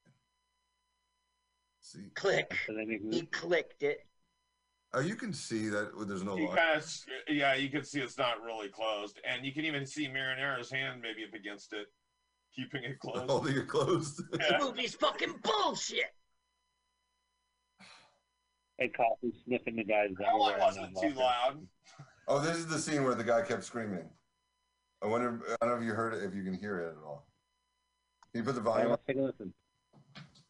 See, 1.79 2.09
Click. 2.15 2.51
He 3.11 3.21
clicked 3.27 3.83
it. 3.83 4.05
Oh, 4.93 4.99
you 5.01 5.15
can 5.15 5.33
see 5.33 5.67
that 5.69 5.91
there's 6.07 6.23
no 6.23 6.37
You 6.37 6.47
lock. 6.47 6.57
kind 6.57 6.77
of, 6.77 6.93
yeah, 7.27 7.53
you 7.53 7.69
can 7.69 7.83
see 7.83 7.99
it's 7.99 8.17
not 8.17 8.41
really 8.41 8.69
closed, 8.69 9.19
and 9.29 9.45
you 9.45 9.51
can 9.51 9.65
even 9.65 9.85
see 9.85 10.07
Marinaro's 10.07 10.71
hand 10.71 11.01
maybe 11.01 11.25
up 11.25 11.33
against 11.33 11.73
it, 11.73 11.87
keeping 12.55 12.83
it 12.83 12.99
closed. 13.01 13.29
Holding 13.29 13.57
it 13.57 13.67
closed. 13.67 14.21
The 14.31 14.37
Yeah. 14.51 14.57
movie's 14.59 14.95
fucking 14.95 15.35
bullshit. 15.43 16.13
and 18.79 18.93
Coffey 18.93 19.33
sniffing 19.45 19.75
the 19.77 19.83
guy's 19.85 20.09
That 20.19 20.37
one 20.37 20.53
underwear. 20.53 20.67
wasn't 20.67 20.97
too 21.01 21.13
loud. 21.19 21.65
Oh, 22.27 22.39
this 22.39 22.57
is 22.57 22.67
the 22.67 22.79
scene 22.79 23.03
where 23.03 23.15
the 23.15 23.23
guy 23.23 23.41
kept 23.41 23.63
screaming. 23.63 24.09
I 25.01 25.07
wonder. 25.07 25.41
I 25.61 25.65
don't 25.65 25.75
know 25.75 25.81
if 25.81 25.83
you 25.87 25.93
heard 25.93 26.13
it. 26.13 26.23
If 26.23 26.33
you 26.33 26.43
can 26.43 26.53
hear 26.53 26.79
it 26.79 26.89
at 26.97 27.03
all. 27.05 27.25
Can 28.31 28.41
you 28.41 28.43
put 28.43 28.55
the 28.55 28.61
volume 28.61 28.87
All 28.87 28.93
up? 28.93 29.01
let's 29.07 29.07
take 29.07 29.17
a 29.17 29.21
listen. 29.25 29.53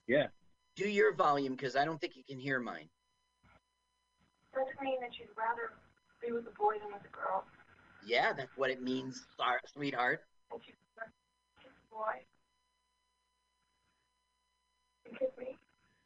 Yeah. 0.07 0.27
Do 0.75 0.87
your 0.89 1.13
volume 1.13 1.53
because 1.55 1.75
I 1.75 1.85
don't 1.85 1.99
think 2.01 2.15
you 2.15 2.23
can 2.27 2.39
hear 2.39 2.59
mine. 2.59 2.89
Does 4.56 4.68
it 4.69 4.82
mean 4.82 5.02
that 5.02 5.19
you'd 5.19 5.27
rather 5.38 5.73
be 6.26 6.32
with 6.32 6.48
a 6.48 6.57
boy 6.57 6.76
than 6.80 6.94
with 6.94 7.03
a 7.03 7.14
girl? 7.14 7.44
Yeah, 8.06 8.32
that's 8.32 8.56
what 8.56 8.69
it 8.69 8.82
means, 8.82 9.26
sweetheart. 9.73 10.22
That 10.49 10.61
you 10.65 10.73
prefer 10.95 11.11
to 11.11 11.61
kiss 11.61 11.73
a 11.76 11.94
boy? 11.94 12.23
You 15.06 15.18
kiss 15.19 15.38
me? 15.38 15.57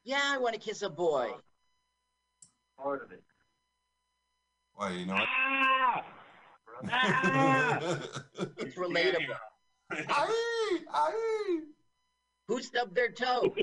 Yeah, 0.03 0.21
I 0.23 0.39
want 0.39 0.55
to 0.55 0.59
kiss 0.59 0.81
a 0.81 0.89
boy. 0.89 1.31
Part 2.81 3.03
of 3.03 3.11
it. 3.11 3.21
Why 4.73 4.91
you 4.93 5.05
know 5.05 5.13
what? 5.13 5.27
Ah! 5.27 6.05
Ah! 6.91 7.79
It's 8.57 8.75
relatable. 8.75 9.35
Aye, 9.91 10.77
aye. 10.93 11.59
Who 12.47 12.61
stubbed 12.61 12.95
their 12.95 13.11
toe? 13.11 13.55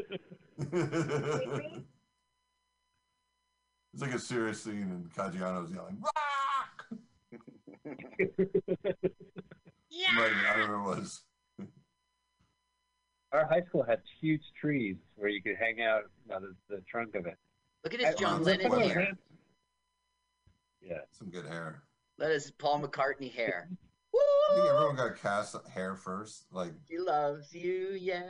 It's 3.97 4.03
like 4.03 4.15
a 4.15 4.19
serious 4.19 4.63
scene, 4.63 4.83
and 4.83 5.11
Caggiano's 5.15 5.73
yelling, 5.73 5.97
"Rock!" 6.03 6.87
Yeah. 9.89 10.21
Right, 10.21 10.33
I 10.53 10.57
don't 10.59 10.71
know 10.71 10.83
what 10.83 10.99
it 10.99 11.01
was. 11.01 11.23
Our 13.33 13.47
high 13.47 13.63
school 13.63 13.83
had 13.83 14.01
huge 14.21 14.43
trees 14.61 14.97
where 15.15 15.31
you 15.31 15.41
could 15.43 15.57
hang 15.59 15.81
out, 15.81 16.03
you 16.27 16.35
know, 16.35 16.41
the, 16.41 16.55
the 16.69 16.83
trunk 16.83 17.15
of 17.15 17.25
it. 17.25 17.39
Look 17.83 17.95
at 17.95 18.01
his 18.01 18.15
John 18.17 18.43
Uh, 18.43 18.45
Lennon 18.45 18.73
hair. 18.79 19.13
Yeah. 20.83 20.99
Some 21.13 21.31
good 21.31 21.47
hair. 21.47 21.83
That 22.19 22.31
is 22.31 22.51
Paul 22.59 22.83
McCartney 22.83 23.33
hair. 23.33 23.71
I 24.51 24.55
think 24.55 24.69
everyone 24.69 24.97
got 24.97 25.17
cast 25.17 25.57
hair 25.73 25.95
first. 25.95 26.45
Like, 26.53 26.73
He 26.87 26.99
loves 26.99 27.55
you, 27.55 27.97
yeah. 27.99 28.23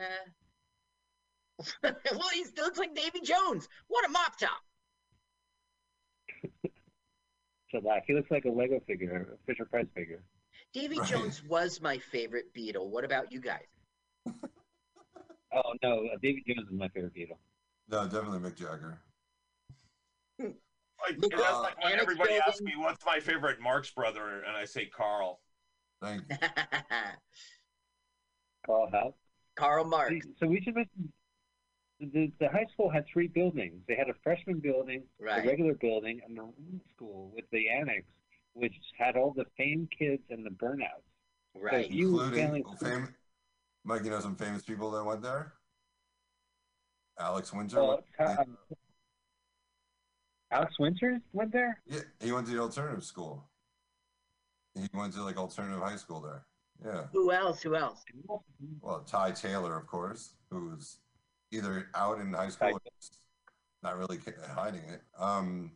well, 1.83 2.29
he 2.33 2.45
still 2.45 2.67
looks 2.67 2.79
like 2.79 2.95
Davy 2.95 3.23
Jones. 3.25 3.69
What 3.89 4.07
a 4.07 4.09
mop 4.09 4.39
top. 4.39 4.63
So 7.71 7.79
like 7.79 8.05
he 8.07 8.15
looks 8.15 8.31
like 8.31 8.45
a 8.45 8.51
Lego 8.51 8.81
figure, 8.87 9.35
a 9.35 9.47
Fisher 9.47 9.65
Price 9.65 9.87
figure. 9.95 10.23
Davy 10.73 10.99
Right. 10.99 11.09
Jones 11.09 11.43
was 11.45 11.81
my 11.81 11.99
favorite 11.99 12.53
Beatle. 12.55 12.89
What 12.89 13.05
about 13.05 13.33
you 13.33 13.41
guys? 13.41 13.67
Oh 15.53 15.73
no, 15.83 16.01
uh, 16.07 16.19
David 16.21 16.43
Jones 16.47 16.69
is 16.71 16.79
my 16.79 16.89
favorite 16.89 17.15
Beatle. 17.15 17.39
No, 17.89 18.05
definitely 18.05 18.41
Mick 18.41 18.57
Jagger. 18.57 18.99
Like, 20.39 21.19
Look, 21.19 21.31
that's 21.31 21.43
uh, 21.51 21.63
like 21.63 21.77
when 21.83 21.93
Alex 21.93 22.03
everybody 22.03 22.35
asks 22.35 22.61
me 22.61 22.73
what's 22.77 23.05
my 23.07 23.21
favorite 23.21 23.61
Marx 23.61 23.91
brother, 23.91 24.43
and 24.47 24.55
I 24.57 24.65
say 24.67 24.87
Carl. 24.87 25.41
Thank 26.03 26.23
you. 26.31 26.37
Carl 28.67 28.91
House. 28.91 29.15
Karl 29.55 29.85
Marx. 29.85 30.27
So 30.39 30.47
we 30.47 30.61
should 30.61 30.75
mention 30.75 31.11
the, 32.01 32.31
the 32.41 32.49
high 32.49 32.67
school 32.73 32.91
had 32.91 33.05
three 33.13 33.29
buildings. 33.29 33.81
They 33.89 33.95
had 33.97 34.09
a 34.09 34.15
freshman 34.23 34.59
building, 34.61 35.03
Right. 35.21 35.45
a 35.45 35.49
regular 35.49 35.75
building, 35.75 36.21
and 36.27 36.37
the 36.37 36.43
room 36.43 36.81
school 36.95 37.31
with 37.35 37.45
the 37.53 37.69
annex, 37.69 38.05
which 38.53 38.75
had 38.99 39.17
all 39.17 39.33
the 39.37 39.47
fame 39.57 39.89
kids 39.97 40.23
and 40.31 40.45
the 40.45 40.51
burnouts. 40.51 41.03
Right. 41.55 41.91
you 41.91 42.21
Including 42.21 42.45
family- 42.47 42.65
fam- 42.81 43.15
Mike, 43.85 44.05
you 44.05 44.11
know 44.11 44.21
some 44.21 44.37
famous 44.37 44.63
people 44.63 44.91
that 44.91 45.05
went 45.05 45.23
there? 45.23 45.55
Alex 47.19 47.51
Winter. 47.53 47.79
Oh, 47.81 48.03
went- 48.19 48.39
um, 48.39 48.59
Alex 50.51 50.79
Winters 50.79 51.21
went 51.33 51.51
there. 51.53 51.81
yeah, 51.87 52.01
he 52.21 52.31
went 52.31 52.47
to 52.47 52.53
the 52.53 52.61
alternative 52.61 53.03
school. 53.05 53.49
He 54.75 54.87
went 54.93 55.15
to 55.15 55.23
like 55.23 55.39
alternative 55.39 55.81
high 55.81 55.97
school 55.97 56.21
there. 56.21 56.45
Yeah. 56.85 57.07
Who 57.13 57.33
else? 57.33 57.63
Who 57.63 57.75
else? 57.75 58.05
Well, 58.83 59.01
Ty 59.01 59.31
Taylor, 59.33 59.77
of 59.79 59.87
course, 59.87 60.35
who's 60.51 60.99
either 61.51 61.89
out 61.95 62.21
in 62.21 62.33
high 62.33 62.49
school 62.49 62.73
or 62.75 62.81
not 63.83 63.97
really 63.99 64.19
hiding 64.55 64.83
it. 64.89 65.03
Um, 65.19 65.73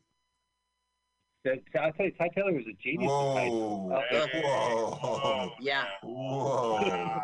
The- 1.44 1.62
I'll 1.80 1.92
tell 1.92 2.06
you, 2.06 2.12
Ty 2.12 2.28
Taylor 2.34 2.52
was 2.52 2.66
a 2.66 2.72
genius. 2.82 3.10
in 3.10 3.36
high 3.36 3.48
whoa, 3.48 3.92
Uh, 3.92 4.02
Hey, 4.10 4.42
whoa, 4.42 4.98
oh, 5.02 5.50
Yeah. 5.60 5.86
whoa. 6.02 6.78
Wow, 6.82 7.20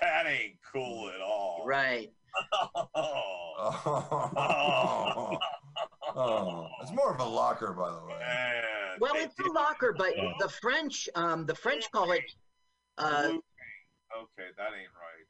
that 0.00 0.26
ain't 0.26 0.56
cool 0.72 1.10
at 1.10 1.20
all. 1.20 1.64
Right. 1.66 2.12
Oh, 2.94 5.38
Oh, 6.14 6.68
it's 6.80 6.92
more 6.92 7.12
of 7.12 7.20
a 7.20 7.24
locker, 7.24 7.72
by 7.72 7.90
the 7.90 8.04
way. 8.06 8.18
man. 8.18 8.64
Well, 9.00 9.14
it's 9.16 9.38
a 9.40 9.50
locker, 9.52 9.92
but 9.96 10.16
Yeah. 10.16 10.32
the 10.40 10.48
French, 10.48 11.08
um, 11.14 11.46
the 11.46 11.54
French 11.54 11.90
call 11.90 12.10
it, 12.12 12.24
uh, 12.98 13.28
blue. 13.28 13.44
Okay, 14.16 14.48
that 14.56 14.72
ain't 14.74 14.90
right. 14.94 15.26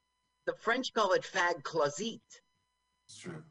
The 0.49 0.55
French 0.55 0.95
call 0.95 1.12
it 1.12 1.23
fag 1.23 1.62
closet. 1.62 2.20
It's 3.07 3.19
true. 3.19 3.43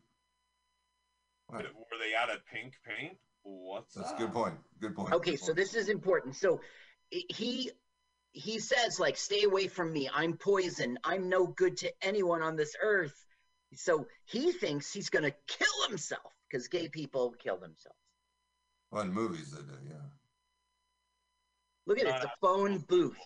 What? 1.46 1.64
Were 1.64 1.98
they 2.00 2.16
out 2.16 2.30
of 2.32 2.46
pink 2.52 2.74
paint? 2.86 3.18
What's 3.44 3.94
That's 3.94 4.12
a 4.12 4.16
good 4.16 4.34
point. 4.34 4.56
Good 4.82 4.96
point. 4.96 5.14
Okay, 5.14 5.32
Good 5.32 5.40
so 5.40 5.46
point. 5.48 5.58
this 5.58 5.76
is 5.76 5.90
important. 5.90 6.36
So 6.36 6.60
he 7.12 7.72
he 8.32 8.60
says 8.60 9.00
like, 9.00 9.16
"Stay 9.16 9.44
away 9.44 9.68
from 9.68 9.94
me. 9.94 10.10
I'm 10.12 10.36
poison. 10.38 10.98
I'm 11.04 11.30
no 11.30 11.46
good 11.48 11.78
to 11.78 11.94
anyone 12.02 12.42
on 12.42 12.56
this 12.56 12.76
earth." 12.82 13.16
So 13.76 14.08
he 14.26 14.52
thinks 14.52 14.92
he's 14.92 15.10
gonna 15.10 15.32
kill 15.48 15.88
himself 15.88 16.34
because 16.50 16.68
gay 16.68 16.90
people 16.90 17.34
kill 17.40 17.58
themselves. 17.58 18.00
Well, 18.92 19.04
in 19.04 19.14
movies 19.14 19.52
they 19.52 19.62
do, 19.62 19.78
yeah. 19.88 19.96
Look 21.86 22.00
at 22.00 22.08
it, 22.08 22.12
Uh, 22.14 22.16
it's 22.18 22.26
a 22.26 22.34
phone 22.42 22.80
booth, 22.80 23.18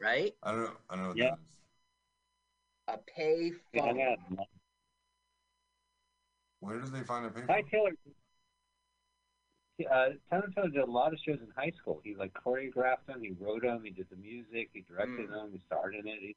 right? 0.00 0.32
I 0.42 0.52
don't 0.52 0.64
know. 0.64 0.76
I 0.88 0.94
don't 0.94 1.02
know 1.02 1.08
what 1.10 1.18
Yeah. 1.18 1.30
that 1.30 1.38
is. 1.38 1.44
A 2.88 2.98
pay 3.16 3.52
they 3.72 3.80
hung 3.80 3.96
phone. 3.96 4.38
out. 4.38 4.46
Where 6.60 6.80
did 6.80 6.92
they 6.92 7.00
find 7.02 7.26
a 7.26 7.30
paper? 7.30 7.46
Ty 7.46 7.62
Taylor. 7.70 7.90
Uh, 9.90 10.10
Ty 10.30 10.40
Taylor 10.54 10.68
did 10.68 10.82
a 10.82 10.90
lot 10.90 11.12
of 11.12 11.18
shows 11.26 11.38
in 11.40 11.48
high 11.56 11.72
school. 11.80 12.00
He 12.04 12.14
like 12.14 12.32
choreographed 12.34 13.06
them, 13.06 13.22
he 13.22 13.32
wrote 13.40 13.62
them, 13.62 13.82
he 13.84 13.90
did 13.90 14.06
the 14.10 14.16
music, 14.16 14.70
he 14.72 14.82
directed 14.82 15.28
Mm. 15.28 15.32
them, 15.32 15.50
he 15.52 15.60
starred 15.66 15.94
in 15.94 16.06
it. 16.06 16.18
He, 16.20 16.36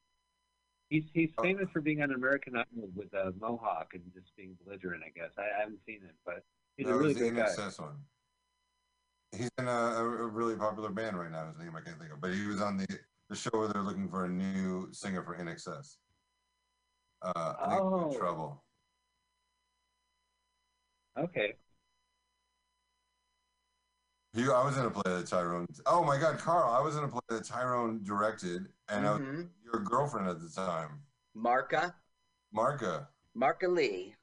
he's 0.90 1.04
he's 1.14 1.30
Oh. 1.38 1.44
famous 1.44 1.70
for 1.72 1.82
being 1.82 2.02
on 2.02 2.12
American 2.12 2.56
Idol 2.56 2.90
with 2.96 3.14
a 3.14 3.34
mohawk 3.40 3.94
and 3.94 4.04
just 4.14 4.36
being 4.36 4.58
belligerent. 4.64 5.04
I 5.06 5.10
guess 5.10 5.32
I, 5.38 5.44
I 5.56 5.60
haven't 5.62 5.80
seen 5.86 6.00
it, 6.04 6.16
but 6.26 6.44
he's 6.78 6.88
no, 6.88 6.94
a 6.94 6.98
really 6.98 7.12
it 7.12 7.14
was 7.14 7.22
the 7.24 7.30
good 7.30 7.36
guy. 7.78 7.84
One. 7.84 7.96
He's 9.34 9.50
in 9.60 9.68
a, 9.68 9.72
a, 9.72 10.04
a 10.04 10.28
really 10.28 10.56
popular 10.56 10.90
band 10.90 11.20
right 11.20 11.30
now. 11.32 11.48
His 11.48 11.58
name 11.60 11.76
I 11.76 11.82
can't 11.82 12.00
think 12.00 12.12
of, 12.14 12.22
but 12.22 12.34
he 12.34 12.48
was 12.48 12.62
on 12.62 12.78
the 12.78 12.88
the 13.30 13.36
show 13.36 13.50
where 13.54 13.68
they're 13.68 13.82
looking 13.84 14.08
for 14.10 14.26
a 14.26 14.30
new 14.30 14.88
singer 14.94 15.22
for 15.22 15.36
INXS. 15.38 15.98
Uh, 17.22 17.32
I 17.60 17.70
think 17.70 17.82
Oh. 17.82 18.16
Trouble. 18.18 18.64
Okay. 21.18 21.54
You, 24.34 24.54
I 24.54 24.64
was 24.64 24.78
in 24.78 24.86
a 24.86 24.90
play 24.92 25.16
that 25.16 25.26
Tyrone. 25.26 25.66
Oh 25.88 26.04
my 26.04 26.20
God, 26.20 26.38
Carl! 26.38 26.72
I 26.72 26.80
was 26.80 26.96
in 26.96 27.04
a 27.04 27.08
play 27.08 27.22
that 27.30 27.44
Tyrone 27.44 28.04
directed, 28.04 28.68
and 28.88 29.08
I 29.08 29.14
was 29.14 29.46
your 29.64 29.82
girlfriend 29.84 30.28
at 30.30 30.40
the 30.40 30.50
time, 30.50 31.02
Marka, 31.36 31.94
Marka, 32.56 33.08
Marka 33.36 33.68
Lee. 33.68 34.14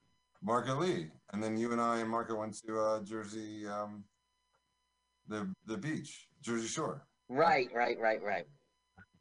Marka 0.47 0.79
Lee, 0.79 1.09
and 1.33 1.43
then 1.43 1.57
you 1.57 1.73
and 1.73 1.81
I 1.81 1.99
and 1.99 2.09
Marka 2.12 2.39
went 2.39 2.55
to 2.65 2.79
uh, 2.79 3.01
Jersey, 3.03 3.66
um, 3.66 4.05
the 5.27 5.53
the 5.66 5.77
beach, 5.77 6.29
Jersey 6.43 6.69
Shore. 6.69 7.03
Right, 7.29 7.69
right, 7.75 7.99
right, 7.99 8.23
right. 8.23 8.47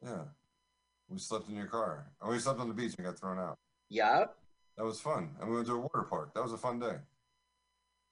Yeah, 0.00 0.24
we 1.08 1.18
slept 1.18 1.48
in 1.48 1.56
your 1.56 1.66
car, 1.66 2.06
and 2.22 2.30
we 2.30 2.38
slept 2.38 2.60
on 2.60 2.68
the 2.68 2.74
beach 2.74 2.94
and 2.98 3.04
got 3.04 3.18
thrown 3.18 3.40
out. 3.40 3.58
Yup. 3.94 4.36
That 4.76 4.84
was 4.84 5.00
fun, 5.00 5.30
and 5.40 5.48
we 5.48 5.54
went 5.54 5.68
to 5.68 5.74
a 5.74 5.78
water 5.78 6.02
park. 6.10 6.34
That 6.34 6.42
was 6.42 6.52
a 6.52 6.58
fun 6.58 6.80
day. 6.80 6.96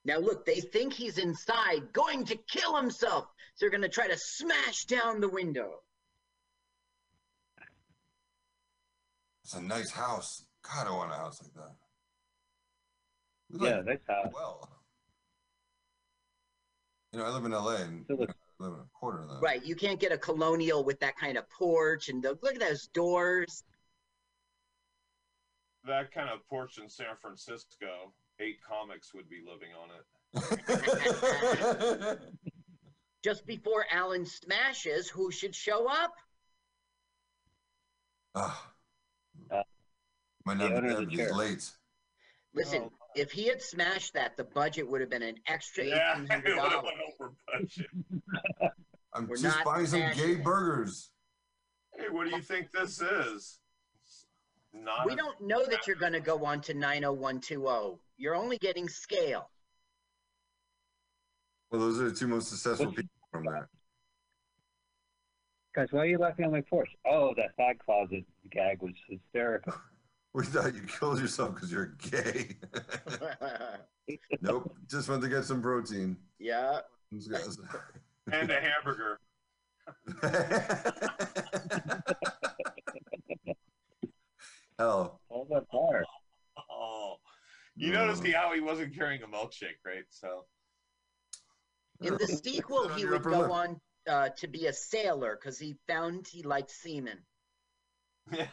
Now 0.04 0.18
look, 0.18 0.46
they 0.46 0.60
think 0.60 0.92
he's 0.92 1.18
inside, 1.18 1.92
going 1.92 2.24
to 2.26 2.36
kill 2.36 2.76
himself. 2.76 3.24
So 3.56 3.64
they're 3.66 3.70
gonna 3.70 3.88
try 3.88 4.06
to 4.06 4.16
smash 4.16 4.84
down 4.84 5.20
the 5.20 5.28
window. 5.28 5.80
It's 9.42 9.54
a 9.54 9.60
nice 9.60 9.90
house. 9.90 10.44
God, 10.62 10.86
I 10.86 10.90
want 10.92 11.10
a 11.10 11.16
house 11.16 11.42
like 11.42 11.52
that. 11.54 11.74
We 13.50 13.66
Yeah, 13.66 13.80
nice 13.84 13.98
house. 14.06 14.30
well. 14.32 14.68
You 17.12 17.18
know, 17.18 17.24
I 17.24 17.30
live 17.30 17.44
in 17.44 17.52
LA, 17.52 17.74
and 17.82 18.06
So 18.06 18.14
look- 18.14 18.30
I 18.30 18.62
live 18.64 18.74
in 18.74 18.80
a 18.80 18.88
quarter 18.94 19.22
of 19.22 19.28
that. 19.30 19.40
Right. 19.42 19.62
You 19.64 19.74
can't 19.74 19.98
get 19.98 20.12
a 20.12 20.18
colonial 20.18 20.84
with 20.84 21.00
that 21.00 21.16
kind 21.16 21.36
of 21.36 21.50
porch 21.50 22.08
and 22.08 22.22
the, 22.22 22.38
look 22.40 22.54
at 22.54 22.60
those 22.60 22.86
doors. 22.86 23.64
That 25.86 26.12
kind 26.12 26.28
of 26.30 26.46
porch 26.48 26.78
in 26.78 26.88
San 26.88 27.16
Francisco, 27.20 28.12
eight 28.40 28.58
comics 28.66 29.12
would 29.14 29.28
be 29.28 29.42
living 29.44 29.70
on 29.74 29.90
it. 29.98 30.06
Just 33.24 33.46
before 33.46 33.84
Alan 33.90 34.26
smashes, 34.26 35.08
who 35.08 35.30
should 35.30 35.54
show 35.54 35.88
up? 35.88 36.12
Ah. 38.34 38.70
Uh, 39.50 39.62
Might 40.44 40.58
the 40.58 40.68
not 40.68 40.82
be 40.82 40.88
there, 40.88 41.06
he's 41.26 41.32
late. 41.32 41.70
Listen, 42.54 42.82
Oh. 42.84 42.92
if 43.14 43.30
he 43.32 43.46
had 43.48 43.62
smashed 43.62 44.12
that, 44.14 44.36
the 44.36 44.44
budget 44.44 44.88
would 44.88 45.00
have 45.00 45.10
been 45.10 45.22
an 45.22 45.36
extra 45.46 45.84
Yeah, 45.84 46.12
eighteen 46.12 46.24
it 46.24 46.30
hundred 46.32 46.54
would 46.56 46.62
have 46.62 46.72
dollars. 46.72 46.84
went 46.84 46.98
over 47.20 47.32
budget. 47.52 47.86
I'm 49.14 49.26
We're 49.28 49.36
just 49.36 49.64
buying 49.64 49.86
some 49.86 50.00
gay 50.14 50.32
it. 50.32 50.44
burgers. 50.44 51.10
Hey, 51.96 52.08
what 52.10 52.24
do 52.28 52.34
you 52.34 52.42
think 52.42 52.70
this 52.72 53.00
is? 53.00 53.58
Not 54.74 55.06
We 55.06 55.14
don't 55.14 55.40
know 55.40 55.64
that 55.66 55.86
you're 55.86 55.96
going 55.96 56.12
to 56.14 56.20
go 56.20 56.44
on 56.44 56.60
to 56.62 56.74
90120. 56.74 57.98
You're 58.16 58.34
only 58.34 58.58
getting 58.58 58.88
scale. 58.88 59.50
Well, 61.70 61.80
those 61.80 62.00
are 62.00 62.08
the 62.10 62.14
two 62.14 62.26
most 62.28 62.48
successful 62.48 62.86
What's- 62.86 62.96
people 62.96 63.10
from 63.30 63.44
there. 63.44 63.68
Guys, 65.74 65.88
why 65.90 66.00
are 66.00 66.06
you 66.06 66.18
laughing 66.18 66.44
on 66.44 66.52
my 66.52 66.60
porch? 66.60 66.90
Oh, 67.06 67.32
that 67.36 67.56
side 67.56 67.78
closet 67.84 68.24
gag 68.50 68.82
was 68.82 68.94
hysterical. 69.08 69.74
We 70.34 70.46
thought 70.46 70.74
you 70.74 70.80
killed 70.80 71.20
yourself 71.20 71.54
because 71.56 71.70
you're 71.70 71.94
gay. 72.10 72.56
nope, 74.40 74.74
just 74.88 75.06
went 75.10 75.20
to 75.20 75.28
get 75.28 75.44
some 75.44 75.60
protein. 75.60 76.16
yeah. 76.38 76.80
And 77.10 78.50
a 78.50 78.58
hamburger. 78.58 79.20
Hell, 84.78 85.20
All 85.28 85.46
that 85.50 85.64
bar. 85.70 86.04
Oh, 86.70 87.16
you 87.76 87.92
noticed 87.92 88.24
he, 88.24 88.32
how 88.32 88.52
he 88.54 88.60
wasn't 88.60 88.94
carrying 88.94 89.22
a 89.22 89.26
milkshake, 89.26 89.78
right? 89.86 90.04
So 90.10 90.44
In 92.00 92.14
the 92.14 92.26
sequel, 92.26 92.88
he 92.88 93.06
would 93.06 93.22
go 93.22 93.40
lip. 93.40 93.50
on 93.50 93.80
uh, 94.08 94.28
to 94.38 94.48
be 94.48 94.66
a 94.66 94.72
sailor 94.72 95.38
because 95.40 95.58
he 95.58 95.76
found 95.88 96.26
he 96.28 96.42
liked 96.42 96.70
seamen. 96.70 97.18
yeah. 98.32 98.46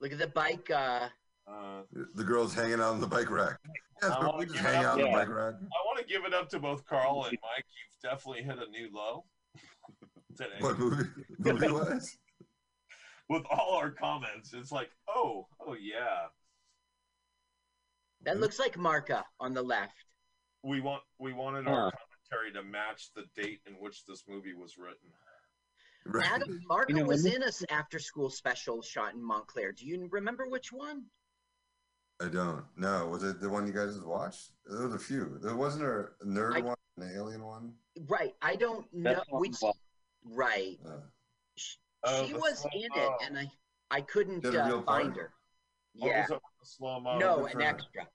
Look 0.00 0.12
at 0.12 0.18
the 0.18 0.28
bike. 0.28 0.70
Uh, 0.70 1.08
Uh, 1.48 1.82
the 2.14 2.24
girl's 2.24 2.52
hanging 2.54 2.74
out 2.80 2.90
on 2.94 3.00
the 3.00 3.06
bike 3.06 3.30
rack. 3.30 3.56
Yes, 4.02 4.10
I 4.12 4.18
wanna 4.26 4.38
we 4.38 4.44
just 4.46 4.56
give 4.56 4.64
hang 4.66 4.82
it 4.82 4.84
up- 4.84 4.92
out 4.98 5.00
on 5.00 5.06
the 5.06 5.16
bike 5.16 5.28
rack. 5.28 5.54
I 5.54 5.86
want 5.86 5.98
to 6.00 6.04
give 6.04 6.24
it 6.24 6.34
up 6.34 6.48
to 6.50 6.58
both 6.58 6.84
Carl 6.86 7.24
and 7.24 7.38
Mike. 7.42 7.64
You've 8.02 8.12
definitely 8.12 8.42
hit 8.42 8.58
a 8.58 8.68
new 8.70 8.90
low 8.92 9.24
today. 10.36 10.50
What 10.60 10.78
movie? 10.78 11.08
Movie 11.38 11.70
wise? 11.70 12.18
With 13.28 13.42
all 13.50 13.74
our 13.76 13.90
comments, 13.90 14.52
it's 14.52 14.70
like, 14.70 14.90
oh, 15.08 15.46
oh 15.66 15.74
yeah, 15.74 16.26
that 18.22 18.38
looks 18.40 18.58
like 18.58 18.74
Marka 18.76 19.24
on 19.40 19.52
the 19.54 19.62
left. 19.62 19.94
we 20.62 20.80
want 20.80 21.02
we 21.18 21.32
wanted 21.32 21.66
our 21.66 21.92
commentary 22.30 22.52
to 22.54 22.62
match 22.62 23.10
the 23.14 23.24
date 23.40 23.60
in 23.66 23.74
which 23.74 24.04
this 24.06 24.24
movie 24.28 24.54
was 24.54 24.78
written. 24.78 25.10
Right. 26.06 26.30
Adam 26.30 26.60
Marco 26.68 26.92
You 26.94 27.00
know, 27.00 27.06
was 27.06 27.26
in 27.26 27.42
a 27.42 27.46
s- 27.46 27.64
after 27.68 27.98
school 27.98 28.30
special 28.30 28.80
shot 28.80 29.14
in 29.14 29.22
Montclair. 29.24 29.72
Do 29.72 29.84
you 29.86 30.08
remember 30.12 30.46
which 30.48 30.70
one? 30.72 31.02
I 32.22 32.28
don't. 32.28 32.64
No, 32.76 33.08
was 33.08 33.24
it 33.24 33.40
the 33.40 33.48
one 33.50 33.66
you 33.66 33.72
guys 33.72 34.00
watched? 34.00 34.52
There 34.66 34.86
was 34.86 34.94
a 34.94 34.98
few. 35.00 35.38
There 35.42 35.56
wasn't 35.56 35.84
a 35.84 36.06
nerd 36.24 36.54
I- 36.56 36.60
one, 36.60 36.76
an 36.98 37.12
alien 37.16 37.42
one. 37.44 37.72
Right. 38.06 38.34
I 38.40 38.54
don't 38.54 38.86
know 38.94 39.14
That's 39.14 39.28
not 39.32 39.40
which. 39.40 39.56
Right. 40.24 40.78
Uh, 40.86 41.00
Sh- 41.56 41.74
she 42.26 42.34
was 42.34 42.60
slow 42.60 42.70
in 42.74 42.90
it, 42.94 43.12
and 43.24 43.38
I 43.38 43.50
I 43.90 44.00
couldn't 44.00 44.44
uh, 44.44 44.50
find 44.82 44.84
part? 44.86 45.16
her. 45.16 45.32
What 45.94 46.08
Yeah. 46.08 46.22
was 46.22 46.30
up 46.32 46.42
with 46.42 46.60
the 46.60 46.66
slow 46.66 47.00
mo? 47.00 47.18
No, 47.18 47.46
an 47.46 47.54
her. 47.56 47.62
extra. 47.62 48.06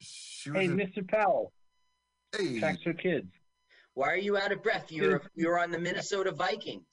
she 0.00 0.50
was 0.50 0.58
Hey, 0.60 0.64
in, 0.66 0.76
Mr. 0.76 1.06
Powell, 1.08 1.52
hey, 2.36 2.58
tracks 2.58 2.82
for 2.82 2.92
kids. 2.94 3.30
Why 3.94 4.08
are 4.08 4.16
you 4.16 4.36
out 4.38 4.52
of 4.52 4.62
breath? 4.62 4.90
You're 4.90 5.22
you're 5.34 5.58
on 5.58 5.70
the 5.70 5.78
Minnesota 5.78 6.30
Vikings. 6.32 6.86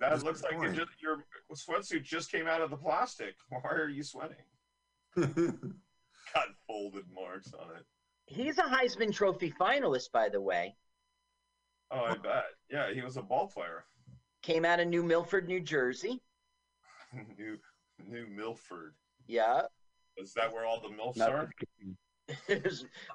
That 0.00 0.10
That's 0.10 0.22
looks 0.24 0.42
like 0.42 0.52
you 0.52 0.58
point. 0.58 0.74
just, 0.76 0.90
your 1.00 1.24
sweatsuit 1.54 2.02
just 2.02 2.30
came 2.32 2.48
out 2.48 2.60
of 2.60 2.70
the 2.70 2.76
plastic. 2.76 3.34
Why 3.48 3.70
are 3.70 3.88
you 3.88 4.02
sweating? 4.02 4.36
Got 5.16 6.48
folded 6.66 7.04
marks 7.14 7.52
on 7.52 7.76
it. 7.76 7.84
He's 8.26 8.58
a 8.58 8.62
Heisman 8.62 9.12
Trophy 9.14 9.52
finalist, 9.60 10.10
by 10.12 10.28
the 10.28 10.40
way. 10.40 10.74
Oh, 11.92 12.04
I 12.04 12.14
bet. 12.16 12.44
Yeah, 12.70 12.92
he 12.92 13.02
was 13.02 13.16
a 13.16 13.22
ball 13.22 13.48
player. 13.48 13.84
Came 14.42 14.64
out 14.64 14.80
of 14.80 14.88
New 14.88 15.02
Milford, 15.02 15.46
New 15.46 15.60
Jersey. 15.60 16.20
New 17.38 17.58
New 18.08 18.26
Milford. 18.26 18.94
Yeah. 19.26 19.62
Is 20.16 20.32
that 20.34 20.52
where 20.52 20.64
all 20.64 20.80
the 20.80 20.88
milfs 20.88 21.16
Not 21.16 21.30
are? 21.30 21.50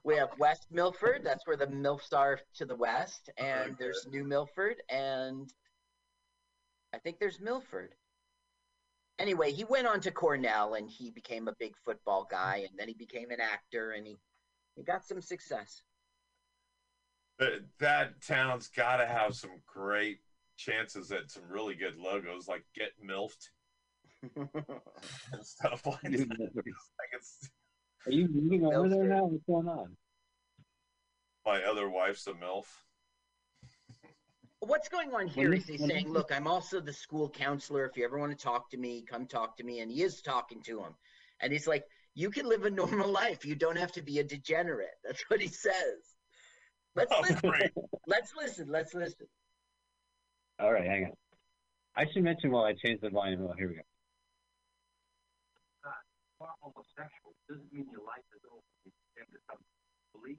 We 0.04 0.16
have 0.16 0.30
West 0.38 0.68
Milford. 0.72 1.24
That's 1.24 1.45
where 1.48 1.58
the 1.58 1.68
MILFs 1.68 2.14
are 2.14 2.40
to 2.56 2.66
the 2.66 2.76
west. 2.76 3.30
And 3.38 3.72
Okay. 3.72 3.76
there's 3.80 4.06
New 4.10 4.24
Milford. 4.24 4.82
And 4.90 5.52
I 6.94 6.99
think 6.99 7.20
there's 7.20 7.40
Milford. 7.40 7.95
Anyway, 9.20 9.52
he 9.52 9.64
went 9.64 9.88
on 9.88 9.99
to 10.02 10.12
Cornell 10.12 10.76
and 10.76 10.90
he 10.90 11.10
became 11.10 11.48
a 11.48 11.56
big 11.60 11.74
football 11.84 12.28
guy. 12.30 12.66
And 12.70 12.78
then 12.78 12.88
he 12.88 12.94
became 12.94 13.32
an 13.32 13.41
actor 13.41 13.91
and 13.91 14.06
he, 14.06 14.18
he 14.76 14.84
got 14.84 15.06
some 15.06 15.22
success. 15.22 15.82
That, 17.39 17.61
that 17.80 18.22
town's 18.22 18.68
got 18.69 18.97
to 18.97 19.05
have 19.05 19.35
some 19.35 19.61
great 19.68 20.19
chances 20.57 21.11
at 21.11 21.30
some 21.30 21.43
really 21.49 21.76
good 21.76 21.95
logos, 21.97 22.47
like 22.47 22.64
Get 22.76 22.91
Milfed 23.05 23.49
and 24.35 25.45
stuff 25.45 25.85
like 25.85 26.01
that. 26.01 26.51
Like 26.65 27.11
it's 27.14 27.49
Are 28.07 28.11
you 28.11 28.27
moving 28.31 28.65
over 28.65 28.89
there 28.89 29.03
Milford. 29.03 29.09
now? 29.09 29.26
What's 29.26 29.45
going 29.45 29.68
on? 29.68 29.95
my 31.45 31.64
other 31.64 31.89
wife's 31.89 32.27
a 32.27 32.34
MILF. 32.34 32.65
What's 34.59 34.89
going 34.89 35.14
on 35.14 35.27
here 35.27 35.53
is 35.53 35.68
When 35.68 35.76
is 35.76 35.81
you- 35.81 35.88
he's 35.88 35.88
saying, 35.88 36.11
look, 36.11 36.31
I'm 36.31 36.47
also 36.47 36.81
the 36.81 36.91
school 36.91 37.30
counselor. 37.30 37.85
If 37.85 37.95
you 37.95 38.03
ever 38.03 38.18
want 38.18 38.38
to 38.38 38.43
talk 38.43 38.69
to 38.72 38.77
me, 38.77 39.03
come 39.07 39.27
talk 39.27 39.55
to 39.57 39.64
me. 39.64 39.80
And 39.81 39.91
he 39.91 40.01
is 40.01 40.22
talking 40.22 40.61
to 40.64 40.80
him. 40.81 40.93
And 41.39 41.53
he's 41.53 41.68
like, 41.68 41.85
you 42.15 42.30
can 42.31 42.47
live 42.47 42.65
a 42.65 42.69
normal 42.81 43.09
life. 43.09 43.45
You 43.45 43.55
don't 43.55 43.77
have 43.77 43.91
to 43.93 44.01
be 44.01 44.19
a 44.19 44.23
degenerate. 44.23 44.95
That's 45.05 45.22
what 45.30 45.39
he 45.39 45.47
says. 45.47 46.16
Let's 46.98 47.14
Oh, 47.14 47.22
listen. 47.22 47.49
great. 47.49 47.72
Let's 48.07 48.34
listen. 48.36 48.68
Let's 48.69 48.94
listen. 48.94 49.28
All 50.60 50.74
right, 50.74 50.84
hang 50.84 51.06
on. 51.06 51.11
I 51.95 52.06
should 52.11 52.24
mention 52.24 52.52
while 52.52 52.64
I 52.65 52.74
change 52.74 53.02
the 53.02 53.10
volume. 53.11 53.45
Oh, 53.48 53.53
here 53.57 53.69
we 53.69 53.76
go. 53.76 53.82
Uh, 55.86 55.90
are 56.41 56.53
homosexual 56.61 57.34
doesn't 57.48 57.72
mean 57.72 57.86
your 57.91 58.02
life 58.03 58.26
is 58.36 58.41
over. 58.52 58.61
You 58.86 58.91
can 59.15 59.26
become 59.32 59.61
belief. 60.14 60.38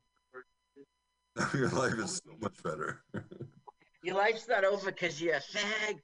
your 1.54 1.70
life 1.70 1.94
is 1.98 2.20
so 2.24 2.32
much 2.40 2.60
better. 2.64 3.02
Your 4.04 4.14
life's 4.16 4.46
not 4.48 4.64
over 4.64 4.92
because 4.92 5.20
you're 5.20 5.34
a 5.34 5.40
fag. 5.40 5.98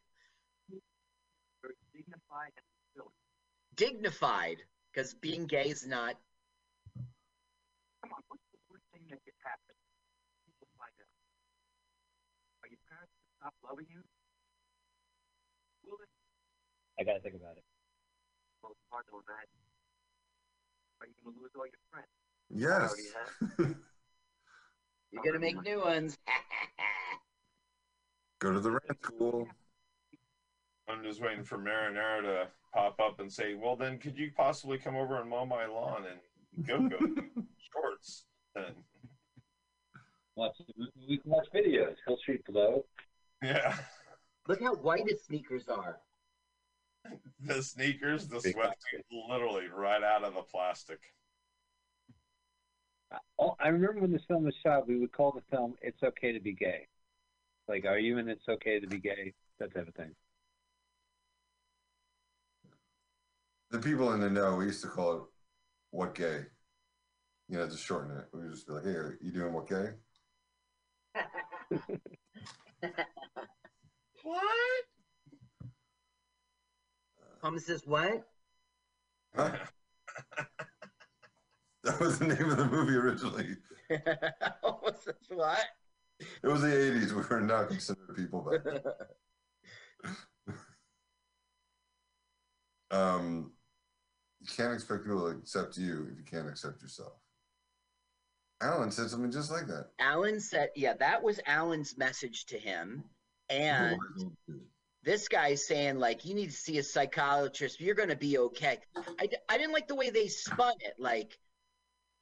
Dignified. 1.94 2.52
Dignified 3.76 4.56
because 4.92 5.14
being 5.14 5.46
gay 5.46 5.70
is 5.70 5.86
not. 5.86 6.16
Come 8.02 8.12
on, 8.12 8.22
what's 8.28 8.42
the 8.50 8.58
worst 8.68 8.84
thing 8.92 9.02
that 9.10 9.22
could 9.24 9.38
happen? 9.46 9.74
People 10.44 10.66
find 10.76 10.90
out. 10.98 11.06
Are 12.62 12.68
your 12.68 12.82
parents 12.90 13.14
gonna 13.14 13.30
stop 13.44 13.52
loving 13.68 13.84
you? 13.90 14.00
Will 15.84 15.98
they? 15.98 16.06
I 17.02 17.04
got 17.04 17.12
to 17.14 17.20
think 17.20 17.34
about 17.34 17.56
it. 17.58 17.64
Well, 18.62 18.72
it's 18.72 18.80
hard 18.90 19.04
to 19.10 19.16
imagine. 19.20 19.60
Are 21.00 21.06
you 21.06 21.12
gonna 21.22 21.36
lose 21.42 21.50
all 21.54 21.66
your 21.68 21.76
friends? 21.92 22.08
yes. 22.48 22.94
already 23.58 23.74
You're 25.12 25.22
going 25.22 25.34
to 25.34 25.38
make 25.38 25.62
new 25.62 25.78
ones. 25.80 26.16
Go 28.40 28.52
to 28.52 28.60
the 28.60 28.70
rent 28.70 28.98
school. 29.02 29.46
I'm 30.88 31.02
just 31.04 31.20
waiting 31.20 31.44
for 31.44 31.58
Marinaro 31.58 32.22
to 32.22 32.48
pop 32.72 32.98
up 33.00 33.20
and 33.20 33.30
say, 33.32 33.54
"Well, 33.54 33.76
then, 33.76 33.98
could 33.98 34.18
you 34.18 34.32
possibly 34.36 34.76
come 34.76 34.96
over 34.96 35.20
and 35.20 35.30
mow 35.30 35.46
my 35.46 35.66
lawn 35.66 36.04
and 36.10 36.18
go 36.66 36.88
go 36.88 36.98
shorts?" 37.72 38.24
Then, 38.54 38.74
Watch, 40.36 40.56
we 41.08 41.16
can 41.18 41.30
watch 41.30 41.46
videos. 41.54 41.94
Hill 42.06 42.16
Street 42.20 42.44
Glow. 42.44 42.84
Yeah, 43.44 43.76
Look 44.48 44.62
how 44.62 44.74
white 44.74 45.08
his 45.08 45.22
sneakers 45.24 45.68
are. 45.68 46.00
the 47.40 47.62
sneakers, 47.62 48.28
the 48.28 48.40
Big 48.42 48.56
sweatsuit, 48.56 49.28
literally 49.28 49.68
right 49.68 50.02
out 50.02 50.24
of 50.24 50.34
the 50.34 50.42
plastic. 50.42 51.00
Uh, 53.12 53.18
oh, 53.38 53.56
I 53.60 53.68
remember 53.68 54.00
when 54.00 54.12
this 54.12 54.22
film 54.26 54.44
was 54.44 54.54
shot, 54.62 54.88
we 54.88 54.98
would 54.98 55.12
call 55.12 55.32
the 55.32 55.56
film 55.56 55.74
"It's 55.82 56.02
Okay 56.02 56.32
to 56.32 56.40
Be 56.40 56.52
Gay." 56.52 56.86
Like, 57.68 57.84
are 57.84 57.98
you 57.98 58.18
in 58.18 58.28
"It's 58.28 58.48
Okay 58.48 58.80
to 58.80 58.86
Be 58.86 58.98
Gay"? 58.98 59.34
That 59.58 59.74
type 59.74 59.88
of 59.88 59.94
thing. 59.94 60.14
The 63.70 63.78
people 63.78 64.12
in 64.12 64.20
the 64.20 64.30
know, 64.30 64.56
we 64.56 64.66
used 64.66 64.82
to 64.82 64.88
call 64.88 65.16
it 65.16 65.22
"What 65.90 66.14
Gay." 66.14 66.44
You 67.48 67.58
know, 67.58 67.68
to 67.68 67.76
shorten 67.76 68.16
it, 68.16 68.24
we 68.32 68.40
would 68.40 68.52
just 68.52 68.66
be 68.66 68.72
like, 68.72 68.84
"Hey, 68.84 68.90
are 68.90 69.18
you 69.20 69.30
doing 69.30 69.52
what 69.52 69.68
gay?" 69.68 69.90
What? 74.24 74.84
Thomas 77.42 77.66
says, 77.66 77.82
what? 77.84 78.26
Huh? 79.36 79.50
that 81.84 82.00
was 82.00 82.18
the 82.18 82.28
name 82.28 82.50
of 82.50 82.56
the 82.56 82.64
movie 82.64 82.94
originally. 82.94 83.48
Thomas 84.62 84.96
says, 85.04 85.14
what? 85.28 85.66
It 86.20 86.46
was 86.46 86.62
the 86.62 86.68
'80s. 86.68 87.12
We 87.12 87.22
were 87.28 87.40
not 87.42 87.68
considered 87.68 88.16
people 88.16 88.40
back 88.40 88.64
then. 88.64 90.56
um, 92.98 93.52
you 94.40 94.48
can't 94.56 94.72
expect 94.72 95.04
people 95.04 95.30
to 95.30 95.36
accept 95.38 95.76
you 95.76 96.08
if 96.12 96.18
you 96.18 96.24
can't 96.24 96.48
accept 96.48 96.80
yourself. 96.80 97.12
Alan 98.62 98.90
said 98.90 99.10
something 99.10 99.30
just 99.30 99.50
like 99.50 99.66
that. 99.66 99.88
Alan 99.98 100.40
said, 100.40 100.70
yeah, 100.76 100.94
that 100.94 101.22
was 101.22 101.40
Alan's 101.46 101.98
message 101.98 102.46
to 102.46 102.58
him. 102.58 103.04
And 103.50 103.98
this 105.02 105.28
guy's 105.28 105.66
saying, 105.66 105.98
like, 105.98 106.24
you 106.24 106.34
need 106.34 106.46
to 106.50 106.56
see 106.56 106.78
a 106.78 106.82
psychiatrist. 106.82 107.80
You're 107.80 107.94
going 107.94 108.08
to 108.08 108.16
be 108.16 108.38
okay. 108.38 108.78
I, 108.96 109.28
I 109.48 109.58
didn't 109.58 109.72
like 109.72 109.88
the 109.88 109.94
way 109.94 110.10
they 110.10 110.28
spun 110.28 110.74
it. 110.80 110.94
Like, 110.98 111.38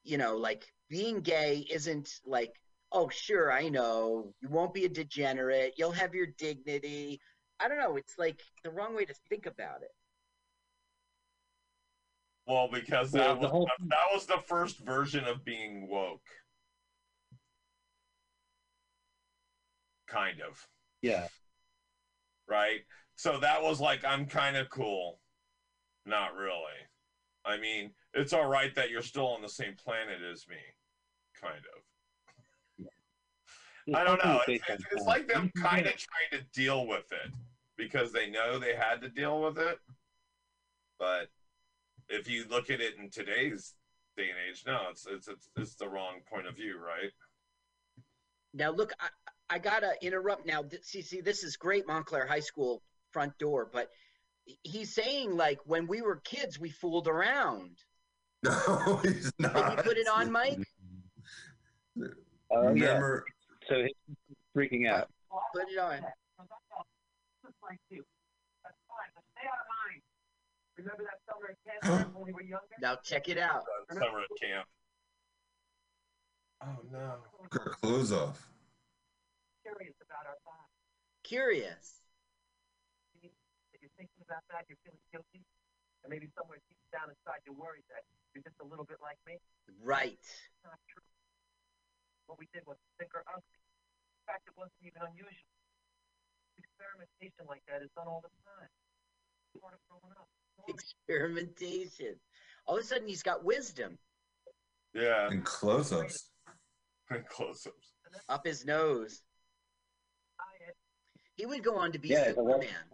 you 0.04 0.18
know, 0.18 0.36
like 0.36 0.64
being 0.90 1.20
gay 1.20 1.64
isn't 1.70 2.10
like, 2.26 2.52
oh, 2.90 3.08
sure, 3.08 3.52
I 3.52 3.68
know. 3.68 4.34
You 4.40 4.48
won't 4.48 4.74
be 4.74 4.84
a 4.84 4.88
degenerate. 4.88 5.74
You'll 5.76 5.92
have 5.92 6.14
your 6.14 6.26
dignity. 6.38 7.20
I 7.60 7.68
don't 7.68 7.78
know. 7.78 7.96
It's 7.96 8.18
like 8.18 8.40
the 8.64 8.70
wrong 8.70 8.96
way 8.96 9.04
to 9.04 9.14
think 9.28 9.46
about 9.46 9.82
it. 9.82 9.90
Well, 12.46 12.68
because 12.70 13.12
that 13.12 13.36
the 13.36 13.42
was 13.42 13.50
whole- 13.50 13.70
that 13.88 14.06
was 14.12 14.26
the 14.26 14.38
first 14.48 14.80
version 14.80 15.24
of 15.24 15.44
being 15.44 15.88
woke. 15.88 16.26
Kind 20.08 20.40
of. 20.40 20.66
Yeah. 21.02 21.26
right? 22.48 22.80
So 23.16 23.38
that 23.40 23.62
was 23.62 23.80
like, 23.80 24.04
I'm 24.04 24.26
kind 24.26 24.56
of 24.56 24.70
cool. 24.70 25.18
Not 26.06 26.34
really. 26.34 26.52
I 27.44 27.58
mean, 27.58 27.90
it's 28.14 28.32
all 28.32 28.46
right 28.46 28.74
that 28.74 28.90
you're 28.90 29.02
still 29.02 29.26
on 29.28 29.42
the 29.42 29.48
same 29.48 29.74
planet 29.74 30.18
as 30.30 30.46
me, 30.48 30.56
kind 31.40 31.62
of. 31.76 31.82
I 33.94 34.04
don't 34.04 34.24
know. 34.24 34.40
It's, 34.46 34.62
it's, 34.68 34.84
it's 34.92 35.06
like 35.06 35.26
them 35.26 35.50
kind 35.56 35.86
of 35.86 35.94
trying 35.96 36.40
to 36.40 36.42
deal 36.54 36.86
with 36.86 37.10
it 37.10 37.32
because 37.76 38.12
they 38.12 38.30
know 38.30 38.58
they 38.58 38.76
had 38.76 39.00
to 39.00 39.08
deal 39.08 39.42
with 39.42 39.58
it. 39.58 39.78
But 41.00 41.28
if 42.08 42.30
you 42.30 42.44
look 42.48 42.70
at 42.70 42.80
it 42.80 42.94
in 43.00 43.10
today's 43.10 43.74
day 44.16 44.28
and 44.28 44.38
age, 44.48 44.62
no, 44.66 44.82
it's 44.90 45.04
it's 45.10 45.26
it's, 45.26 45.48
it's 45.56 45.74
the 45.74 45.88
wrong 45.88 46.20
point 46.32 46.46
of 46.46 46.54
view, 46.54 46.78
right? 46.78 47.10
Now, 48.54 48.70
look, 48.70 48.92
I, 49.00 49.08
I 49.52 49.58
gotta 49.58 49.92
interrupt 50.00 50.46
now. 50.46 50.64
See, 50.80 51.02
see, 51.02 51.20
this 51.20 51.44
is 51.44 51.56
great, 51.58 51.86
Montclair 51.86 52.26
High 52.26 52.40
School 52.40 52.82
front 53.10 53.36
door, 53.36 53.68
but 53.70 53.90
he's 54.62 54.94
saying 54.94 55.36
like 55.36 55.58
when 55.66 55.86
we 55.86 56.00
were 56.00 56.16
kids, 56.24 56.58
we 56.58 56.70
fooled 56.70 57.06
around. 57.06 57.76
No, 58.44 58.98
he's 59.04 59.30
Can 59.40 59.52
not. 59.52 59.76
you 59.76 59.82
put 59.84 59.96
it 59.98 60.08
on, 60.08 60.32
Mike? 60.32 60.58
Oh 62.54 62.74
yeah. 62.74 62.86
Remember, 62.86 63.24
So 63.68 63.82
he's 63.82 64.16
freaking 64.56 64.86
out. 64.90 65.08
Put 65.54 65.64
it 65.70 65.78
on. 65.78 66.00
Just 67.42 67.54
like 67.62 67.78
you. 67.90 68.02
That's 68.64 68.76
fine, 68.88 69.08
but 69.14 69.24
stay 69.36 69.46
out 69.46 69.54
of 69.60 69.66
mine. 69.68 70.02
Remember 70.78 71.04
that 71.04 71.20
summer 71.28 71.50
at 71.50 71.82
camp 72.02 72.14
when 72.14 72.26
we 72.26 72.32
were 72.32 72.42
younger? 72.42 72.64
Now 72.80 72.96
check 73.04 73.28
it 73.28 73.38
out. 73.38 73.62
Summer 73.90 74.20
at 74.20 74.40
camp. 74.40 74.66
Oh 76.64 76.82
no. 76.90 77.14
Took 77.50 77.66
our 77.66 77.72
clothes 77.74 78.12
off. 78.12 78.51
Curious 79.62 79.94
about 80.02 80.26
our 80.26 80.38
bodies. 80.42 80.74
Curious. 81.22 82.02
If 83.22 83.78
you're 83.80 83.94
thinking 83.98 84.22
about 84.26 84.42
that, 84.50 84.66
you're 84.68 84.78
feeling 84.86 85.00
guilty, 85.14 85.42
and 86.02 86.10
maybe 86.10 86.26
somewhere 86.38 86.58
deep 86.70 86.78
down 86.90 87.10
inside 87.10 87.40
you're 87.46 87.56
worried 87.58 87.86
that 87.90 88.02
you're 88.34 88.42
just 88.42 88.58
a 88.62 88.66
little 88.66 88.84
bit 88.86 88.98
like 89.02 89.18
me. 89.26 89.38
Right. 89.82 90.18
It's 90.18 90.62
not 90.66 90.78
true. 90.90 91.02
What 92.26 92.38
we 92.38 92.46
did 92.54 92.62
was 92.66 92.76
sick 92.98 93.10
or 93.14 93.22
ugly. 93.30 93.58
In 94.22 94.24
fact, 94.26 94.46
it 94.46 94.54
wasn't 94.58 94.82
even 94.82 95.02
unusual. 95.02 95.50
Experimentation 96.58 97.46
like 97.48 97.62
that 97.70 97.82
is 97.82 97.90
done 97.94 98.06
all 98.06 98.22
the 98.22 98.30
time. 98.46 98.70
It's 99.54 99.58
part 99.62 99.74
of 99.74 99.82
growing 99.90 100.14
up. 100.18 100.28
Experimentation. 100.70 102.14
All 102.66 102.76
of 102.78 102.82
a 102.82 102.86
sudden, 102.86 103.08
he's 103.08 103.22
got 103.22 103.42
wisdom 103.44 103.98
Yeah. 104.94 105.26
And 105.30 105.44
close-ups. 105.44 106.30
And 107.10 107.26
Close-ups. 107.34 107.94
up 108.28 108.46
his 108.46 108.64
nose. 108.64 109.22
He 111.42 111.46
would 111.46 111.64
go 111.64 111.74
on 111.76 111.90
to 111.90 111.98
be 111.98 112.10
Yeah, 112.10 112.26
it's 112.26 112.38
a 112.38 112.40
lot- 112.40 112.62
Superman. 112.62 112.84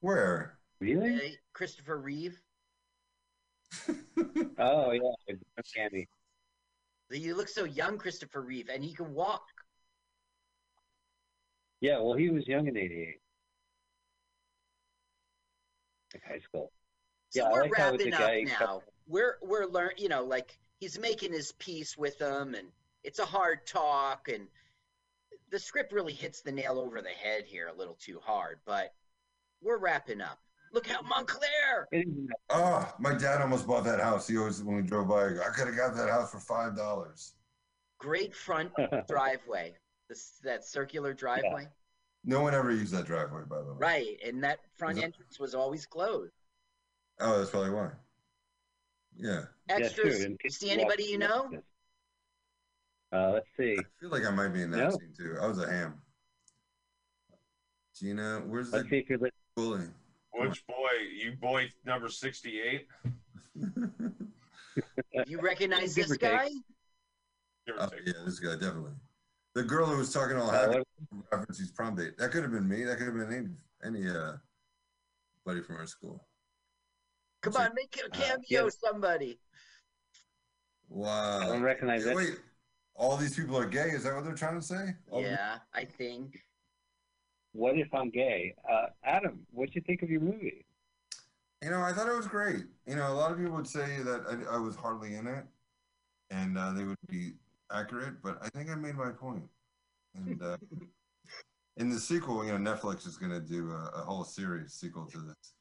Where? 0.00 0.58
Really? 0.78 1.36
Christopher 1.52 1.98
Reeve. 1.98 2.40
Oh 4.58 4.92
yeah, 4.92 5.34
Candy. 5.74 6.08
You 7.10 7.34
look 7.34 7.48
so 7.48 7.64
young, 7.64 7.98
Christopher 7.98 8.40
Reeve, 8.40 8.70
and 8.70 8.82
he 8.82 8.94
can 8.94 9.12
walk. 9.12 9.44
Yeah, 11.82 11.98
well, 11.98 12.14
he 12.14 12.30
was 12.30 12.48
young 12.48 12.66
in 12.68 12.76
'88, 12.78 13.20
like 16.14 16.22
high 16.24 16.38
school. 16.40 16.72
So 17.28 17.42
Yeah, 17.42 17.52
we're 17.52 17.62
like 17.64 17.76
how 17.76 17.96
the 17.96 18.10
wrapping 18.10 18.50
up 18.50 18.60
now. 18.60 18.82
We're 19.06 19.36
we're 19.42 19.66
learn, 19.66 19.90
you 19.98 20.08
know, 20.08 20.24
like 20.24 20.58
he's 20.78 20.98
making 20.98 21.32
his 21.34 21.52
peace 21.52 21.98
with 21.98 22.18
them, 22.18 22.54
and 22.54 22.68
it's 23.04 23.18
a 23.18 23.26
hard 23.26 23.66
talk, 23.66 24.28
and 24.28 24.48
the 25.50 25.58
script 25.58 25.92
really 25.92 26.12
hits 26.12 26.40
the 26.42 26.52
nail 26.52 26.78
over 26.78 27.00
the 27.02 27.08
head 27.08 27.44
here 27.46 27.68
a 27.68 27.74
little 27.76 27.96
too 28.00 28.20
hard, 28.22 28.58
but 28.66 28.94
we're 29.62 29.78
wrapping 29.78 30.20
up. 30.20 30.38
Look 30.72 30.86
how 30.86 31.02
Montclair. 31.02 31.88
Oh, 32.50 32.92
my 33.00 33.14
dad 33.14 33.40
almost 33.42 33.66
bought 33.66 33.84
that 33.84 33.98
house. 34.00 34.28
He 34.28 34.38
always, 34.38 34.62
when 34.62 34.76
we 34.76 34.82
drove 34.82 35.08
by, 35.08 35.24
I 35.26 35.50
could 35.54 35.66
have 35.66 35.76
got 35.76 35.96
that 35.96 36.08
house 36.08 36.30
for 36.30 36.38
five 36.38 36.76
dollars. 36.76 37.34
Great 37.98 38.34
front 38.34 38.70
driveway. 39.08 39.74
This 40.08 40.38
that 40.44 40.64
circular 40.64 41.12
driveway. 41.12 41.66
No 42.24 42.42
one 42.42 42.54
ever 42.54 42.70
used 42.70 42.92
that 42.94 43.06
driveway, 43.06 43.42
by 43.48 43.58
the 43.62 43.72
way. 43.72 43.78
Right, 43.78 44.16
and 44.24 44.44
that 44.44 44.60
front 44.76 44.98
Is 44.98 45.02
it- 45.02 45.06
entrance 45.06 45.40
was 45.40 45.54
always 45.54 45.86
closed. 45.86 46.32
Oh, 47.18 47.38
that's 47.38 47.50
probably 47.50 47.70
why. 47.70 47.90
Yeah. 49.16 49.42
Extras. 49.68 50.24
you 50.24 50.50
see 50.50 50.70
anybody 50.70 51.04
you 51.04 51.18
know? 51.18 51.50
Uh, 53.12 53.30
let's 53.32 53.46
see. 53.58 53.76
I 53.78 53.82
feel 54.00 54.10
like 54.10 54.24
I 54.24 54.30
might 54.30 54.48
be 54.48 54.62
in 54.62 54.70
that 54.70 54.78
No. 54.78 54.90
scene 54.90 55.12
too. 55.16 55.36
I 55.40 55.46
was 55.46 55.58
a 55.58 55.68
ham. 55.70 56.00
Gina, 57.98 58.42
where's 58.46 58.72
Let's 58.72 58.84
the 58.84 58.90
see 58.90 58.98
if 58.98 59.08
you're 59.10 59.18
lit- 59.18 59.34
bully? 59.56 59.86
Which 60.32 60.64
boy? 60.66 60.74
You 61.12 61.32
boy 61.32 61.70
number 61.84 62.08
sixty-eight. 62.08 62.86
You 65.26 65.40
recognize 65.40 65.94
this 65.94 66.16
guy? 66.16 66.48
Oh, 67.76 67.88
yeah, 68.06 68.12
this 68.24 68.38
guy 68.38 68.52
definitely. 68.52 68.92
The 69.54 69.64
girl 69.64 69.84
who 69.86 69.98
was 69.98 70.12
talking 70.12 70.36
all 70.36 70.48
Uh, 70.48 70.52
happy 70.72 70.78
what- 71.10 71.24
reference 71.32 71.58
his 71.58 71.70
prom 71.72 71.96
date. 71.96 72.16
That 72.16 72.30
could 72.30 72.42
have 72.44 72.52
been 72.52 72.68
me. 72.68 72.84
That 72.84 72.96
could 72.96 73.06
have 73.08 73.16
been 73.16 73.32
any 73.32 73.48
any 73.98 74.08
uh 74.08 74.36
buddy 75.44 75.60
from 75.62 75.76
our 75.76 75.86
school. 75.86 76.26
Come 77.42 77.52
That's 77.52 77.68
on, 77.68 77.74
make 77.74 77.94
a 78.02 78.06
Uh, 78.06 78.10
cameo, 78.10 78.64
yeah. 78.64 78.68
somebody. 78.68 79.40
Wow. 80.88 81.40
I 81.40 81.46
don't 81.46 81.62
recognize 81.62 82.06
it. 82.06 82.14
Wait, 82.16 82.38
all 83.00 83.16
these 83.16 83.34
people 83.34 83.56
are 83.56 83.64
gay. 83.66 83.88
Is 83.88 84.04
that 84.04 84.14
what 84.14 84.24
they're 84.24 84.34
trying 84.34 84.60
to 84.60 84.64
say? 84.64 84.94
All 85.10 85.22
the- 85.22 85.28
Yeah, 85.30 85.58
I 85.74 85.84
think. 85.86 86.44
What 87.52 87.76
if 87.78 87.92
I'm 87.94 88.10
gay? 88.10 88.54
Uh, 88.70 88.86
Adam, 89.02 89.40
what'd 89.50 89.74
you 89.74 89.80
think 89.80 90.02
of 90.02 90.10
your 90.10 90.20
movie? 90.20 90.66
You 91.62 91.70
know, 91.70 91.80
I 91.80 91.92
thought 91.92 92.08
it 92.08 92.16
was 92.16 92.28
great. 92.28 92.66
You 92.86 92.94
know, 92.96 93.10
a 93.10 93.14
lot 93.14 93.32
of 93.32 93.38
people 93.38 93.54
would 93.54 93.66
say 93.66 94.02
that 94.02 94.46
I, 94.50 94.54
I 94.54 94.58
was 94.58 94.76
hardly 94.76 95.14
in 95.14 95.26
it, 95.26 95.44
and 96.30 96.56
uh, 96.56 96.72
they 96.72 96.84
would 96.84 96.96
be 97.08 97.32
accurate, 97.72 98.22
but 98.22 98.38
I 98.42 98.48
think 98.50 98.70
I 98.70 98.74
made 98.76 98.94
my 98.94 99.10
point. 99.10 99.42
And 100.14 100.40
uh, 100.42 100.58
in 101.78 101.88
the 101.88 101.98
sequel, 101.98 102.44
you 102.44 102.56
know, 102.56 102.72
Netflix 102.72 103.06
is 103.06 103.16
going 103.16 103.32
to 103.32 103.40
do 103.40 103.72
a, 103.72 103.90
a 103.96 104.02
whole 104.04 104.24
series 104.24 104.74
sequel 104.74 105.06
to 105.06 105.18
this. 105.18 105.54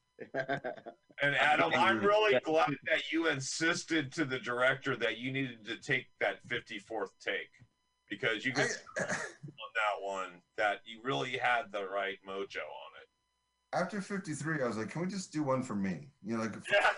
And 1.21 1.35
Adam, 1.35 1.71
I'm 1.75 1.99
really 1.99 2.39
glad 2.45 2.69
that 2.89 3.11
you 3.11 3.27
insisted 3.27 4.11
to 4.13 4.23
the 4.25 4.39
director 4.39 4.95
that 4.95 5.17
you 5.17 5.31
needed 5.33 5.65
to 5.65 5.75
take 5.77 6.05
that 6.21 6.37
54th 6.47 7.09
take 7.19 7.49
because 8.09 8.45
you 8.45 8.53
could 8.53 8.69
I- 8.97 9.03
on 9.03 9.07
that 9.75 10.01
one 10.01 10.41
that 10.57 10.79
you 10.85 11.01
really 11.03 11.37
had 11.37 11.71
the 11.71 11.85
right 11.87 12.17
mojo 12.27 12.63
on 12.63 12.91
it. 13.01 13.07
After 13.73 14.01
53, 14.01 14.63
I 14.63 14.67
was 14.67 14.77
like, 14.77 14.89
can 14.89 15.01
we 15.01 15.07
just 15.07 15.31
do 15.31 15.43
one 15.43 15.61
for 15.61 15.75
me? 15.75 16.07
You 16.23 16.37
know, 16.37 16.43
like 16.43 16.55
Yeah. 16.71 16.89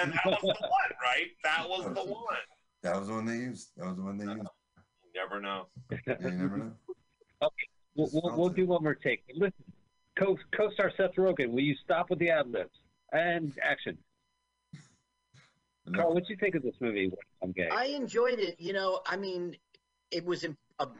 and 0.00 0.12
that 0.12 0.24
was 0.24 0.40
the 0.40 0.46
one, 0.46 0.92
right? 1.02 1.26
That 1.44 1.68
was 1.68 1.84
the 1.84 2.04
one. 2.04 2.36
that 2.82 2.96
was 2.98 3.08
the 3.08 3.14
one 3.14 3.26
they 3.26 3.34
used. 3.36 3.70
That 3.76 3.86
was 3.88 3.96
the 3.96 4.02
one 4.02 4.16
they 4.16 4.26
uh, 4.26 4.34
used. 4.36 4.48
You 5.02 5.20
never 5.20 5.40
know. 5.40 5.66
Yeah, 5.90 6.14
you 6.20 6.30
never 6.30 6.56
know. 6.56 6.72
We'll, 7.96 8.08
we'll, 8.12 8.36
we'll 8.36 8.48
do 8.48 8.64
one 8.66 8.82
more 8.84 8.94
take. 8.94 9.24
Listen, 9.34 9.52
co- 10.18 10.38
co-star 10.52 10.92
Seth 10.96 11.14
Rogen, 11.16 11.50
will 11.50 11.60
you 11.60 11.76
stop 11.84 12.10
with 12.10 12.18
the 12.18 12.30
ad 12.30 12.50
libs 12.50 12.70
and 13.12 13.52
action? 13.62 13.96
Carl, 15.94 16.12
what 16.12 16.24
do 16.26 16.32
you 16.32 16.36
think 16.38 16.54
of 16.54 16.62
this 16.62 16.74
movie? 16.80 17.10
I'm 17.42 17.52
gay. 17.52 17.68
I 17.70 17.86
enjoyed 17.86 18.38
it. 18.38 18.56
You 18.60 18.74
know, 18.74 19.00
I 19.06 19.16
mean, 19.16 19.56
it 20.10 20.24
was 20.24 20.44
an 20.44 20.56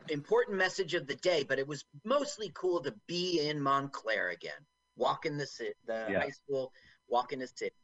important 0.09 0.57
message 0.57 0.95
of 0.95 1.07
the 1.07 1.17
day, 1.17 1.45
but 1.47 1.59
it 1.59 1.67
was 1.69 1.85
mostly 2.05 2.51
cool 2.55 2.81
to 2.83 2.95
be 3.07 3.49
in 3.49 3.61
Montclair 3.61 4.31
again, 4.31 4.65
walking 4.97 5.37
the 5.37 5.47
ci- 5.47 5.75
the 5.87 6.07
Yeah. 6.11 6.21
high 6.21 6.31
school, 6.31 6.73
walking 7.07 7.39
the 7.41 7.47
city. 7.49 7.75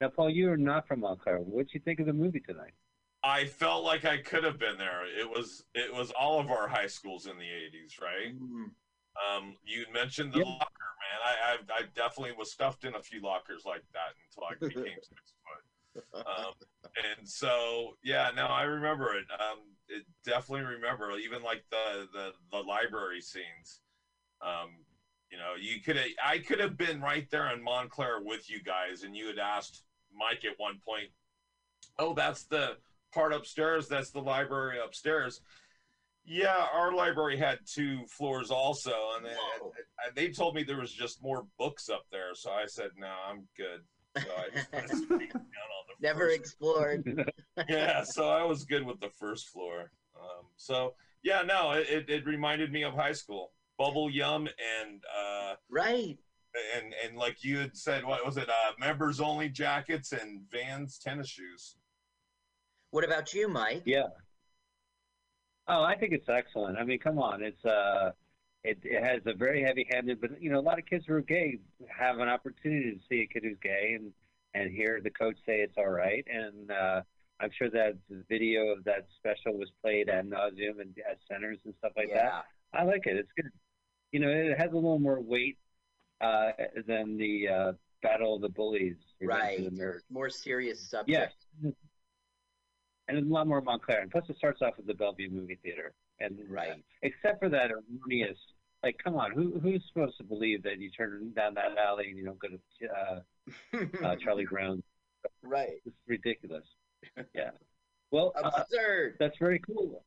Now, 0.00 0.10
Paul, 0.10 0.30
you 0.30 0.50
are 0.52 0.56
not 0.58 0.86
from 0.86 1.00
Montclair. 1.00 1.38
What 1.40 1.66
do 1.66 1.70
you 1.74 1.80
think 1.80 2.00
of 2.00 2.06
the 2.06 2.12
movie 2.12 2.40
tonight? 2.40 2.74
I 3.24 3.46
felt 3.46 3.82
like 3.82 4.04
I 4.04 4.18
could 4.18 4.44
have 4.44 4.58
been 4.58 4.78
there. 4.78 5.04
It 5.06 5.28
was 5.28 5.64
it 5.74 5.92
was 5.92 6.12
all 6.12 6.38
of 6.38 6.48
our 6.50 6.68
high 6.68 6.86
schools 6.86 7.26
in 7.26 7.36
the 7.38 7.44
80s, 7.50 8.00
right? 8.00 8.38
Mm. 8.40 8.70
Um, 9.16 9.56
you 9.64 9.86
mentioned 9.92 10.32
the 10.32 10.38
Yeah. 10.38 10.44
locker, 10.44 10.90
man. 11.00 11.20
I, 11.24 11.52
I 11.74 11.80
I 11.80 11.82
definitely 11.94 12.34
was 12.38 12.50
stuffed 12.50 12.84
in 12.84 12.94
a 12.94 13.02
few 13.02 13.20
lockers 13.20 13.64
like 13.64 13.82
that 13.92 14.14
until 14.28 14.44
I 14.44 14.54
became 14.54 14.98
six 15.02 15.32
foot. 15.44 15.64
Um, 16.26 16.52
and 17.18 17.28
so 17.28 17.96
yeah, 18.02 18.30
no, 18.34 18.46
I 18.46 18.62
remember 18.62 19.14
it. 19.14 19.26
Um, 19.40 19.58
it 19.88 20.04
definitely 20.24 20.64
remember 20.66 21.10
even 21.18 21.42
like 21.42 21.64
the 21.70 22.08
the 22.12 22.32
the 22.50 22.58
library 22.58 23.20
scenes. 23.20 23.80
Um, 24.42 24.84
you 25.30 25.38
know, 25.38 25.54
you 25.58 25.80
could 25.80 25.96
have 25.96 26.06
I 26.24 26.38
could 26.38 26.60
have 26.60 26.76
been 26.76 27.00
right 27.00 27.28
there 27.30 27.50
in 27.52 27.62
Montclair 27.62 28.20
with 28.22 28.48
you 28.50 28.62
guys, 28.62 29.02
and 29.02 29.16
you 29.16 29.26
had 29.28 29.38
asked 29.38 29.82
Mike 30.14 30.44
at 30.44 30.58
one 30.58 30.78
point, 30.84 31.10
"Oh, 31.98 32.14
that's 32.14 32.44
the 32.44 32.76
part 33.12 33.32
upstairs. 33.32 33.88
That's 33.88 34.10
the 34.10 34.20
library 34.20 34.78
upstairs." 34.78 35.40
Yeah, 36.26 36.66
our 36.74 36.92
library 36.92 37.36
had 37.36 37.60
two 37.64 38.00
floors 38.08 38.50
also, 38.50 38.92
and 39.16 39.24
they, 39.24 39.30
and 39.30 40.16
they 40.16 40.28
told 40.28 40.56
me 40.56 40.64
there 40.64 40.80
was 40.80 40.92
just 40.92 41.22
more 41.22 41.46
books 41.56 41.88
up 41.88 42.04
there. 42.10 42.34
So 42.34 42.50
I 42.50 42.66
said, 42.66 42.90
"No, 42.98 43.12
I'm 43.28 43.46
good." 43.56 43.82
So 44.18 44.28
I 44.36 44.80
just 44.80 45.08
down 45.08 45.20
on 45.20 45.28
the 45.28 45.94
Never 46.00 46.26
first 46.26 46.40
explored. 46.40 47.32
yeah, 47.68 48.02
so 48.02 48.28
I 48.28 48.42
was 48.42 48.64
good 48.64 48.84
with 48.84 49.00
the 49.00 49.10
first 49.10 49.48
floor. 49.48 49.92
Um, 50.16 50.46
so 50.56 50.94
yeah, 51.22 51.42
no, 51.42 51.72
it, 51.72 51.88
it, 51.88 52.10
it 52.10 52.26
reminded 52.26 52.72
me 52.72 52.82
of 52.82 52.94
high 52.94 53.12
school, 53.12 53.52
bubble 53.78 54.10
yum, 54.10 54.48
and 54.48 55.02
uh, 55.16 55.54
right, 55.70 56.18
and 56.76 56.94
and 57.04 57.16
like 57.16 57.44
you 57.44 57.58
had 57.58 57.76
said, 57.76 58.04
what 58.04 58.24
was 58.26 58.36
it? 58.36 58.48
Uh, 58.48 58.72
members 58.80 59.20
only 59.20 59.48
jackets 59.48 60.12
and 60.12 60.42
Vans 60.50 60.98
tennis 60.98 61.28
shoes. 61.28 61.76
What 62.90 63.04
about 63.04 63.34
you, 63.34 63.48
Mike? 63.48 63.82
Yeah. 63.84 64.06
Oh, 65.68 65.82
I 65.82 65.96
think 65.96 66.12
it's 66.12 66.28
excellent. 66.28 66.78
I 66.78 66.84
mean, 66.84 66.98
come 66.98 67.18
on, 67.18 67.42
it's 67.42 67.64
uh, 67.64 68.12
it, 68.62 68.78
it 68.84 69.02
has 69.02 69.20
a 69.26 69.34
very 69.34 69.62
heavy-handed, 69.62 70.20
but 70.20 70.40
you 70.40 70.50
know, 70.50 70.58
a 70.58 70.62
lot 70.62 70.78
of 70.78 70.86
kids 70.86 71.04
who 71.06 71.14
are 71.14 71.20
gay 71.20 71.58
have 71.88 72.18
an 72.18 72.28
opportunity 72.28 72.92
to 72.92 73.00
see 73.08 73.22
a 73.22 73.26
kid 73.26 73.42
who's 73.44 73.58
gay 73.62 73.96
and 73.98 74.12
and 74.54 74.72
hear 74.72 75.00
the 75.02 75.10
coach 75.10 75.36
say 75.44 75.60
it's 75.60 75.74
all 75.76 75.88
right. 75.88 76.24
And 76.32 76.70
uh, 76.70 77.02
I'm 77.40 77.50
sure 77.58 77.68
that 77.70 77.98
the 78.08 78.22
video 78.28 78.68
of 78.68 78.84
that 78.84 79.06
special 79.18 79.58
was 79.58 79.70
played 79.82 80.08
ad 80.08 80.30
nauseum 80.30 80.80
and 80.80 80.96
at 81.08 81.18
centers 81.30 81.58
and 81.64 81.74
stuff 81.78 81.92
like 81.96 82.08
Yeah. 82.08 82.30
that. 82.30 82.44
I 82.72 82.84
like 82.84 83.06
it. 83.06 83.16
It's 83.16 83.30
good. 83.36 83.50
You 84.12 84.20
know, 84.20 84.28
it 84.30 84.56
has 84.58 84.70
a 84.72 84.74
little 84.74 84.98
more 84.98 85.20
weight 85.20 85.58
uh, 86.20 86.52
than 86.86 87.18
the 87.18 87.48
uh, 87.48 87.72
Battle 88.02 88.36
of 88.36 88.40
the 88.40 88.48
Bullies. 88.48 88.96
Right. 89.20 89.58
the. 89.58 90.00
More 90.10 90.30
serious 90.30 90.80
subject. 90.80 91.34
And 93.08 93.18
a 93.18 93.32
lot 93.32 93.46
more 93.46 93.60
Montclair. 93.60 94.00
And 94.00 94.10
plus, 94.10 94.24
it 94.28 94.36
starts 94.36 94.62
off 94.62 94.76
with 94.76 94.86
the 94.86 94.94
Bellevue 94.94 95.30
movie 95.30 95.58
theater. 95.62 95.92
And 96.18 96.38
Right. 96.48 96.82
except 97.02 97.38
for 97.40 97.48
that 97.50 97.70
erroneous, 97.70 98.38
like, 98.82 98.96
come 99.02 99.14
on, 99.16 99.32
who 99.32 99.58
who's 99.60 99.82
supposed 99.88 100.16
to 100.18 100.24
believe 100.24 100.62
that 100.64 100.78
you 100.80 100.90
turn 100.90 101.32
down 101.34 101.54
that 101.54 101.76
alley 101.78 102.08
and 102.08 102.18
you 102.18 102.24
don't 102.24 102.38
go 102.38 102.48
to 102.48 102.88
uh, 102.88 104.06
uh, 104.06 104.16
Charlie 104.16 104.46
Brown? 104.50 104.82
right. 105.42 105.80
It's 105.84 105.96
ridiculous. 106.06 106.64
Yeah. 107.34 107.50
Well, 108.10 108.32
uh, 108.42 108.50
Absurd. 108.54 109.16
that's 109.18 109.36
very 109.38 109.58
cool. 109.60 110.04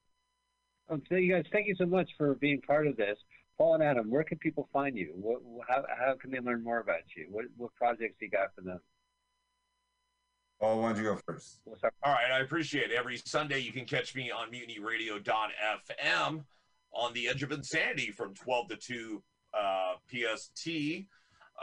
Um, 0.89 1.01
so 1.09 1.15
you 1.15 1.33
guys, 1.33 1.45
thank 1.51 1.67
you 1.67 1.75
so 1.77 1.85
much 1.85 2.09
for 2.17 2.35
being 2.35 2.61
part 2.61 2.87
of 2.87 2.97
this. 2.97 3.17
Paul 3.57 3.75
and 3.75 3.83
Adam, 3.83 4.09
where 4.09 4.23
can 4.23 4.37
people 4.39 4.69
find 4.71 4.97
you? 4.97 5.11
What, 5.15 5.41
how, 5.67 5.83
how 5.97 6.15
can 6.19 6.31
they 6.31 6.39
learn 6.39 6.63
more 6.63 6.79
about 6.79 7.01
you? 7.15 7.27
What, 7.29 7.45
what 7.57 7.75
projects 7.75 8.15
you 8.21 8.29
got 8.29 8.55
for 8.55 8.61
them? 8.61 8.79
Paul, 10.59 10.81
why 10.81 10.89
don't 10.89 10.97
you 10.97 11.03
go 11.09 11.19
first? 11.25 11.59
All 12.03 12.11
right, 12.11 12.31
I 12.31 12.39
appreciate 12.39 12.91
it. 12.91 12.97
Every 12.97 13.17
Sunday 13.25 13.59
you 13.59 13.71
can 13.71 13.85
catch 13.85 14.13
me 14.15 14.29
on 14.29 14.51
mutinyradio.fm 14.51 16.43
on 16.91 17.13
the 17.13 17.27
edge 17.29 17.43
of 17.43 17.51
insanity 17.51 18.11
from 18.11 18.33
12 18.33 18.69
to 18.69 18.75
2 18.75 19.23
uh, 19.53 19.93
PST. 20.09 20.67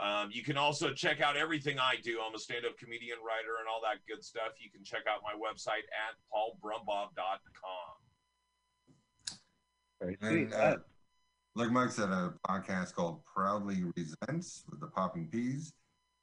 Um, 0.01 0.29
you 0.31 0.43
can 0.43 0.57
also 0.57 0.93
check 0.93 1.21
out 1.21 1.35
everything 1.37 1.79
I 1.79 1.95
do. 2.03 2.19
I'm 2.25 2.33
a 2.35 2.39
stand-up 2.39 2.77
comedian, 2.77 3.17
writer, 3.25 3.57
and 3.59 3.67
all 3.67 3.81
that 3.83 3.97
good 4.07 4.23
stuff. 4.23 4.53
You 4.59 4.69
can 4.71 4.83
check 4.83 5.01
out 5.09 5.21
my 5.23 5.33
website 5.33 5.85
at 5.89 6.15
paulbrumbob.com. 6.33 7.97
very 9.99 10.17
sweet. 10.21 10.43
And 10.43 10.53
Uh, 10.53 10.77
like 11.55 11.71
Mike 11.71 11.89
said, 11.89 12.09
a 12.09 12.33
podcast 12.47 12.93
called 12.93 13.21
Proudly 13.25 13.83
Resents 13.95 14.63
with 14.69 14.79
the 14.79 14.87
Popping 14.87 15.27
Peas. 15.27 15.73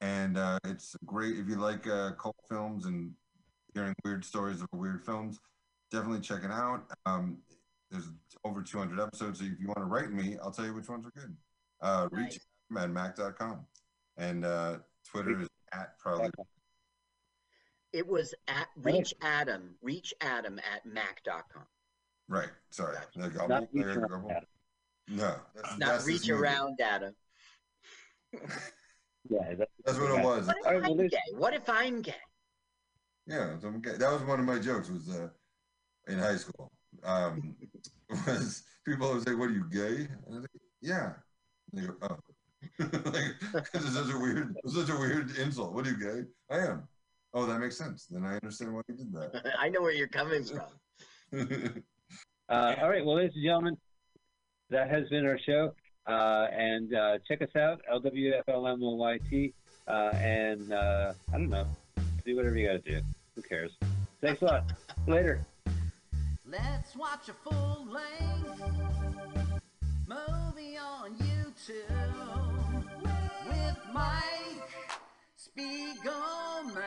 And 0.05 0.37
uh, 0.37 0.59
it's 0.67 0.95
great 1.07 1.39
if 1.39 1.49
you 1.49 1.57
like 1.57 1.87
uh, 1.87 2.11
cult 2.21 2.37
films 2.47 2.85
and 2.85 3.11
hearing 3.73 3.95
weird 4.05 4.23
stories 4.23 4.61
of 4.61 4.69
weird 4.75 5.03
films. 5.03 5.39
Definitely 5.91 6.21
check 6.21 6.45
it 6.45 6.51
out. 6.51 6.83
Um, 7.07 7.39
there's 7.91 8.11
over 8.45 8.61
200 8.61 9.01
episodes, 9.01 9.39
so 9.39 9.47
if 9.47 9.53
you 9.59 9.67
want 9.67 9.79
to 9.79 9.87
write 9.87 10.13
me, 10.13 10.37
I'll 10.43 10.51
tell 10.51 10.67
you 10.67 10.75
which 10.75 10.91
ones 10.91 11.07
are 11.07 11.11
good. 11.19 11.35
Uh, 11.81 12.09
reach 12.13 12.39
at 12.79 12.91
mac.com. 12.91 13.65
And 14.19 14.45
uh, 14.45 14.77
Twitter 15.11 15.41
is 15.41 15.49
at 15.73 15.99
Proudly. 15.99 16.29
It 17.95 18.07
was 18.07 18.35
at 18.47 18.67
reach 18.83 19.15
Adam, 19.23 19.75
reach 19.81 20.13
Adam 20.21 20.59
at 20.59 20.85
mac.com. 20.85 21.65
Right. 22.29 22.51
Sorry. 22.69 22.97
Like, 23.17 23.39
I'll- 23.41 23.49
not 23.49 23.63
I 23.63 23.67
reach 23.73 23.87
around 23.87 24.11
go- 24.11 24.41
No. 25.09 25.37
That's, 25.55 25.79
Not 25.79 25.89
that's 25.89 26.07
reach 26.07 26.29
around 26.29 26.79
Adam. 26.83 27.15
Yeah, 29.29 29.55
that, 29.55 29.69
That's 29.85 29.99
what 29.99 30.19
it 30.19 30.25
was. 30.25 30.47
What 30.47 30.57
if 30.59 30.67
All 30.67 30.73
right, 30.75 30.85
I'm 30.91 30.97
there's- 30.97 31.11
gay? 31.13 31.37
What 31.37 31.55
if 31.55 31.69
I'm 31.69 32.03
gay? 32.03 32.15
Yeah, 33.27 33.57
I'm 33.65 33.81
gay. 33.81 33.97
that 33.97 34.13
was 34.13 34.23
one 34.23 34.39
of 34.41 34.45
my 34.47 34.59
jokes. 34.59 34.91
Was 34.91 35.09
uh, 35.09 35.29
in 36.09 36.19
high 36.19 36.37
school. 36.37 36.71
Um, 37.03 37.57
was 38.27 38.65
people 38.85 39.13
would 39.15 39.27
say, 39.27 39.35
"What 39.35 39.49
are 39.49 39.55
you 39.55 39.65
gay?" 39.71 40.05
And 40.05 40.19
I 40.27 40.31
was 40.31 40.41
like, 40.41 40.51
"Yeah." 40.83 41.13
And 41.73 41.83
they 41.83 41.87
go, 41.87 41.95
"Oh," 42.03 42.19
like, 43.11 43.65
'cause 43.73 43.85
it's 43.87 43.95
such 43.95 44.13
a 44.15 44.19
weird, 44.19 44.55
it's 44.63 44.75
such 44.75 44.91
a 44.91 44.97
weird 44.99 45.35
insult. 45.39 45.73
What 45.73 45.87
are 45.87 45.91
you 45.91 45.97
gay? 45.97 46.29
I 46.55 46.59
am. 46.67 46.87
Oh, 47.33 47.47
that 47.47 47.59
makes 47.61 47.79
sense. 47.79 48.07
Then 48.11 48.25
I 48.27 48.35
understand 48.37 48.75
why 48.75 48.83
you 48.89 48.95
did 48.95 49.13
that. 49.15 49.55
I 49.59 49.71
know 49.71 49.81
where 49.81 49.91
you're 49.93 50.07
coming 50.07 50.45
from. 50.45 51.83
Uh, 52.51 52.75
all 52.81 52.91
right, 52.91 53.05
well, 53.05 53.17
ladies 53.17 53.33
and 53.37 53.45
gentlemen, 53.45 53.77
that 54.69 54.91
has 54.91 55.09
been 55.09 55.25
our 55.27 55.39
show. 55.39 55.75
Uh, 56.07 56.47
and 56.53 56.95
uh, 56.95 57.19
check 57.27 57.43
us 57.43 57.55
out, 57.57 57.81
LWFLMOYT. 57.93 59.53
Uh, 59.87 60.11
and 60.15 60.73
uh, 60.73 61.13
I 61.33 61.39
don't 61.39 61.51
know, 61.51 61.67
do 62.25 62.37
whatever 62.37 62.57
you 62.57 62.67
got 62.69 62.85
to 62.85 62.91
do. 62.91 63.01
Who 63.35 63.43
cares? 63.43 63.73
Thanks 64.21 64.43
a 64.43 64.47
lot. 64.47 64.73
Later. 65.07 65.45
Let's 66.47 66.95
watch 66.97 67.29
a 67.29 67.33
full 67.33 67.87
length 67.91 68.63
movie 70.07 70.79
on 70.79 71.17
YouTube 71.17 72.85
with 73.49 73.77
Mike 73.93 74.71
Spiegelman. 75.39 76.85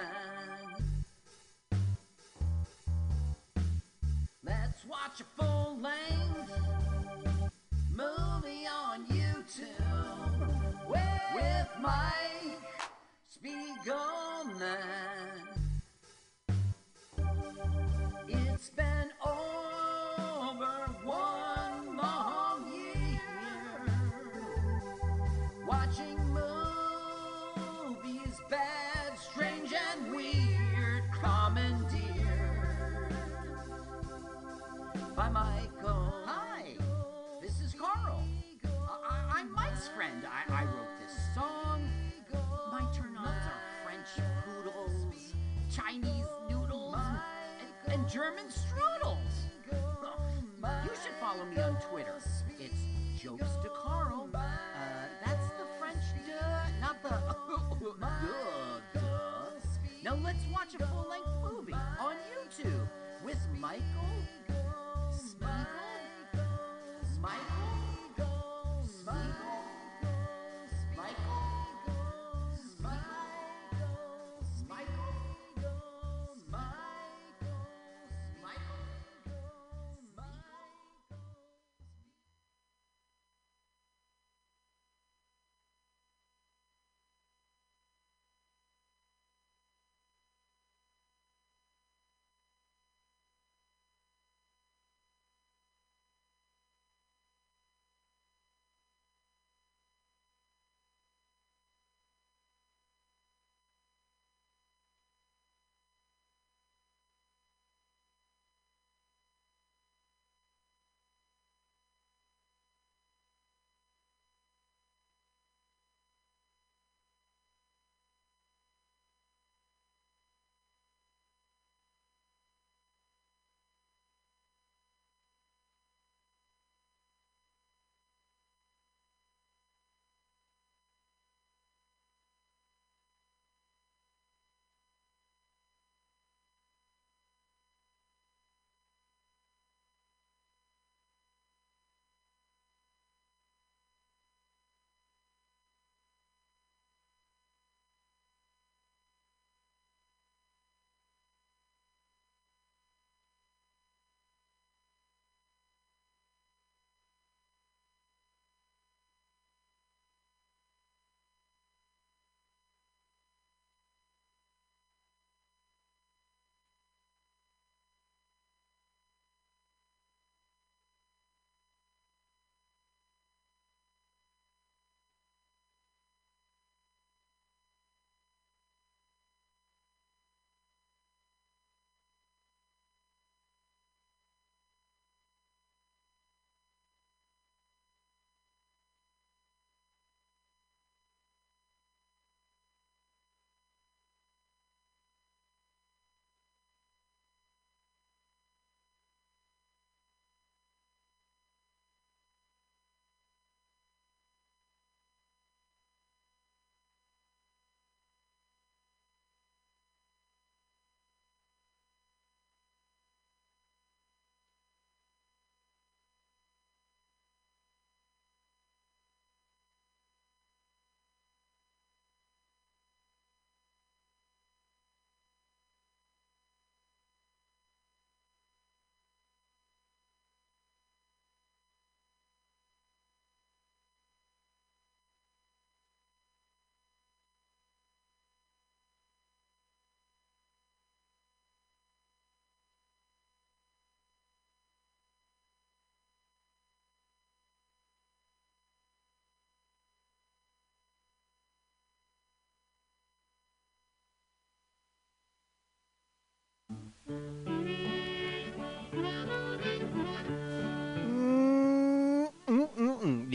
Let's 4.43 4.85
watch 4.85 5.21
a 5.21 5.25
full 5.41 5.77
length 5.81 6.86
movie 7.97 8.67
on 8.67 9.03
YouTube 9.07 9.65
with 10.87 11.69
Mike 11.81 12.61
Spiegelman. 13.33 14.67
It's 18.27 18.69
been 18.69 18.96
German 48.07 48.45
strudels. 48.47 49.17
You 50.83 50.89
should 51.01 51.15
follow 51.21 51.45
me 51.45 51.61
on 51.61 51.77
Twitter. 51.89 52.15
It's 52.59 52.81
Jokes 53.21 53.55
to 53.63 53.69
Carl. 53.69 54.29
Uh, 54.33 54.39
that's 55.25 55.47
the 55.51 55.65
French 55.79 56.03
duh, 56.25 56.69
not 56.81 57.01
the 57.03 57.09
duh, 57.79 58.79
duh. 58.93 59.01
Now 60.03 60.15
let's 60.23 60.43
watch 60.51 60.73
a 60.79 60.85
full-length 60.87 61.27
movie 61.43 61.73
on 61.73 62.15
YouTube 62.33 62.89
with 63.23 63.37
Michael 63.59 63.83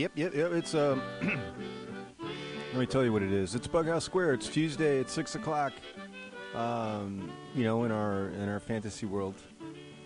Yep, 0.03 0.11
yep, 0.15 0.35
yep. 0.35 0.51
It's 0.51 0.75
um. 0.75 1.01
let 2.19 2.77
me 2.77 2.85
tell 2.85 3.05
you 3.05 3.13
what 3.13 3.23
it 3.23 3.31
is. 3.31 3.55
It's 3.55 3.67
Bughouse 3.67 4.03
Square. 4.03 4.33
It's 4.33 4.49
Tuesday 4.49 4.99
at 4.99 5.09
six 5.09 5.35
o'clock. 5.35 5.71
Um, 6.53 7.31
you 7.55 7.63
know, 7.63 7.85
in 7.85 7.91
our 7.93 8.27
in 8.31 8.49
our 8.49 8.59
fantasy 8.59 9.05
world. 9.05 9.35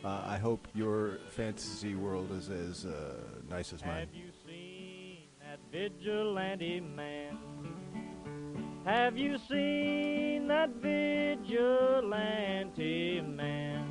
Uh, 0.06 0.22
I 0.28 0.38
hope 0.38 0.68
your 0.76 1.18
fantasy 1.30 1.96
world 1.96 2.32
is 2.32 2.52
as 2.52 2.86
uh, 2.86 3.16
nice 3.50 3.74
as 3.74 3.84
mine. 3.84 4.02
Have 4.02 4.14
you 4.14 4.30
seen 4.46 5.18
that 5.40 5.58
vigilante 5.72 6.80
man? 6.80 7.40
Have 8.86 9.18
you 9.18 9.40
seen 9.50 10.48
that 10.48 10.76
vigilante 10.76 12.12
man? 13.22 13.88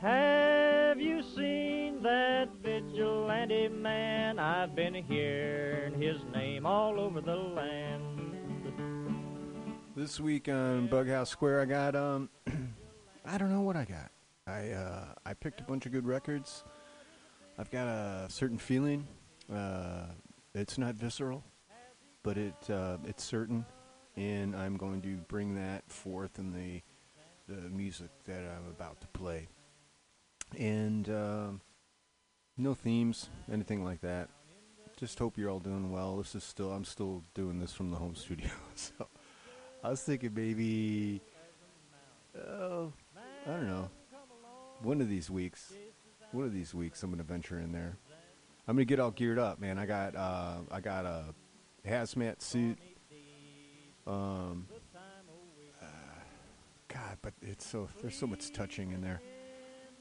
Have 0.00 1.00
you 1.00 1.20
seen 1.34 2.00
that 2.04 2.50
vigilante 3.04 3.68
man? 3.68 4.38
I've 4.38 4.74
been 4.74 4.94
hearing 4.94 6.00
his 6.00 6.16
name 6.32 6.64
all 6.64 6.98
over 6.98 7.20
the 7.20 7.36
land. 7.36 8.02
This 9.94 10.18
week 10.18 10.48
on 10.48 10.88
Bughouse 10.88 11.28
Square, 11.28 11.60
I 11.60 11.64
got 11.66 11.94
um, 11.94 12.30
I 13.26 13.36
don't 13.36 13.50
know 13.50 13.60
what 13.60 13.76
I 13.76 13.84
got. 13.84 14.10
I 14.46 14.70
uh, 14.70 15.04
I 15.26 15.34
picked 15.34 15.60
a 15.60 15.64
bunch 15.64 15.84
of 15.84 15.92
good 15.92 16.06
records. 16.06 16.64
I've 17.58 17.70
got 17.70 17.86
a 17.86 18.26
certain 18.30 18.58
feeling. 18.58 19.06
Uh, 19.52 20.06
it's 20.54 20.78
not 20.78 20.94
visceral, 20.94 21.44
but 22.22 22.38
it 22.38 22.70
uh, 22.70 22.96
it's 23.04 23.22
certain, 23.22 23.66
and 24.16 24.56
I'm 24.56 24.78
going 24.78 25.02
to 25.02 25.16
bring 25.28 25.54
that 25.56 25.84
forth 25.88 26.38
in 26.38 26.52
the 26.52 26.80
the 27.52 27.68
music 27.68 28.08
that 28.24 28.40
I'm 28.40 28.70
about 28.70 28.98
to 29.02 29.06
play. 29.08 29.48
And 30.58 31.08
uh, 31.10 31.48
no 32.56 32.74
themes, 32.74 33.28
anything 33.52 33.84
like 33.84 34.00
that. 34.02 34.28
Just 34.96 35.18
hope 35.18 35.36
you're 35.36 35.50
all 35.50 35.60
doing 35.60 35.90
well. 35.90 36.16
This 36.18 36.34
is 36.34 36.44
still 36.44 36.72
I'm 36.72 36.84
still 36.84 37.22
doing 37.34 37.58
this 37.58 37.72
from 37.72 37.90
the 37.90 37.96
home 37.96 38.14
studio, 38.14 38.50
so 38.74 39.08
I 39.82 39.90
was 39.90 40.02
thinking 40.02 40.32
maybe. 40.34 41.20
Oh, 42.36 42.92
I 43.46 43.50
don't 43.50 43.66
know. 43.66 43.90
One 44.82 45.00
of 45.00 45.08
these 45.08 45.30
weeks, 45.30 45.72
one 46.32 46.44
of 46.44 46.52
these 46.52 46.74
weeks, 46.74 47.02
I'm 47.02 47.10
gonna 47.10 47.22
venture 47.22 47.58
in 47.58 47.72
there. 47.72 47.96
I'm 48.66 48.76
gonna 48.76 48.84
get 48.84 49.00
all 49.00 49.10
geared 49.10 49.38
up, 49.38 49.60
man. 49.60 49.78
I 49.78 49.86
got 49.86 50.16
uh, 50.16 50.58
I 50.70 50.80
got 50.80 51.04
a 51.04 51.24
hazmat 51.86 52.40
suit. 52.40 52.78
Um, 54.06 54.66
uh, 55.82 55.86
God, 56.88 57.18
but 57.22 57.32
it's 57.42 57.66
so 57.66 57.88
there's 58.00 58.16
so 58.16 58.26
much 58.26 58.52
touching 58.52 58.92
in 58.92 59.00
there. 59.00 59.20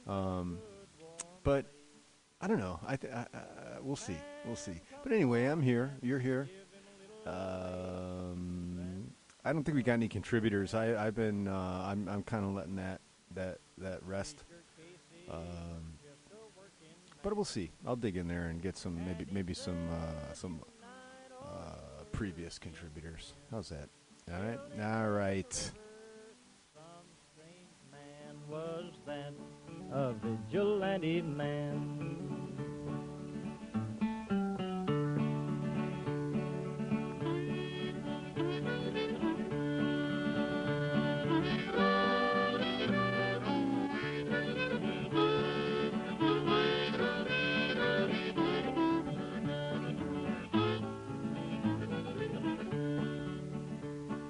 Um, 0.07 0.59
but 1.43 1.65
I 2.43 2.47
don't 2.47 2.59
know. 2.59 2.77
I, 2.85 2.97
th- 2.97 3.13
I, 3.13 3.25
I 3.33 3.39
we'll 3.81 3.95
see. 3.95 4.17
We'll 4.45 4.57
see. 4.57 4.81
But 5.01 5.13
anyway, 5.13 5.45
I'm 5.45 5.61
here. 5.61 5.93
You're 6.01 6.19
here. 6.19 6.49
Um, 7.25 9.09
I 9.45 9.53
don't 9.53 9.63
think 9.63 9.77
we 9.77 9.81
got 9.81 9.93
any 9.93 10.09
contributors. 10.09 10.73
I, 10.73 11.07
I've 11.07 11.15
been. 11.15 11.47
Uh, 11.47 11.85
I'm. 11.87 12.09
I'm 12.09 12.21
kind 12.21 12.43
of 12.43 12.51
letting 12.51 12.75
that 12.75 12.99
that 13.33 13.59
that 13.77 14.03
rest. 14.05 14.43
Um, 15.31 15.93
but 17.21 17.33
we'll 17.33 17.45
see. 17.45 17.71
I'll 17.87 17.95
dig 17.95 18.17
in 18.17 18.27
there 18.27 18.47
and 18.47 18.61
get 18.61 18.75
some 18.75 18.99
maybe 19.05 19.25
maybe 19.31 19.53
some 19.53 19.87
uh, 19.89 20.33
some 20.33 20.59
uh, 21.41 22.03
previous 22.11 22.59
contributors. 22.59 23.35
How's 23.51 23.69
that? 23.69 23.87
All 24.33 24.43
right. 24.43 24.59
All 24.81 25.11
right. 25.11 25.71
A 29.95 30.11
vigilante 30.13 31.21
man? 31.21 31.99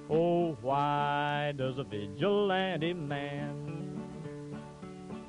Oh, 0.09 0.57
why 0.61 1.53
does 1.55 1.77
a 1.77 1.85
vigilante 1.85 2.93
man? 2.93 3.72